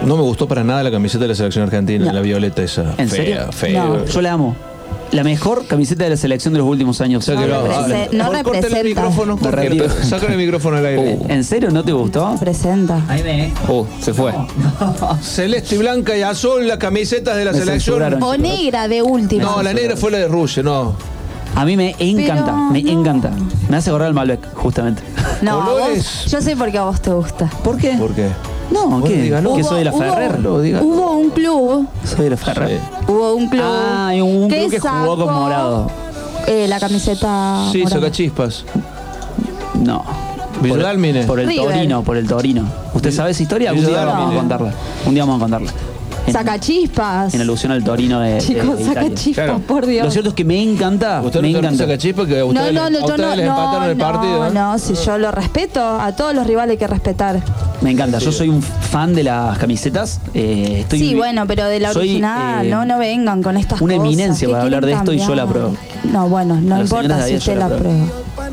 no 0.05 0.15
me 0.15 0.23
gustó 0.23 0.47
para 0.47 0.63
nada 0.63 0.83
la 0.83 0.91
camiseta 0.91 1.23
de 1.23 1.29
la 1.29 1.35
selección 1.35 1.63
argentina, 1.63 2.05
No. 2.05 2.13
la 2.13 2.21
violeta 2.21 2.63
esa. 2.63 2.93
¿En 2.97 3.09
fea, 3.09 3.09
serio? 3.09 3.51
fea. 3.51 3.83
No, 3.83 4.05
yo 4.05 4.21
la 4.21 4.33
amo. 4.33 4.55
La 5.11 5.23
mejor 5.23 5.65
camiseta 5.65 6.03
de 6.03 6.11
la 6.11 6.17
selección 6.17 6.53
de 6.53 6.59
los 6.59 6.67
últimos 6.67 7.01
años. 7.01 7.23
O 7.27 7.31
sea 7.31 7.35
que 7.41 7.47
No 7.47 8.31
lo- 8.31 8.43
córtale 8.43 8.67
el 8.67 8.73
representa. 8.73 8.83
micrófono, 8.83 9.35
Me 9.37 9.41
córtale- 9.41 9.69
retiro. 9.69 9.89
sácale 10.03 10.33
el 10.33 10.37
micrófono 10.39 10.77
al 10.77 10.85
aire. 10.85 11.17
Uh. 11.19 11.25
¿En 11.29 11.43
serio 11.43 11.71
no 11.71 11.83
te 11.83 11.91
gustó? 11.93 12.35
Presenta. 12.39 13.01
Ahí 13.07 13.23
me. 13.23 13.51
Uh, 13.73 13.85
se 13.99 14.13
fue. 14.13 14.33
Celeste, 15.23 15.77
blanca 15.79 16.15
y 16.15 16.21
azul, 16.21 16.67
las 16.67 16.77
camisetas 16.77 17.35
de 17.37 17.45
la 17.45 17.51
Me 17.53 17.57
selección. 17.59 17.97
censuraron. 17.99 18.21
O 18.21 18.37
negra 18.37 18.87
de 18.87 19.01
última. 19.01 19.43
No, 19.43 19.63
la 19.63 19.73
negra 19.73 19.97
fue 19.97 20.11
la 20.11 20.19
de 20.19 20.27
Rusia, 20.27 20.61
no. 20.61 20.93
A 21.55 21.65
mí 21.65 21.75
me 21.75 21.95
encanta, 21.99 22.45
Pero 22.45 22.57
me 22.71 22.81
no. 22.83 22.91
encanta. 23.01 23.31
Me 23.67 23.77
hace 23.77 23.89
acordar 23.89 24.07
el 24.09 24.13
Malbec, 24.13 24.53
justamente. 24.55 25.01
No, 25.41 25.61
a 25.61 25.65
vos- 25.69 26.25
yo 26.27 26.41
sé 26.41 26.55
por 26.55 26.71
qué 26.71 26.77
a 26.77 26.83
vos 26.83 27.01
te 27.01 27.11
gusta. 27.11 27.49
¿Por 27.63 27.77
qué? 27.77 27.91
¿Por 27.97 28.13
qué? 28.13 28.29
No, 28.71 29.03
¿qué? 29.03 29.21
dígalo. 29.23 29.55
Que 29.55 29.63
soy 29.63 29.79
de 29.79 29.85
la 29.85 29.91
hubo- 29.91 29.99
Ferrer. 29.99 30.39
Lo 30.39 30.61
diga. 30.61 30.81
Hubo 30.81 31.11
un 31.17 31.29
club, 31.31 31.87
Soy 32.03 32.25
de 32.25 32.29
la 32.31 32.37
Ferrer. 32.37 32.79
hubo 33.07 33.33
un 33.33 33.49
club. 33.49 33.63
Ah, 33.65 34.13
y 34.15 34.21
un 34.21 34.47
club 34.47 34.69
que 34.69 34.79
jugó 34.79 35.17
con 35.17 35.27
sacó, 35.27 35.39
morado. 35.39 35.91
eh, 36.47 36.67
la 36.67 36.79
camiseta. 36.79 37.67
Sí, 37.71 37.79
morada. 37.79 37.99
saca 38.01 38.11
chispas. 38.11 38.63
No. 39.83 40.03
Villa 40.61 40.75
Por- 40.75 40.83
Dálmine. 40.83 41.23
Por 41.23 41.39
el 41.39 41.47
River. 41.47 41.65
Torino, 41.73 42.03
por 42.03 42.17
el 42.17 42.27
Torino. 42.27 42.63
¿Usted 42.93 43.11
sabe 43.11 43.31
esa 43.31 43.41
historia? 43.43 43.69
Algún 43.69 43.85
Villa 43.85 43.97
día 43.99 44.05
vamos 44.05 44.15
a 44.15 44.19
Dálmine. 44.25 44.39
contarla. 44.39 44.73
Un 45.05 45.13
día 45.13 45.23
vamos 45.23 45.37
a 45.37 45.39
contarla. 45.43 45.71
En, 46.29 46.33
Saca 46.33 46.59
chispas. 46.59 47.33
en 47.33 47.41
alusión 47.41 47.71
al 47.71 47.83
Torino 47.83 48.19
de, 48.19 48.37
Chicos, 48.39 48.77
de 48.77 48.83
saca 48.85 49.01
Italia. 49.01 49.15
chispas, 49.15 49.45
Claro. 49.45 49.59
por 49.67 49.85
Dios. 49.85 50.05
Lo 50.05 50.11
cierto 50.11 50.29
es 50.29 50.35
que 50.35 50.45
me 50.45 50.61
encanta. 50.61 51.21
¿Usted 51.23 51.41
me 51.41 51.51
no 51.51 51.57
encanta. 51.59 51.83
saca 51.85 51.97
chispas 51.97 52.27
que 52.27 52.35
a 52.37 52.39
No, 52.39 52.45
ustedes, 52.47 52.73
no, 52.73 52.89
no, 52.89 52.97
a 52.97 52.99
yo 53.01 53.05
ustedes 53.07 53.19
no, 53.29 53.35
les 53.35 53.45
empataron 53.47 53.83
no, 53.83 53.89
el 53.89 53.97
partido? 53.97 54.39
no, 54.39 54.47
¿eh? 54.47 54.51
no, 54.53 54.79
si 54.79 54.93
yo 54.95 55.17
lo 55.17 55.31
respeto, 55.31 55.81
a 55.81 56.15
todos 56.15 56.33
los 56.35 56.45
rivales 56.47 56.71
hay 56.73 56.77
que 56.77 56.87
respetar. 56.87 57.41
Me 57.81 57.91
encanta. 57.91 58.19
Yo 58.19 58.31
soy 58.31 58.49
un 58.49 58.61
fan 58.61 59.13
de 59.15 59.23
las 59.23 59.57
camisetas. 59.57 60.19
eh, 60.33 60.79
estoy 60.81 60.99
sí, 60.99 61.15
bueno, 61.15 61.45
pero 61.47 61.65
de 61.65 61.79
la 61.79 61.93
soy, 61.93 62.03
original, 62.09 62.65
eh, 62.65 62.69
no, 62.69 62.85
no 62.85 62.97
vengan 62.99 63.41
con 63.41 63.57
estas 63.57 63.81
una 63.81 63.95
cosas. 63.95 64.05
eminencia 64.07 64.47
¿Qué 64.47 64.51
para 64.51 64.63
hablar 64.63 64.85
de 64.85 64.93
esto 64.93 65.13
y 65.13 65.19
yo 65.19 65.33
la 65.35 65.43
apruebo. 65.43 65.75
No, 66.11 66.27
bueno, 66.29 66.59
no 66.61 66.79
importa 66.81 67.25
si 67.25 67.35
usted 67.35 67.57
la 67.57 67.65
aprueba. 67.65 68.05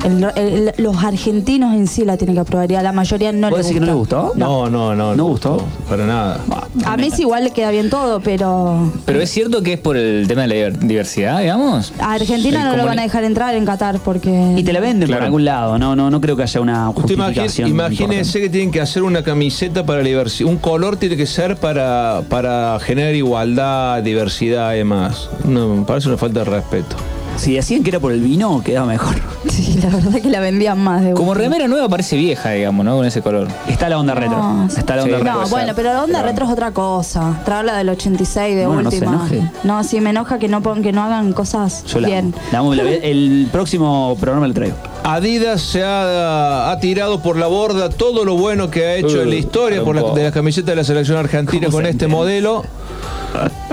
El- 0.05 0.25
el- 0.37 0.73
los 0.79 1.03
argentinos 1.03 1.75
en 1.75 1.87
sí 1.87 2.05
la 2.05 2.17
tienen 2.17 2.35
que 2.37 2.41
aprobar 2.41 2.71
y 2.71 2.75
a 2.77 2.83
la 2.83 2.93
mayoría 2.93 3.33
no 3.33 3.49
¿Vos 3.51 3.59
les 3.59 3.67
decís 3.69 3.81
gusta. 3.81 3.81
que 3.81 3.81
no 3.81 3.87
le 3.87 3.99
gustó? 3.99 4.33
No, 4.37 4.71
no, 4.71 4.95
no. 4.95 5.17
¿No 5.17 5.25
gustó? 5.25 5.65
Para 5.89 6.07
nada. 6.07 6.41
A 6.85 6.97
Messi 6.97 7.23
igual 7.23 7.45
le 7.45 7.51
queda 7.51 7.71
bien 7.71 7.91
todo, 7.91 8.21
pero 8.21 8.93
Pero 9.05 9.21
es 9.21 9.31
cierto 9.31 9.63
que 9.63 9.75
es 9.75 9.79
por 9.81 9.97
el 9.97 10.27
tema 10.29 10.43
de 10.43 10.49
la 10.49 10.55
diver- 10.55 10.79
diversidad, 10.79 11.41
digamos. 11.41 11.93
a 11.99 12.13
Argentina 12.15 12.61
El 12.61 12.65
no 12.69 12.77
lo 12.77 12.83
comuni- 12.83 12.87
van 12.87 12.99
a 12.99 13.03
dejar 13.03 13.25
entrar 13.25 13.55
en 13.55 13.65
Qatar 13.65 13.99
porque... 14.01 14.55
Y 14.57 14.63
te 14.63 14.73
la 14.73 14.81
venden 14.81 15.07
Claro. 15.09 15.21
por 15.21 15.25
algún 15.27 15.45
lado. 15.45 15.79
No, 15.79 15.97
no, 15.97 16.11
no 16.11 16.21
creo 16.21 16.37
que 16.37 16.43
haya 16.43 16.61
una 16.61 16.91
Usted 16.91 17.15
imagi- 17.17 17.25
justificación. 17.27 17.69
imagínese 17.69 18.41
que 18.41 18.49
tienen 18.49 18.71
que 18.71 18.81
hacer 18.81 19.03
una 19.03 19.23
camiseta 19.23 19.85
para 19.85 20.03
la 20.03 20.09
diversidad. 20.09 20.49
Un 20.51 20.59
color 20.59 20.97
tiene 20.97 21.17
que 21.17 21.27
ser 21.27 21.57
para, 21.57 22.23
para 22.29 22.79
generar 22.81 23.15
igualdad, 23.15 24.03
diversidad 24.03 24.75
y 24.75 24.79
demás. 24.79 25.29
No, 25.45 25.69
me 25.77 25.85
parece 25.85 26.09
una 26.09 26.19
falta 26.19 26.41
de 26.41 26.45
respeto. 26.47 26.97
Si 27.37 27.55
decían 27.55 27.83
que 27.83 27.91
era 27.91 28.01
por 28.01 28.13
el 28.13 28.21
vino, 28.21 28.63
quedaba 28.65 28.87
mejor. 28.87 29.15
Sí, 29.49 29.79
la 29.81 29.89
verdad 29.91 30.21
que 30.21 30.29
la 30.29 30.41
vendían 30.41 30.79
más 30.79 31.03
de 31.05 31.13
Como 31.13 31.31
última. 31.31 31.45
remera 31.45 31.69
nueva 31.69 31.89
parece 31.89 32.17
vieja, 32.17 32.51
digamos, 32.51 32.85
¿no? 32.85 32.97
Con 32.97 33.07
ese 33.07 33.23
color. 33.23 33.47
Está 33.69 33.89
la 33.89 33.99
onda 33.99 34.15
retro. 34.15 34.37
No, 34.37 34.67
Está 34.67 34.97
la 34.97 35.05
onda 35.05 35.19
sí. 35.19 35.23
retro. 35.23 35.41
No, 35.43 35.49
bueno, 35.49 35.73
pero 35.77 35.93
la 35.93 36.03
onda 36.03 36.23
retro 36.23 36.47
es 36.47 36.51
otra 36.51 36.73
cosa. 36.73 37.41
Traerla 37.45 37.77
del 37.77 37.89
86 37.91 38.57
de 38.57 38.67
Bueno, 38.67 38.83
no 38.83 38.91
se 38.91 38.97
última. 38.99 39.15
enoje. 39.15 39.51
No, 39.63 39.85
sí, 39.85 40.01
me 40.01 40.11
enoja 40.11 40.39
que 40.39 40.49
no, 40.49 40.63
pon- 40.63 40.83
que 40.83 40.93
no 40.93 41.03
hagan 41.05 41.33
cosas 41.33 41.85
Yo 41.85 42.01
la 42.01 42.09
bien. 42.09 42.35
amo. 42.35 42.43
La 42.53 42.59
amo, 42.59 42.75
la 42.75 42.83
el 42.83 43.49
próximo 43.53 44.17
programa 44.21 44.49
lo 44.49 44.55
traigo. 44.55 44.77
Adidas 45.05 45.61
se 45.63 45.85
ha, 45.85 46.71
ha 46.73 46.79
tirado 46.81 47.21
por 47.23 47.37
la 47.37 47.47
borda 47.47 47.89
todo 47.89 48.25
lo 48.25 48.37
bueno 48.37 48.69
que 48.71 48.85
ha 48.85 48.95
hecho 48.97 49.19
Uh, 49.19 49.23
en 49.23 49.31
la 49.31 49.37
historia 49.37 49.85
por 49.85 49.95
la, 49.95 50.03
de 50.13 50.25
la 50.25 50.33
camiseta 50.33 50.73
de 50.73 50.77
la 50.77 50.85
selección 50.85 51.17
argentina 51.17 51.67
¿Cómo 51.67 51.77
con 51.79 51.85
se 51.85 51.91
este 51.91 52.09
modelo. 52.09 52.65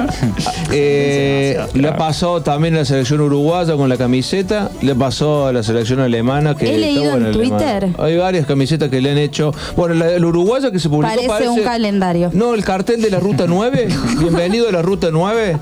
Eh, 0.71 1.59
le 1.73 1.87
ha 1.87 1.95
pasado 1.95 2.41
también 2.41 2.73
a 2.75 2.79
la 2.79 2.85
selección 2.85 3.21
uruguaya 3.21 3.75
con 3.75 3.89
la 3.89 3.97
camiseta, 3.97 4.71
le 4.81 4.95
pasó 4.95 5.47
a 5.47 5.53
la 5.53 5.61
selección 5.63 5.99
alemana 5.99 6.55
que 6.55 6.65
He 6.65 6.75
está 6.75 6.79
leído 6.79 7.17
en 7.17 7.25
alemana. 7.25 7.93
Hay 7.99 8.17
varias 8.17 8.45
camisetas 8.45 8.89
que 8.89 9.01
le 9.01 9.11
han 9.11 9.17
hecho. 9.17 9.53
Bueno, 9.75 9.93
la, 9.95 10.07
la 10.17 10.25
uruguaya 10.27 10.71
que 10.71 10.79
se 10.79 10.89
publicó 10.89 11.13
Parece, 11.27 11.49
un 11.49 11.61
calendario. 11.63 12.31
No, 12.33 12.53
el 12.55 12.63
cartel 12.63 13.01
de 13.01 13.09
la 13.11 13.19
ruta 13.19 13.45
9. 13.47 13.87
Bienvenido 14.19 14.69
a 14.69 14.71
la 14.71 14.81
ruta 14.81 15.07
9. 15.11 15.57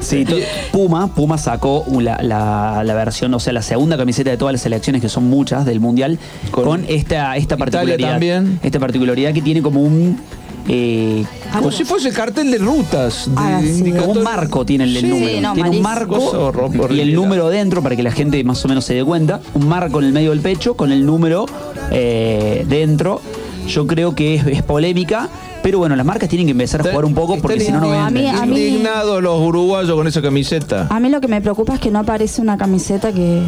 Sí, 0.00 0.26
Puma, 0.70 1.14
Puma 1.14 1.38
sacó 1.38 1.84
la, 2.00 2.18
la- 2.22 2.82
la 2.84 2.94
versión, 2.94 3.32
o 3.32 3.40
sea, 3.40 3.52
la 3.54 3.62
segunda 3.62 3.96
camiseta 3.96 4.28
de 4.30 4.36
todas 4.36 4.52
las 4.52 4.60
selecciones, 4.60 5.00
que 5.00 5.08
son 5.08 5.24
muchas 5.24 5.64
del 5.64 5.80
Mundial, 5.80 6.18
con, 6.50 6.84
esta, 6.88 7.36
esta 7.36 7.56
particularidad. 7.56 8.10
también. 8.10 8.60
Esta 8.62 8.78
particularidad 8.78 9.32
que 9.32 9.40
tiene 9.42 9.62
como 9.62 9.80
un. 9.82 10.20
Eh, 10.68 11.24
Como 11.52 11.70
si 11.70 11.84
fuese 11.84 12.08
el 12.08 12.14
cartel 12.14 12.50
de 12.50 12.58
rutas. 12.58 13.26
de 13.28 13.32
Ah, 13.36 13.60
sí. 13.62 13.66
como 13.68 13.78
indicadores. 13.78 14.16
un 14.16 14.22
marco 14.22 14.64
tiene 14.66 14.84
el, 14.84 14.96
el 14.96 15.02
Sí, 15.02 15.08
número. 15.08 15.40
no, 15.40 15.52
tiene 15.54 15.70
un 15.70 15.82
marco 15.82 16.86
y 16.90 17.00
el 17.00 17.14
número 17.14 17.48
dentro 17.48 17.82
para 17.82 17.96
que 17.96 18.02
la 18.02 18.12
gente 18.12 18.42
más 18.44 18.64
o 18.64 18.68
menos 18.68 18.84
se 18.84 18.94
dé 18.94 19.04
cuenta. 19.04 19.40
Un 19.54 19.68
marco 19.68 19.98
en 20.00 20.06
el 20.06 20.12
medio 20.12 20.30
del 20.30 20.40
pecho 20.40 20.74
con 20.74 20.90
el 20.92 21.04
número 21.06 21.46
eh, 21.90 22.64
dentro. 22.68 23.20
Yo 23.68 23.86
creo 23.86 24.14
que 24.14 24.34
es, 24.36 24.46
es 24.46 24.62
polémica, 24.62 25.28
pero 25.64 25.78
bueno, 25.78 25.96
las 25.96 26.04
marcas 26.04 26.28
tienen 26.28 26.46
que 26.46 26.50
empezar 26.50 26.82
a 26.82 26.90
jugar 26.90 27.06
un 27.06 27.14
poco 27.14 27.38
porque 27.38 27.58
si 27.58 27.72
no, 27.72 27.80
no 27.80 27.90
a 27.90 28.04
venden. 28.04 28.22
mí- 28.24 28.28
a 28.28 28.44
mí- 28.44 28.58
Indignados 28.60 29.22
los 29.22 29.40
uruguayos 29.40 29.96
con 29.96 30.06
esa 30.06 30.20
camiseta. 30.20 30.88
A 30.90 31.00
mí 31.00 31.08
lo 31.08 31.22
que 31.22 31.26
me 31.28 31.40
preocupa 31.40 31.72
es 31.74 31.80
que 31.80 31.90
no 31.90 32.00
aparece 32.00 32.42
una 32.42 32.58
camiseta 32.58 33.10
que. 33.12 33.42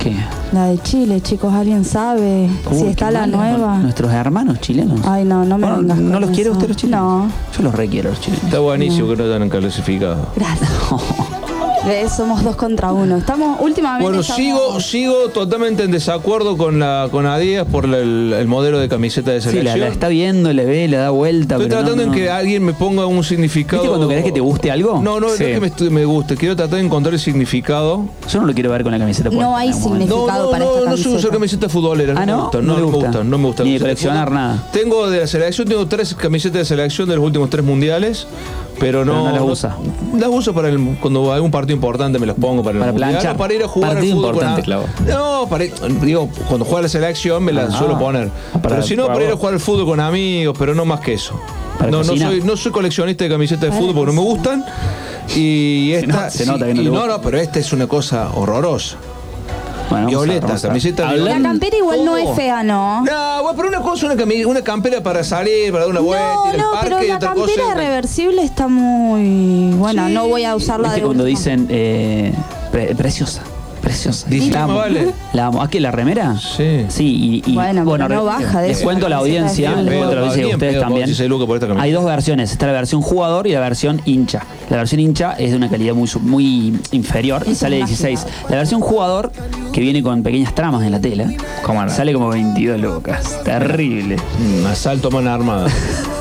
¿Qué? 0.00 0.16
La 0.52 0.66
de 0.66 0.78
Chile, 0.82 1.20
chicos, 1.20 1.54
¿alguien 1.54 1.84
sabe 1.84 2.50
Uy, 2.68 2.76
si 2.78 2.84
qué 2.84 2.90
está 2.90 3.12
la 3.12 3.28
nueva? 3.28 3.78
Nuestros 3.78 4.12
hermanos 4.12 4.60
chilenos. 4.60 5.00
Ay, 5.06 5.24
no, 5.24 5.44
no 5.44 5.56
me 5.56 5.66
Bueno, 5.68 5.82
vengas 5.82 5.98
¿No 5.98 6.12
con 6.14 6.20
los 6.22 6.30
quiere 6.30 6.50
eso. 6.50 6.52
usted 6.52 6.66
los 6.68 6.76
chilenos? 6.76 7.24
No. 7.26 7.30
Yo 7.56 7.62
los 7.62 7.74
requiero 7.76 8.10
los 8.10 8.20
chilenos. 8.20 8.44
Está 8.44 8.58
buenísimo 8.58 9.08
que 9.08 9.16
no 9.16 9.24
hayan 9.24 9.48
clasificado. 9.48 10.26
Gracias. 10.34 10.68
Somos 12.16 12.42
dos 12.42 12.56
contra 12.56 12.92
uno. 12.92 13.16
Estamos 13.18 13.58
últimamente. 13.60 14.02
Bueno, 14.04 14.20
estamos- 14.20 14.42
sigo, 14.42 14.80
sigo 14.80 15.28
totalmente 15.28 15.84
en 15.84 15.90
desacuerdo 15.92 16.56
con 16.56 16.78
la 16.80 17.08
con 17.12 17.26
Adidas 17.26 17.66
por 17.70 17.86
la- 17.86 17.98
el, 17.98 18.32
el 18.36 18.46
modelo 18.48 18.78
de 18.80 18.88
camiseta 18.88 19.30
de 19.30 19.40
Sí, 19.40 19.50
selección. 19.50 19.78
la, 19.80 19.86
la 19.86 19.92
está 19.92 20.08
viendo, 20.08 20.52
le 20.52 20.64
ve, 20.64 20.88
le 20.88 20.96
da 20.96 21.10
vuelta. 21.10 21.54
Estoy 21.54 21.68
pero 21.68 21.80
tratando 21.80 22.04
no. 22.06 22.12
en 22.12 22.18
que 22.18 22.28
alguien 22.30 22.64
me 22.64 22.72
ponga 22.72 23.06
un 23.06 23.22
significado. 23.22 23.82
¿Viste 23.82 23.88
cuando 23.88 24.08
querés 24.08 24.24
que 24.24 24.32
te 24.32 24.40
guste 24.40 24.70
algo? 24.72 25.00
No, 25.00 25.20
no, 25.20 25.28
Sí. 25.28 25.44
no 25.44 25.64
es 25.64 25.72
que 25.74 25.84
me, 25.84 25.90
me 25.90 26.04
guste. 26.04 26.36
Quiero 26.36 26.56
tratar 26.56 26.78
de 26.80 26.84
encontrar 26.86 27.14
el 27.14 27.20
significado. 27.20 28.04
Yo 28.28 28.40
no 28.40 28.46
lo 28.48 28.54
quiero 28.54 28.70
ver 28.70 28.82
con 28.82 28.90
la 28.92 28.98
camiseta 28.98 29.30
No 29.30 29.56
hay 29.56 29.72
significado 29.72 30.44
no, 30.46 30.50
para 30.50 30.64
no, 30.64 30.70
esta 30.70 30.80
no 30.80 30.84
camiseta. 30.86 31.02
suelo 31.04 31.18
usar 31.18 31.30
camisetas 31.30 31.72
futboleras. 31.72 32.16
Ah, 32.18 32.26
no, 32.26 32.32
¿no? 32.36 32.38
me 32.38 32.42
gustan, 32.42 32.66
No 32.66 32.74
me 32.76 32.82
gusta. 32.82 33.06
gustan, 33.08 33.30
no 33.30 33.38
me 33.38 33.46
gustan. 33.46 33.66
Ni 33.66 33.78
coleccionar 33.78 34.30
nada. 34.32 34.68
Tengo 34.72 35.08
de 35.08 35.20
la 35.20 35.26
selección, 35.28 35.68
tengo 35.68 35.86
tres 35.86 36.14
camisetas 36.14 36.58
de 36.58 36.64
selección 36.64 37.08
de 37.08 37.14
los 37.16 37.24
últimos 37.24 37.48
tres 37.48 37.64
mundiales. 37.64 38.26
Pero 38.78 39.04
no, 39.04 39.12
Pero 39.12 39.24
no 39.24 39.32
las 39.32 39.42
usa. 39.42 39.76
Las 40.18 40.28
uso 40.28 40.52
para 40.54 40.68
el, 40.68 40.96
cuando 41.00 41.32
hay 41.32 41.40
un 41.40 41.50
partido 41.50 41.74
importante, 41.76 42.18
me 42.18 42.26
las 42.26 42.36
pongo 42.36 42.62
para, 42.62 42.78
Para 42.78 42.90
el 42.90 42.96
planchar. 42.96 43.34
o 43.34 43.38
para 43.38 43.54
ir 43.54 43.62
a 43.62 43.68
jugar 43.68 43.94
Partido 43.94 44.12
al 44.12 44.18
fútbol. 44.20 44.34
importante, 44.34 44.62
Clavo. 44.62 44.84
No, 45.08 45.46
para 45.48 45.64
ir- 45.64 46.00
digo, 46.00 46.28
cuando 46.48 46.64
juega 46.66 46.82
la 46.82 46.88
selección 46.88 47.42
me 47.42 47.52
las 47.52 47.74
Ah. 47.74 47.78
suelo 47.78 47.98
poner. 47.98 48.28
Para- 48.52 48.68
pero 48.76 48.82
si 48.82 48.94
no, 48.96 49.06
para 49.06 49.24
ir 49.24 49.30
a 49.32 49.36
jugar 49.36 49.54
al 49.54 49.60
fútbol 49.60 49.86
con 49.86 50.00
amigos, 50.00 50.54
pero 50.58 50.74
no 50.74 50.84
más 50.84 51.00
que 51.00 51.14
eso. 51.14 51.40
Para 51.78 51.90
No, 51.90 51.98
no 51.98 52.16
soy, 52.16 52.40
no 52.42 52.56
soy 52.56 52.72
coleccionista 52.72 53.24
de 53.24 53.30
camisetas 53.30 53.70
de 53.70 53.72
fútbol 53.72 53.94
porque 53.94 54.12
no 54.14 54.22
me 54.22 54.28
gustan. 54.28 54.64
Y 55.34 55.88
Se 55.92 55.98
esta. 56.00 56.06
nota- 56.12 56.30
se 56.30 56.46
nota 56.46 56.66
que 56.66 56.74
no 56.74 56.82
y 56.82 56.84
te 56.84 56.90
no, 56.90 57.06
no, 57.06 57.20
pero 57.20 57.38
esta 57.38 57.58
es 57.58 57.72
una 57.72 57.86
cosa 57.86 58.30
horrorosa. 58.34 58.96
Bueno, 59.88 60.06
vamos 60.06 60.14
a 60.16 60.18
ver, 60.20 60.26
Violeta, 60.28 60.46
vamos 60.48 60.64
a 60.64 60.66
ver. 60.66 60.70
camiseta 60.70 61.04
La 61.06 61.12
violeta. 61.14 61.42
campera 61.42 61.76
igual 61.76 62.04
no 62.04 62.16
es 62.16 62.36
fea, 62.36 62.62
¿no? 62.64 63.04
No, 63.04 63.42
bueno, 63.42 63.56
pero 63.56 63.68
una 63.68 63.80
cosa, 63.80 64.06
una, 64.06 64.14
cami- 64.16 64.44
una 64.44 64.62
campera 64.62 65.00
para 65.00 65.22
salir, 65.22 65.70
para 65.70 65.84
dar 65.84 65.90
una 65.90 66.00
vuelta, 66.00 66.34
No, 66.34 66.46
ir 66.48 66.54
al 66.54 66.58
no, 66.60 66.72
parque 66.72 66.88
pero 66.90 67.04
y 67.04 67.08
la 67.08 67.16
otra 67.16 67.34
campera 67.34 67.62
cosa. 67.62 67.74
reversible 67.74 68.42
está 68.42 68.66
muy. 68.68 69.70
Bueno, 69.76 70.06
Sí. 70.08 70.12
no 70.14 70.26
voy 70.28 70.44
a 70.44 70.56
usarla 70.56 70.88
¿Viste 70.88 71.00
de 71.00 71.06
cuando 71.06 71.24
dicen 71.24 71.66
eh, 71.70 72.34
pre- 72.72 72.94
preciosa? 72.96 73.42
Preciosa. 74.04 74.26
Dice, 74.28 74.50
la 74.50 74.62
amo. 74.64 74.74
vale. 74.76 75.12
La 75.32 75.46
amo. 75.46 75.62
¿Ah, 75.62 75.68
que 75.68 75.80
la 75.80 75.90
remera? 75.90 76.36
Sí. 76.38 76.84
Sí, 76.88 77.42
y, 77.46 77.50
y- 77.50 77.54
Bueno, 77.54 77.84
pero 77.90 78.08
no 78.08 78.24
baja 78.24 78.60
de 78.60 78.68
les 78.68 78.76
eso, 78.78 78.84
cuento 78.84 79.06
a 79.06 79.08
la 79.08 79.16
de 79.16 79.22
audiencia, 79.22 79.74
les 79.76 79.94
cuento 79.94 80.12
a 80.12 80.14
la 80.14 80.20
audiencia 80.20 80.42
Bien, 80.44 80.56
ustedes 80.56 80.80
también. 80.80 81.06
16 81.06 81.28
lucas 81.30 81.46
por 81.46 81.56
esta 81.56 81.66
camiseta. 81.66 81.84
Hay 81.84 81.92
dos 81.92 82.04
versiones, 82.04 82.52
está 82.52 82.66
la 82.66 82.72
versión 82.72 83.02
jugador 83.02 83.46
y 83.46 83.52
la 83.52 83.60
versión 83.60 84.00
hincha. 84.04 84.42
La 84.70 84.76
versión 84.78 85.00
hincha 85.00 85.32
es 85.38 85.50
de 85.50 85.56
una 85.56 85.68
calidad 85.68 85.94
muy, 85.94 86.06
su- 86.08 86.20
muy 86.20 86.78
inferior 86.92 87.44
y 87.46 87.54
sale 87.54 87.80
es 87.80 87.86
16. 87.88 88.26
La 88.48 88.56
versión 88.56 88.80
jugador, 88.80 89.32
que 89.72 89.80
viene 89.80 90.02
con 90.02 90.22
pequeñas 90.22 90.54
tramas 90.54 90.82
en 90.84 90.92
la 90.92 91.00
tela, 91.00 91.28
sale 91.88 92.12
como 92.12 92.28
22 92.28 92.80
lucas. 92.80 93.40
Terrible. 93.44 94.16
Mm, 94.16 94.66
asalto 94.66 95.10
mano 95.10 95.30
armada. 95.30 95.68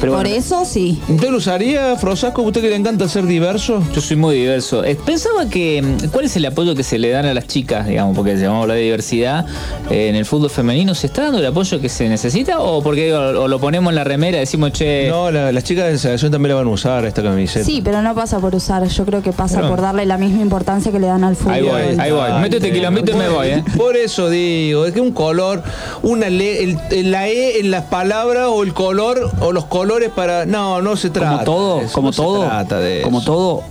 Pero 0.00 0.12
Por 0.12 0.22
bueno, 0.22 0.36
eso 0.36 0.64
sí. 0.64 1.00
¿Usted 1.08 1.30
lo 1.30 1.38
usaría, 1.38 1.96
Frosasco? 1.96 2.42
¿Usted 2.42 2.60
que 2.60 2.68
le 2.70 2.76
encanta 2.76 3.08
ser 3.08 3.24
diverso? 3.26 3.82
Yo 3.94 4.00
soy 4.00 4.16
muy 4.16 4.36
diverso. 4.36 4.84
Eh, 4.84 4.96
pensaba 5.06 5.48
que. 5.48 5.80
mm, 5.82 6.08
¿Cuál 6.10 6.26
es 6.26 6.36
el 6.36 6.44
apoyo 6.46 6.74
que 6.74 6.82
se 6.82 6.98
le 6.98 7.08
dan 7.10 7.26
a 7.26 7.34
las 7.34 7.46
chicas, 7.46 7.86
digamos? 7.86 8.14
Porque 8.16 8.34
llamamos 8.36 8.58
a 8.58 8.62
hablar 8.62 8.76
de 8.76 8.82
diversidad. 8.82 9.46
eh, 9.90 10.08
en 10.08 10.16
el 10.16 10.24
fútbol 10.26 10.50
femenino, 10.50 10.94
¿se 10.94 11.06
está 11.06 11.22
dando 11.24 11.38
el 11.38 11.46
apoyo 11.46 11.80
que 11.80 11.88
se 11.88 12.08
necesita? 12.08 12.60
¿O 12.60 12.82
porque 12.82 13.14
o, 13.14 13.42
o 13.44 13.48
lo 13.48 13.58
ponemos 13.60 13.90
en 13.90 13.94
la 13.96 14.04
remera 14.04 14.36
y 14.36 14.40
decimos, 14.40 14.72
che. 14.72 15.08
No, 15.08 15.30
la- 15.30 15.52
las 15.52 15.64
chicas 15.64 15.86
de 15.86 15.92
la 15.92 15.98
selección 15.98 16.32
también 16.32 16.50
la 16.50 16.56
van 16.56 16.66
a 16.66 16.70
usar 16.70 17.04
esta 17.04 17.22
camiseta. 17.22 17.64
Sí, 17.64 17.80
pero 17.82 18.02
no 18.02 18.14
pasa 18.14 18.38
por 18.40 18.54
usar. 18.54 18.86
Yo 18.86 19.04
creo 19.06 19.22
que 19.22 19.32
pasa 19.32 19.56
Pero- 19.56 19.68
por 19.70 19.80
darle 19.80 20.04
la 20.06 20.18
misma 20.18 20.42
importancia 20.42 20.90
que 20.92 20.98
le 20.98 21.06
dan 21.06 21.24
al 21.24 21.36
fútbol. 21.36 21.52
Ahí 21.54 21.62
voy, 21.62 21.80
ahí 21.98 22.12
voy. 22.12 22.32
Métete 22.40 22.72
kilómetro 22.72 23.14
y 23.14 23.18
me 23.18 23.28
voy, 23.28 23.46
¿eh? 23.48 23.64
Por 23.76 23.96
eso 23.96 24.28
digo, 24.28 24.84
es 24.86 24.92
que 24.92 25.00
un 25.00 25.12
color, 25.12 25.62
una 26.02 26.28
le, 26.28 26.62
el- 26.64 26.78
el- 26.90 27.10
la 27.10 27.28
E 27.28 27.60
en 27.60 27.70
las 27.70 27.84
palabras 27.84 28.46
o 28.48 28.62
el 28.62 28.72
color 28.74 29.30
o 29.44 29.52
los 29.52 29.66
colores 29.66 30.10
para. 30.10 30.46
No, 30.46 30.80
no 30.82 30.96
se 30.96 31.10
trata. 31.10 31.44
como 31.44 31.44
todo, 31.44 31.78
de 31.78 31.84
eso, 31.84 31.92
como 31.94 32.08
no 32.08 32.12
se 32.12 32.22
todo, 32.22 32.44
trata 32.44 32.78
de 32.78 33.02
como 33.02 33.18
eso. 33.18 33.26
todo, 33.32 33.62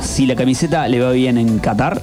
si 0.00 0.26
la 0.26 0.36
camiseta 0.36 0.86
le 0.88 1.00
va 1.00 1.10
bien 1.12 1.38
en 1.38 1.58
Qatar, 1.58 2.00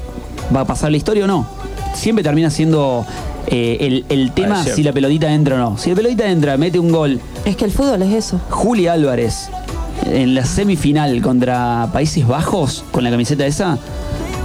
va 0.55 0.61
a 0.61 0.65
pasar 0.65 0.91
la 0.91 0.97
historia 0.97 1.25
o 1.25 1.27
no. 1.27 1.45
Siempre 1.93 2.23
termina 2.23 2.49
siendo 2.49 3.05
eh, 3.47 3.77
el, 3.81 4.05
el 4.09 4.31
tema 4.31 4.63
si 4.63 4.83
la 4.83 4.93
pelotita 4.93 5.31
entra 5.31 5.55
o 5.55 5.57
no. 5.57 5.77
Si 5.77 5.89
la 5.89 5.95
pelotita 5.95 6.29
entra, 6.29 6.57
mete 6.57 6.79
un 6.79 6.91
gol. 6.91 7.19
Es 7.45 7.55
que 7.55 7.65
el 7.65 7.71
fútbol 7.71 8.01
es 8.03 8.13
eso. 8.13 8.39
Juli 8.49 8.87
Álvarez 8.87 9.49
en 10.05 10.33
la 10.35 10.45
semifinal 10.45 11.21
contra 11.21 11.89
Países 11.91 12.25
Bajos 12.27 12.83
con 12.91 13.03
la 13.03 13.11
camiseta 13.11 13.45
esa. 13.45 13.77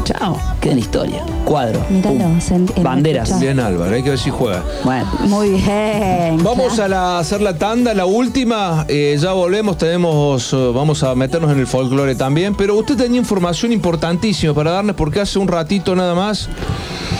Chao, 0.04 0.38
queda 0.60 0.72
en 0.72 0.78
la 0.78 0.84
historia. 0.84 1.22
Cuadro. 1.46 1.80
Míralo. 1.88 2.18
pum. 2.18 2.40
se 2.40 2.54
en- 2.56 2.68
en- 2.76 2.82
Banderas. 2.82 3.40
Bien, 3.40 3.58
Álvaro, 3.58 3.94
hay 3.94 4.02
que 4.02 4.10
ver 4.10 4.18
si 4.18 4.28
juega. 4.30 4.62
Bueno, 4.84 5.06
Muy 5.24 5.50
bien. 5.50 6.42
Vamos 6.42 6.78
a, 6.78 6.88
la- 6.88 7.18
hacer 7.18 7.40
la 7.40 7.56
tanda, 7.56 7.94
la 7.94 8.04
última. 8.06 8.84
eh, 8.88 9.16
ya 9.18 9.32
volvemos, 9.32 9.78
tenemos, 9.78 10.52
eh, 10.52 10.56
vamos 10.74 11.02
a 11.02 11.14
meternos 11.14 11.50
en 11.52 11.58
el 11.60 11.66
folclore 11.66 12.14
también. 12.14 12.54
Pero 12.54 12.76
usted 12.76 12.96
tenía 12.96 13.18
información 13.18 13.72
importantísima 13.72 14.52
para 14.52 14.72
darnos, 14.72 14.94
porque 14.96 15.20
hace 15.20 15.38
un 15.38 15.48
ratito 15.48 15.96
nada 15.96 16.14
más 16.14 16.48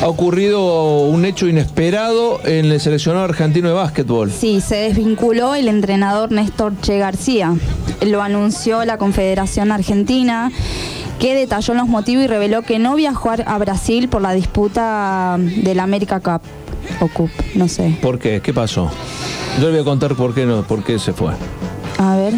ha 0.02 0.06
ocurrido 0.08 1.04
un 1.04 1.24
hecho 1.24 1.48
inesperado 1.48 2.40
en 2.44 2.66
el 2.66 2.80
seleccionado 2.80 3.24
argentino 3.24 3.68
de 3.68 3.74
básquetbol. 3.74 4.30
Sí, 4.30 4.60
se 4.60 4.76
desvinculó 4.76 5.54
el 5.54 5.68
entrenador 5.68 6.30
Néstor 6.32 6.74
Che 6.82 6.98
García. 6.98 7.54
Lo 8.02 8.20
anunció 8.20 8.84
la 8.84 8.98
Confederación 8.98 9.72
Argentina, 9.72 10.50
que 11.18 11.34
detalló 11.34 11.74
los 11.74 11.88
motivos 11.88 12.24
y 12.24 12.26
reveló 12.26 12.62
que 12.62 12.78
no 12.78 12.94
viajó 12.94 13.30
a 13.44 13.58
Brasil 13.58 14.08
por 14.08 14.22
la 14.22 14.32
disputa 14.32 15.36
del 15.38 15.80
América 15.80 16.20
Cup. 16.20 16.42
O 17.00 17.08
Cup, 17.08 17.30
no 17.54 17.68
sé. 17.68 17.96
¿Por 18.02 18.18
qué? 18.18 18.40
¿Qué 18.42 18.52
pasó? 18.52 18.90
Yo 19.58 19.66
le 19.66 19.70
voy 19.70 19.80
a 19.80 19.84
contar 19.84 20.14
por 20.14 20.34
qué, 20.34 20.44
no, 20.44 20.62
por 20.62 20.84
qué 20.84 20.98
se 20.98 21.12
fue. 21.12 21.32
A 21.98 22.16
ver. 22.16 22.34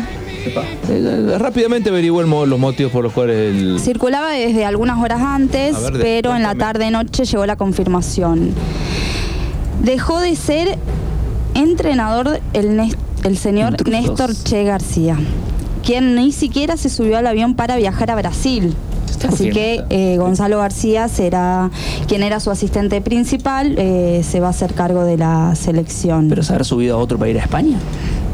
Eh, 0.88 1.36
rápidamente 1.38 1.90
averiguó 1.90 2.22
los 2.22 2.58
motivos 2.58 2.92
por 2.92 3.02
los 3.02 3.12
cuales 3.12 3.54
el... 3.54 3.80
Circulaba 3.80 4.30
desde 4.30 4.64
algunas 4.64 5.02
horas 5.02 5.20
antes, 5.20 5.80
ver, 5.80 5.94
pero 6.00 6.36
en 6.36 6.42
la 6.42 6.54
tarde-noche 6.54 7.24
llegó 7.24 7.46
la 7.46 7.56
confirmación. 7.56 8.52
Dejó 9.82 10.20
de 10.20 10.36
ser 10.36 10.78
entrenador 11.54 12.40
el 12.52 13.38
señor 13.38 13.72
Intrusos. 13.72 14.00
Néstor 14.00 14.34
Che 14.44 14.62
García, 14.62 15.16
quien 15.86 16.16
ni 16.16 16.32
siquiera 16.32 16.76
se 16.76 16.90
subió 16.90 17.16
al 17.16 17.26
avión 17.28 17.54
para 17.54 17.76
viajar 17.76 18.10
a 18.10 18.16
Brasil. 18.16 18.74
Así 19.26 19.50
que 19.50 19.84
eh, 19.88 20.16
Gonzalo 20.18 20.58
García 20.58 21.08
será 21.08 21.70
quien 22.06 22.22
era 22.22 22.40
su 22.40 22.50
asistente 22.50 23.00
principal, 23.00 23.74
eh, 23.78 24.22
se 24.22 24.40
va 24.40 24.48
a 24.48 24.50
hacer 24.50 24.74
cargo 24.74 25.04
de 25.04 25.16
la 25.16 25.54
selección. 25.54 26.28
pero 26.28 26.42
se 26.42 26.52
haber 26.52 26.66
subido 26.66 26.96
a 26.96 26.98
otro 26.98 27.18
para 27.18 27.30
ir 27.30 27.38
a 27.38 27.42
España. 27.42 27.78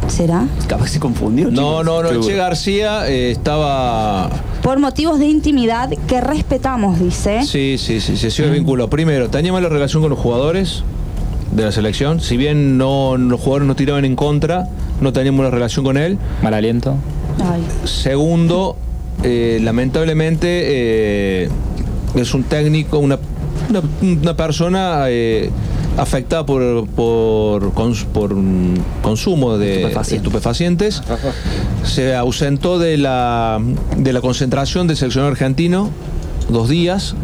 ¿Será? 0.09 0.47
Capaz 0.66 0.89
se 0.89 0.99
confundió. 0.99 1.51
No, 1.51 1.85
no, 1.85 2.03
no. 2.03 2.09
Seguro. 2.09 2.27
Che 2.27 2.35
García 2.35 3.09
eh, 3.09 3.31
estaba. 3.31 4.31
Por 4.62 4.81
motivos 4.81 5.19
de 5.19 5.27
intimidad 5.27 5.91
que 6.09 6.20
respetamos, 6.20 6.99
dice. 6.99 7.45
Sí, 7.45 7.77
sí, 7.79 8.01
sí, 8.01 8.16
sí, 8.16 8.31
se 8.31 8.51
vinculó. 8.51 8.89
Primero, 8.91 9.31
tenía 9.31 9.53
mala 9.53 9.69
relación 9.69 10.03
con 10.03 10.11
los 10.11 10.19
jugadores 10.19 10.83
de 11.53 11.65
la 11.65 11.73
selección. 11.73 12.20
Si 12.20 12.37
bien 12.37 12.79
no, 12.79 13.16
los 13.16 13.41
jugadores 13.41 13.69
no 13.69 13.77
tiraban 13.77 14.05
en 14.05 14.16
contra, 14.16 14.69
no 15.01 15.12
teníamos 15.12 15.41
una 15.41 15.51
relación 15.51 15.85
con 15.85 15.97
él. 15.97 16.19
Mal 16.43 16.55
aliento. 16.55 16.97
Ay. 17.44 17.62
Segundo, 17.84 18.76
eh, 19.22 19.59
lamentablemente 19.62 20.46
eh, 21.44 21.48
es 22.14 22.34
un 22.34 22.42
técnico, 22.44 22.98
una, 22.98 23.18
una, 23.70 23.82
una 24.02 24.36
persona 24.36 25.04
eh, 25.09 25.50
afectada 25.96 26.44
por, 26.46 26.86
por, 26.88 27.72
cons- 27.74 28.04
por, 28.06 28.34
consumo 29.02 29.59
de 29.59 29.82
estupefacientes. 30.18 31.02
Se 31.84 32.14
ausentó 32.14 32.78
de 32.78 32.96
la, 32.98 33.60
de 33.96 34.12
la 34.12 34.20
concentración 34.20 34.86
del 34.86 34.96
seleccionado 34.96 35.30
argentino 35.32 35.90
dos 36.48 36.68
días 36.68 37.14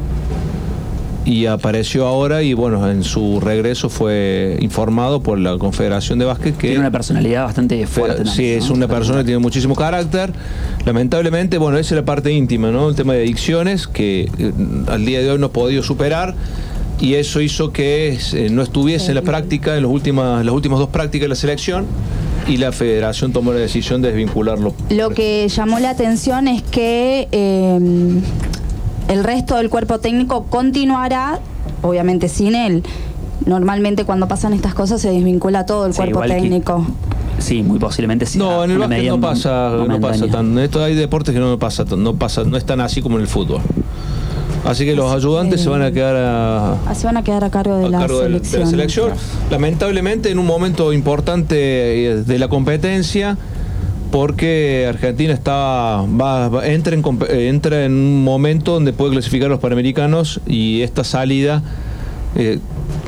y 1.24 1.46
apareció 1.46 2.06
ahora 2.06 2.42
y 2.42 2.54
bueno, 2.54 2.88
en 2.90 3.04
su 3.04 3.40
regreso 3.40 3.88
fue 3.88 4.56
informado 4.60 5.22
por 5.22 5.38
la 5.38 5.58
Confederación 5.58 6.18
de 6.18 6.24
Básquet 6.24 6.56
que... 6.56 6.68
Tiene 6.68 6.80
una 6.80 6.90
personalidad 6.90 7.44
bastante 7.44 7.86
fuerte. 7.86 8.24
Sí, 8.26 8.46
es 8.46 8.70
una 8.70 8.88
persona 8.88 9.18
que 9.18 9.24
tiene 9.24 9.38
muchísimo 9.38 9.74
carácter. 9.74 10.32
Lamentablemente, 10.84 11.58
bueno, 11.58 11.76
esa 11.78 11.94
es 11.94 12.00
la 12.00 12.04
parte 12.04 12.32
íntima, 12.32 12.70
¿no? 12.70 12.88
El 12.88 12.94
tema 12.94 13.12
de 13.12 13.22
adicciones 13.22 13.86
que 13.86 14.30
eh, 14.38 14.52
al 14.86 15.04
día 15.04 15.20
de 15.20 15.30
hoy 15.30 15.38
no 15.38 15.46
ha 15.46 15.52
podido 15.52 15.82
superar 15.82 16.34
y 17.00 17.14
eso 17.14 17.40
hizo 17.40 17.72
que 17.72 18.18
eh, 18.32 18.48
no 18.50 18.62
estuviese 18.62 19.08
en 19.08 19.16
la 19.16 19.22
práctica, 19.22 19.76
en 19.76 19.82
los 19.82 19.92
últimas, 19.92 20.44
las 20.44 20.54
últimas 20.54 20.78
dos 20.78 20.88
prácticas 20.88 21.24
de 21.24 21.28
la 21.28 21.34
selección 21.34 21.86
y 22.46 22.56
la 22.56 22.72
federación 22.72 23.32
tomó 23.32 23.52
la 23.52 23.60
decisión 23.60 24.02
de 24.02 24.08
desvincularlo. 24.08 24.74
Lo 24.90 25.10
que 25.10 25.48
llamó 25.48 25.78
la 25.78 25.90
atención 25.90 26.48
es 26.48 26.62
que 26.62 27.28
eh, 27.30 27.78
el 29.08 29.24
resto 29.24 29.56
del 29.56 29.68
cuerpo 29.70 29.98
técnico 29.98 30.44
continuará, 30.44 31.40
obviamente 31.82 32.28
sin 32.28 32.54
él. 32.54 32.82
Normalmente 33.46 34.04
cuando 34.04 34.28
pasan 34.28 34.52
estas 34.52 34.74
cosas 34.74 35.00
se 35.00 35.10
desvincula 35.10 35.64
todo 35.66 35.86
el 35.86 35.92
Sí, 35.92 35.98
cuerpo 35.98 36.20
que- 36.22 36.28
técnico. 36.28 36.86
Sí, 37.38 37.62
muy 37.62 37.78
posiblemente 37.78 38.26
sí. 38.26 38.36
No, 38.38 38.64
en 38.64 38.72
el 38.72 38.78
básquet 38.78 39.04
no 39.08 39.20
pasa, 39.20 39.70
no 39.86 40.00
pasa 40.00 40.26
tan. 40.26 40.58
Esto 40.58 40.82
hay 40.82 40.94
deportes 40.96 41.32
que 41.32 41.40
no 41.40 41.56
pasa, 41.58 41.84
tan- 41.84 42.02
no 42.02 42.14
pasa, 42.16 42.42
no 42.44 42.56
es 42.56 42.64
tan 42.64 42.80
así 42.80 43.00
como 43.00 43.16
en 43.16 43.22
el 43.22 43.28
fútbol. 43.28 43.60
Así 44.64 44.84
que 44.84 44.96
los 44.96 45.10
ayudantes 45.12 45.60
se 45.62 45.68
van 45.68 45.82
a 45.82 45.92
quedar 45.92 46.16
a, 46.16 46.72
Ah, 46.84 46.94
se 46.94 47.06
van 47.06 47.16
a 47.16 47.22
quedar 47.22 47.44
a 47.44 47.50
cargo 47.50 47.76
de, 47.78 47.86
a 47.86 47.88
la, 47.90 47.98
cargo 48.00 48.20
del- 48.20 48.32
de 48.32 48.38
selección. 48.44 48.60
la 48.62 48.66
selección. 48.70 49.12
Lamentablemente 49.52 50.30
en 50.32 50.38
un 50.40 50.46
momento 50.46 50.92
importante 50.92 52.10
eh, 52.10 52.16
de 52.16 52.38
la 52.40 52.48
competencia, 52.48 53.38
porque 54.10 54.86
Argentina 54.88 55.32
está, 55.34 56.02
va- 56.20 56.48
va- 56.48 56.66
entra, 56.66 56.94
en, 56.94 57.02
compe- 57.02 57.28
eh, 57.30 57.48
entra 57.48 57.84
en 57.84 57.92
un 57.92 58.24
momento 58.24 58.72
donde 58.74 58.92
puede 58.92 59.12
clasificar 59.12 59.46
a 59.46 59.50
los 59.50 59.60
Panamericanos 59.60 60.40
y 60.46 60.82
esta 60.82 61.04
salida 61.04 61.62
eh, 62.36 62.58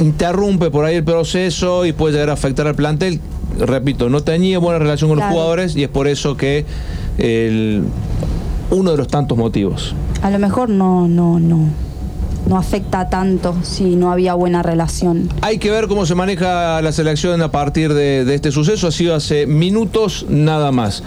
interrumpe 0.00 0.70
por 0.70 0.84
ahí 0.84 0.96
el 0.96 1.04
proceso 1.04 1.84
y 1.86 1.92
puede 1.92 2.14
llegar 2.14 2.30
a 2.30 2.34
afectar 2.34 2.66
al 2.66 2.74
plantel. 2.74 3.20
Repito, 3.58 4.08
no 4.08 4.22
tenía 4.22 4.58
buena 4.58 4.78
relación 4.78 5.10
con 5.10 5.18
los 5.18 5.26
jugadores 5.32 5.76
y 5.76 5.82
es 5.82 5.88
por 5.88 6.06
eso 6.08 6.36
que 6.36 6.64
el- 7.18 7.82
uno 8.70 8.90
de 8.92 8.96
los 8.96 9.08
tantos 9.08 9.36
motivos. 9.36 9.94
A 10.22 10.30
lo 10.30 10.38
mejor 10.38 10.68
no, 10.68 11.08
no, 11.08 11.40
no, 11.40 11.68
no 12.46 12.56
afecta 12.56 13.08
tanto 13.08 13.54
si 13.62 13.96
no 13.96 14.10
había 14.12 14.34
buena 14.34 14.62
relación. 14.62 15.28
Hay 15.42 15.58
que 15.58 15.70
ver 15.70 15.88
cómo 15.88 16.06
se 16.06 16.14
maneja 16.14 16.80
la 16.82 16.92
selección 16.92 17.40
a 17.42 17.50
partir 17.50 17.94
de, 17.94 18.24
de 18.24 18.34
este 18.34 18.50
suceso. 18.52 18.88
Ha 18.88 18.92
sido 18.92 19.14
hace 19.14 19.46
minutos 19.46 20.26
nada 20.28 20.72
más. 20.72 21.02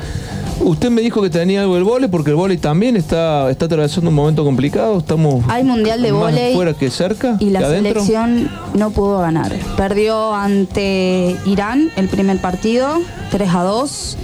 Usted 0.61 0.91
me 0.91 1.01
dijo 1.01 1.22
que 1.22 1.30
tenía 1.30 1.61
algo 1.61 1.76
del 1.76 1.84
vóley 1.84 2.10
porque 2.10 2.30
el 2.30 2.35
vóley 2.38 2.57
también 2.57 2.95
está, 2.95 3.49
está 3.49 3.65
atravesando 3.65 4.10
un 4.10 4.15
momento 4.15 4.43
complicado. 4.45 4.97
Estamos 4.99 5.43
Hay 5.49 5.64
mundial 5.64 6.01
de 6.01 6.11
vóley 6.11 6.53
fuera 6.53 6.73
que 6.73 6.89
cerca 6.89 7.35
y 7.39 7.49
la 7.49 7.60
que 7.60 7.65
selección 7.65 8.49
no 8.73 8.91
pudo 8.91 9.19
ganar. 9.19 9.51
Perdió 9.76 10.34
ante 10.34 11.35
Irán 11.45 11.89
el 11.97 12.07
primer 12.07 12.39
partido, 12.39 13.01
3 13.31 13.49
a 13.53 13.64
2. 13.64 14.18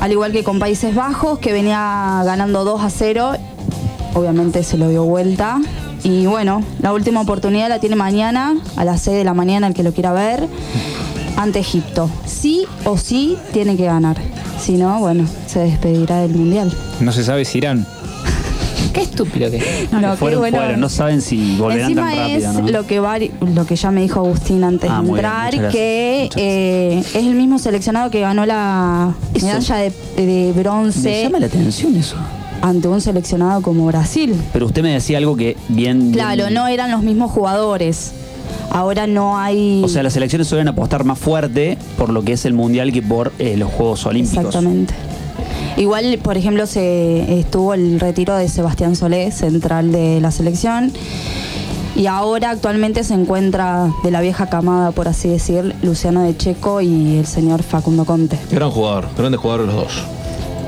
Al 0.00 0.10
igual 0.10 0.32
que 0.32 0.42
con 0.42 0.58
Países 0.58 0.94
Bajos, 0.96 1.38
que 1.38 1.52
venía 1.52 2.22
ganando 2.24 2.64
2 2.64 2.82
a 2.82 2.90
0. 2.90 3.32
Obviamente 4.14 4.64
se 4.64 4.76
lo 4.78 4.88
dio 4.88 5.04
vuelta. 5.04 5.60
Y 6.04 6.26
bueno, 6.26 6.62
la 6.80 6.92
última 6.92 7.20
oportunidad 7.20 7.68
la 7.68 7.78
tiene 7.78 7.96
mañana, 7.96 8.56
a 8.76 8.84
las 8.84 9.02
6 9.02 9.16
de 9.18 9.24
la 9.24 9.34
mañana, 9.34 9.66
el 9.68 9.74
que 9.74 9.82
lo 9.82 9.92
quiera 9.92 10.12
ver, 10.12 10.48
ante 11.36 11.60
Egipto. 11.60 12.10
Sí 12.26 12.66
o 12.84 12.96
sí 12.98 13.36
tiene 13.52 13.76
que 13.76 13.84
ganar. 13.84 14.16
Si 14.60 14.72
no, 14.72 14.98
bueno, 14.98 15.26
se 15.46 15.60
despedirá 15.60 16.20
del 16.20 16.34
Mundial. 16.34 16.72
No 17.00 17.12
se 17.12 17.24
sabe 17.24 17.44
si 17.44 17.58
irán. 17.58 17.86
Qué 18.92 19.02
estúpido 19.02 19.50
que 19.50 19.56
es. 19.56 19.92
No, 19.92 20.16
fueron, 20.16 20.40
bueno. 20.40 20.58
fueron, 20.58 20.80
no 20.80 20.88
saben 20.88 21.22
si 21.22 21.56
volverán 21.56 21.90
Encima 21.90 22.10
tan 22.10 22.18
rápido, 22.18 22.50
es 22.50 22.56
¿no? 22.56 22.68
lo 22.68 22.86
que 22.86 23.30
lo 23.54 23.64
que 23.66 23.76
ya 23.76 23.90
me 23.90 24.02
dijo 24.02 24.20
Agustín 24.20 24.64
antes 24.64 24.90
Ah, 24.90 24.96
de 24.96 25.02
bien, 25.04 25.14
entrar, 25.16 25.70
que 25.70 26.28
eh, 26.36 26.98
es 26.98 27.14
el 27.14 27.34
mismo 27.34 27.58
seleccionado 27.58 28.10
que 28.10 28.20
ganó 28.20 28.44
la 28.44 29.14
medalla 29.40 29.76
de, 29.76 29.92
de 30.16 30.52
bronce 30.52 31.08
Me 31.08 31.22
llama 31.22 31.38
la 31.40 31.46
atención 31.46 31.96
eso. 31.96 32.16
Ante 32.62 32.88
un 32.88 33.00
seleccionado 33.00 33.60
como 33.60 33.84
Brasil. 33.86 34.34
Pero 34.52 34.66
usted 34.66 34.82
me 34.82 34.92
decía 34.94 35.18
algo 35.18 35.36
que 35.36 35.56
bien. 35.68 36.12
Claro, 36.12 36.44
bien- 36.44 36.54
no 36.54 36.66
eran 36.68 36.90
los 36.90 37.02
mismos 37.02 37.30
jugadores. 37.30 38.12
Ahora 38.70 39.06
no 39.06 39.38
hay. 39.38 39.82
O 39.84 39.88
sea, 39.88 40.02
las 40.02 40.14
selecciones 40.14 40.48
suelen 40.48 40.68
apostar 40.68 41.04
más 41.04 41.18
fuerte 41.18 41.76
por 41.98 42.08
lo 42.10 42.22
que 42.22 42.32
es 42.32 42.44
el 42.46 42.54
mundial 42.54 42.90
que 42.92 43.02
por 43.02 43.32
eh, 43.38 43.56
los 43.56 43.70
Juegos 43.70 44.06
Olímpicos. 44.06 44.44
Exactamente. 44.46 44.94
Igual, 45.76 46.18
por 46.22 46.36
ejemplo, 46.36 46.66
se 46.66 47.38
estuvo 47.40 47.74
el 47.74 47.98
retiro 48.00 48.34
de 48.36 48.48
Sebastián 48.48 48.94
Solé, 48.96 49.30
central 49.32 49.90
de 49.92 50.20
la 50.20 50.30
selección. 50.30 50.92
Y 51.94 52.06
ahora 52.06 52.50
actualmente 52.50 53.04
se 53.04 53.12
encuentra 53.14 53.90
de 54.02 54.10
la 54.10 54.20
vieja 54.22 54.46
camada, 54.48 54.92
por 54.92 55.08
así 55.08 55.28
decir, 55.28 55.74
Luciano 55.82 56.22
de 56.22 56.34
Checo 56.36 56.80
y 56.80 57.18
el 57.18 57.26
señor 57.26 57.62
Facundo 57.62 58.04
Conte. 58.06 58.38
Gran 58.50 58.70
jugador, 58.70 59.08
grandes 59.16 59.40
jugadores 59.40 59.66
los 59.66 59.76
dos. 59.84 60.02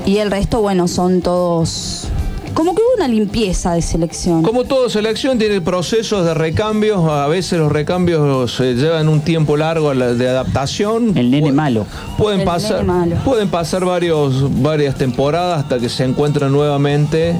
Y 0.05 0.17
el 0.17 0.29
resto, 0.31 0.61
bueno, 0.61 0.87
son 0.87 1.21
todos. 1.21 2.07
Como 2.53 2.73
que 2.73 2.81
hubo 2.81 2.95
una 2.95 3.07
limpieza 3.09 3.73
de 3.73 3.81
selección. 3.81 4.41
Como 4.41 4.63
toda 4.63 4.89
selección 4.89 5.37
tiene 5.37 5.59
procesos 5.59 6.25
de 6.25 6.33
recambios, 6.33 7.03
a 7.09 7.27
veces 7.27 7.59
los 7.59 7.69
recambios 7.71 8.53
se 8.53 8.75
llevan 8.75 9.09
un 9.09 9.19
tiempo 9.21 9.57
largo 9.57 9.93
de 9.93 10.29
adaptación. 10.29 11.17
El 11.17 11.31
nene 11.31 11.51
malo. 11.51 11.85
Pueden 12.17 12.41
El 12.41 12.45
pasar, 12.45 12.77
nene 12.85 12.87
malo. 12.87 13.15
pueden 13.25 13.49
pasar 13.49 13.83
varios, 13.83 14.61
varias 14.61 14.95
temporadas 14.95 15.63
hasta 15.63 15.79
que 15.79 15.89
se 15.89 16.05
encuentran 16.05 16.51
nuevamente 16.53 17.35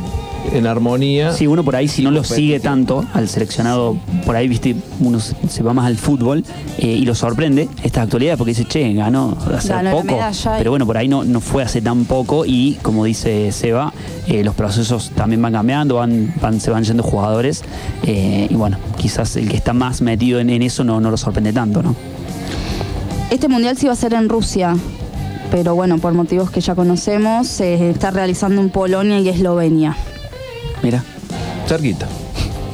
en 0.53 0.67
armonía. 0.67 1.31
Sí, 1.33 1.47
uno 1.47 1.63
por 1.63 1.75
ahí, 1.75 1.87
si 1.87 2.01
no 2.03 2.11
lo 2.11 2.23
sigue 2.23 2.59
tanto 2.59 3.03
al 3.13 3.27
seleccionado, 3.27 3.97
por 4.25 4.35
ahí, 4.35 4.47
viste, 4.47 4.75
uno 4.99 5.19
se 5.19 5.63
va 5.63 5.73
más 5.73 5.85
al 5.85 5.97
fútbol 5.97 6.43
eh, 6.77 6.87
y 6.87 7.05
lo 7.05 7.15
sorprende 7.15 7.67
esta 7.83 8.01
actualidad 8.01 8.37
porque 8.37 8.51
dice, 8.51 8.65
che, 8.65 8.93
ganó 8.93 9.37
hace 9.55 9.69
Ganó 9.69 9.91
poco. 9.91 10.17
Pero 10.57 10.71
bueno, 10.71 10.85
por 10.85 10.97
ahí 10.97 11.07
no, 11.07 11.23
no 11.23 11.39
fue 11.41 11.63
hace 11.63 11.81
tan 11.81 12.05
poco 12.05 12.45
y, 12.45 12.77
como 12.81 13.03
dice 13.05 13.51
Seba, 13.51 13.93
eh, 14.27 14.43
los 14.43 14.55
procesos 14.55 15.11
también 15.15 15.41
van 15.41 15.53
cambiando, 15.53 15.95
van, 15.95 16.33
van- 16.41 16.59
se 16.59 16.71
van 16.71 16.83
yendo 16.83 17.03
jugadores 17.03 17.63
eh, 18.03 18.47
y 18.49 18.53
bueno, 18.55 18.77
quizás 18.97 19.35
el 19.35 19.49
que 19.49 19.57
está 19.57 19.73
más 19.73 20.01
metido 20.01 20.39
en, 20.39 20.49
en 20.49 20.61
eso 20.61 20.83
no, 20.83 20.99
no 21.01 21.11
lo 21.11 21.17
sorprende 21.17 21.51
tanto, 21.53 21.81
¿no? 21.83 21.95
Este 23.31 23.47
mundial 23.47 23.75
sí 23.77 23.87
va 23.87 23.93
a 23.93 23.95
ser 23.95 24.13
en 24.13 24.29
Rusia, 24.29 24.75
pero 25.51 25.75
bueno, 25.75 25.97
por 25.97 26.13
motivos 26.13 26.51
que 26.51 26.61
ya 26.61 26.75
conocemos, 26.75 27.47
se 27.47 27.89
está 27.89 28.11
realizando 28.11 28.61
en 28.61 28.69
Polonia 28.69 29.19
y 29.19 29.29
Eslovenia. 29.29 29.95
Mira. 30.85 31.03
Cerquita. 31.67 32.07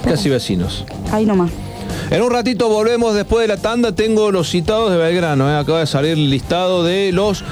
Casi 0.03 0.27
vecinos. 0.27 0.83
Ahí 1.13 1.25
nomás. 1.25 1.49
En 2.09 2.21
un 2.21 2.29
ratito 2.29 2.67
volvemos 2.67 3.15
después 3.15 3.41
de 3.43 3.47
la 3.47 3.55
tanda. 3.55 3.93
Tengo 3.93 4.33
los 4.33 4.49
citados 4.49 4.91
de 4.91 4.97
Belgrano. 4.97 5.49
¿eh? 5.49 5.55
Acaba 5.57 5.79
de 5.79 5.87
salir 5.87 6.11
el 6.11 6.29
listado 6.29 6.83
de 6.83 7.13
los 7.13 7.45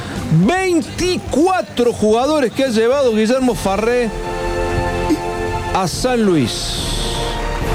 24 0.46 1.94
jugadores 1.94 2.52
que 2.52 2.66
ha 2.66 2.68
llevado 2.68 3.14
Guillermo 3.14 3.56
Farré 3.56 4.10
a 5.74 5.88
San 5.88 6.26
Luis 6.26 6.76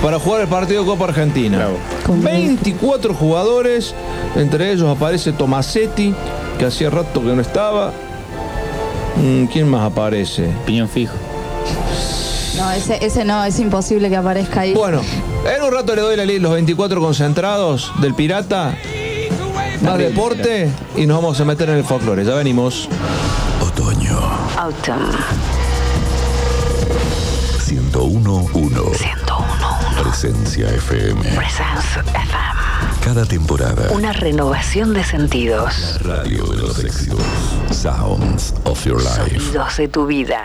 para 0.02 0.19
jugar 0.19 0.43
el 0.43 0.48
partido 0.48 0.82
de 0.82 0.86
Copa 0.86 1.06
Argentina. 1.06 1.69
24 2.06 3.15
jugadores, 3.15 3.94
entre 4.36 4.73
ellos 4.73 4.94
aparece 4.94 5.32
Tomasetti, 5.32 6.15
que 6.59 6.66
hacía 6.66 6.90
rato 6.90 7.23
que 7.23 7.28
no 7.28 7.40
estaba. 7.40 7.93
Mm, 9.16 9.47
¿Quién 9.47 9.70
más 9.70 9.90
aparece? 9.90 10.51
Piñón 10.66 10.90
fijo. 10.90 11.15
No, 12.57 12.71
ese, 12.71 13.05
ese 13.05 13.25
no, 13.25 13.45
es 13.45 13.59
imposible 13.59 14.09
que 14.09 14.17
aparezca 14.17 14.61
ahí. 14.61 14.75
Bueno, 14.75 15.01
en 15.45 15.63
un 15.63 15.73
rato 15.73 15.95
le 15.95 16.03
doy 16.03 16.17
la 16.17 16.25
lista, 16.25 16.43
los 16.43 16.53
24 16.53 17.01
concentrados 17.01 17.93
del 18.01 18.15
Pirata. 18.15 18.77
Más 19.83 19.99
deporte 19.99 20.71
y 20.97 21.07
nos 21.07 21.21
vamos 21.21 21.41
a 21.41 21.45
meter 21.45 21.69
en 21.69 21.77
el 21.77 21.85
folclore. 21.85 22.25
Ya 22.25 22.35
venimos. 22.35 22.89
Otoño 23.61 24.19
Autumn. 24.57 25.11
1011 27.69 28.99
101. 28.99 30.03
Presencia 30.03 30.69
FM. 30.71 31.21
Presence 31.23 32.01
FM. 32.01 32.35
Cada 33.05 33.27
temporada. 33.27 33.91
Una 33.91 34.13
renovación 34.13 34.95
de 34.95 35.05
sentidos. 35.05 36.01
Radio 36.03 36.45
de 36.47 36.57
los 36.57 36.83
éxitos. 36.83 37.21
Sounds 37.71 38.55
of 38.65 38.83
your 38.87 39.03
life. 39.03 39.39
Sonidos 39.39 39.77
de 39.77 39.89
tu 39.89 40.07
vida. 40.07 40.45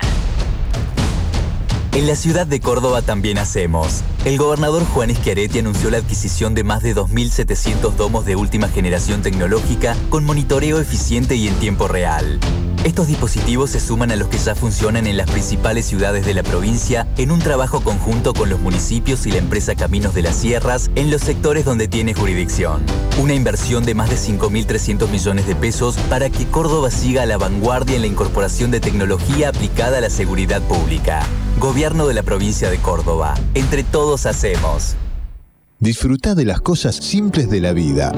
En 1.92 2.06
la 2.06 2.16
ciudad 2.16 2.46
de 2.46 2.60
Córdoba 2.60 3.02
también 3.02 3.40
hacemos. 3.40 4.04
El 4.26 4.38
gobernador 4.38 4.84
Juan 4.84 5.16
Schiaretti 5.16 5.60
anunció 5.60 5.90
la 5.90 5.98
adquisición 5.98 6.54
de 6.54 6.66
más 6.66 6.84
de 6.84 6.94
2.700 6.94 7.94
domos 7.94 8.26
de 8.26 8.36
última 8.36 8.68
generación 8.68 9.22
tecnológica 9.22 9.96
con 10.10 10.26
monitoreo 10.26 10.80
eficiente 10.80 11.36
y 11.36 11.48
en 11.48 11.56
tiempo 11.56 11.88
real. 11.88 12.38
Estos 12.84 13.08
dispositivos 13.08 13.72
se 13.72 13.80
suman 13.82 14.12
a 14.12 14.16
los 14.16 14.30
que 14.30 14.38
ya 14.38 14.56
funcionan 14.56 15.06
en 15.06 15.18
las 15.18 15.30
principales 15.30 15.86
ciudades 15.86 16.26
de 16.26 16.34
la 16.34 16.44
provincia 16.44 17.08
en 17.18 17.32
un 17.32 17.40
trabajo 17.40 17.82
conjunto 17.82 18.34
con 18.34 18.50
los 18.50 18.60
municipios 18.60 19.26
y 19.26 19.32
la 19.32 19.38
empresa 19.38 19.76
Caminos 19.76 20.14
de 20.14 20.22
las 20.22 20.38
Sierras 20.38 20.90
en 20.96 21.12
los 21.12 21.22
sectores 21.22 21.66
donde 21.66 21.90
tiene 21.90 22.14
jurisdicción. 22.14 22.86
Una 23.22 23.34
inversión 23.34 23.86
de 23.86 23.96
más 23.96 24.10
de 24.10 24.16
5.300 24.16 25.10
millones 25.10 25.46
de 25.46 25.56
pesos 25.56 25.98
para 26.10 26.30
que 26.30 26.46
Córdoba 26.46 26.90
siga 26.90 27.24
a 27.24 27.26
la 27.26 27.38
vanguardia 27.38 27.98
en 27.98 28.02
la 28.02 28.08
incorporación 28.08 28.72
de 28.72 28.80
tecnología 28.80 29.50
aplicada 29.50 29.98
a 29.98 30.02
la 30.02 30.10
seguridad 30.10 30.62
pública. 30.62 31.26
Gobierno 31.60 32.08
de 32.08 32.14
la 32.14 32.24
provincia 32.24 32.70
de 32.70 32.78
Córdoba. 32.78 33.34
Entre 33.54 33.84
todos 33.84 34.19
hacemos. 34.26 34.96
Disfruta 35.80 36.36
de 36.36 36.44
las 36.44 36.60
cosas 36.60 36.96
simples 36.96 37.50
de 37.50 37.62
la 37.62 37.72
vida. 37.72 38.12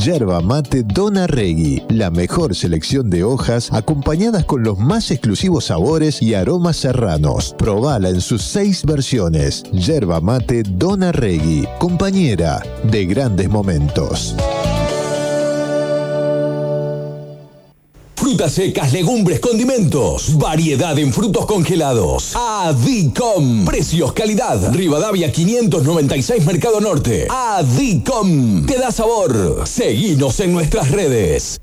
Yerba 0.00 0.40
mate 0.40 0.82
Dona 0.82 1.28
Regui, 1.28 1.82
la 1.88 2.10
mejor 2.10 2.56
selección 2.56 3.08
de 3.08 3.22
hojas 3.22 3.72
acompañadas 3.72 4.44
con 4.44 4.64
los 4.64 4.78
más 4.78 5.12
exclusivos 5.12 5.66
sabores 5.66 6.20
y 6.22 6.34
aromas 6.34 6.76
serranos. 6.76 7.54
Probala 7.56 8.08
en 8.08 8.20
sus 8.20 8.42
seis 8.42 8.84
versiones. 8.84 9.62
Yerba 9.72 10.20
mate 10.20 10.64
Dona 10.64 11.12
Regui, 11.12 11.68
compañera 11.78 12.60
de 12.84 13.06
grandes 13.06 13.48
momentos. 13.48 14.34
Frutas 18.28 18.52
secas, 18.52 18.92
legumbres, 18.92 19.40
condimentos. 19.40 20.36
Variedad 20.36 20.98
en 20.98 21.14
frutos 21.14 21.46
congelados. 21.46 22.36
Adicom. 22.36 23.64
Precios, 23.64 24.12
calidad. 24.12 24.70
Rivadavia 24.70 25.32
596 25.32 26.44
Mercado 26.44 26.78
Norte. 26.78 27.26
Adicom. 27.30 28.66
Te 28.66 28.76
da 28.76 28.92
sabor. 28.92 29.66
Seguinos 29.66 30.38
en 30.40 30.52
nuestras 30.52 30.90
redes. 30.90 31.58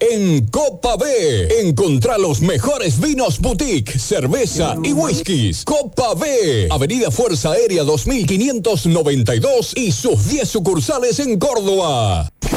En 0.00 0.48
Copa 0.48 0.96
B, 0.96 1.60
encontrá 1.62 2.18
los 2.18 2.42
mejores 2.42 3.00
vinos 3.00 3.38
boutique, 3.40 3.98
cerveza 3.98 4.76
y 4.82 4.92
whiskies. 4.92 5.64
Copa 5.64 6.12
B, 6.14 6.68
Avenida 6.70 7.10
Fuerza 7.10 7.52
Aérea 7.52 7.84
2592 7.84 9.72
y 9.76 9.92
sus 9.92 10.28
10 10.28 10.46
sucursales 10.46 11.20
en 11.20 11.38
Córdoba. 11.38 12.28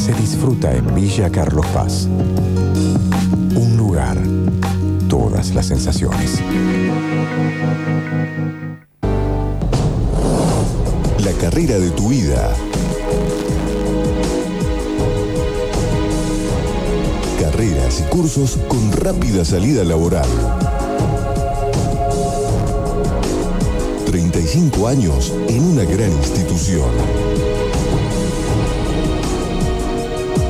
se 0.00 0.14
disfruta 0.14 0.74
en 0.74 0.94
Villa 0.94 1.28
Carlos 1.30 1.66
Paz. 1.74 2.08
Un 3.54 3.76
lugar, 3.76 4.16
todas 5.08 5.54
las 5.54 5.66
sensaciones. 5.66 6.40
La 11.22 11.32
carrera 11.38 11.78
de 11.78 11.90
tu 11.90 12.08
vida. 12.08 12.50
Carreras 17.38 18.00
y 18.00 18.10
cursos 18.10 18.58
con 18.68 18.92
rápida 18.92 19.44
salida 19.44 19.84
laboral. 19.84 20.28
35 24.06 24.88
años 24.88 25.34
en 25.48 25.62
una 25.62 25.84
gran 25.84 26.10
institución. 26.10 27.59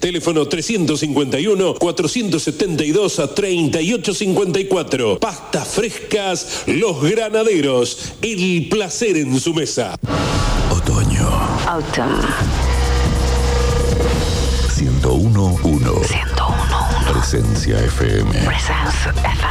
Teléfono 0.00 0.46
351-472 0.46 3.18
a 3.18 3.34
3854. 3.34 5.18
Pastas 5.18 5.68
frescas 5.68 6.62
Los 6.66 7.00
Granaderos. 7.02 8.12
El 8.20 8.68
placer 8.68 9.16
en 9.16 9.40
su 9.40 9.54
mesa. 9.54 9.96
Otoño. 10.70 11.26
Autumn. 11.66 12.20
1011. 14.78 15.64
1011. 15.64 16.14
Presencia 17.10 17.78
FM. 17.78 18.30
Presence 18.44 19.08
FM. 19.08 19.42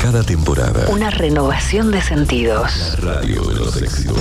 Cada 0.00 0.22
temporada. 0.22 0.88
Una 0.88 1.10
renovación 1.10 1.90
de 1.90 2.00
sentidos. 2.00 2.96
Radio 3.00 3.42
de 3.42 3.54
los 3.56 3.76
éxitos. 3.82 4.16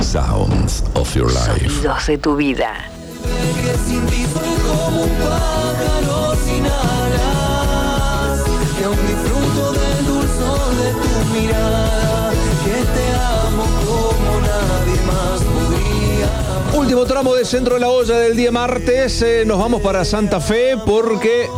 Sounds 0.00 0.84
of 0.94 1.14
your 1.14 1.32
life. 1.32 1.68
Sonidos 1.68 2.06
de 2.06 2.18
tu 2.18 2.36
vida. 2.36 2.90
Que 3.22 3.74
sin 3.86 4.06
ti 4.06 4.26
soy 4.32 4.54
como 4.66 5.02
un 5.02 5.10
pájaro 5.10 6.34
sin 6.44 6.66
alas 6.66 8.40
Que 8.78 8.84
aún 8.84 8.98
disfruto 9.06 9.72
del 9.72 10.06
dulzor 10.06 10.70
de 10.76 10.90
tu 10.92 11.12
mirada 11.32 12.32
Que 12.64 12.78
te 12.94 13.06
amo 13.14 13.64
como 13.86 14.40
nadie 14.40 14.96
más 15.06 15.40
podría 15.40 16.78
Último 16.78 17.04
tramo 17.04 17.34
de 17.34 17.44
Centro 17.44 17.74
de 17.74 17.80
la 17.80 17.90
Olla 17.90 18.18
del 18.18 18.36
día 18.36 18.50
martes. 18.50 19.22
eh, 19.22 19.44
nos 19.46 19.58
vamos 19.58 19.80
para 19.82 20.04
Santa 20.04 20.40
Fe 20.40 20.76
porque 20.84 21.48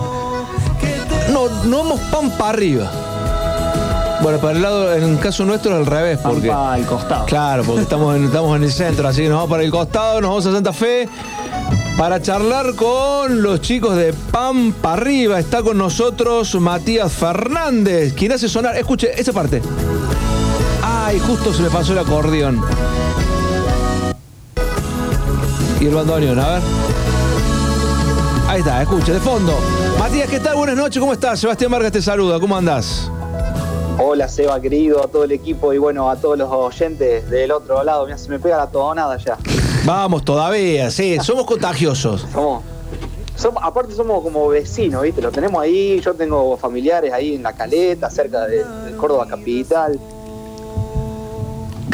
no, 1.30 1.48
no 1.64 1.78
vamos 1.78 2.00
pan 2.10 2.30
para 2.36 2.50
arriba. 2.50 3.03
Bueno, 4.24 4.38
para 4.38 4.56
el 4.56 4.62
lado, 4.62 4.94
en 4.94 5.02
el 5.02 5.18
caso 5.18 5.44
nuestro 5.44 5.72
es 5.72 5.80
al 5.80 5.84
revés. 5.84 6.18
Porque, 6.22 6.50
al 6.50 6.86
costado. 6.86 7.26
Claro, 7.26 7.62
porque 7.62 7.82
estamos 7.82 8.16
en, 8.16 8.24
estamos 8.24 8.56
en 8.56 8.62
el 8.62 8.72
centro, 8.72 9.06
así 9.06 9.20
que 9.20 9.28
nos 9.28 9.36
vamos 9.36 9.50
para 9.50 9.62
el 9.64 9.70
costado, 9.70 10.18
nos 10.22 10.30
vamos 10.30 10.46
a 10.46 10.52
Santa 10.52 10.72
Fe. 10.72 11.06
para 11.98 12.22
charlar 12.22 12.74
con 12.74 13.42
los 13.42 13.60
chicos 13.60 13.94
de 13.96 14.14
Pampa 14.14 14.94
Arriba. 14.94 15.38
Está 15.38 15.62
con 15.62 15.76
nosotros 15.76 16.54
Matías 16.54 17.12
Fernández, 17.12 18.14
quien 18.14 18.32
hace 18.32 18.48
sonar. 18.48 18.74
Escuche 18.78 19.10
esa 19.14 19.34
parte. 19.34 19.60
Ay, 20.82 21.18
justo 21.18 21.52
se 21.52 21.60
me 21.60 21.68
pasó 21.68 21.92
el 21.92 21.98
acordeón. 21.98 22.62
Y 25.82 25.84
el 25.84 25.94
bandoneón, 25.94 26.38
a 26.38 26.48
ver. 26.48 26.62
Ahí 28.48 28.60
está, 28.60 28.80
escuche, 28.80 29.12
de 29.12 29.20
fondo. 29.20 29.54
Matías, 29.98 30.30
¿qué 30.30 30.40
tal? 30.40 30.56
Buenas 30.56 30.76
noches, 30.76 30.98
¿cómo 30.98 31.12
estás? 31.12 31.38
Sebastián 31.38 31.70
Vargas 31.70 31.92
te 31.92 32.00
saluda, 32.00 32.40
¿cómo 32.40 32.56
andás? 32.56 33.10
Hola 33.98 34.28
Seba 34.28 34.60
querido, 34.60 35.02
a 35.02 35.08
todo 35.08 35.24
el 35.24 35.32
equipo 35.32 35.72
y 35.72 35.78
bueno, 35.78 36.10
a 36.10 36.16
todos 36.16 36.36
los 36.36 36.50
oyentes 36.50 37.28
del 37.30 37.52
otro 37.52 37.82
lado. 37.84 38.04
Mira, 38.06 38.18
se 38.18 38.28
me 38.28 38.38
pega 38.38 38.56
la 38.56 38.66
tonada 38.66 39.16
ya. 39.18 39.38
Vamos, 39.84 40.24
todavía, 40.24 40.90
sí, 40.90 41.16
somos 41.22 41.44
contagiosos. 41.44 42.26
Somos, 42.32 42.62
somos- 43.36 43.62
aparte 43.62 43.94
somos 43.94 44.22
como 44.22 44.48
vecinos, 44.48 45.02
¿viste? 45.02 45.22
Lo 45.22 45.30
tenemos 45.30 45.62
ahí, 45.62 46.00
yo 46.00 46.12
tengo 46.14 46.56
familiares 46.56 47.12
ahí 47.12 47.36
en 47.36 47.42
la 47.44 47.52
caleta, 47.52 48.10
cerca 48.10 48.46
de, 48.46 48.64
de 48.64 48.96
Córdoba 48.96 49.26
Capital. 49.28 49.98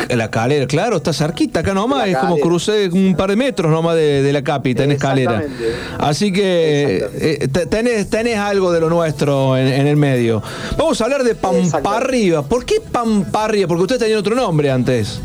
La 0.08 0.30
calera, 0.30 0.66
claro, 0.66 0.96
está 0.96 1.12
cerquita 1.12 1.60
acá 1.60 1.72
nomás, 1.74 2.08
es 2.08 2.16
como 2.16 2.38
crucé 2.38 2.88
un 2.88 3.14
par 3.16 3.30
de 3.30 3.36
metros 3.36 3.70
nomás 3.70 3.94
de, 3.94 4.22
de 4.22 4.32
la 4.32 4.42
capita 4.42 4.82
en 4.84 4.92
escalera. 4.92 5.44
Así 5.98 6.32
que 6.32 7.06
eh, 7.14 7.48
te- 7.52 7.66
tenés, 7.66 8.10
tenés 8.10 8.36
algo 8.38 8.72
de 8.72 8.80
lo 8.80 8.88
nuestro 8.90 9.56
en, 9.56 9.68
en 9.68 9.86
el 9.86 9.96
medio. 9.96 10.42
Vamos 10.76 11.00
a 11.00 11.04
hablar 11.04 11.22
de 11.22 11.34
Pampa 11.34 11.96
Arriba. 11.96 12.42
¿Por 12.42 12.64
qué 12.64 12.80
Pampa 12.80 13.44
Arriba? 13.44 13.68
Porque 13.68 13.82
ustedes 13.82 14.00
tenían 14.00 14.18
otro 14.18 14.34
nombre 14.34 14.70
antes. 14.70 15.20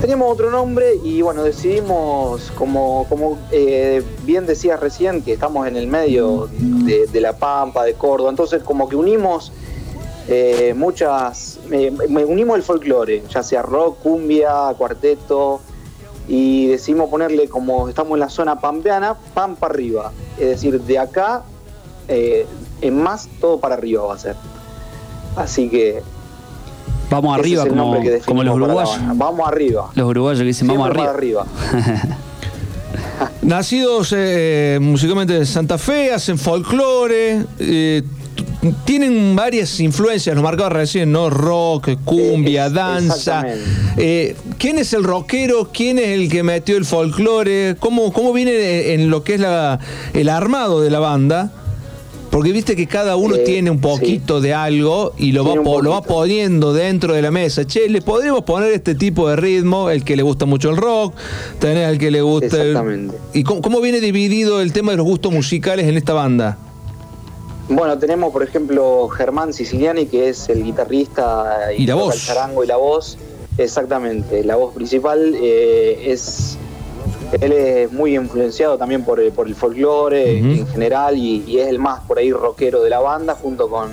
Teníamos 0.00 0.30
otro 0.32 0.50
nombre 0.50 0.96
y 1.02 1.22
bueno, 1.22 1.42
decidimos, 1.44 2.52
como, 2.56 3.06
como 3.08 3.38
eh, 3.50 4.02
bien 4.24 4.44
decías 4.44 4.78
recién, 4.78 5.22
que 5.22 5.32
estamos 5.32 5.66
en 5.66 5.76
el 5.76 5.86
medio 5.86 6.48
de, 6.58 7.06
de 7.06 7.20
La 7.20 7.32
Pampa, 7.32 7.84
de 7.84 7.94
Córdoba, 7.94 8.28
entonces 8.28 8.62
como 8.62 8.88
que 8.88 8.96
unimos 8.96 9.50
eh, 10.28 10.74
muchas, 10.76 11.60
eh, 11.70 11.90
me 12.08 12.24
unimos 12.24 12.56
el 12.56 12.62
folclore, 12.62 13.22
ya 13.28 13.42
sea 13.42 13.62
rock, 13.62 13.98
cumbia, 14.02 14.74
cuarteto, 14.76 15.60
y 16.26 16.68
decidimos 16.68 17.10
ponerle 17.10 17.48
como 17.48 17.88
estamos 17.88 18.14
en 18.14 18.20
la 18.20 18.30
zona 18.30 18.58
pampeana, 18.58 19.16
Pampa 19.34 19.66
arriba, 19.66 20.12
es 20.38 20.48
decir, 20.48 20.80
de 20.80 20.98
acá 20.98 21.42
eh, 22.08 22.46
en 22.80 23.02
más 23.02 23.28
todo 23.40 23.60
para 23.60 23.74
arriba 23.74 24.04
va 24.04 24.14
a 24.14 24.18
ser. 24.18 24.36
Así 25.36 25.68
que 25.68 26.02
Vamos 27.10 27.38
arriba 27.38 27.66
como, 27.66 27.96
como 28.24 28.42
los 28.42 28.54
para 28.54 28.64
uruguayos. 28.64 28.98
Vamos 29.14 29.46
arriba. 29.46 29.90
Los 29.94 30.08
uruguayos 30.08 30.40
que 30.40 30.46
dicen 30.46 30.68
vamos 30.68 30.88
arriba. 30.88 31.04
para 31.04 31.18
arriba. 31.18 31.46
Nacidos 33.42 34.14
eh, 34.16 34.78
musicalmente 34.80 35.36
en 35.36 35.46
Santa 35.46 35.76
Fe, 35.76 36.12
hacen 36.12 36.38
folclore, 36.38 37.44
eh, 37.58 38.02
tienen 38.84 39.36
varias 39.36 39.78
influencias, 39.80 40.34
lo 40.34 40.42
marcaba 40.42 40.70
recién, 40.70 41.12
¿no? 41.12 41.30
Rock, 41.30 41.90
cumbia, 42.04 42.70
danza. 42.70 43.44
Eh, 43.96 44.36
¿Quién 44.58 44.78
es 44.78 44.92
el 44.92 45.04
rockero? 45.04 45.70
¿Quién 45.72 45.98
es 45.98 46.08
el 46.08 46.28
que 46.30 46.42
metió 46.42 46.76
el 46.76 46.84
folclore? 46.84 47.76
¿Cómo, 47.78 48.12
cómo 48.12 48.32
viene 48.32 48.92
en 48.94 49.10
lo 49.10 49.22
que 49.24 49.34
es 49.34 49.40
la, 49.40 49.78
el 50.12 50.28
armado 50.28 50.80
de 50.80 50.90
la 50.90 50.98
banda? 51.00 51.52
Porque 52.30 52.50
viste 52.50 52.74
que 52.74 52.88
cada 52.88 53.14
uno 53.14 53.36
tiene 53.36 53.70
un 53.70 53.80
poquito 53.80 54.40
de 54.40 54.54
algo 54.54 55.12
y 55.16 55.30
lo 55.30 55.44
va, 55.44 55.52
Tiene 55.52 55.82
lo 55.82 55.90
va 55.90 56.02
poniendo 56.02 56.72
dentro 56.72 57.14
de 57.14 57.22
la 57.22 57.30
mesa. 57.30 57.64
Che, 57.64 57.88
le 57.88 58.02
podríamos 58.02 58.42
poner 58.42 58.72
este 58.72 58.96
tipo 58.96 59.28
de 59.28 59.36
ritmo, 59.36 59.88
el 59.88 60.02
que 60.02 60.16
le 60.16 60.24
gusta 60.24 60.44
mucho 60.44 60.70
el 60.70 60.76
rock, 60.76 61.14
tenés 61.60 61.86
al 61.86 61.96
que 61.96 62.10
le 62.10 62.22
gusta 62.22 62.46
el- 62.60 62.68
Exactamente. 62.70 63.16
¿Y 63.34 63.44
cómo, 63.44 63.62
cómo 63.62 63.80
viene 63.80 64.00
dividido 64.00 64.60
el 64.60 64.72
tema 64.72 64.90
de 64.90 64.96
los 64.96 65.06
gustos 65.06 65.30
musicales 65.32 65.86
en 65.86 65.96
esta 65.96 66.12
banda? 66.12 66.58
Bueno, 67.68 67.98
tenemos 67.98 68.32
por 68.32 68.42
ejemplo 68.42 69.08
Germán 69.08 69.52
Siciliani, 69.52 70.06
que 70.06 70.28
es 70.28 70.48
el 70.48 70.62
guitarrista 70.64 71.72
Y 71.76 71.86
la 71.86 71.94
voz. 71.94 72.14
el 72.14 72.20
charango 72.20 72.62
y 72.62 72.66
la 72.66 72.76
voz. 72.76 73.16
Exactamente, 73.56 74.44
la 74.44 74.56
voz 74.56 74.74
principal 74.74 75.34
eh, 75.40 76.12
es. 76.12 76.58
Él 77.40 77.52
es 77.52 77.90
muy 77.90 78.14
influenciado 78.16 78.76
también 78.78 79.04
por, 79.04 79.18
el- 79.18 79.32
por 79.32 79.46
el 79.48 79.54
folclore 79.54 80.38
en 80.38 80.66
general 80.68 81.16
y, 81.16 81.42
y 81.46 81.58
es 81.58 81.68
el 81.68 81.78
más 81.78 82.00
por 82.00 82.18
ahí 82.18 82.32
rockero 82.32 82.82
de 82.82 82.90
la 82.90 83.00
banda, 83.00 83.34
junto 83.34 83.68
con 83.68 83.90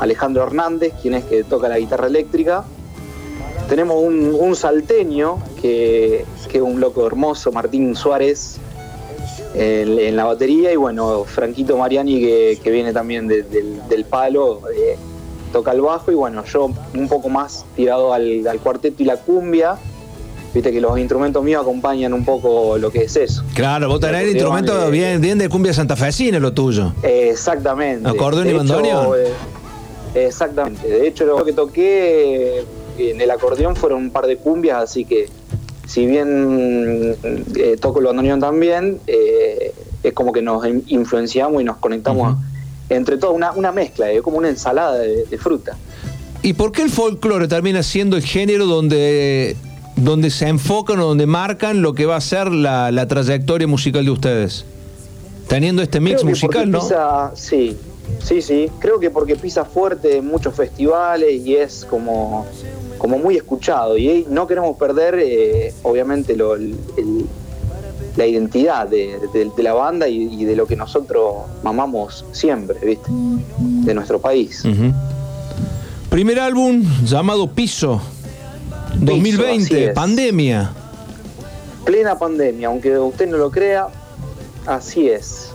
Alejandro 0.00 0.42
Hernández, 0.42 0.92
quien 1.00 1.14
es 1.14 1.24
que 1.24 1.44
toca 1.44 1.68
la 1.68 1.78
guitarra 1.78 2.06
eléctrica. 2.08 2.64
Tenemos 3.68 4.02
un, 4.02 4.34
un 4.38 4.54
salteño 4.56 5.38
que, 5.62 6.24
que 6.50 6.58
es 6.58 6.62
un 6.62 6.80
loco 6.80 7.06
hermoso, 7.06 7.50
Martín 7.52 7.94
Suárez, 7.96 8.58
en, 9.56 9.98
en 9.98 10.16
la 10.16 10.24
batería 10.24 10.72
y 10.72 10.76
bueno, 10.76 11.24
Franquito 11.24 11.76
Mariani 11.76 12.20
que, 12.20 12.58
que 12.62 12.70
viene 12.70 12.92
también 12.92 13.26
de- 13.26 13.42
del, 13.42 13.80
del 13.88 14.04
palo, 14.04 14.60
eh, 14.76 14.96
toca 15.52 15.72
el 15.72 15.80
bajo 15.80 16.12
y 16.12 16.14
bueno, 16.14 16.44
yo 16.44 16.70
un 16.94 17.08
poco 17.08 17.28
más 17.28 17.64
tirado 17.74 18.12
al, 18.12 18.46
al 18.46 18.58
cuarteto 18.60 19.02
y 19.02 19.06
la 19.06 19.16
cumbia, 19.16 19.76
viste 20.52 20.70
que 20.72 20.80
los 20.80 20.98
instrumentos 20.98 21.42
míos 21.42 21.62
acompañan 21.62 22.12
un 22.12 22.24
poco 22.24 22.76
lo 22.78 22.90
que 22.90 23.04
es 23.04 23.16
eso. 23.16 23.42
Claro, 23.54 23.88
vos 23.88 24.00
tenés 24.00 24.28
instrumentos 24.28 24.88
eh, 24.88 24.90
bien, 24.90 25.20
bien 25.20 25.38
de 25.38 25.48
cumbia 25.48 25.72
santafesina, 25.72 26.38
lo 26.38 26.52
tuyo. 26.52 26.92
Exactamente. 27.02 28.08
¿Acordeón 28.08 28.48
y 28.50 28.52
bandoneón? 28.52 29.08
eh, 30.14 30.26
exactamente. 30.26 30.86
De 30.88 31.06
hecho, 31.08 31.24
lo 31.24 31.44
que 31.44 31.52
toqué 31.52 32.64
en 32.98 33.20
el 33.20 33.30
acordeón 33.30 33.76
fueron 33.76 34.02
un 34.02 34.10
par 34.10 34.26
de 34.26 34.36
cumbias, 34.38 34.82
así 34.82 35.04
que 35.04 35.28
si 35.86 36.04
bien 36.06 37.16
eh, 37.56 37.76
toco 37.80 38.00
el 38.00 38.06
bandoneón 38.06 38.40
también, 38.40 38.98
eh, 39.06 39.72
es 40.02 40.12
como 40.12 40.32
que 40.32 40.42
nos 40.42 40.66
in- 40.66 40.84
influenciamos 40.88 41.62
y 41.62 41.64
nos 41.64 41.76
conectamos 41.78 42.36
entre 42.88 43.16
todos, 43.18 43.34
una, 43.34 43.52
una 43.52 43.72
mezcla, 43.72 44.10
es 44.10 44.22
como 44.22 44.38
una 44.38 44.48
ensalada 44.48 44.98
de, 44.98 45.24
de 45.24 45.38
fruta. 45.38 45.76
¿Y 46.42 46.52
por 46.52 46.70
qué 46.72 46.82
el 46.82 46.90
folclore 46.90 47.48
termina 47.48 47.82
siendo 47.82 48.16
el 48.16 48.22
género 48.22 48.66
donde, 48.66 49.56
donde 49.96 50.30
se 50.30 50.46
enfocan 50.46 51.00
o 51.00 51.06
donde 51.06 51.26
marcan 51.26 51.82
lo 51.82 51.94
que 51.94 52.06
va 52.06 52.16
a 52.16 52.20
ser 52.20 52.52
la, 52.52 52.92
la 52.92 53.08
trayectoria 53.08 53.66
musical 53.66 54.04
de 54.04 54.10
ustedes? 54.10 54.64
Teniendo 55.48 55.82
este 55.82 55.98
mix 56.00 56.22
musical, 56.24 56.70
¿no? 56.70 56.80
pisa- 56.80 57.32
sí, 57.34 57.76
sí, 58.22 58.42
sí. 58.42 58.68
Creo 58.80 58.98
que 59.00 59.10
porque 59.10 59.34
pisa 59.36 59.64
fuerte 59.64 60.18
en 60.18 60.26
muchos 60.26 60.54
festivales 60.54 61.44
y 61.44 61.56
es 61.56 61.84
como, 61.88 62.46
como 63.06 63.18
muy 63.18 63.36
escuchado. 63.36 63.96
Y 63.96 64.26
no 64.28 64.48
queremos 64.48 64.76
perder, 64.76 65.14
eh, 65.22 65.72
obviamente, 65.84 66.34
lo- 66.34 66.56
el- 66.56 66.74
el- 66.96 67.24
la 68.16 68.26
identidad 68.26 68.88
de, 68.88 69.16
de- 69.32 69.48
de 69.56 69.62
la 69.62 69.74
banda 69.74 70.08
y, 70.08 70.22
y 70.40 70.44
de 70.44 70.56
lo 70.56 70.66
que 70.66 70.74
nosotros 70.74 71.44
mamamos 71.62 72.24
siempre, 72.32 72.78
¿viste? 72.84 73.08
De 73.58 73.94
nuestro 73.94 74.20
país. 74.20 74.64
Primer 76.10 76.40
álbum 76.40 76.82
llamado 77.04 77.46
Piso, 77.52 78.00
2020, 78.96 79.64
así 79.74 79.84
es. 79.84 79.92
pandemia. 79.94 80.72
Plena 81.84 82.18
pandemia, 82.18 82.66
aunque 82.66 82.98
usted 82.98 83.28
no 83.28 83.36
lo 83.36 83.52
crea, 83.52 83.86
así 84.66 85.08
es. 85.08 85.50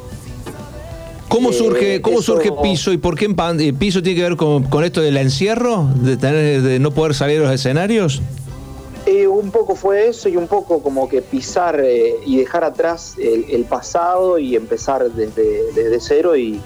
¿Cómo 1.32 1.52
Eh, 1.52 1.54
surge, 1.54 2.02
cómo 2.02 2.22
surge 2.22 2.52
Piso 2.62 2.92
y 2.92 2.98
por 2.98 3.16
qué 3.16 3.34
Piso 3.80 4.04
tiene 4.04 4.18
que 4.18 4.24
ver 4.24 4.36
con, 4.36 4.64
con 4.64 4.84
esto 4.84 5.00
del 5.00 5.16
encierro, 5.16 5.88
de, 5.96 6.18
tener, 6.18 6.62
de 6.62 6.78
no 6.78 6.92
poder 6.92 7.14
salir 7.16 7.40
a 7.40 7.44
los 7.44 7.52
escenarios? 7.54 8.22
Eh, 9.06 9.28
un 9.28 9.50
poco 9.50 9.76
fue 9.76 10.10
eso 10.10 10.28
y 10.28 10.36
un 10.36 10.48
poco 10.48 10.84
como 10.84 11.08
que 11.08 11.22
pisar 11.22 11.80
eh, 11.80 12.16
y 12.26 12.36
dejar 12.38 12.66
atrás 12.66 13.16
el, 13.18 13.46
el 13.50 13.64
pasado 13.64 14.40
y 14.40 14.58
empezar 14.58 15.10
desde, 15.10 15.72
desde 15.74 16.00
cero 16.02 16.36
y 16.36 16.60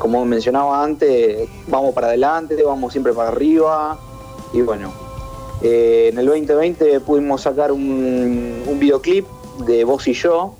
como 0.00 0.24
mencionaba 0.24 0.82
antes, 0.82 1.48
vamos 1.68 1.94
para 1.94 2.08
adelante, 2.08 2.60
vamos 2.64 2.92
siempre 2.92 3.12
para 3.12 3.28
arriba 3.28 3.96
y 4.52 4.60
bueno, 4.62 4.92
eh, 5.62 6.08
en 6.12 6.18
el 6.18 6.26
2020 6.26 6.98
pudimos 7.00 7.42
sacar 7.42 7.70
un, 7.70 8.64
un 8.66 8.78
videoclip 8.80 9.24
de 9.66 9.84
Vos 9.84 10.08
y 10.08 10.14
Yo 10.14 10.56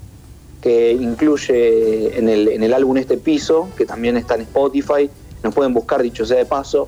que 0.61 0.93
incluye 0.93 2.19
en 2.19 2.29
el, 2.29 2.49
en 2.49 2.63
el 2.63 2.75
álbum 2.75 2.97
este 2.99 3.17
piso, 3.17 3.69
que 3.77 3.87
también 3.87 4.17
está 4.17 4.35
en 4.35 4.43
Spotify, 4.43 5.11
nos 5.43 5.55
pueden 5.55 5.73
buscar 5.73 6.03
dicho 6.03 6.27
sea 6.27 6.39
de 6.39 6.45
paso. 6.45 6.87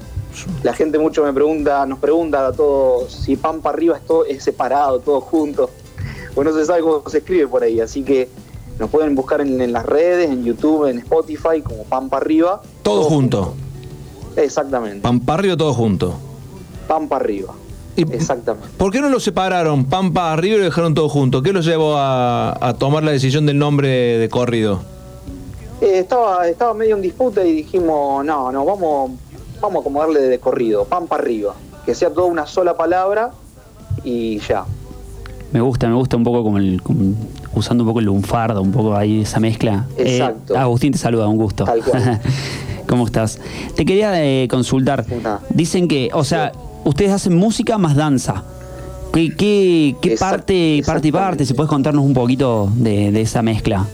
La 0.62 0.72
gente 0.72 0.98
mucho 0.98 1.24
me 1.24 1.32
pregunta, 1.32 1.84
nos 1.86 1.98
pregunta 1.98 2.46
a 2.46 2.52
todos 2.52 3.12
si 3.12 3.36
Pampa 3.36 3.70
arriba 3.70 3.96
es, 3.96 4.06
todo, 4.06 4.24
es 4.24 4.42
separado, 4.42 5.00
todo 5.00 5.20
junto. 5.20 5.70
Pues 6.34 6.46
no 6.46 6.54
se 6.54 6.64
sabe 6.64 6.82
cómo 6.82 7.02
se 7.08 7.18
escribe 7.18 7.46
por 7.46 7.62
ahí, 7.62 7.80
así 7.80 8.02
que 8.02 8.28
nos 8.78 8.90
pueden 8.90 9.14
buscar 9.14 9.40
en, 9.40 9.60
en 9.60 9.72
las 9.72 9.84
redes, 9.84 10.30
en 10.30 10.44
YouTube, 10.44 10.86
en 10.86 10.98
Spotify, 10.98 11.62
como 11.62 11.84
Pampa 11.84 12.18
arriba. 12.18 12.62
Todo 12.82 13.04
junto. 13.04 13.54
Exactamente, 14.36 15.00
Pamparrio 15.00 15.56
todo 15.56 15.74
junto. 15.74 16.14
Pampa 16.88 17.16
arriba. 17.16 17.54
Exactamente. 17.96 18.68
¿Por 18.76 18.90
qué 18.90 19.00
no 19.00 19.08
lo 19.08 19.20
separaron? 19.20 19.84
Pampa 19.84 20.32
arriba 20.32 20.56
y 20.56 20.58
lo 20.58 20.64
dejaron 20.64 20.94
todo 20.94 21.08
junto. 21.08 21.42
¿Qué 21.42 21.52
los 21.52 21.64
llevó 21.64 21.96
a, 21.96 22.56
a 22.66 22.74
tomar 22.74 23.02
la 23.04 23.10
decisión 23.12 23.44
del 23.46 23.58
nombre 23.58 23.88
de 23.88 24.28
corrido? 24.28 24.80
Eh, 25.80 25.98
estaba, 25.98 26.46
estaba 26.48 26.74
medio 26.74 26.96
en 26.96 27.02
disputa 27.02 27.44
y 27.44 27.52
dijimos, 27.52 28.24
no, 28.24 28.50
no, 28.52 28.64
vamos, 28.64 29.10
vamos 29.60 29.76
a 29.76 29.80
acomodarle 29.80 30.20
de 30.20 30.38
corrido, 30.38 30.84
Pampa 30.84 31.16
arriba. 31.16 31.54
Que 31.84 31.94
sea 31.94 32.10
toda 32.10 32.26
una 32.28 32.46
sola 32.46 32.76
palabra 32.76 33.30
y 34.04 34.38
ya. 34.38 34.64
Me 35.52 35.60
gusta, 35.60 35.86
me 35.88 35.94
gusta 35.94 36.16
un 36.16 36.24
poco 36.24 36.42
como 36.44 36.58
el. 36.58 36.80
como- 36.82 37.14
usando 37.54 37.84
un 37.84 37.88
poco 37.90 37.98
el 37.98 38.06
lunfardo, 38.06 38.62
un 38.62 38.72
poco 38.72 38.96
ahí 38.96 39.20
esa 39.22 39.38
mezcla. 39.38 39.84
Eh, 39.98 40.16
Exacto. 40.16 40.56
Agustín 40.56 40.92
te 40.92 40.98
saluda, 40.98 41.28
un 41.28 41.36
gusto. 41.36 41.64
Tal 41.64 41.82
cual. 41.84 42.20
¿Cómo 42.88 43.04
estás? 43.06 43.38
Te 43.76 43.84
quería 43.84 44.12
eh, 44.24 44.48
consultar. 44.48 45.04
Dicen 45.50 45.88
que, 45.88 46.08
o 46.14 46.24
sea, 46.24 46.52
ustedes 46.84 47.12
hacen 47.12 47.36
música 47.36 47.78
más 47.78 47.96
danza. 47.96 48.44
¿Qué, 49.12 49.34
qué, 49.36 49.94
qué 50.00 50.16
parte, 50.16 50.82
parte 50.86 51.08
y 51.08 51.12
parte? 51.12 51.44
¿Se 51.44 51.54
puedes 51.54 51.68
contarnos 51.68 52.04
un 52.04 52.14
poquito 52.14 52.70
de, 52.74 53.12
de 53.12 53.20
esa 53.20 53.42
mezcla? 53.42 53.86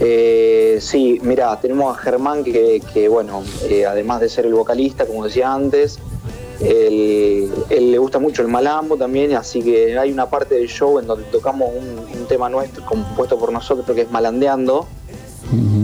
Eh, 0.00 0.78
sí, 0.80 1.18
mira, 1.22 1.58
tenemos 1.60 1.96
a 1.96 1.98
Germán 1.98 2.44
que, 2.44 2.82
que, 2.92 3.08
bueno, 3.08 3.42
eh, 3.70 3.86
además 3.86 4.20
de 4.20 4.28
ser 4.28 4.46
el 4.46 4.54
vocalista, 4.54 5.06
como 5.06 5.24
decía 5.24 5.54
antes, 5.54 5.98
él, 6.60 7.50
él 7.70 7.92
le 7.92 7.98
gusta 7.98 8.18
mucho 8.18 8.42
el 8.42 8.48
malambo 8.48 8.96
también, 8.96 9.34
así 9.34 9.62
que 9.62 9.98
hay 9.98 10.12
una 10.12 10.28
parte 10.28 10.56
del 10.56 10.68
show 10.68 10.98
en 10.98 11.06
donde 11.06 11.24
tocamos 11.24 11.70
un, 11.74 12.20
un 12.20 12.26
tema 12.26 12.48
nuestro 12.48 12.84
compuesto 12.84 13.38
por 13.38 13.52
nosotros 13.52 13.94
que 13.94 14.02
es 14.02 14.10
Malandeando. 14.10 14.86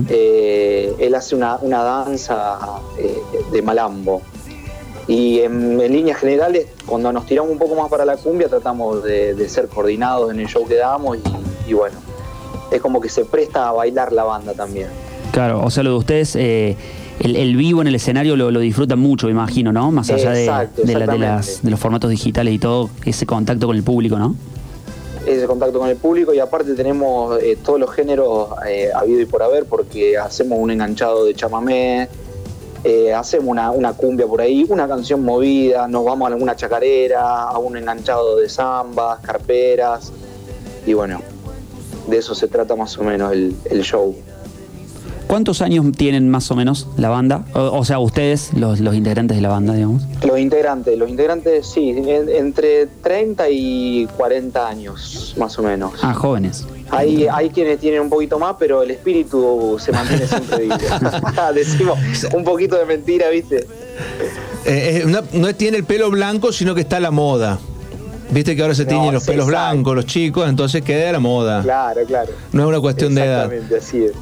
Eh, 0.08 0.94
él 0.98 1.14
hace 1.14 1.36
una, 1.36 1.56
una 1.60 1.82
danza 1.82 2.58
de 3.52 3.62
malambo. 3.62 4.22
Y 5.08 5.40
en, 5.40 5.80
en 5.80 5.90
líneas 5.92 6.18
generales, 6.20 6.66
cuando 6.86 7.10
nos 7.12 7.24
tiramos 7.26 7.50
un 7.50 7.58
poco 7.58 7.74
más 7.74 7.88
para 7.90 8.04
la 8.04 8.16
cumbia, 8.16 8.48
tratamos 8.48 9.02
de, 9.02 9.34
de 9.34 9.48
ser 9.48 9.66
coordinados 9.68 10.30
en 10.30 10.38
el 10.40 10.46
show 10.46 10.66
que 10.68 10.74
damos 10.76 11.16
y, 11.16 11.70
y 11.70 11.72
bueno, 11.72 11.96
es 12.70 12.80
como 12.82 13.00
que 13.00 13.08
se 13.08 13.24
presta 13.24 13.68
a 13.68 13.72
bailar 13.72 14.12
la 14.12 14.24
banda 14.24 14.52
también. 14.52 14.88
Claro, 15.32 15.62
o 15.64 15.70
sea, 15.70 15.82
lo 15.82 15.90
de 15.92 15.96
ustedes, 15.96 16.36
eh, 16.36 16.76
el, 17.20 17.36
el 17.36 17.56
vivo 17.56 17.80
en 17.80 17.86
el 17.88 17.94
escenario 17.94 18.36
lo, 18.36 18.50
lo 18.50 18.60
disfrutan 18.60 18.98
mucho, 18.98 19.26
me 19.26 19.32
imagino, 19.32 19.72
¿no? 19.72 19.90
Más 19.90 20.10
allá 20.10 20.30
de, 20.32 20.44
Exacto, 20.44 20.82
de 20.82 20.94
la- 20.94 21.06
de 21.06 21.18
las- 21.18 21.62
de 21.62 21.70
los 21.70 21.80
formatos 21.80 22.10
digitales 22.10 22.52
y 22.52 22.58
todo, 22.58 22.90
ese 23.06 23.24
contacto 23.24 23.66
con 23.66 23.76
el 23.76 23.82
público, 23.82 24.18
¿no? 24.18 24.34
ese 25.26 25.46
contacto 25.46 25.78
con 25.78 25.90
el 25.90 25.96
público 25.96 26.32
y 26.32 26.38
aparte 26.38 26.72
tenemos 26.72 27.38
eh, 27.42 27.58
todos 27.62 27.78
los 27.78 27.90
géneros 27.90 28.48
eh, 28.66 28.88
habido 28.94 29.20
y 29.20 29.26
por 29.26 29.42
haber 29.42 29.66
porque 29.66 30.16
hacemos 30.16 30.58
un 30.58 30.70
enganchado 30.70 31.26
de 31.26 31.34
chamamé, 31.34 32.08
eh, 32.84 33.12
hacemos 33.12 33.48
una, 33.48 33.70
una 33.70 33.92
cumbia 33.92 34.26
por 34.26 34.40
ahí, 34.40 34.64
una 34.68 34.86
canción 34.88 35.22
movida, 35.24 35.88
nos 35.88 36.04
vamos 36.04 36.28
a 36.30 36.34
alguna 36.34 36.54
chacarera, 36.56 37.42
a 37.44 37.58
un 37.58 37.76
enganchado 37.76 38.36
de 38.38 38.48
zambas, 38.48 39.20
carperas 39.20 40.12
y 40.86 40.92
bueno, 40.94 41.20
de 42.08 42.16
eso 42.18 42.34
se 42.34 42.48
trata 42.48 42.74
más 42.76 42.96
o 42.98 43.02
menos 43.04 43.32
el, 43.32 43.54
el 43.70 43.82
show. 43.82 44.14
¿Cuántos 45.26 45.60
años 45.60 45.84
tienen 45.94 46.30
más 46.30 46.50
o 46.50 46.56
menos 46.56 46.86
la 46.96 47.10
banda? 47.10 47.44
O, 47.52 47.60
o 47.80 47.84
sea, 47.84 47.98
ustedes, 47.98 48.54
los, 48.54 48.80
los 48.80 48.94
integrantes 48.94 49.36
de 49.36 49.42
la 49.42 49.50
banda, 49.50 49.74
digamos. 49.74 50.02
Los 50.26 50.38
integrantes, 50.38 50.96
los 50.96 51.10
integrantes 51.10 51.66
sí, 51.66 51.90
en- 51.90 52.30
entre 52.30 52.86
30 52.86 53.50
y 53.50 54.08
40 54.16 54.66
años 54.66 55.34
más 55.36 55.58
o 55.58 55.62
menos. 55.62 55.92
Ah, 56.00 56.14
jóvenes. 56.14 56.64
Hay, 56.90 57.26
hay 57.30 57.50
quienes 57.50 57.78
tienen 57.78 58.00
un 58.00 58.08
poquito 58.08 58.38
más, 58.38 58.56
pero 58.58 58.82
el 58.82 58.90
espíritu 58.90 59.76
se 59.78 59.92
mantiene 59.92 60.26
siempre 60.26 60.58
vivo. 60.64 60.76
Decimos 61.54 61.98
un 62.34 62.44
poquito 62.44 62.76
de 62.76 62.84
mentira, 62.86 63.28
¿viste? 63.28 63.56
Eh, 64.64 65.02
eh, 65.02 65.02
no, 65.06 65.20
no 65.32 65.54
tiene 65.54 65.76
el 65.78 65.84
pelo 65.84 66.10
blanco, 66.10 66.52
sino 66.52 66.74
que 66.74 66.80
está 66.82 66.96
a 66.96 67.00
la 67.00 67.10
moda. 67.10 67.58
Viste 68.30 68.54
que 68.56 68.62
ahora 68.62 68.74
se 68.74 68.84
No, 68.84 68.90
tiñen 68.90 69.14
los 69.14 69.24
pelos 69.24 69.46
exacto. 69.48 69.74
blancos, 69.74 69.96
los 69.96 70.06
chicos, 70.06 70.48
entonces 70.48 70.82
queda 70.82 71.08
a 71.10 71.12
la 71.12 71.18
moda. 71.20 71.62
Claro, 71.62 72.00
claro. 72.06 72.32
No 72.52 72.62
es 72.62 72.68
una 72.68 72.80
cuestión 72.80 73.14
de 73.14 73.22
edad. 73.24 73.52
Exactamente, 73.52 73.76
así 73.76 74.04
es. 74.04 74.12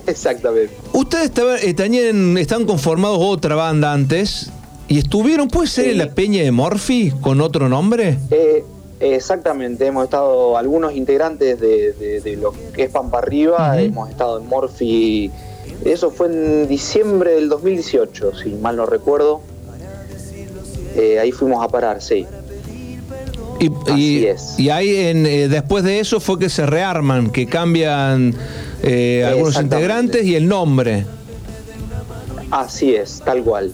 Exactamente. 0.06 0.76
Ustedes 0.92 1.30
estaban- 1.30 1.58
eh, 1.60 2.40
estaban 2.40 2.66
conformados 2.66 3.18
otra 3.20 3.54
banda 3.54 3.92
antes 3.92 4.50
y 4.88 4.98
estuvieron, 4.98 5.48
¿puede 5.48 5.66
ser 5.68 5.88
en 5.88 5.98
la 5.98 6.08
Peña 6.10 6.42
de 6.42 6.52
Morphy 6.52 7.12
con 7.20 7.40
otro 7.40 7.68
nombre? 7.68 8.18
Eh, 8.30 8.64
exactamente, 9.00 9.86
hemos 9.86 10.04
estado 10.04 10.56
algunos 10.56 10.94
integrantes 10.94 11.60
de, 11.60 11.92
de- 11.92 12.20
de 12.20 12.36
lo 12.36 12.52
que 12.74 12.84
es 12.84 12.90
Pampa 12.90 13.18
Arriba, 13.18 13.78
hemos 13.80 14.08
estado 14.10 14.38
en 14.38 14.46
Morphy, 14.46 15.30
eso 15.84 16.10
fue 16.10 16.28
en 16.28 16.68
diciembre 16.68 17.32
del 17.34 17.48
2018, 17.48 18.32
si 18.42 18.50
mal 18.50 18.76
no 18.76 18.86
recuerdo. 18.86 19.40
Eh, 20.96 21.18
ahí 21.18 21.30
fuimos 21.32 21.62
a 21.62 21.68
parar, 21.68 22.00
sí. 22.00 22.26
Y, 23.58 23.70
y, 23.92 24.28
y 24.58 24.68
ahí 24.70 24.96
en, 24.96 25.26
eh, 25.26 25.48
después 25.48 25.82
de 25.84 25.98
eso 26.00 26.20
fue 26.20 26.38
que 26.38 26.48
se 26.48 26.64
rearman, 26.66 27.30
que 27.30 27.46
cambian 27.46 28.34
eh, 28.82 29.24
algunos 29.26 29.56
integrantes 29.60 30.24
y 30.24 30.34
el 30.36 30.46
nombre. 30.48 31.04
Así 32.50 32.94
es, 32.94 33.20
tal 33.24 33.42
cual. 33.42 33.72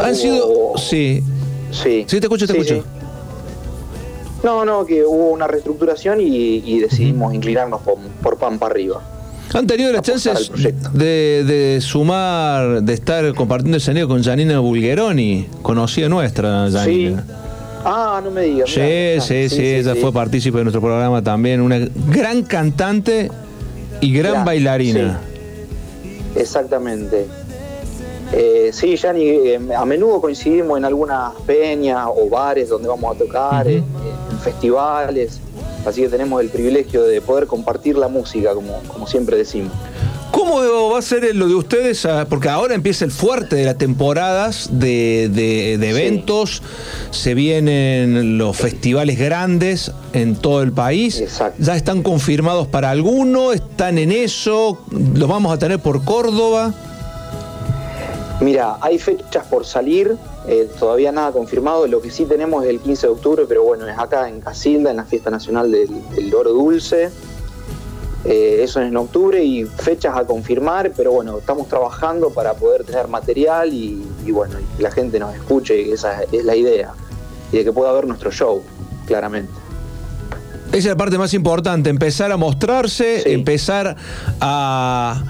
Han 0.00 0.16
sido. 0.16 0.72
Sí. 0.76 1.22
Sí. 1.70 2.04
Sí, 2.08 2.20
te 2.20 2.26
escucho, 2.26 2.46
te 2.46 2.52
Sí, 2.54 2.58
escucho. 2.60 2.82
sí. 2.82 2.88
No, 4.44 4.64
no, 4.64 4.84
que 4.84 5.02
hubo 5.04 5.30
una 5.30 5.46
reestructuración 5.46 6.20
y, 6.20 6.62
y 6.64 6.78
decidimos 6.78 7.34
inclinarnos 7.34 7.80
por, 7.80 7.96
por 8.22 8.36
Pampa 8.36 8.66
Arriba. 8.66 9.00
¿Han 9.54 9.66
tenido 9.66 9.92
las 9.92 10.02
chances 10.02 10.50
de, 10.92 11.44
de 11.44 11.80
sumar, 11.80 12.82
de 12.82 12.92
estar 12.92 13.34
compartiendo 13.34 13.78
escenario 13.78 14.06
con 14.06 14.22
Janina 14.22 14.58
Bulgeroni? 14.58 15.48
Conocida 15.62 16.08
nuestra, 16.08 16.68
Janina. 16.70 17.24
Ah, 17.84 18.20
no 18.22 18.30
me 18.30 18.42
digas. 18.42 18.70
Sí, 18.70 18.80
mirá, 18.80 19.20
sí, 19.20 19.48
sí, 19.48 19.56
sí, 19.56 19.66
ella 19.76 19.94
sí. 19.94 20.00
fue 20.00 20.12
partícipe 20.12 20.58
de 20.58 20.64
nuestro 20.64 20.80
programa 20.80 21.22
también. 21.22 21.60
Una 21.60 21.78
gran 22.10 22.42
cantante 22.42 23.30
y 24.00 24.12
gran 24.12 24.44
bailarina. 24.44 25.20
Exactamente. 26.34 27.26
Eh, 28.32 28.70
sí, 28.72 28.96
Yani, 28.96 29.22
eh, 29.28 29.60
a 29.76 29.84
menudo 29.84 30.20
coincidimos 30.20 30.78
en 30.78 30.84
algunas 30.84 31.32
peñas 31.46 32.08
o 32.08 32.28
bares 32.28 32.68
donde 32.68 32.88
vamos 32.88 33.14
a 33.14 33.18
tocar, 33.18 33.68
eh, 33.68 33.82
festivales, 34.44 35.40
así 35.86 36.02
que 36.02 36.08
tenemos 36.08 36.40
el 36.42 36.50
privilegio 36.50 37.02
de 37.02 37.20
poder 37.20 37.46
compartir 37.46 37.96
la 37.98 38.08
música, 38.08 38.54
como, 38.54 38.78
como 38.86 39.06
siempre 39.06 39.36
decimos. 39.36 39.72
¿Cómo 40.30 40.90
va 40.90 40.98
a 40.98 41.02
ser 41.02 41.34
lo 41.36 41.46
de 41.46 41.54
ustedes? 41.54 42.04
Ah, 42.06 42.26
Porque 42.28 42.48
ahora 42.48 42.74
empieza 42.74 43.04
el 43.04 43.12
fuerte 43.12 43.54
de 43.54 43.64
las 43.64 43.78
temporadas 43.78 44.68
de, 44.72 45.30
de- 45.32 45.78
de 45.78 45.90
eventos, 45.90 46.60
se 47.12 47.34
vienen 47.34 48.36
los 48.36 48.56
festivales 48.56 49.16
grandes 49.16 49.92
en 50.12 50.34
todo 50.34 50.62
el 50.62 50.72
país. 50.72 51.22
¿Ya 51.60 51.76
están 51.76 52.02
confirmados 52.02 52.66
para 52.66 52.90
alguno? 52.90 53.52
¿Están 53.52 53.96
en 53.98 54.10
eso? 54.10 54.84
¿Los 54.90 55.28
vamos 55.28 55.52
a 55.54 55.58
tener 55.58 55.78
por 55.78 56.04
Córdoba? 56.04 56.74
Mira, 58.40 58.76
hay 58.80 58.98
fechas 58.98 59.46
por 59.46 59.64
salir, 59.64 60.16
eh, 60.46 60.68
todavía 60.78 61.10
nada 61.10 61.32
confirmado, 61.32 61.86
lo 61.86 62.02
que 62.02 62.10
sí 62.10 62.26
tenemos 62.26 62.64
es 62.64 62.70
el 62.70 62.80
15 62.80 63.06
de 63.06 63.12
octubre, 63.12 63.44
pero 63.48 63.64
bueno, 63.64 63.88
es 63.88 63.98
acá 63.98 64.28
en 64.28 64.40
Casilda, 64.40 64.90
en 64.90 64.98
la 64.98 65.04
Fiesta 65.04 65.30
Nacional 65.30 65.70
del, 65.70 65.88
del 66.10 66.34
Oro 66.34 66.52
Dulce. 66.52 67.10
Eh, 68.26 68.60
eso 68.62 68.80
es 68.80 68.88
en 68.88 68.96
octubre 68.96 69.42
y 69.42 69.64
fechas 69.64 70.16
a 70.16 70.24
confirmar, 70.24 70.92
pero 70.96 71.12
bueno, 71.12 71.38
estamos 71.38 71.68
trabajando 71.68 72.30
para 72.30 72.54
poder 72.54 72.84
tener 72.84 73.06
material 73.08 73.72
y, 73.72 74.02
y 74.24 74.32
bueno, 74.32 74.58
y 74.60 74.76
que 74.76 74.82
la 74.82 74.90
gente 74.90 75.18
nos 75.18 75.34
escuche, 75.34 75.92
esa 75.92 76.22
es 76.22 76.44
la 76.44 76.56
idea, 76.56 76.92
y 77.52 77.58
de 77.58 77.64
que 77.64 77.72
pueda 77.72 77.92
ver 77.92 78.06
nuestro 78.06 78.30
show, 78.30 78.62
claramente. 79.06 79.52
Esa 80.68 80.78
es 80.78 80.84
la 80.86 80.96
parte 80.96 81.18
más 81.18 81.32
importante, 81.34 81.88
empezar 81.88 82.32
a 82.32 82.36
mostrarse, 82.36 83.32
empezar 83.32 83.96
a, 84.40 85.22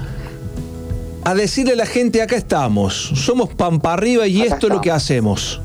a 1.25 1.35
decirle 1.35 1.73
a 1.73 1.77
la 1.77 1.87
gente, 1.87 2.21
acá 2.23 2.37
estamos, 2.37 2.95
somos 3.15 3.49
Pampa 3.55 3.95
Arriba 3.95 4.27
y 4.27 4.43
Acá 4.43 4.55
esto 4.55 4.67
es 4.69 4.73
lo 4.75 4.81
que 4.81 4.91
hacemos. 4.91 5.61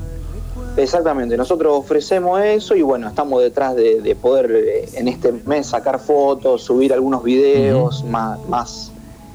Exactamente, 0.76 1.36
nosotros 1.36 1.72
ofrecemos 1.76 2.40
eso 2.40 2.74
y 2.76 2.82
bueno, 2.82 3.08
estamos 3.08 3.42
detrás 3.42 3.74
de, 3.76 4.00
de 4.00 4.14
poder 4.14 4.50
eh, 4.52 4.88
en 4.94 5.08
este 5.08 5.32
mes 5.44 5.66
sacar 5.66 5.98
fotos, 6.00 6.62
subir 6.62 6.92
algunos 6.92 7.22
videos 7.24 8.04
más, 8.04 8.38
más 8.48 8.92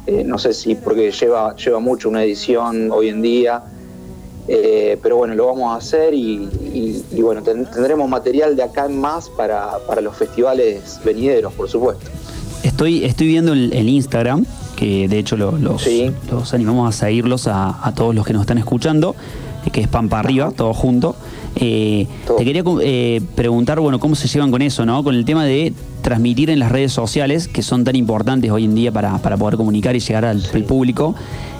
eh, 0.07 0.23
no 0.26 0.38
sé 0.39 0.53
si 0.53 0.76
porque 0.76 1.11
lleva, 1.11 1.56
lleva 1.57 1.80
mucho 1.80 2.10
una 2.10 2.23
edición 2.23 2.89
hoy 2.91 3.10
en 3.10 3.22
día, 3.22 3.64
eh, 4.47 4.97
pero 5.03 5.18
bueno, 5.18 5.35
lo 5.35 5.47
vamos 5.47 5.73
a 5.73 5.77
hacer 5.77 6.14
y, 6.14 6.35
y- 6.73 7.03
y 7.11 7.22
bueno, 7.22 7.41
ten- 7.43 7.65
tendremos 7.65 8.07
material 8.07 8.56
de 8.56 8.64
acá 8.64 8.85
en 8.85 8.99
más 8.99 9.30
para, 9.30 9.77
para 9.88 10.02
los 10.02 10.15
festivales 10.15 10.99
venideros, 11.03 11.52
por 11.53 11.69
supuesto. 11.69 12.10
Estoy, 12.64 13.03
estoy 13.03 13.27
viendo 13.27 13.53
el, 13.53 13.73
el 13.73 13.89
Instagram, 13.89 14.45
que 14.76 15.07
de 15.07 15.18
hecho 15.19 15.38
lo- 15.38 15.57
los, 15.57 15.84
los 16.30 16.53
animamos 16.53 16.88
a 16.89 16.97
seguirlos 16.97 17.47
a, 17.47 17.85
a 17.85 17.93
todos 17.93 18.14
los 18.14 18.26
que 18.26 18.34
nos 18.34 18.41
están 18.41 18.57
escuchando, 18.57 19.15
eh, 19.65 19.69
que 19.72 19.81
es 19.81 19.88
Pampa 19.88 20.19
Arriba, 20.19 20.52
todo 20.52 20.73
junto. 20.73 21.15
Eh, 21.57 22.07
te 22.38 22.44
quería 22.44 22.64
eh, 22.82 23.22
preguntar, 23.36 23.80
bueno, 23.80 23.99
cómo 23.99 24.15
se 24.15 24.27
llevan 24.27 24.52
con 24.52 24.61
eso, 24.61 24.86
¿no? 24.86 25.03
Con 25.03 25.15
el 25.15 25.23
tema 25.26 25.45
de 25.45 25.73
transmitir 26.02 26.49
en 26.49 26.60
las 26.60 26.72
redes 26.72 26.91
sociales, 26.91 27.48
que 27.48 27.64
son 27.64 27.84
tan 27.84 27.95
importantes 27.95 28.52
hoy 28.52 28.65
en 28.65 28.76
día 28.76 28.91
para, 28.91 29.18
para 29.19 29.38
poder 29.38 29.56
comunicar 29.57 29.95
y 29.95 29.99
llegar 29.99 30.26
al, 30.26 30.44
al 30.53 30.64
público. 30.64 31.15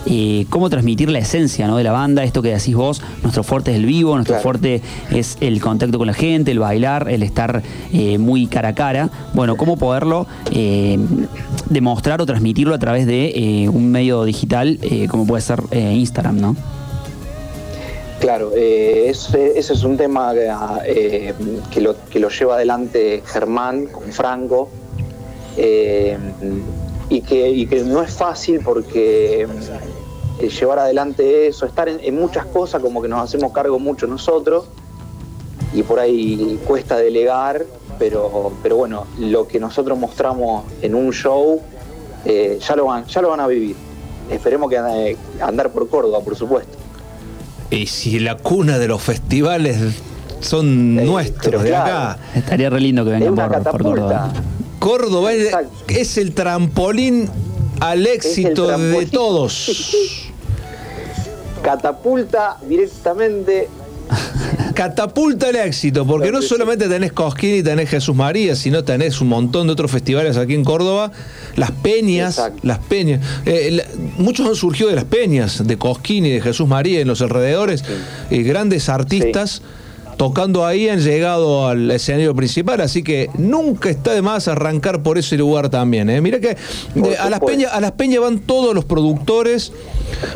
eh, 0.06 0.46
cómo 0.50 0.70
transmitir 0.70 1.10
la 1.10 1.20
esencia 1.20 1.68
¿no? 1.68 1.78
de 1.78 1.84
la 1.84 1.92
banda, 1.92 2.24
esto 2.24 2.42
que 2.42 2.50
decís 2.50 2.76
vos, 2.76 3.02
nuestro 3.24 3.44
fuerte 3.44 3.72
es 3.72 3.78
el 3.78 3.86
vivo, 3.86 4.16
nuestro 4.16 4.40
fuerte 4.40 4.82
es 5.12 5.38
el 5.42 5.60
contacto 5.62 5.98
con 5.98 6.08
la 6.08 6.14
gente, 6.14 6.52
el 6.52 6.60
bailar, 6.60 7.10
el 7.10 7.24
estar 7.24 7.64
eh, 7.92 8.18
muy 8.18 8.48
cara 8.48 8.70
a 8.70 8.76
cara. 8.76 9.10
Bueno, 9.34 9.56
cómo 9.58 9.78
poderlo 9.78 10.28
eh, 10.52 11.00
demostrar 11.70 12.22
o 12.22 12.26
transmitirlo 12.26 12.76
a 12.76 12.80
través 12.80 13.08
de 13.08 13.64
eh, 13.64 13.70
un 13.70 13.92
medio 13.92 14.24
digital 14.26 14.80
como 15.10 15.26
puede 15.26 15.42
ser 15.42 15.62
Instagram, 15.74 16.40
¿no? 16.40 16.56
Claro, 18.26 18.54
eh, 18.56 19.10
ese, 19.10 19.56
es 19.56 19.84
un 19.84 19.98
tema 19.98 20.34
eh, 20.84 21.36
que, 21.70 21.80
lo, 21.80 22.30
lleva 22.30 22.56
adelante 22.56 23.22
Germán 23.24 23.86
con 23.86 24.12
Franco 24.12 24.68
eh, 25.58 26.18
y, 27.08 27.22
que, 27.22 27.84
no 27.86 28.02
es 28.02 28.12
fácil 28.12 28.62
porque 28.66 29.48
llevar 30.60 30.80
adelante 30.80 31.46
eso, 31.46 31.68
estar 31.68 31.88
en, 31.88 32.16
muchas 32.16 32.48
cosas 32.48 32.82
como 32.82 33.00
que 33.00 33.08
nos 33.08 33.22
hacemos 33.22 33.54
cargo 33.54 33.78
mucho 33.78 34.08
nosotros 34.08 34.70
y 35.72 35.84
por 35.84 36.00
ahí 36.00 36.60
cuesta 36.66 36.98
delegar, 36.98 37.64
pero, 38.00 38.54
pero 38.64 38.76
bueno, 38.76 39.06
lo 39.20 39.48
que 39.48 39.60
nosotros 39.60 40.00
mostramos 40.00 40.66
en 40.82 40.96
un 40.96 41.14
show 41.14 41.62
ya, 42.26 42.76
lo 42.76 42.86
van, 42.86 43.06
ya 43.06 43.22
lo 43.22 43.30
van 43.30 43.42
a 43.42 43.46
vivir. 43.46 43.76
Esperemos 44.32 44.68
que 44.72 45.16
andar 45.40 45.70
por 45.70 45.88
Córdoba, 45.90 46.22
por 46.22 46.36
supuesto. 46.36 46.85
Y 47.76 47.88
si 47.88 48.20
la 48.20 48.38
cuna 48.38 48.80
de 48.80 48.88
los 48.88 49.02
festivales 49.02 49.78
son 50.40 50.96
nuestros 50.96 51.62
de 51.64 51.76
acá. 51.76 52.18
Estaría 52.34 52.70
re 52.70 52.80
lindo 52.80 53.04
que 53.04 53.12
vengan 53.12 53.36
por, 53.36 53.64
por 53.64 53.82
Córdoba. 53.82 54.34
Córdoba 54.80 55.34
es, 55.34 55.54
es 55.88 56.18
el 56.18 56.34
trampolín 56.34 57.30
al 57.82 58.08
éxito 58.08 58.78
de 58.78 59.06
todos. 59.08 59.72
Catapulta 61.62 62.58
directamente 62.68 63.68
Catapulta 64.76 65.50
el 65.50 65.56
éxito, 65.56 66.06
porque 66.06 66.32
no 66.32 66.42
solamente 66.42 66.88
tenés 66.88 67.12
Cosquín 67.14 67.56
y 67.56 67.64
tenés 67.64 67.90
Jesús 67.90 68.16
María, 68.16 68.56
sino 68.56 68.84
tenés 68.84 69.22
un 69.22 69.30
montón 69.30 69.68
de 69.68 69.74
otros 69.74 69.90
festivales 69.90 70.38
aquí 70.38 70.54
en 70.54 70.64
Córdoba. 70.64 71.12
Las 71.56 71.72
peñas, 71.72 72.36
las 72.62 72.80
peñas. 72.80 73.22
eh, 73.46 73.72
la- 73.72 73.86
muchos 74.18 74.46
han 74.48 74.56
surgido 74.56 74.90
de 74.90 74.96
las 74.96 75.06
peñas, 75.06 75.66
de 75.66 75.78
Cosquín 75.78 76.26
y 76.26 76.32
de 76.32 76.42
Jesús 76.42 76.68
María 76.68 77.00
en 77.00 77.08
los 77.08 77.22
alrededores. 77.22 77.84
eh, 78.30 78.44
grandes 78.44 78.90
artistas 78.90 79.62
tocando 80.18 80.66
ahí 80.66 80.88
han 80.90 81.00
llegado 81.00 81.68
al 81.68 81.92
escenario 81.92 82.34
principal, 82.36 82.82
así 82.82 83.04
que 83.04 83.30
nunca 83.38 83.90
está 83.90 84.14
de 84.14 84.22
más 84.22 84.48
arrancar 84.48 85.04
por 85.04 85.18
ese 85.18 85.38
lugar 85.38 85.70
también. 85.70 86.10
¿eh? 86.10 86.22
Mira 86.22 86.40
que 86.40 86.56
de- 86.96 87.18
a, 87.18 87.30
las 87.30 87.40
peñas, 87.42 87.72
a 87.74 87.82
las 87.82 87.92
peñas 87.94 88.22
van 88.22 88.40
todos 88.40 88.74
los 88.74 88.86
productores, 88.86 89.74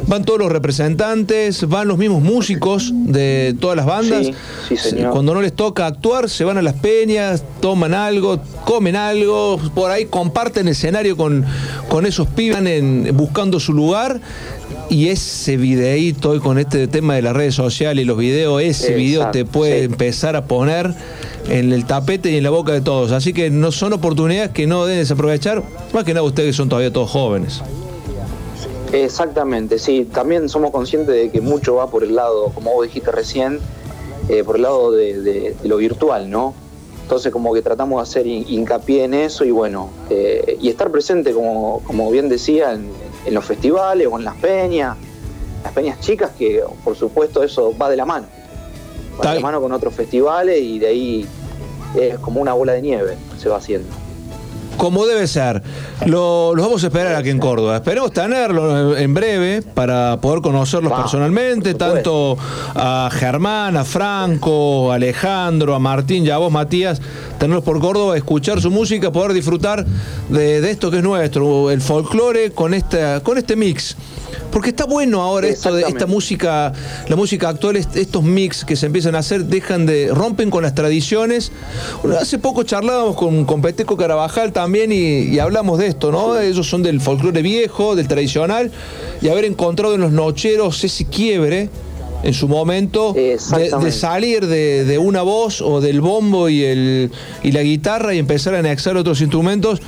van 0.08 0.26
todos 0.26 0.40
los 0.40 0.52
representantes, 0.52 1.68
van 1.68 1.88
los 1.88 1.98
mismos 1.98 2.22
músicos 2.22 2.92
de 2.94 3.56
todas 3.60 3.78
las 3.78 3.86
bandas. 3.86 4.26
Sí, 4.28 4.34
sí, 4.70 4.78
señor. 4.78 5.12
Cuando 5.12 5.34
no 5.34 5.42
les 5.42 5.54
toca 5.54 5.86
actuar, 5.88 6.30
se 6.30 6.44
van 6.44 6.58
a 6.58 6.62
las 6.62 6.76
peñas, 6.76 7.44
toman 7.62 7.94
algo, 7.94 8.40
comen 8.66 8.96
algo, 8.96 9.60
por 9.76 9.92
ahí 9.92 10.06
comparten 10.06 10.68
escenario 10.68 11.16
con, 11.16 11.46
con 11.88 12.06
esos 12.06 12.28
pibes 12.28 12.60
en- 12.66 13.16
buscando 13.16 13.60
su 13.60 13.74
lugar. 13.74 14.20
Y 14.90 15.10
ese 15.10 15.56
videíto 15.58 16.32
hoy 16.32 16.40
con 16.40 16.58
este 16.58 16.88
tema 16.88 17.14
de 17.14 17.22
las 17.22 17.36
redes 17.36 17.54
sociales 17.54 18.02
y 18.04 18.06
los 18.06 18.18
videos, 18.18 18.62
ese 18.64 18.96
video 18.96 19.30
te 19.30 19.46
puede 19.46 19.80
sí. 19.80 19.86
empezar 19.86 20.36
a 20.36 20.46
poner 20.46 20.96
en 21.48 21.72
el 21.72 21.86
tapete 21.86 22.32
y 22.32 22.38
en 22.38 22.44
la 22.44 22.50
boca 22.50 22.72
de 22.72 22.82
todos. 22.82 23.12
Así 23.12 23.32
que 23.32 23.52
no 23.52 23.72
son 23.72 23.94
oportunidades 23.94 24.50
que 24.50 24.66
no 24.66 24.86
deben 24.86 25.02
desaprovechar, 25.02 25.62
más 25.94 26.04
que 26.06 26.14
nada 26.16 26.26
ustedes 26.26 26.50
que 26.50 26.54
son 26.58 26.70
todavía 26.70 26.92
todos 26.92 27.12
jóvenes. 27.12 27.62
Exactamente, 28.92 29.78
sí. 29.78 30.08
También 30.12 30.50
somos 30.50 30.72
conscientes 30.72 31.14
de 31.14 31.30
que 31.30 31.40
mucho 31.42 31.76
va 31.76 31.92
por 31.92 32.04
el 32.04 32.16
lado, 32.16 32.46
como 32.56 32.74
vos 32.74 32.88
dijiste 32.88 33.12
recién, 33.12 33.60
eh, 34.28 34.44
por 34.44 34.56
el 34.56 34.64
lado 34.64 34.92
de, 34.92 35.22
de- 35.22 35.56
de 35.62 35.70
lo 35.70 35.78
virtual, 35.78 36.32
¿no? 36.32 36.56
Entonces 37.04 37.32
como 37.32 37.54
que 37.54 37.62
tratamos 37.62 38.00
de 38.00 38.04
hacer 38.10 38.26
hin- 38.26 38.46
hincapié 38.48 39.04
en 39.04 39.14
eso 39.14 39.46
y 39.46 39.52
bueno, 39.52 39.90
eh, 40.10 40.58
y 40.60 40.70
estar 40.70 40.90
presente, 40.92 41.32
como, 41.34 41.82
como 41.86 42.10
bien 42.10 42.28
decía, 42.30 42.74
en, 42.74 42.88
en 43.26 43.34
los 43.34 43.46
festivales 43.46 44.08
o 44.10 44.18
en 44.18 44.26
las 44.26 44.36
peñas, 44.36 44.98
las 45.64 45.74
peñas 45.74 46.00
chicas, 46.00 46.32
que 46.38 46.64
por 46.84 46.96
supuesto 46.96 47.44
eso 47.44 47.76
va 47.78 47.90
de 47.90 47.98
la 47.98 48.06
mano. 48.06 48.28
Va 49.20 49.30
de 49.30 49.36
la 49.36 49.42
mano 49.42 49.62
con 49.62 49.72
otros 49.72 49.94
festivales 49.94 50.62
y 50.62 50.80
de 50.80 50.88
ahí 50.88 51.28
es 51.96 52.18
como 52.20 52.42
una 52.42 52.54
bola 52.54 52.74
de 52.74 52.82
nieve, 52.82 53.18
se 53.38 53.50
va 53.50 53.58
haciendo. 53.58 53.90
Como 54.80 55.06
debe 55.06 55.28
ser. 55.28 55.62
Lo- 56.06 56.56
los 56.56 56.66
vamos 56.66 56.82
a 56.86 56.88
esperar 56.88 57.14
aquí 57.16 57.30
en 57.30 57.38
Córdoba. 57.38 57.76
Esperemos 57.76 58.14
tenerlo 58.14 58.96
en 58.98 59.14
breve 59.14 59.62
para 59.62 60.18
poder 60.22 60.40
conocerlos 60.42 60.94
personalmente, 60.94 61.74
tanto 61.74 62.38
a 62.76 63.10
Germán, 63.12 63.76
a 63.76 63.84
Franco, 63.84 64.92
a 64.92 64.96
Alejandro, 64.96 65.76
a 65.76 65.80
Martín 65.80 66.26
y 66.26 66.30
a 66.30 66.38
vos, 66.38 66.50
Matías, 66.52 67.02
tenerlos 67.38 67.66
por 67.66 67.80
Córdoba, 67.82 68.16
escuchar 68.16 68.62
su 68.62 68.72
música, 68.72 69.12
poder 69.12 69.34
disfrutar 69.34 69.86
de, 70.30 70.62
de 70.62 70.72
esto 70.72 70.90
que 70.90 70.98
es 70.98 71.04
nuestro, 71.04 71.72
el 71.72 71.82
folclore 71.82 72.52
con, 72.52 72.74
esta, 72.74 73.20
con 73.22 73.38
este 73.38 73.58
mix. 73.58 73.98
Porque 74.52 74.70
está 74.70 74.86
bueno 74.86 75.22
ahora 75.22 75.48
esto 75.48 75.74
de 75.74 75.84
esta 75.84 76.06
música, 76.08 76.74
la 77.08 77.16
música 77.16 77.50
actual, 77.50 77.76
est- 77.76 77.96
estos 77.98 78.24
mix 78.24 78.64
que 78.66 78.76
se 78.76 78.86
empiezan 78.88 79.14
a 79.16 79.20
hacer, 79.20 79.46
dejan 79.46 79.86
de, 79.86 80.10
rompen 80.14 80.50
con 80.50 80.64
las 80.64 80.74
tradiciones. 80.74 81.52
Hace 82.20 82.40
poco 82.40 82.64
charlábamos 82.64 83.16
con, 83.16 83.46
con 83.46 83.62
Peteco 83.62 83.96
Carabajal 83.98 84.52
también 84.52 84.69
y, 84.76 85.36
y 85.36 85.40
hablamos 85.40 85.80
de 85.80 85.88
esto, 85.88 86.12
¿no? 86.12 86.40
Ellos 86.40 86.68
son 86.68 86.84
del 86.84 87.02
folclore 87.02 87.42
viejo, 87.42 87.96
del 87.96 88.08
tradicional, 88.08 88.72
y 89.22 89.30
haber 89.30 89.46
encontrado 89.46 89.96
en 89.96 90.02
los 90.02 90.12
nocheros 90.12 90.84
ese 90.84 91.06
quiebre 91.06 91.70
en 92.24 92.34
su 92.34 92.48
momento 92.48 93.14
de, 93.14 93.40
salir 93.92 94.46
de, 94.46 94.84
de 94.84 94.98
una 94.98 95.22
voz 95.22 95.62
o 95.62 95.80
del 95.80 96.02
bombo 96.02 96.50
y, 96.50 96.64
el, 96.64 97.12
y 97.44 97.52
la 97.52 97.64
guitarra 97.64 98.14
y 98.14 98.20
empezar 98.20 98.56
a 98.56 98.60
anexar 98.60 98.98
otros 98.98 99.22
instrumentos 99.22 99.82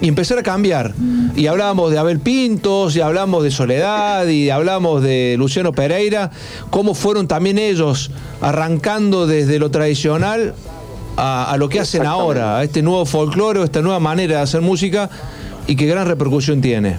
y 0.00 0.08
empezar 0.08 0.38
a 0.38 0.42
cambiar. 0.42 0.94
Y 1.36 1.46
hablábamos 1.46 1.90
de 1.90 1.98
Abel 1.98 2.20
Pintos, 2.20 2.96
y 2.96 3.00
hablamos 3.00 3.42
de 3.44 3.50
Soledad, 3.50 4.26
y 4.26 4.50
hablamos 4.50 5.02
de 5.02 5.36
Luciano 5.38 5.72
Pereira, 5.72 6.30
cómo 6.70 6.94
fueron 6.94 7.28
también 7.28 7.58
ellos 7.58 8.10
arrancando 8.40 9.26
desde 9.26 9.58
lo 9.58 9.70
tradicional 9.70 10.54
a, 11.16 11.50
a 11.52 11.56
lo 11.56 11.68
que 11.68 11.80
hacen 11.80 12.04
ahora, 12.06 12.58
a 12.58 12.64
este 12.64 12.82
nuevo 12.82 13.04
folclore, 13.06 13.62
esta 13.62 13.80
nueva 13.82 14.00
manera 14.00 14.36
de 14.36 14.42
hacer 14.42 14.60
música 14.60 15.08
y 15.66 15.74
qué 15.76 15.86
gran 15.86 16.06
repercusión 16.06 16.60
tiene. 16.60 16.98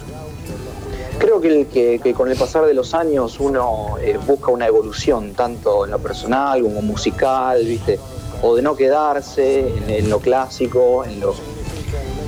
Creo 1.19 1.41
que, 1.41 1.47
el- 1.61 1.67
que- 1.67 1.99
que 2.03 2.13
con 2.13 2.29
el 2.29 2.37
pasar 2.37 2.65
de 2.65 2.73
los 2.73 2.93
años 2.93 3.39
uno 3.39 3.95
eh, 4.01 4.17
busca 4.27 4.51
una 4.51 4.67
evolución, 4.67 5.33
tanto 5.33 5.85
en 5.85 5.91
lo 5.91 5.99
personal 5.99 6.61
como 6.61 6.81
musical, 6.81 7.63
¿viste? 7.65 7.99
O 8.41 8.55
de 8.55 8.61
no 8.61 8.75
quedarse 8.75 9.67
en, 9.67 9.89
en 9.89 10.09
lo 10.09 10.19
clásico, 10.19 11.03
en 11.05 11.19
lo... 11.19 11.33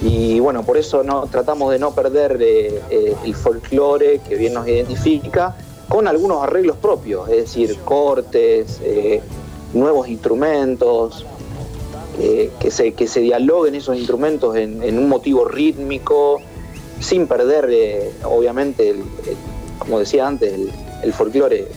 Y 0.02 0.40
bueno, 0.40 0.64
por 0.64 0.78
eso 0.78 1.03
no, 1.03 1.28
tratamos 1.28 1.72
de 1.72 1.78
no 1.80 1.91
perder 1.91 2.38
eh, 2.41 2.82
eh, 2.90 3.16
el 3.26 3.36
folclore 3.36 4.22
que 4.28 4.36
bien 4.36 4.53
nos 4.53 4.68
identifica, 4.68 5.56
con 5.88 6.07
algunos 6.07 6.41
arreglos 6.44 6.78
propios, 6.78 7.28
es 7.30 7.38
decir, 7.38 7.78
cortes, 7.84 8.80
nuevos 9.74 10.07
instrumentos, 10.07 11.26
eh, 12.20 12.50
que, 12.60 12.70
se, 12.72 12.94
que 12.94 13.08
se 13.08 13.22
dialoguen 13.22 13.76
esos 13.76 13.96
instrumentos 13.98 14.56
en, 14.58 14.84
en 14.84 14.98
un 15.00 15.08
motivo 15.10 15.46
rítmico, 15.46 16.41
sin 17.00 17.28
perder, 17.28 17.70
eh, 17.72 18.12
obviamente, 18.26 18.90
el- 18.90 18.98
el- 18.98 19.38
como 19.78 20.00
decía 20.00 20.28
antes, 20.28 20.54
el, 20.54 20.70
el 21.04 21.14
folclore 21.14 21.68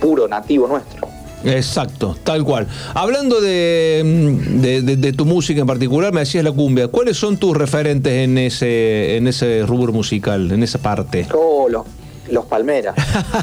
puro, 0.00 0.28
nativo 0.28 0.68
nuestro. 0.68 1.08
Exacto, 1.44 2.16
tal 2.24 2.44
cual. 2.44 2.66
Hablando 2.94 3.40
de, 3.40 4.02
mm, 4.04 4.60
de- 4.60 4.82
de- 4.82 4.96
de 4.96 5.12
tu 5.12 5.24
música 5.24 5.60
en 5.60 5.66
particular, 5.66 6.12
me 6.12 6.20
decías 6.20 6.42
la 6.44 6.52
cumbia. 6.52 6.88
¿Cuáles 6.88 7.16
son 7.16 7.36
tus 7.38 7.56
referentes 7.56 8.12
en 8.12 8.36
ese, 8.38 9.16
en 9.16 9.28
ese 9.28 9.64
rubro 9.64 9.92
musical, 9.92 10.50
en 10.50 10.62
esa 10.64 10.78
parte? 10.80 11.26
Oh, 11.32 11.68
los, 11.68 11.84
los 12.30 12.44
palmeras. 12.46 12.94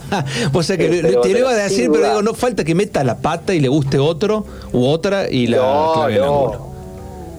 O 0.54 0.64
sea 0.64 0.78
que 0.78 0.86
Eh, 0.86 1.00
pero- 1.02 1.22
te 1.22 1.30
lo 1.34 1.40
iba 1.40 1.52
a 1.52 1.56
decir, 1.56 1.90
pero 1.92 2.08
digo, 2.08 2.22
no 2.22 2.34
falta 2.34 2.64
que 2.64 2.76
meta 2.76 3.04
la 3.04 3.18
pata 3.18 3.54
y 3.54 3.60
le 3.60 3.68
guste 3.68 4.00
otro 4.00 4.46
u 4.74 4.86
otra 4.86 5.30
y 5.30 5.48
la 5.48 5.58
No, 5.58 6.10
no. 6.10 6.76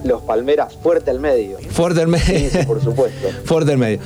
Los 0.03 0.21
palmeras 0.21 0.75
fuerte 0.81 1.09
al 1.11 1.19
medio. 1.19 1.57
Fuerte 1.71 2.01
al 2.01 2.07
medio. 2.07 2.23
Sí, 2.39 2.49
sí, 2.51 2.59
por 2.65 2.81
supuesto. 2.81 3.27
Fuerte 3.45 3.71
al 3.73 3.77
medio. 3.79 3.99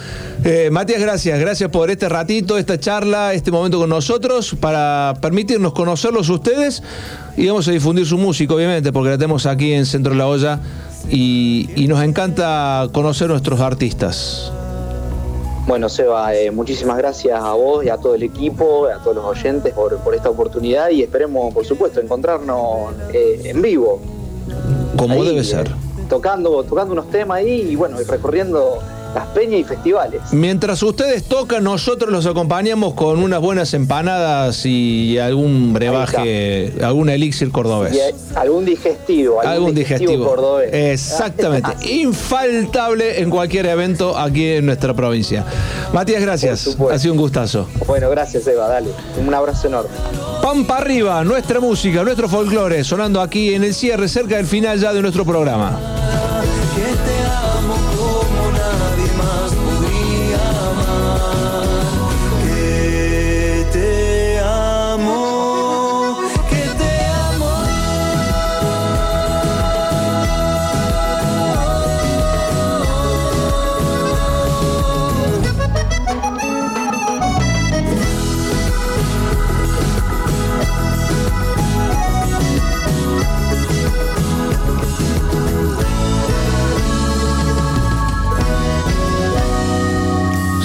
Eh, 0.43 0.69
Matías, 0.71 1.01
gracias. 1.01 1.37
Gracias 1.39 1.69
por 1.69 1.91
este 1.91 2.07
ratito, 2.09 2.57
esta 2.57 2.79
charla, 2.79 3.33
este 3.33 3.51
momento 3.51 3.77
con 3.77 3.89
nosotros, 3.89 4.55
para 4.59 5.13
permitirnos 5.21 5.73
conocerlos 5.73 6.29
ustedes 6.29 6.81
y 7.37 7.45
vamos 7.47 7.67
a 7.67 7.71
difundir 7.71 8.05
su 8.07 8.17
música, 8.17 8.53
obviamente, 8.55 8.91
porque 8.93 9.09
la 9.11 9.17
tenemos 9.17 9.45
aquí 9.45 9.73
en 9.73 9.85
Centro 9.85 10.13
de 10.13 10.17
la 10.17 10.27
Olla 10.27 10.59
y, 11.09 11.69
y 11.75 11.87
nos 11.87 12.01
encanta 12.03 12.87
conocer 12.93 13.27
nuestros 13.27 13.59
artistas. 13.59 14.51
Bueno, 15.71 15.87
Seba, 15.87 16.35
eh, 16.35 16.51
muchísimas 16.51 16.97
gracias 16.97 17.41
a 17.41 17.53
vos 17.53 17.85
y 17.85 17.87
a 17.87 17.95
todo 17.95 18.13
el 18.13 18.23
equipo, 18.23 18.87
a 18.87 19.01
todos 19.01 19.15
los 19.15 19.23
oyentes 19.23 19.73
por, 19.73 19.97
por 19.99 20.13
esta 20.13 20.29
oportunidad 20.29 20.89
y 20.89 21.01
esperemos, 21.01 21.53
por 21.53 21.65
supuesto, 21.65 22.01
encontrarnos 22.01 22.93
eh, 23.13 23.39
en 23.45 23.61
vivo. 23.61 24.01
Como 24.97 25.13
Ahí, 25.13 25.25
debe 25.25 25.39
eh, 25.39 25.43
ser. 25.45 25.71
tocando, 26.09 26.61
tocando 26.65 26.91
unos 26.91 27.09
temas 27.09 27.37
ahí 27.37 27.69
y 27.69 27.77
bueno, 27.77 28.01
y 28.01 28.03
recorriendo 28.03 28.79
las 29.13 29.27
peñas 29.27 29.59
y 29.59 29.63
festivales. 29.63 30.21
Mientras 30.31 30.81
ustedes 30.83 31.23
tocan, 31.25 31.63
nosotros 31.63 32.11
los 32.11 32.25
acompañamos 32.25 32.93
con 32.93 33.21
unas 33.21 33.41
buenas 33.41 33.73
empanadas 33.73 34.65
y 34.65 35.17
algún 35.17 35.73
brebaje, 35.73 36.73
algún 36.83 37.09
elixir 37.09 37.51
cordobés. 37.51 37.93
Y 37.93 37.99
hay 37.99 38.13
algún 38.35 38.65
digestivo, 38.65 39.41
algún, 39.41 39.53
Algún 39.53 39.75
digestivo. 39.75 40.25
cordobés. 40.25 40.73
Exactamente. 40.73 41.71
Infaltable 41.91 43.19
en 43.21 43.29
cualquier 43.29 43.65
evento 43.65 44.17
aquí 44.17 44.45
en 44.53 44.65
nuestra 44.65 44.93
provincia. 44.93 45.43
Matías, 45.93 46.21
gracias. 46.21 46.77
Ha 46.91 46.99
sido 46.99 47.13
un 47.13 47.19
gustazo. 47.19 47.67
Bueno, 47.87 48.09
gracias 48.09 48.47
Eva, 48.47 48.67
dale. 48.67 48.89
Un 49.25 49.33
abrazo 49.33 49.67
enorme. 49.67 49.89
Pampa 50.41 50.77
arriba, 50.77 51.23
nuestra 51.23 51.59
música, 51.59 52.03
nuestro 52.03 52.27
folclore, 52.29 52.83
sonando 52.83 53.21
aquí 53.21 53.53
en 53.53 53.63
el 53.63 53.73
cierre, 53.73 54.07
cerca 54.07 54.37
del 54.37 54.45
final 54.45 54.79
ya 54.79 54.93
de 54.93 55.01
nuestro 55.01 55.25
programa. 55.25 55.79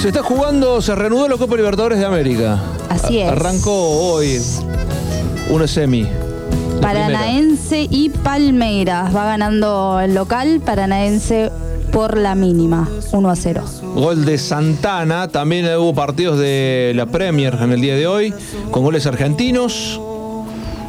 Se 0.07 0.11
está 0.11 0.23
jugando, 0.23 0.81
se 0.81 0.95
reanudó 0.95 1.27
la 1.27 1.35
Copa 1.35 1.57
Libertadores 1.57 1.99
de 1.99 2.05
América. 2.05 2.57
Así 2.87 3.19
es. 3.19 3.29
Arrancó 3.29 3.73
hoy 3.73 4.41
una 5.49 5.67
semi. 5.67 6.07
Paranaense 6.81 7.89
y 7.91 8.07
Palmeiras. 8.07 9.13
Va 9.13 9.25
ganando 9.25 9.99
el 9.99 10.15
local, 10.15 10.61
Paranaense 10.65 11.51
por 11.91 12.17
la 12.17 12.35
mínima, 12.35 12.87
1 13.11 13.29
a 13.29 13.35
0. 13.35 13.63
Gol 13.95 14.23
de 14.23 14.37
Santana. 14.37 15.27
También 15.27 15.65
hubo 15.75 15.93
partidos 15.93 16.39
de 16.39 16.93
la 16.95 17.07
Premier 17.07 17.57
en 17.61 17.73
el 17.73 17.81
día 17.81 17.95
de 17.97 18.07
hoy, 18.07 18.33
con 18.71 18.83
goles 18.83 19.05
argentinos. 19.07 19.99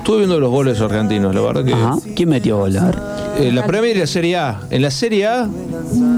Estuve 0.09 0.21
viendo 0.21 0.41
los 0.41 0.51
goles 0.51 0.81
argentinos, 0.81 1.35
la 1.35 1.43
verdad 1.43 1.63
que. 1.67 1.75
Ajá. 1.75 1.99
¿Quién 2.17 2.31
metió 2.31 2.57
gol? 2.57 2.75
A 2.79 2.85
ver. 2.87 2.99
Eh, 3.41 3.53
la 3.53 3.67
Premier 3.67 3.95
y 3.95 4.01
la 4.01 4.07
Serie 4.07 4.39
A. 4.39 4.59
En 4.71 4.81
la 4.81 4.91
Serie 4.91 5.27
A, 5.27 5.47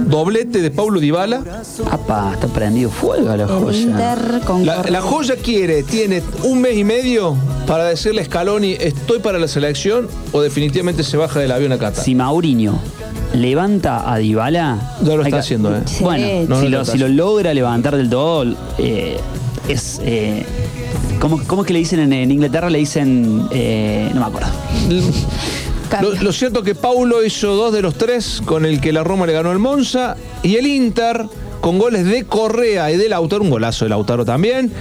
doblete 0.06 0.62
de 0.62 0.70
Paulo 0.70 1.00
Dybala. 1.00 1.42
Apa, 1.90 2.30
está 2.34 2.46
prendido 2.46 2.88
fuego 2.88 3.34
la 3.36 3.48
joya. 3.48 4.16
La, 4.64 4.84
la 4.88 5.00
joya 5.00 5.34
quiere, 5.34 5.82
tiene 5.82 6.22
un 6.44 6.60
mes 6.60 6.76
y 6.76 6.84
medio 6.84 7.34
para 7.66 7.86
decirle 7.86 8.20
a 8.20 8.24
Scaloni, 8.26 8.74
estoy 8.78 9.18
para 9.18 9.40
la 9.40 9.48
selección 9.48 10.06
o 10.30 10.40
definitivamente 10.40 11.02
se 11.02 11.16
baja 11.16 11.40
del 11.40 11.50
avión 11.50 11.72
a 11.72 11.78
Qatar. 11.78 12.04
Si 12.04 12.14
Mauriño 12.14 12.78
levanta 13.34 14.08
a 14.08 14.18
Dybala. 14.18 14.98
Ya 15.02 15.16
lo 15.16 15.22
está 15.22 15.38
que- 15.38 15.40
haciendo, 15.40 15.76
¿eh? 15.76 15.80
Sí. 15.86 16.04
Bueno, 16.04 16.26
No, 16.48 16.60
si, 16.60 16.62
no 16.66 16.70
lo, 16.70 16.78
lo 16.78 16.84
si 16.84 16.92
está 16.92 17.08
lo 17.08 17.12
logra 17.12 17.52
levantar 17.52 17.96
del 17.96 18.08
todo, 18.08 18.44
eh, 18.78 19.18
es. 19.66 20.00
eh, 20.04 20.46
¿cómo, 21.20 21.40
cómo 21.46 21.62
es 21.62 21.66
que 21.68 21.72
le 21.74 21.78
dicen 21.78 22.00
en, 22.00 22.12
en 22.12 22.30
Inglaterra? 22.32 22.68
Le 22.70 22.78
dicen. 22.78 23.46
eh, 23.52 24.10
no 24.12 24.20
me 24.20 24.26
acuerdo. 24.26 24.48
Lo, 26.02 26.12
lo 26.22 26.32
cierto 26.32 26.62
que 26.62 26.74
Paulo 26.74 27.24
hizo 27.24 27.54
dos 27.56 27.72
de 27.72 27.82
los 27.82 27.94
tres 27.96 28.40
con 28.44 28.64
el 28.64 28.80
que 28.80 28.92
la 28.92 29.02
Roma 29.02 29.26
le 29.26 29.32
ganó 29.32 29.50
el 29.50 29.58
Monza 29.58 30.16
y 30.42 30.56
el 30.56 30.66
Inter 30.66 31.24
con 31.60 31.78
goles 31.78 32.04
de 32.06 32.24
Correa 32.24 32.90
y 32.92 32.96
de 32.96 33.08
Lautaro, 33.08 33.42
un 33.42 33.50
golazo 33.50 33.84
de 33.84 33.88
Lautaro 33.90 34.24
también. 34.24 34.72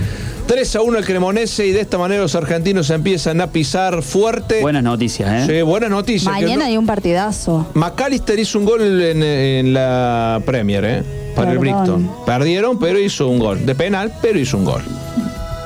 3 0.48 0.76
a 0.78 0.82
1 0.82 0.98
el 0.98 1.06
Cremonese 1.06 1.68
y 1.68 1.72
de 1.74 1.82
esta 1.82 2.00
manera 2.00 2.22
los 2.24 2.34
argentinos 2.34 2.90
empiezan 2.90 3.40
a 3.42 3.52
pisar 3.52 4.02
fuerte. 4.02 4.62
Buenas 4.62 4.82
noticias, 4.82 5.48
¿eh? 5.48 5.58
Sí, 5.58 5.62
buenas 5.62 5.92
noticias. 5.92 6.32
Mañana 6.34 6.56
no- 6.58 6.66
hay 6.66 6.78
un 6.78 6.88
partidazo. 6.88 7.68
McAllister 7.76 8.40
hizo 8.40 8.58
un 8.58 8.66
gol 8.66 8.82
en, 8.82 9.22
en 9.22 9.74
la 9.76 10.42
Premier, 10.46 10.86
¿eh? 10.86 11.04
Para 11.36 11.52
el. 11.52 11.60
Brixton. 11.60 12.10
Perdieron, 12.26 12.80
pero 12.80 12.98
hizo 13.00 13.28
un 13.28 13.38
gol. 13.38 13.64
De 13.64 13.76
penal, 13.76 14.12
pero 14.24 14.40
hizo 14.40 14.58
un 14.58 14.66
gol. 14.66 14.82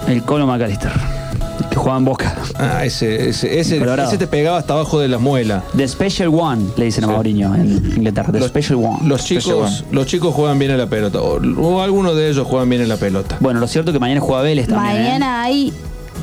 El 0.07 0.23
Colo 0.23 0.45
McAllister. 0.47 0.91
Que 1.69 1.75
juega 1.77 1.97
en 1.97 2.05
Boca. 2.05 2.35
Ah, 2.55 2.85
ese, 2.85 3.30
ese, 3.30 3.59
ese, 3.59 3.80
Colorado. 3.80 4.07
ese 4.09 4.17
te 4.17 4.27
pegaba 4.27 4.57
hasta 4.59 4.73
abajo 4.73 4.99
de 4.99 5.07
las 5.07 5.19
muelas. 5.19 5.63
The 5.75 5.88
Special 5.88 6.30
One, 6.30 6.65
le 6.77 6.85
dicen 6.85 7.03
a 7.05 7.07
Mauriño 7.07 7.55
en 7.55 7.93
Inglaterra. 7.97 8.31
The 8.31 8.47
Special 8.47 8.75
One. 8.84 8.99
Los 9.07 9.23
chicos, 9.25 9.85
los 9.91 10.05
chicos 10.05 10.34
juegan 10.35 10.59
bien 10.59 10.71
en 10.71 10.77
la 10.77 10.88
pelota. 10.88 11.19
O, 11.21 11.39
o 11.61 11.81
algunos 11.81 12.15
de 12.15 12.30
ellos 12.30 12.45
juegan 12.47 12.69
bien 12.69 12.81
en 12.81 12.89
la 12.89 12.97
pelota. 12.97 13.38
Bueno, 13.39 13.59
lo 13.59 13.67
cierto 13.67 13.91
es 13.91 13.93
que 13.95 13.99
mañana 13.99 14.21
juega 14.21 14.41
Vélez 14.43 14.67
también. 14.67 14.95
¿eh? 14.97 14.99
Mañana 15.03 15.41
hay. 15.43 15.73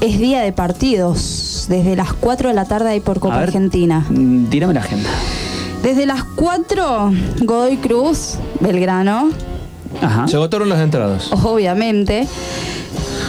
Es 0.00 0.18
día 0.18 0.40
de 0.40 0.52
partidos. 0.52 1.66
Desde 1.68 1.96
las 1.96 2.12
4 2.12 2.48
de 2.48 2.54
la 2.54 2.64
tarde 2.66 2.90
hay 2.90 3.00
por 3.00 3.18
Copa 3.20 3.36
ver. 3.38 3.44
Argentina. 3.48 4.06
Mm, 4.08 4.46
Tírame 4.46 4.72
la 4.74 4.80
agenda. 4.80 5.08
Desde 5.82 6.06
las 6.06 6.22
4, 6.36 7.10
Godoy 7.42 7.76
Cruz, 7.78 8.34
Belgrano, 8.60 9.30
Ajá. 10.00 10.28
Se 10.28 10.36
agotaron 10.36 10.68
las 10.68 10.80
entradas. 10.80 11.30
obviamente. 11.32 12.26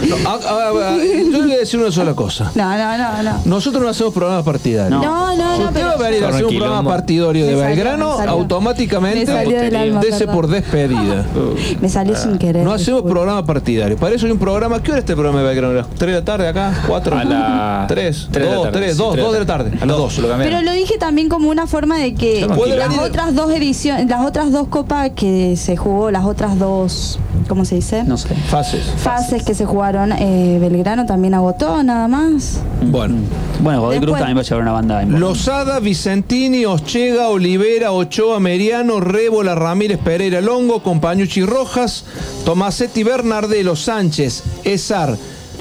No, 0.08 0.16
ah, 0.26 0.38
ah, 0.46 0.70
ah, 0.74 0.96
yo 0.98 1.38
le 1.38 1.42
voy 1.42 1.52
a 1.52 1.58
decir 1.58 1.78
una 1.80 1.92
sola 1.92 2.14
cosa. 2.14 2.50
No, 2.54 2.76
no, 2.76 2.98
no, 2.98 3.22
no. 3.22 3.38
Nosotros 3.44 3.82
no 3.82 3.88
hacemos 3.88 4.12
programas 4.12 4.44
partidarios. 4.44 5.00
No, 5.02 5.36
no, 5.36 5.36
no, 5.36 5.56
Si 5.56 5.62
usted 5.62 5.74
pero- 5.74 5.86
va 5.86 5.92
a 5.94 6.10
venir 6.10 6.24
a 6.24 6.28
hacer 6.28 6.44
un 6.44 6.50
Quilombo. 6.50 6.66
programa 6.74 6.90
partidario 6.90 7.44
de 7.46 7.52
Me 7.52 7.58
salió, 7.60 7.74
Belgrano, 7.76 8.10
me 8.10 8.16
salió. 8.16 8.32
automáticamente 8.32 9.20
Me 9.20 9.26
salió 9.26 9.60
del 9.60 9.76
alma, 9.76 10.00
dese 10.00 10.18
perdón. 10.20 10.34
por 10.34 10.46
despedida. 10.48 11.26
Me 11.80 11.88
salió 11.88 12.16
sin 12.16 12.38
querer. 12.38 12.64
No 12.64 12.72
hacemos 12.72 13.02
programa 13.02 13.44
partidario. 13.44 13.96
Para 13.96 14.14
eso 14.14 14.26
hay 14.26 14.32
un 14.32 14.38
programa. 14.38 14.82
¿Qué 14.82 14.90
hora 14.90 15.00
está 15.00 15.12
el 15.12 15.16
programa 15.16 15.40
de 15.42 15.46
Belgrano? 15.48 15.72
¿A 15.72 15.76
las 15.76 15.88
3 15.90 16.12
de 16.14 16.18
la 16.20 16.24
tarde 16.24 16.48
acá? 16.48 16.72
¿4? 16.88 17.12
A 17.20 17.24
las 17.24 17.86
3. 17.88 18.28
tres 18.30 18.44
de 18.44 18.50
la 18.50 18.54
2, 18.56 18.64
tarde, 18.64 18.78
3, 18.78 18.92
sí, 18.92 18.98
2, 18.98 19.12
tres 19.12 19.24
2 19.24 19.32
de 19.34 19.38
la 19.40 19.46
tarde. 19.46 19.70
A 19.80 19.86
las 19.86 19.96
2. 19.96 20.18
Lo 20.18 20.28
cambiaron. 20.28 20.58
Pero 20.58 20.62
lo 20.70 20.72
dije 20.76 20.98
también 20.98 21.28
como 21.28 21.48
una 21.48 21.66
forma 21.66 21.98
de 21.98 22.14
que 22.14 22.46
Puede 22.54 22.76
las 22.76 22.88
venir- 22.88 23.00
otras 23.02 23.34
dos 23.34 23.50
ediciones, 23.52 24.08
las 24.08 24.24
otras 24.26 24.50
dos 24.52 24.68
copas 24.68 25.10
que 25.14 25.56
se 25.56 25.76
jugó, 25.76 26.10
las 26.10 26.24
otras 26.24 26.58
dos, 26.58 27.18
¿cómo 27.48 27.64
se 27.64 27.76
dice? 27.76 28.04
No 28.04 28.16
sé. 28.16 28.34
Fases. 28.34 28.84
Fases 28.96 29.42
que 29.44 29.54
se 29.54 29.64
jugaron, 29.64 30.12
eh, 30.12 30.58
Belgrano 30.60 31.06
también 31.06 31.34
agotó, 31.34 31.82
nada 31.82 32.08
más. 32.08 32.60
Bueno. 32.82 33.16
Bueno, 33.60 33.82
Godoy 33.82 34.00
Cruz 34.00 34.18
también 34.18 34.36
va 34.36 34.40
a 34.40 34.44
llevar 34.44 34.62
una 34.62 34.72
banda 34.72 35.02
en 35.02 35.20
Lozada, 35.20 35.78
Vicentini, 35.78 36.64
Ochega, 36.66 37.28
Olivera, 37.28 37.92
Ochoa, 37.92 38.40
Meriano, 38.40 39.00
Rébola, 39.00 39.54
Ramírez, 39.54 39.98
Pereira, 39.98 40.40
Longo, 40.40 40.82
Compañucci 40.82 41.44
Rojas, 41.44 42.04
Tomasetti, 42.44 43.04
Bernardelo, 43.04 43.76
Sánchez, 43.76 44.42
Esar, 44.64 45.16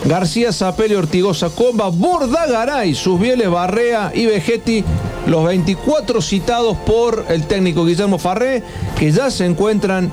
García 0.05 0.51
Zapelli, 0.51 0.95
Ortigosa, 0.95 1.49
Comba, 1.49 1.89
Bordagaray, 1.89 2.95
Susbieles, 2.95 3.49
Barrea 3.49 4.11
y 4.13 4.25
Vegetti, 4.25 4.83
los 5.27 5.45
24 5.45 6.21
citados 6.21 6.75
por 6.77 7.25
el 7.29 7.45
técnico 7.45 7.85
Guillermo 7.85 8.17
Farré, 8.17 8.63
que 8.97 9.11
ya 9.11 9.29
se 9.29 9.45
encuentran 9.45 10.11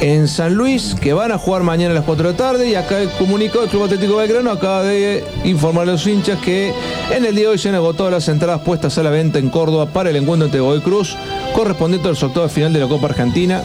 en 0.00 0.26
San 0.26 0.54
Luis, 0.54 0.96
que 1.00 1.12
van 1.12 1.30
a 1.30 1.38
jugar 1.38 1.62
mañana 1.62 1.92
a 1.92 1.94
las 1.94 2.04
4 2.04 2.26
de 2.26 2.32
la 2.32 2.36
tarde. 2.36 2.68
Y 2.68 2.74
acá 2.74 3.00
el 3.00 3.10
comunicado 3.10 3.60
del 3.60 3.70
Club 3.70 3.84
Atlético 3.84 4.16
Belgrano 4.16 4.50
acaba 4.50 4.82
de 4.82 5.24
informar 5.44 5.88
a 5.88 5.92
los 5.92 6.06
hinchas 6.06 6.40
que 6.40 6.72
en 7.14 7.24
el 7.24 7.34
día 7.36 7.44
de 7.44 7.50
hoy 7.52 7.58
se 7.58 7.68
han 7.68 7.76
agotado 7.76 8.10
las 8.10 8.28
entradas 8.28 8.62
puestas 8.62 8.98
a 8.98 9.02
la 9.04 9.10
venta 9.10 9.38
en 9.38 9.50
Córdoba 9.50 9.86
para 9.86 10.10
el 10.10 10.16
encuentro 10.16 10.46
entre 10.46 10.60
Godoy 10.60 10.80
Cruz, 10.80 11.16
correspondiente 11.54 12.08
al 12.08 12.16
sorteo 12.16 12.48
final 12.48 12.72
de 12.72 12.80
la 12.80 12.88
Copa 12.88 13.06
Argentina. 13.06 13.62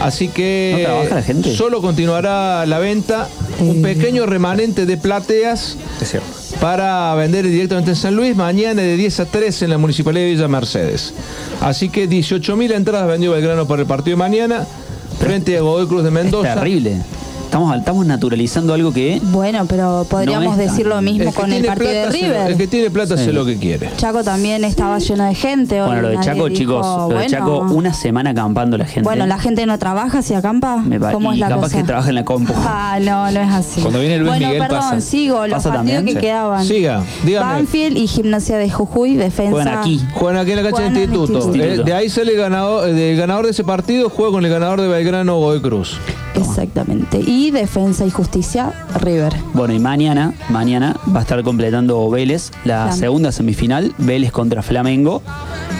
Así 0.00 0.28
que 0.28 0.74
¿No 0.78 0.84
trabaja 0.84 1.14
la 1.16 1.22
gente? 1.22 1.56
solo 1.56 1.80
continuará 1.80 2.66
la 2.66 2.78
venta, 2.78 3.28
un 3.60 3.80
pequeño 3.82 4.26
remanente 4.26 4.86
de 4.86 4.96
plateas 4.96 5.76
Es 6.00 6.10
cierto. 6.10 6.28
para 6.60 7.14
vender 7.14 7.46
directamente 7.46 7.90
en 7.92 7.96
San 7.96 8.14
Luis, 8.16 8.36
mañana 8.36 8.82
de 8.82 8.96
10 8.96 9.20
a 9.20 9.24
13 9.26 9.64
en 9.66 9.70
la 9.70 9.78
Municipalidad 9.78 10.26
de 10.26 10.30
Villa 10.32 10.48
Mercedes. 10.48 11.14
Así 11.60 11.88
que 11.88 12.08
18.000 12.08 12.72
entradas 12.74 13.06
vendió 13.08 13.32
Belgrano 13.32 13.66
para 13.66 13.82
el 13.82 13.88
partido 13.88 14.16
de 14.16 14.18
mañana, 14.22 14.66
frente 15.18 15.56
a 15.56 15.60
Godoy 15.62 15.86
Cruz 15.86 16.04
de 16.04 16.10
Mendoza. 16.10 16.48
Es 16.50 16.54
terrible. 16.56 16.96
Estamos, 17.54 17.76
estamos 17.76 18.04
naturalizando 18.04 18.74
algo 18.74 18.92
que. 18.92 19.20
Bueno, 19.22 19.64
pero 19.68 20.04
podríamos 20.10 20.56
No 20.56 20.62
decir 20.64 20.88
lo 20.88 21.00
mismo 21.00 21.32
con 21.32 21.52
el 21.52 21.64
partido 21.64 21.88
de 21.88 22.10
River. 22.10 22.50
El 22.50 22.56
que 22.56 22.66
tiene 22.66 22.90
plata 22.90 23.16
Sí. 23.16 23.22
hace 23.22 23.32
lo 23.32 23.44
que 23.46 23.56
quiere. 23.58 23.90
Chaco 23.96 24.24
también 24.24 24.64
estaba 24.64 24.98
lleno 24.98 25.22
de 25.24 25.36
gente. 25.36 25.80
hoy 25.80 25.86
Bueno, 25.86 26.02
lo 26.02 26.08
de 26.08 26.14
Chaco, 26.18 26.46
dijo, 26.46 26.58
chicos, 26.58 26.84
lo 27.12 27.16
de 27.16 27.26
Chaco, 27.26 27.58
una 27.60 27.94
semana 27.94 28.30
acampando 28.30 28.76
la 28.76 28.86
gente. 28.86 29.02
Bueno, 29.02 29.24
la 29.28 29.38
gente 29.38 29.66
no 29.66 29.78
trabaja, 29.78 30.20
si 30.22 30.34
acampa. 30.34 30.78
Me 30.78 30.98
¿Cómo 30.98 31.30
y 31.30 31.34
es 31.34 31.40
la 31.42 31.48
capaz 31.50 31.62
cosa? 31.66 31.76
que 31.76 31.84
trabaja 31.84 32.08
en 32.08 32.14
la 32.16 32.24
compu. 32.24 32.52
Ah, 32.66 32.98
no, 33.00 33.30
no 33.30 33.40
es 33.40 33.48
así. 33.52 33.80
Cuando 33.82 34.00
viene 34.00 34.18
Luis 34.18 34.30
bueno, 34.30 34.46
Miguel 34.48 34.62
perdón, 34.62 34.80
pasa. 34.80 35.00
sigo. 35.00 35.46
Los 35.46 35.50
¿Pasa 35.58 35.68
partidos 35.70 35.76
también? 35.98 36.04
que 36.06 36.12
Sí. 36.14 36.18
quedaban. 36.26 36.64
Siga, 36.64 37.02
dígame. 37.24 37.52
Banfield 37.52 37.96
y 37.98 38.08
Gimnasia 38.08 38.58
de 38.58 38.68
Jujuy, 38.68 39.14
defensa. 39.14 39.52
Juegan 39.52 39.78
aquí. 39.78 40.00
Juegan 40.12 40.40
aquí 40.42 40.50
en 40.50 40.56
la 40.56 40.62
cancha 40.64 40.82
del 40.82 40.90
en 40.90 40.96
el 40.96 41.02
instituto. 41.04 41.34
instituto. 41.38 41.64
Eh, 41.64 41.84
de 41.84 41.92
ahí 41.92 42.08
sale 42.08 42.32
el 42.32 42.38
ganador, 42.38 42.88
eh, 42.88 43.12
el 43.12 43.16
ganador 43.16 43.44
de 43.44 43.52
ese 43.52 43.62
partido, 43.62 44.10
juega 44.10 44.32
con 44.32 44.44
el 44.44 44.50
ganador 44.50 44.80
de 44.80 44.88
Belgrano 44.88 45.36
Godoy 45.38 45.60
Cruz. 45.62 46.00
Exactamente. 46.34 47.20
Y 47.20 47.50
Defensa 47.50 48.04
y 48.04 48.10
Justicia, 48.10 48.72
River. 49.00 49.34
Bueno, 49.52 49.74
y 49.74 49.78
mañana, 49.78 50.34
mañana 50.48 50.96
va 51.14 51.20
a 51.20 51.22
estar 51.22 51.42
completando 51.42 52.08
Vélez 52.10 52.50
la 52.64 52.86
Flam. 52.86 52.98
segunda 52.98 53.32
semifinal, 53.32 53.94
Vélez 53.98 54.32
contra 54.32 54.62
Flamengo, 54.62 55.22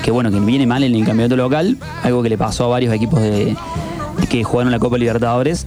que 0.02 0.10
bueno, 0.10 0.30
que 0.30 0.40
viene 0.40 0.66
mal 0.66 0.82
en 0.84 0.94
el 0.94 1.04
campeonato 1.04 1.36
local, 1.36 1.76
algo 2.02 2.22
que 2.22 2.28
le 2.28 2.38
pasó 2.38 2.64
a 2.64 2.68
varios 2.68 2.92
equipos 2.94 3.20
de, 3.20 3.56
de 4.20 4.26
que 4.28 4.44
jugaron 4.44 4.70
la 4.72 4.78
Copa 4.78 4.98
Libertadores. 4.98 5.66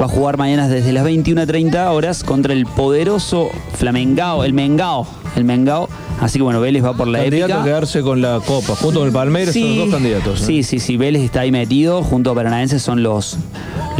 Va 0.00 0.06
a 0.06 0.08
jugar 0.08 0.38
mañana 0.38 0.68
desde 0.68 0.90
las 0.92 1.04
21.30 1.06 1.90
horas 1.92 2.24
contra 2.24 2.54
el 2.54 2.64
poderoso 2.66 3.50
Flamengao, 3.74 4.42
el 4.42 4.52
Mengao. 4.54 5.06
El 5.36 5.44
Mengao. 5.44 5.88
Así 6.20 6.38
que 6.38 6.42
bueno, 6.42 6.60
Vélez 6.60 6.84
va 6.84 6.94
por 6.94 7.08
la 7.08 7.18
Candidato 7.18 7.44
épica. 7.52 7.60
a 7.60 7.64
quedarse 7.64 8.00
con 8.02 8.22
la 8.22 8.40
Copa, 8.44 8.74
junto 8.76 9.00
con 9.00 9.08
el 9.08 9.12
Palmeiras, 9.14 9.54
son 9.54 9.68
los 9.68 9.76
dos 9.78 9.88
candidatos. 9.90 10.40
¿eh? 10.42 10.44
Sí, 10.46 10.62
sí, 10.62 10.78
sí, 10.78 10.96
Vélez 10.96 11.22
está 11.22 11.40
ahí 11.40 11.50
metido, 11.52 12.02
junto 12.02 12.30
a 12.30 12.34
Paranaense 12.34 12.78
son 12.78 13.02
los, 13.02 13.36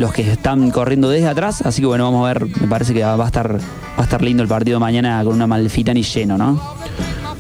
los 0.03 0.13
que 0.13 0.29
están 0.31 0.71
corriendo 0.73 1.09
desde 1.09 1.29
atrás, 1.29 1.63
así 1.63 1.81
que 1.81 1.87
bueno, 1.87 2.05
vamos 2.05 2.29
a 2.29 2.33
ver, 2.35 2.47
me 2.61 2.67
parece 2.67 2.93
que 2.93 3.05
va 3.05 3.23
a 3.23 3.27
estar, 3.27 3.55
va 3.57 3.61
a 3.99 4.03
estar 4.03 4.21
lindo 4.21 4.43
el 4.43 4.49
partido 4.49 4.81
mañana 4.81 5.23
con 5.25 5.33
una 5.35 5.47
malfita 5.47 5.95
ni 5.95 6.03
lleno, 6.03 6.37
¿no? 6.37 6.61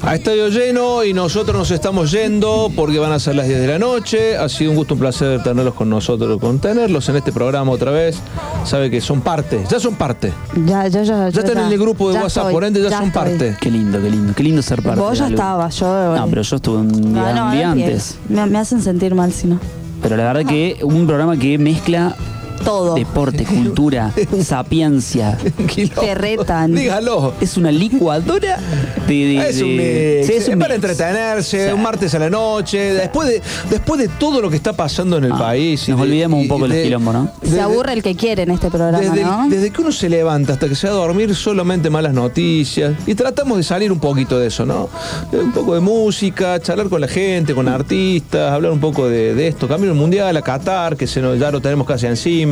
A 0.04 0.14
estadio 0.16 0.48
lleno 0.48 1.04
y 1.04 1.12
nosotros 1.12 1.56
nos 1.56 1.70
estamos 1.70 2.10
yendo 2.10 2.70
porque 2.74 2.98
van 2.98 3.12
a 3.12 3.18
ser 3.20 3.36
las 3.36 3.46
10 3.46 3.60
de 3.60 3.66
la 3.68 3.78
noche. 3.78 4.36
Ha 4.36 4.48
sido 4.48 4.72
un 4.72 4.76
gusto, 4.76 4.94
un 4.94 5.00
placer 5.00 5.40
tenerlos 5.44 5.74
con 5.74 5.88
nosotros, 5.88 6.40
con 6.40 6.58
tenerlos 6.58 7.08
en 7.08 7.16
este 7.16 7.30
programa 7.30 7.70
otra 7.70 7.92
vez. 7.92 8.18
Sabe 8.64 8.90
que 8.90 9.00
son 9.00 9.20
parte, 9.20 9.64
ya 9.70 9.78
son 9.78 9.94
parte. 9.94 10.32
Ya, 10.66 10.88
ya, 10.88 11.04
ya. 11.04 11.28
Ya 11.28 11.40
están 11.42 11.66
en 11.66 11.72
el 11.72 11.78
grupo 11.78 12.08
de 12.08 12.14
ya 12.14 12.22
WhatsApp, 12.22 12.42
estoy, 12.46 12.52
por 12.54 12.64
ende 12.64 12.82
ya, 12.82 12.90
son 12.98 13.06
estoy. 13.06 13.22
parte. 13.22 13.56
Qué 13.60 13.70
lindo, 13.70 14.00
qué 14.02 14.10
lindo, 14.10 14.32
qué 14.34 14.42
lindo 14.42 14.60
ser 14.62 14.82
parte. 14.82 15.00
Vos 15.00 15.18
ya 15.18 15.28
estabas, 15.28 15.76
yo. 15.78 16.16
No, 16.16 16.26
pero 16.28 16.42
yo 16.42 16.56
estuve 16.56 16.78
un 16.78 17.12
día, 17.12 17.22
No, 17.22 17.34
no, 17.34 17.46
un 17.46 17.52
día 17.52 17.70
antes. 17.70 18.18
Me, 18.28 18.44
me 18.46 18.58
hacen 18.58 18.82
sentir 18.82 19.14
mal 19.14 19.32
si 19.32 19.46
no. 19.46 19.60
Pero 20.02 20.16
la 20.16 20.24
verdad 20.24 20.44
que 20.44 20.78
un 20.82 21.06
programa 21.06 21.36
que 21.36 21.58
mezcla 21.58 22.16
Todo. 22.64 22.94
deporte, 22.94 23.44
cultura, 23.44 24.12
sapiencia. 24.42 25.38
Te 26.00 26.14
retan. 26.14 26.74
Dígalo. 26.74 27.34
Es 27.40 27.56
una 27.56 27.70
licuadora 27.70 28.58
de. 29.06 29.14
de- 29.14 29.48
Es 29.48 29.60
un 29.60 29.76
de- 29.76 30.16
mix, 30.20 30.26
Sí, 30.26 30.32
es 30.34 30.48
un 30.48 30.58
para 30.58 30.74
mix. 30.74 30.84
entretenerse, 30.84 31.72
un 31.74 31.82
martes 31.82 32.14
a 32.14 32.18
la 32.18 32.30
noche, 32.30 32.78
después 32.94 33.28
de, 33.28 33.42
después 33.70 34.00
de 34.00 34.08
todo 34.08 34.40
lo 34.40 34.50
que 34.50 34.56
está 34.56 34.72
pasando 34.72 35.16
en 35.18 35.24
el 35.24 35.32
país. 35.32 35.82
Ah, 35.86 35.90
Nos 35.92 36.00
de- 36.00 36.04
olvidemos 36.06 36.40
un 36.40 36.48
poco 36.48 36.66
y 36.66 36.68
los 36.68 36.76
de- 36.76 36.82
quilombos, 36.84 37.14
¿no? 37.14 37.30
Se 37.42 37.60
aburre 37.60 37.92
el 37.94 38.02
que 38.02 38.14
quiere 38.14 38.42
en 38.42 38.50
este 38.50 38.70
programa, 38.70 39.00
Desde, 39.00 39.22
¿no? 39.24 39.46
desde 39.48 39.70
que 39.70 39.80
uno 39.80 39.92
se 39.92 40.08
levanta 40.08 40.52
hasta 40.54 40.68
que 40.68 40.74
se 40.74 40.86
va 40.88 40.94
a 40.94 40.96
dormir, 40.96 41.34
solamente 41.34 41.90
malas 41.90 42.12
noticias. 42.14 42.94
Y 43.06 43.14
tratamos 43.14 43.56
de 43.58 43.62
salir 43.64 43.90
un 43.92 44.00
poquito 44.00 44.38
de 44.38 44.48
eso, 44.48 44.64
¿no? 44.66 44.88
Eh, 45.32 45.38
Un 45.38 45.52
poco 45.52 45.74
de 45.74 45.80
música, 45.80 46.60
charlar 46.60 46.88
con 46.88 47.00
la 47.00 47.08
gente, 47.08 47.54
con 47.54 47.68
artistas, 47.68 48.52
hablar 48.52 48.72
un 48.72 48.80
poco 48.80 49.08
de, 49.08 49.34
de 49.34 49.48
esto. 49.48 49.66
Camino 49.68 49.94
mundial, 49.94 50.36
a 50.36 50.42
Qatar, 50.42 50.96
que 50.96 51.06
se 51.06 51.20
nos, 51.20 51.38
ya 51.38 51.50
lo 51.50 51.60
tenemos 51.60 51.86
casi 51.86 52.06
encima. 52.06 52.51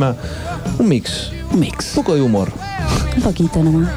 Un 0.79 0.87
mix. 0.87 1.31
Un 1.51 1.59
mix. 1.59 1.95
Un 1.95 2.03
poco 2.03 2.15
de 2.15 2.21
humor. 2.21 2.51
Un 3.15 3.21
poquito 3.21 3.63
nomás. 3.63 3.89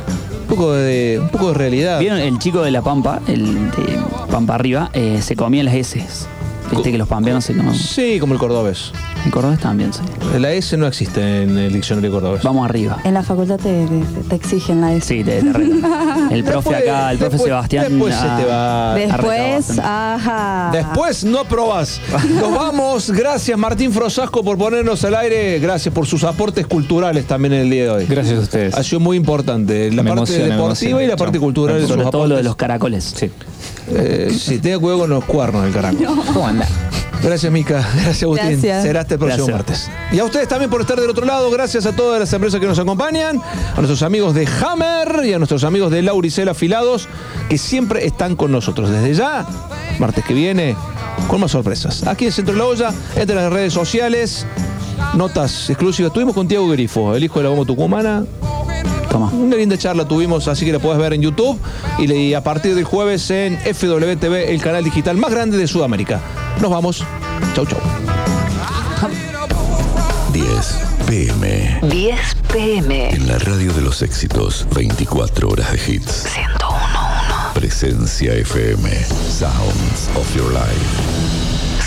Un 0.42 0.46
poco 0.48 0.72
de, 0.72 1.18
un 1.20 1.28
poco 1.30 1.48
de 1.48 1.54
realidad. 1.54 2.00
¿Vieron 2.00 2.18
el 2.18 2.38
chico 2.38 2.62
de 2.62 2.70
la 2.70 2.82
Pampa, 2.82 3.20
el 3.26 3.70
de 3.70 3.98
Pampa 4.30 4.54
Arriba, 4.54 4.90
eh, 4.92 5.20
se 5.22 5.36
comía 5.36 5.64
las 5.64 5.74
S? 5.74 6.28
Viste 6.76 6.92
que 6.92 6.98
los 6.98 7.08
pampeanos 7.08 7.44
se 7.44 7.54
comen. 7.56 7.74
Sí, 7.74 8.18
como 8.20 8.34
el 8.34 8.38
cordobés. 8.40 8.92
El 9.24 9.30
cordobés 9.30 9.58
también, 9.60 9.92
sí. 9.92 10.00
La 10.38 10.52
S 10.52 10.76
no 10.76 10.86
existe 10.86 11.42
en 11.42 11.56
el 11.58 11.72
diccionario 11.72 12.10
cordobés. 12.10 12.42
Vamos 12.42 12.64
arriba. 12.68 12.98
En 13.04 13.14
la 13.14 13.22
facultad 13.22 13.56
te, 13.56 13.86
te- 13.86 14.22
te 14.28 14.34
exigen 14.34 14.80
la 14.80 14.92
S. 14.92 15.06
Sí, 15.06 15.24
te, 15.24 15.40
te 15.42 15.52
retan. 15.52 16.28
El 16.32 16.44
profe 16.44 16.70
Después- 16.70 16.76
acá, 16.88 17.12
el 17.12 17.18
profe 17.18 17.30
después- 17.32 17.48
Sebastián. 17.48 17.86
después 17.88 18.14
se 18.14 18.20
ah, 18.24 18.36
te 18.38 18.44
va- 18.46 18.94
Después, 18.94 19.78
ajá. 19.78 20.70
Después 20.72 21.24
no 21.24 21.44
probás. 21.44 22.00
Nos 22.40 22.52
vamos. 22.54 23.10
Gracias 23.10 23.56
Martín 23.58 23.92
Frosasco 23.92 24.42
por 24.42 24.56
ponernos 24.58 25.04
al 25.04 25.14
aire. 25.16 25.58
Gracias 25.58 25.94
por 25.94 26.06
sus 26.06 26.24
aportes 26.24 26.66
culturales 26.66 27.26
también 27.26 27.54
en 27.54 27.60
el 27.62 27.70
día 27.70 27.84
de 27.84 27.90
hoy. 27.90 28.06
Gracias 28.06 28.38
a 28.38 28.42
ustedes. 28.42 28.74
Ha 28.74 28.82
sido 28.82 29.00
muy 29.00 29.16
importante. 29.16 29.90
La 29.90 30.02
Me 30.02 30.10
parte 30.10 30.18
emociona, 30.20 30.44
me 30.44 30.50
deportiva 30.54 30.66
emociona. 30.90 31.02
y 31.02 31.06
la 31.06 31.16
parte 31.16 31.38
Chao. 31.38 31.42
cultural 31.44 31.76
de 31.76 31.82
sus 31.82 31.90
Sobre 31.90 32.02
todo 32.04 32.12
lo 32.12 32.18
de 32.20 32.24
aportes. 32.26 32.44
los 32.44 32.56
caracoles. 32.56 33.14
Sí. 33.16 33.30
Eh, 33.88 34.34
sí, 34.36 34.58
tenga 34.58 34.78
cuidado 34.78 35.00
con 35.00 35.10
los 35.10 35.24
cuernos 35.24 35.62
del 35.64 35.72
caracol. 35.72 36.06
¿Cómo 36.32 36.46
anda? 36.46 36.66
Gracias, 37.22 37.50
Mica. 37.50 37.86
Gracias, 37.94 38.22
Agustín. 38.22 38.50
Gracias. 38.50 38.82
Será 38.82 39.00
hasta 39.00 39.14
el 39.14 39.20
próximo 39.20 39.46
Gracias. 39.46 39.88
martes. 39.88 40.12
Y 40.12 40.18
a 40.18 40.24
ustedes 40.24 40.46
también 40.48 40.70
por 40.70 40.80
estar 40.82 41.00
del 41.00 41.08
otro 41.08 41.24
lado. 41.24 41.50
Gracias 41.50 41.86
a 41.86 41.92
todas 41.92 42.20
las 42.20 42.32
empresas 42.32 42.60
que 42.60 42.66
nos 42.66 42.78
acompañan, 42.78 43.40
a 43.72 43.76
nuestros 43.76 44.02
amigos 44.02 44.34
de 44.34 44.46
Hammer 44.46 45.24
y 45.24 45.32
a 45.32 45.38
nuestros 45.38 45.64
amigos 45.64 45.90
de 45.90 46.02
Lauricel 46.02 46.48
Afilados, 46.48 47.08
que 47.48 47.56
siempre 47.56 48.06
están 48.06 48.36
con 48.36 48.52
nosotros. 48.52 48.90
Desde 48.90 49.14
ya, 49.14 49.46
martes 49.98 50.24
que 50.24 50.34
viene, 50.34 50.76
con 51.28 51.40
más 51.40 51.52
sorpresas. 51.52 52.06
Aquí 52.06 52.26
en 52.26 52.32
Centro 52.32 52.52
de 52.52 52.58
la 52.58 52.66
Olla, 52.66 52.90
entre 53.16 53.36
las 53.36 53.50
redes 53.50 53.72
sociales, 53.72 54.46
notas 55.14 55.70
exclusivas. 55.70 56.10
Estuvimos 56.10 56.34
con 56.34 56.46
Tiago 56.46 56.68
Grifo, 56.68 57.14
el 57.14 57.24
hijo 57.24 57.38
de 57.38 57.44
la 57.44 57.50
bomba 57.50 57.64
tucumana. 57.64 58.24
Toma. 59.10 59.30
Una 59.32 59.56
linda 59.56 59.76
charla 59.78 60.06
tuvimos, 60.06 60.48
así 60.48 60.64
que 60.66 60.72
la 60.72 60.78
puedes 60.78 60.98
ver 61.00 61.12
en 61.12 61.22
YouTube 61.22 61.58
y, 61.98 62.06
le- 62.06 62.16
y 62.18 62.34
a 62.34 62.42
partir 62.42 62.74
del 62.74 62.84
jueves 62.84 63.30
en 63.30 63.58
FWTV, 63.58 64.50
el 64.50 64.60
canal 64.60 64.82
digital 64.84 65.16
más 65.16 65.30
grande 65.30 65.56
de 65.56 65.66
Sudamérica. 65.66 66.20
Nos 66.60 66.70
vamos. 66.70 67.04
Chau, 67.54 67.64
chau. 67.66 67.78
10 70.32 70.46
pm. 71.06 71.78
10 71.82 72.34
pm. 72.52 73.10
En 73.10 73.26
la 73.28 73.38
radio 73.38 73.72
de 73.72 73.82
los 73.82 74.02
éxitos, 74.02 74.66
24 74.74 75.48
horas 75.48 75.70
de 75.72 75.78
hits. 75.94 76.26
101.1. 76.26 77.52
Presencia 77.54 78.32
FM. 78.34 78.90
Sounds 79.30 80.08
of 80.16 80.34
your 80.34 80.50
life. 80.52 81.23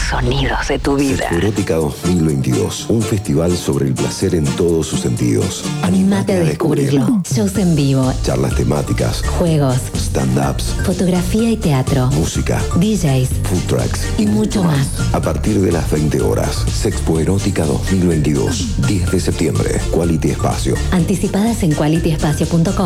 Sonidos 0.10 0.70
de 0.70 0.80
tu 0.80 0.96
vida. 0.96 1.28
Erótica 1.32 1.76
2022, 1.76 2.90
un 2.90 3.02
festival 3.02 3.52
sobre 3.58 3.88
el 3.88 3.94
placer 3.94 4.36
en 4.36 4.46
todos 4.56 4.88
sus 4.88 5.02
sentidos. 5.02 5.66
Animate 5.82 6.34
a 6.34 6.40
descubrirlo. 6.40 7.22
Shows 7.30 7.58
en 7.58 7.76
vivo, 7.76 8.14
Charlas 8.24 8.56
temáticas, 8.56 9.22
juegos, 9.22 9.76
stand-ups, 9.96 10.76
fotografía 10.86 11.52
y 11.52 11.58
teatro, 11.58 12.08
música, 12.12 12.62
DJs 12.76 13.30
food 13.50 13.68
trucks 13.68 14.08
y 14.18 14.28
mucho 14.28 14.64
más. 14.64 14.88
A 15.12 15.20
partir 15.20 15.60
de 15.60 15.74
las 15.74 15.92
20 15.92 16.22
horas, 16.22 16.64
Sexpo 16.72 17.20
Erótica 17.20 17.66
2022, 17.66 18.88
10 18.88 19.12
de 19.12 19.20
septiembre, 19.20 19.82
Quality 19.92 20.30
Espacio. 20.30 20.76
Anticipadas 20.92 21.64
en 21.64 21.74
qualityespacio.com. 21.74 22.86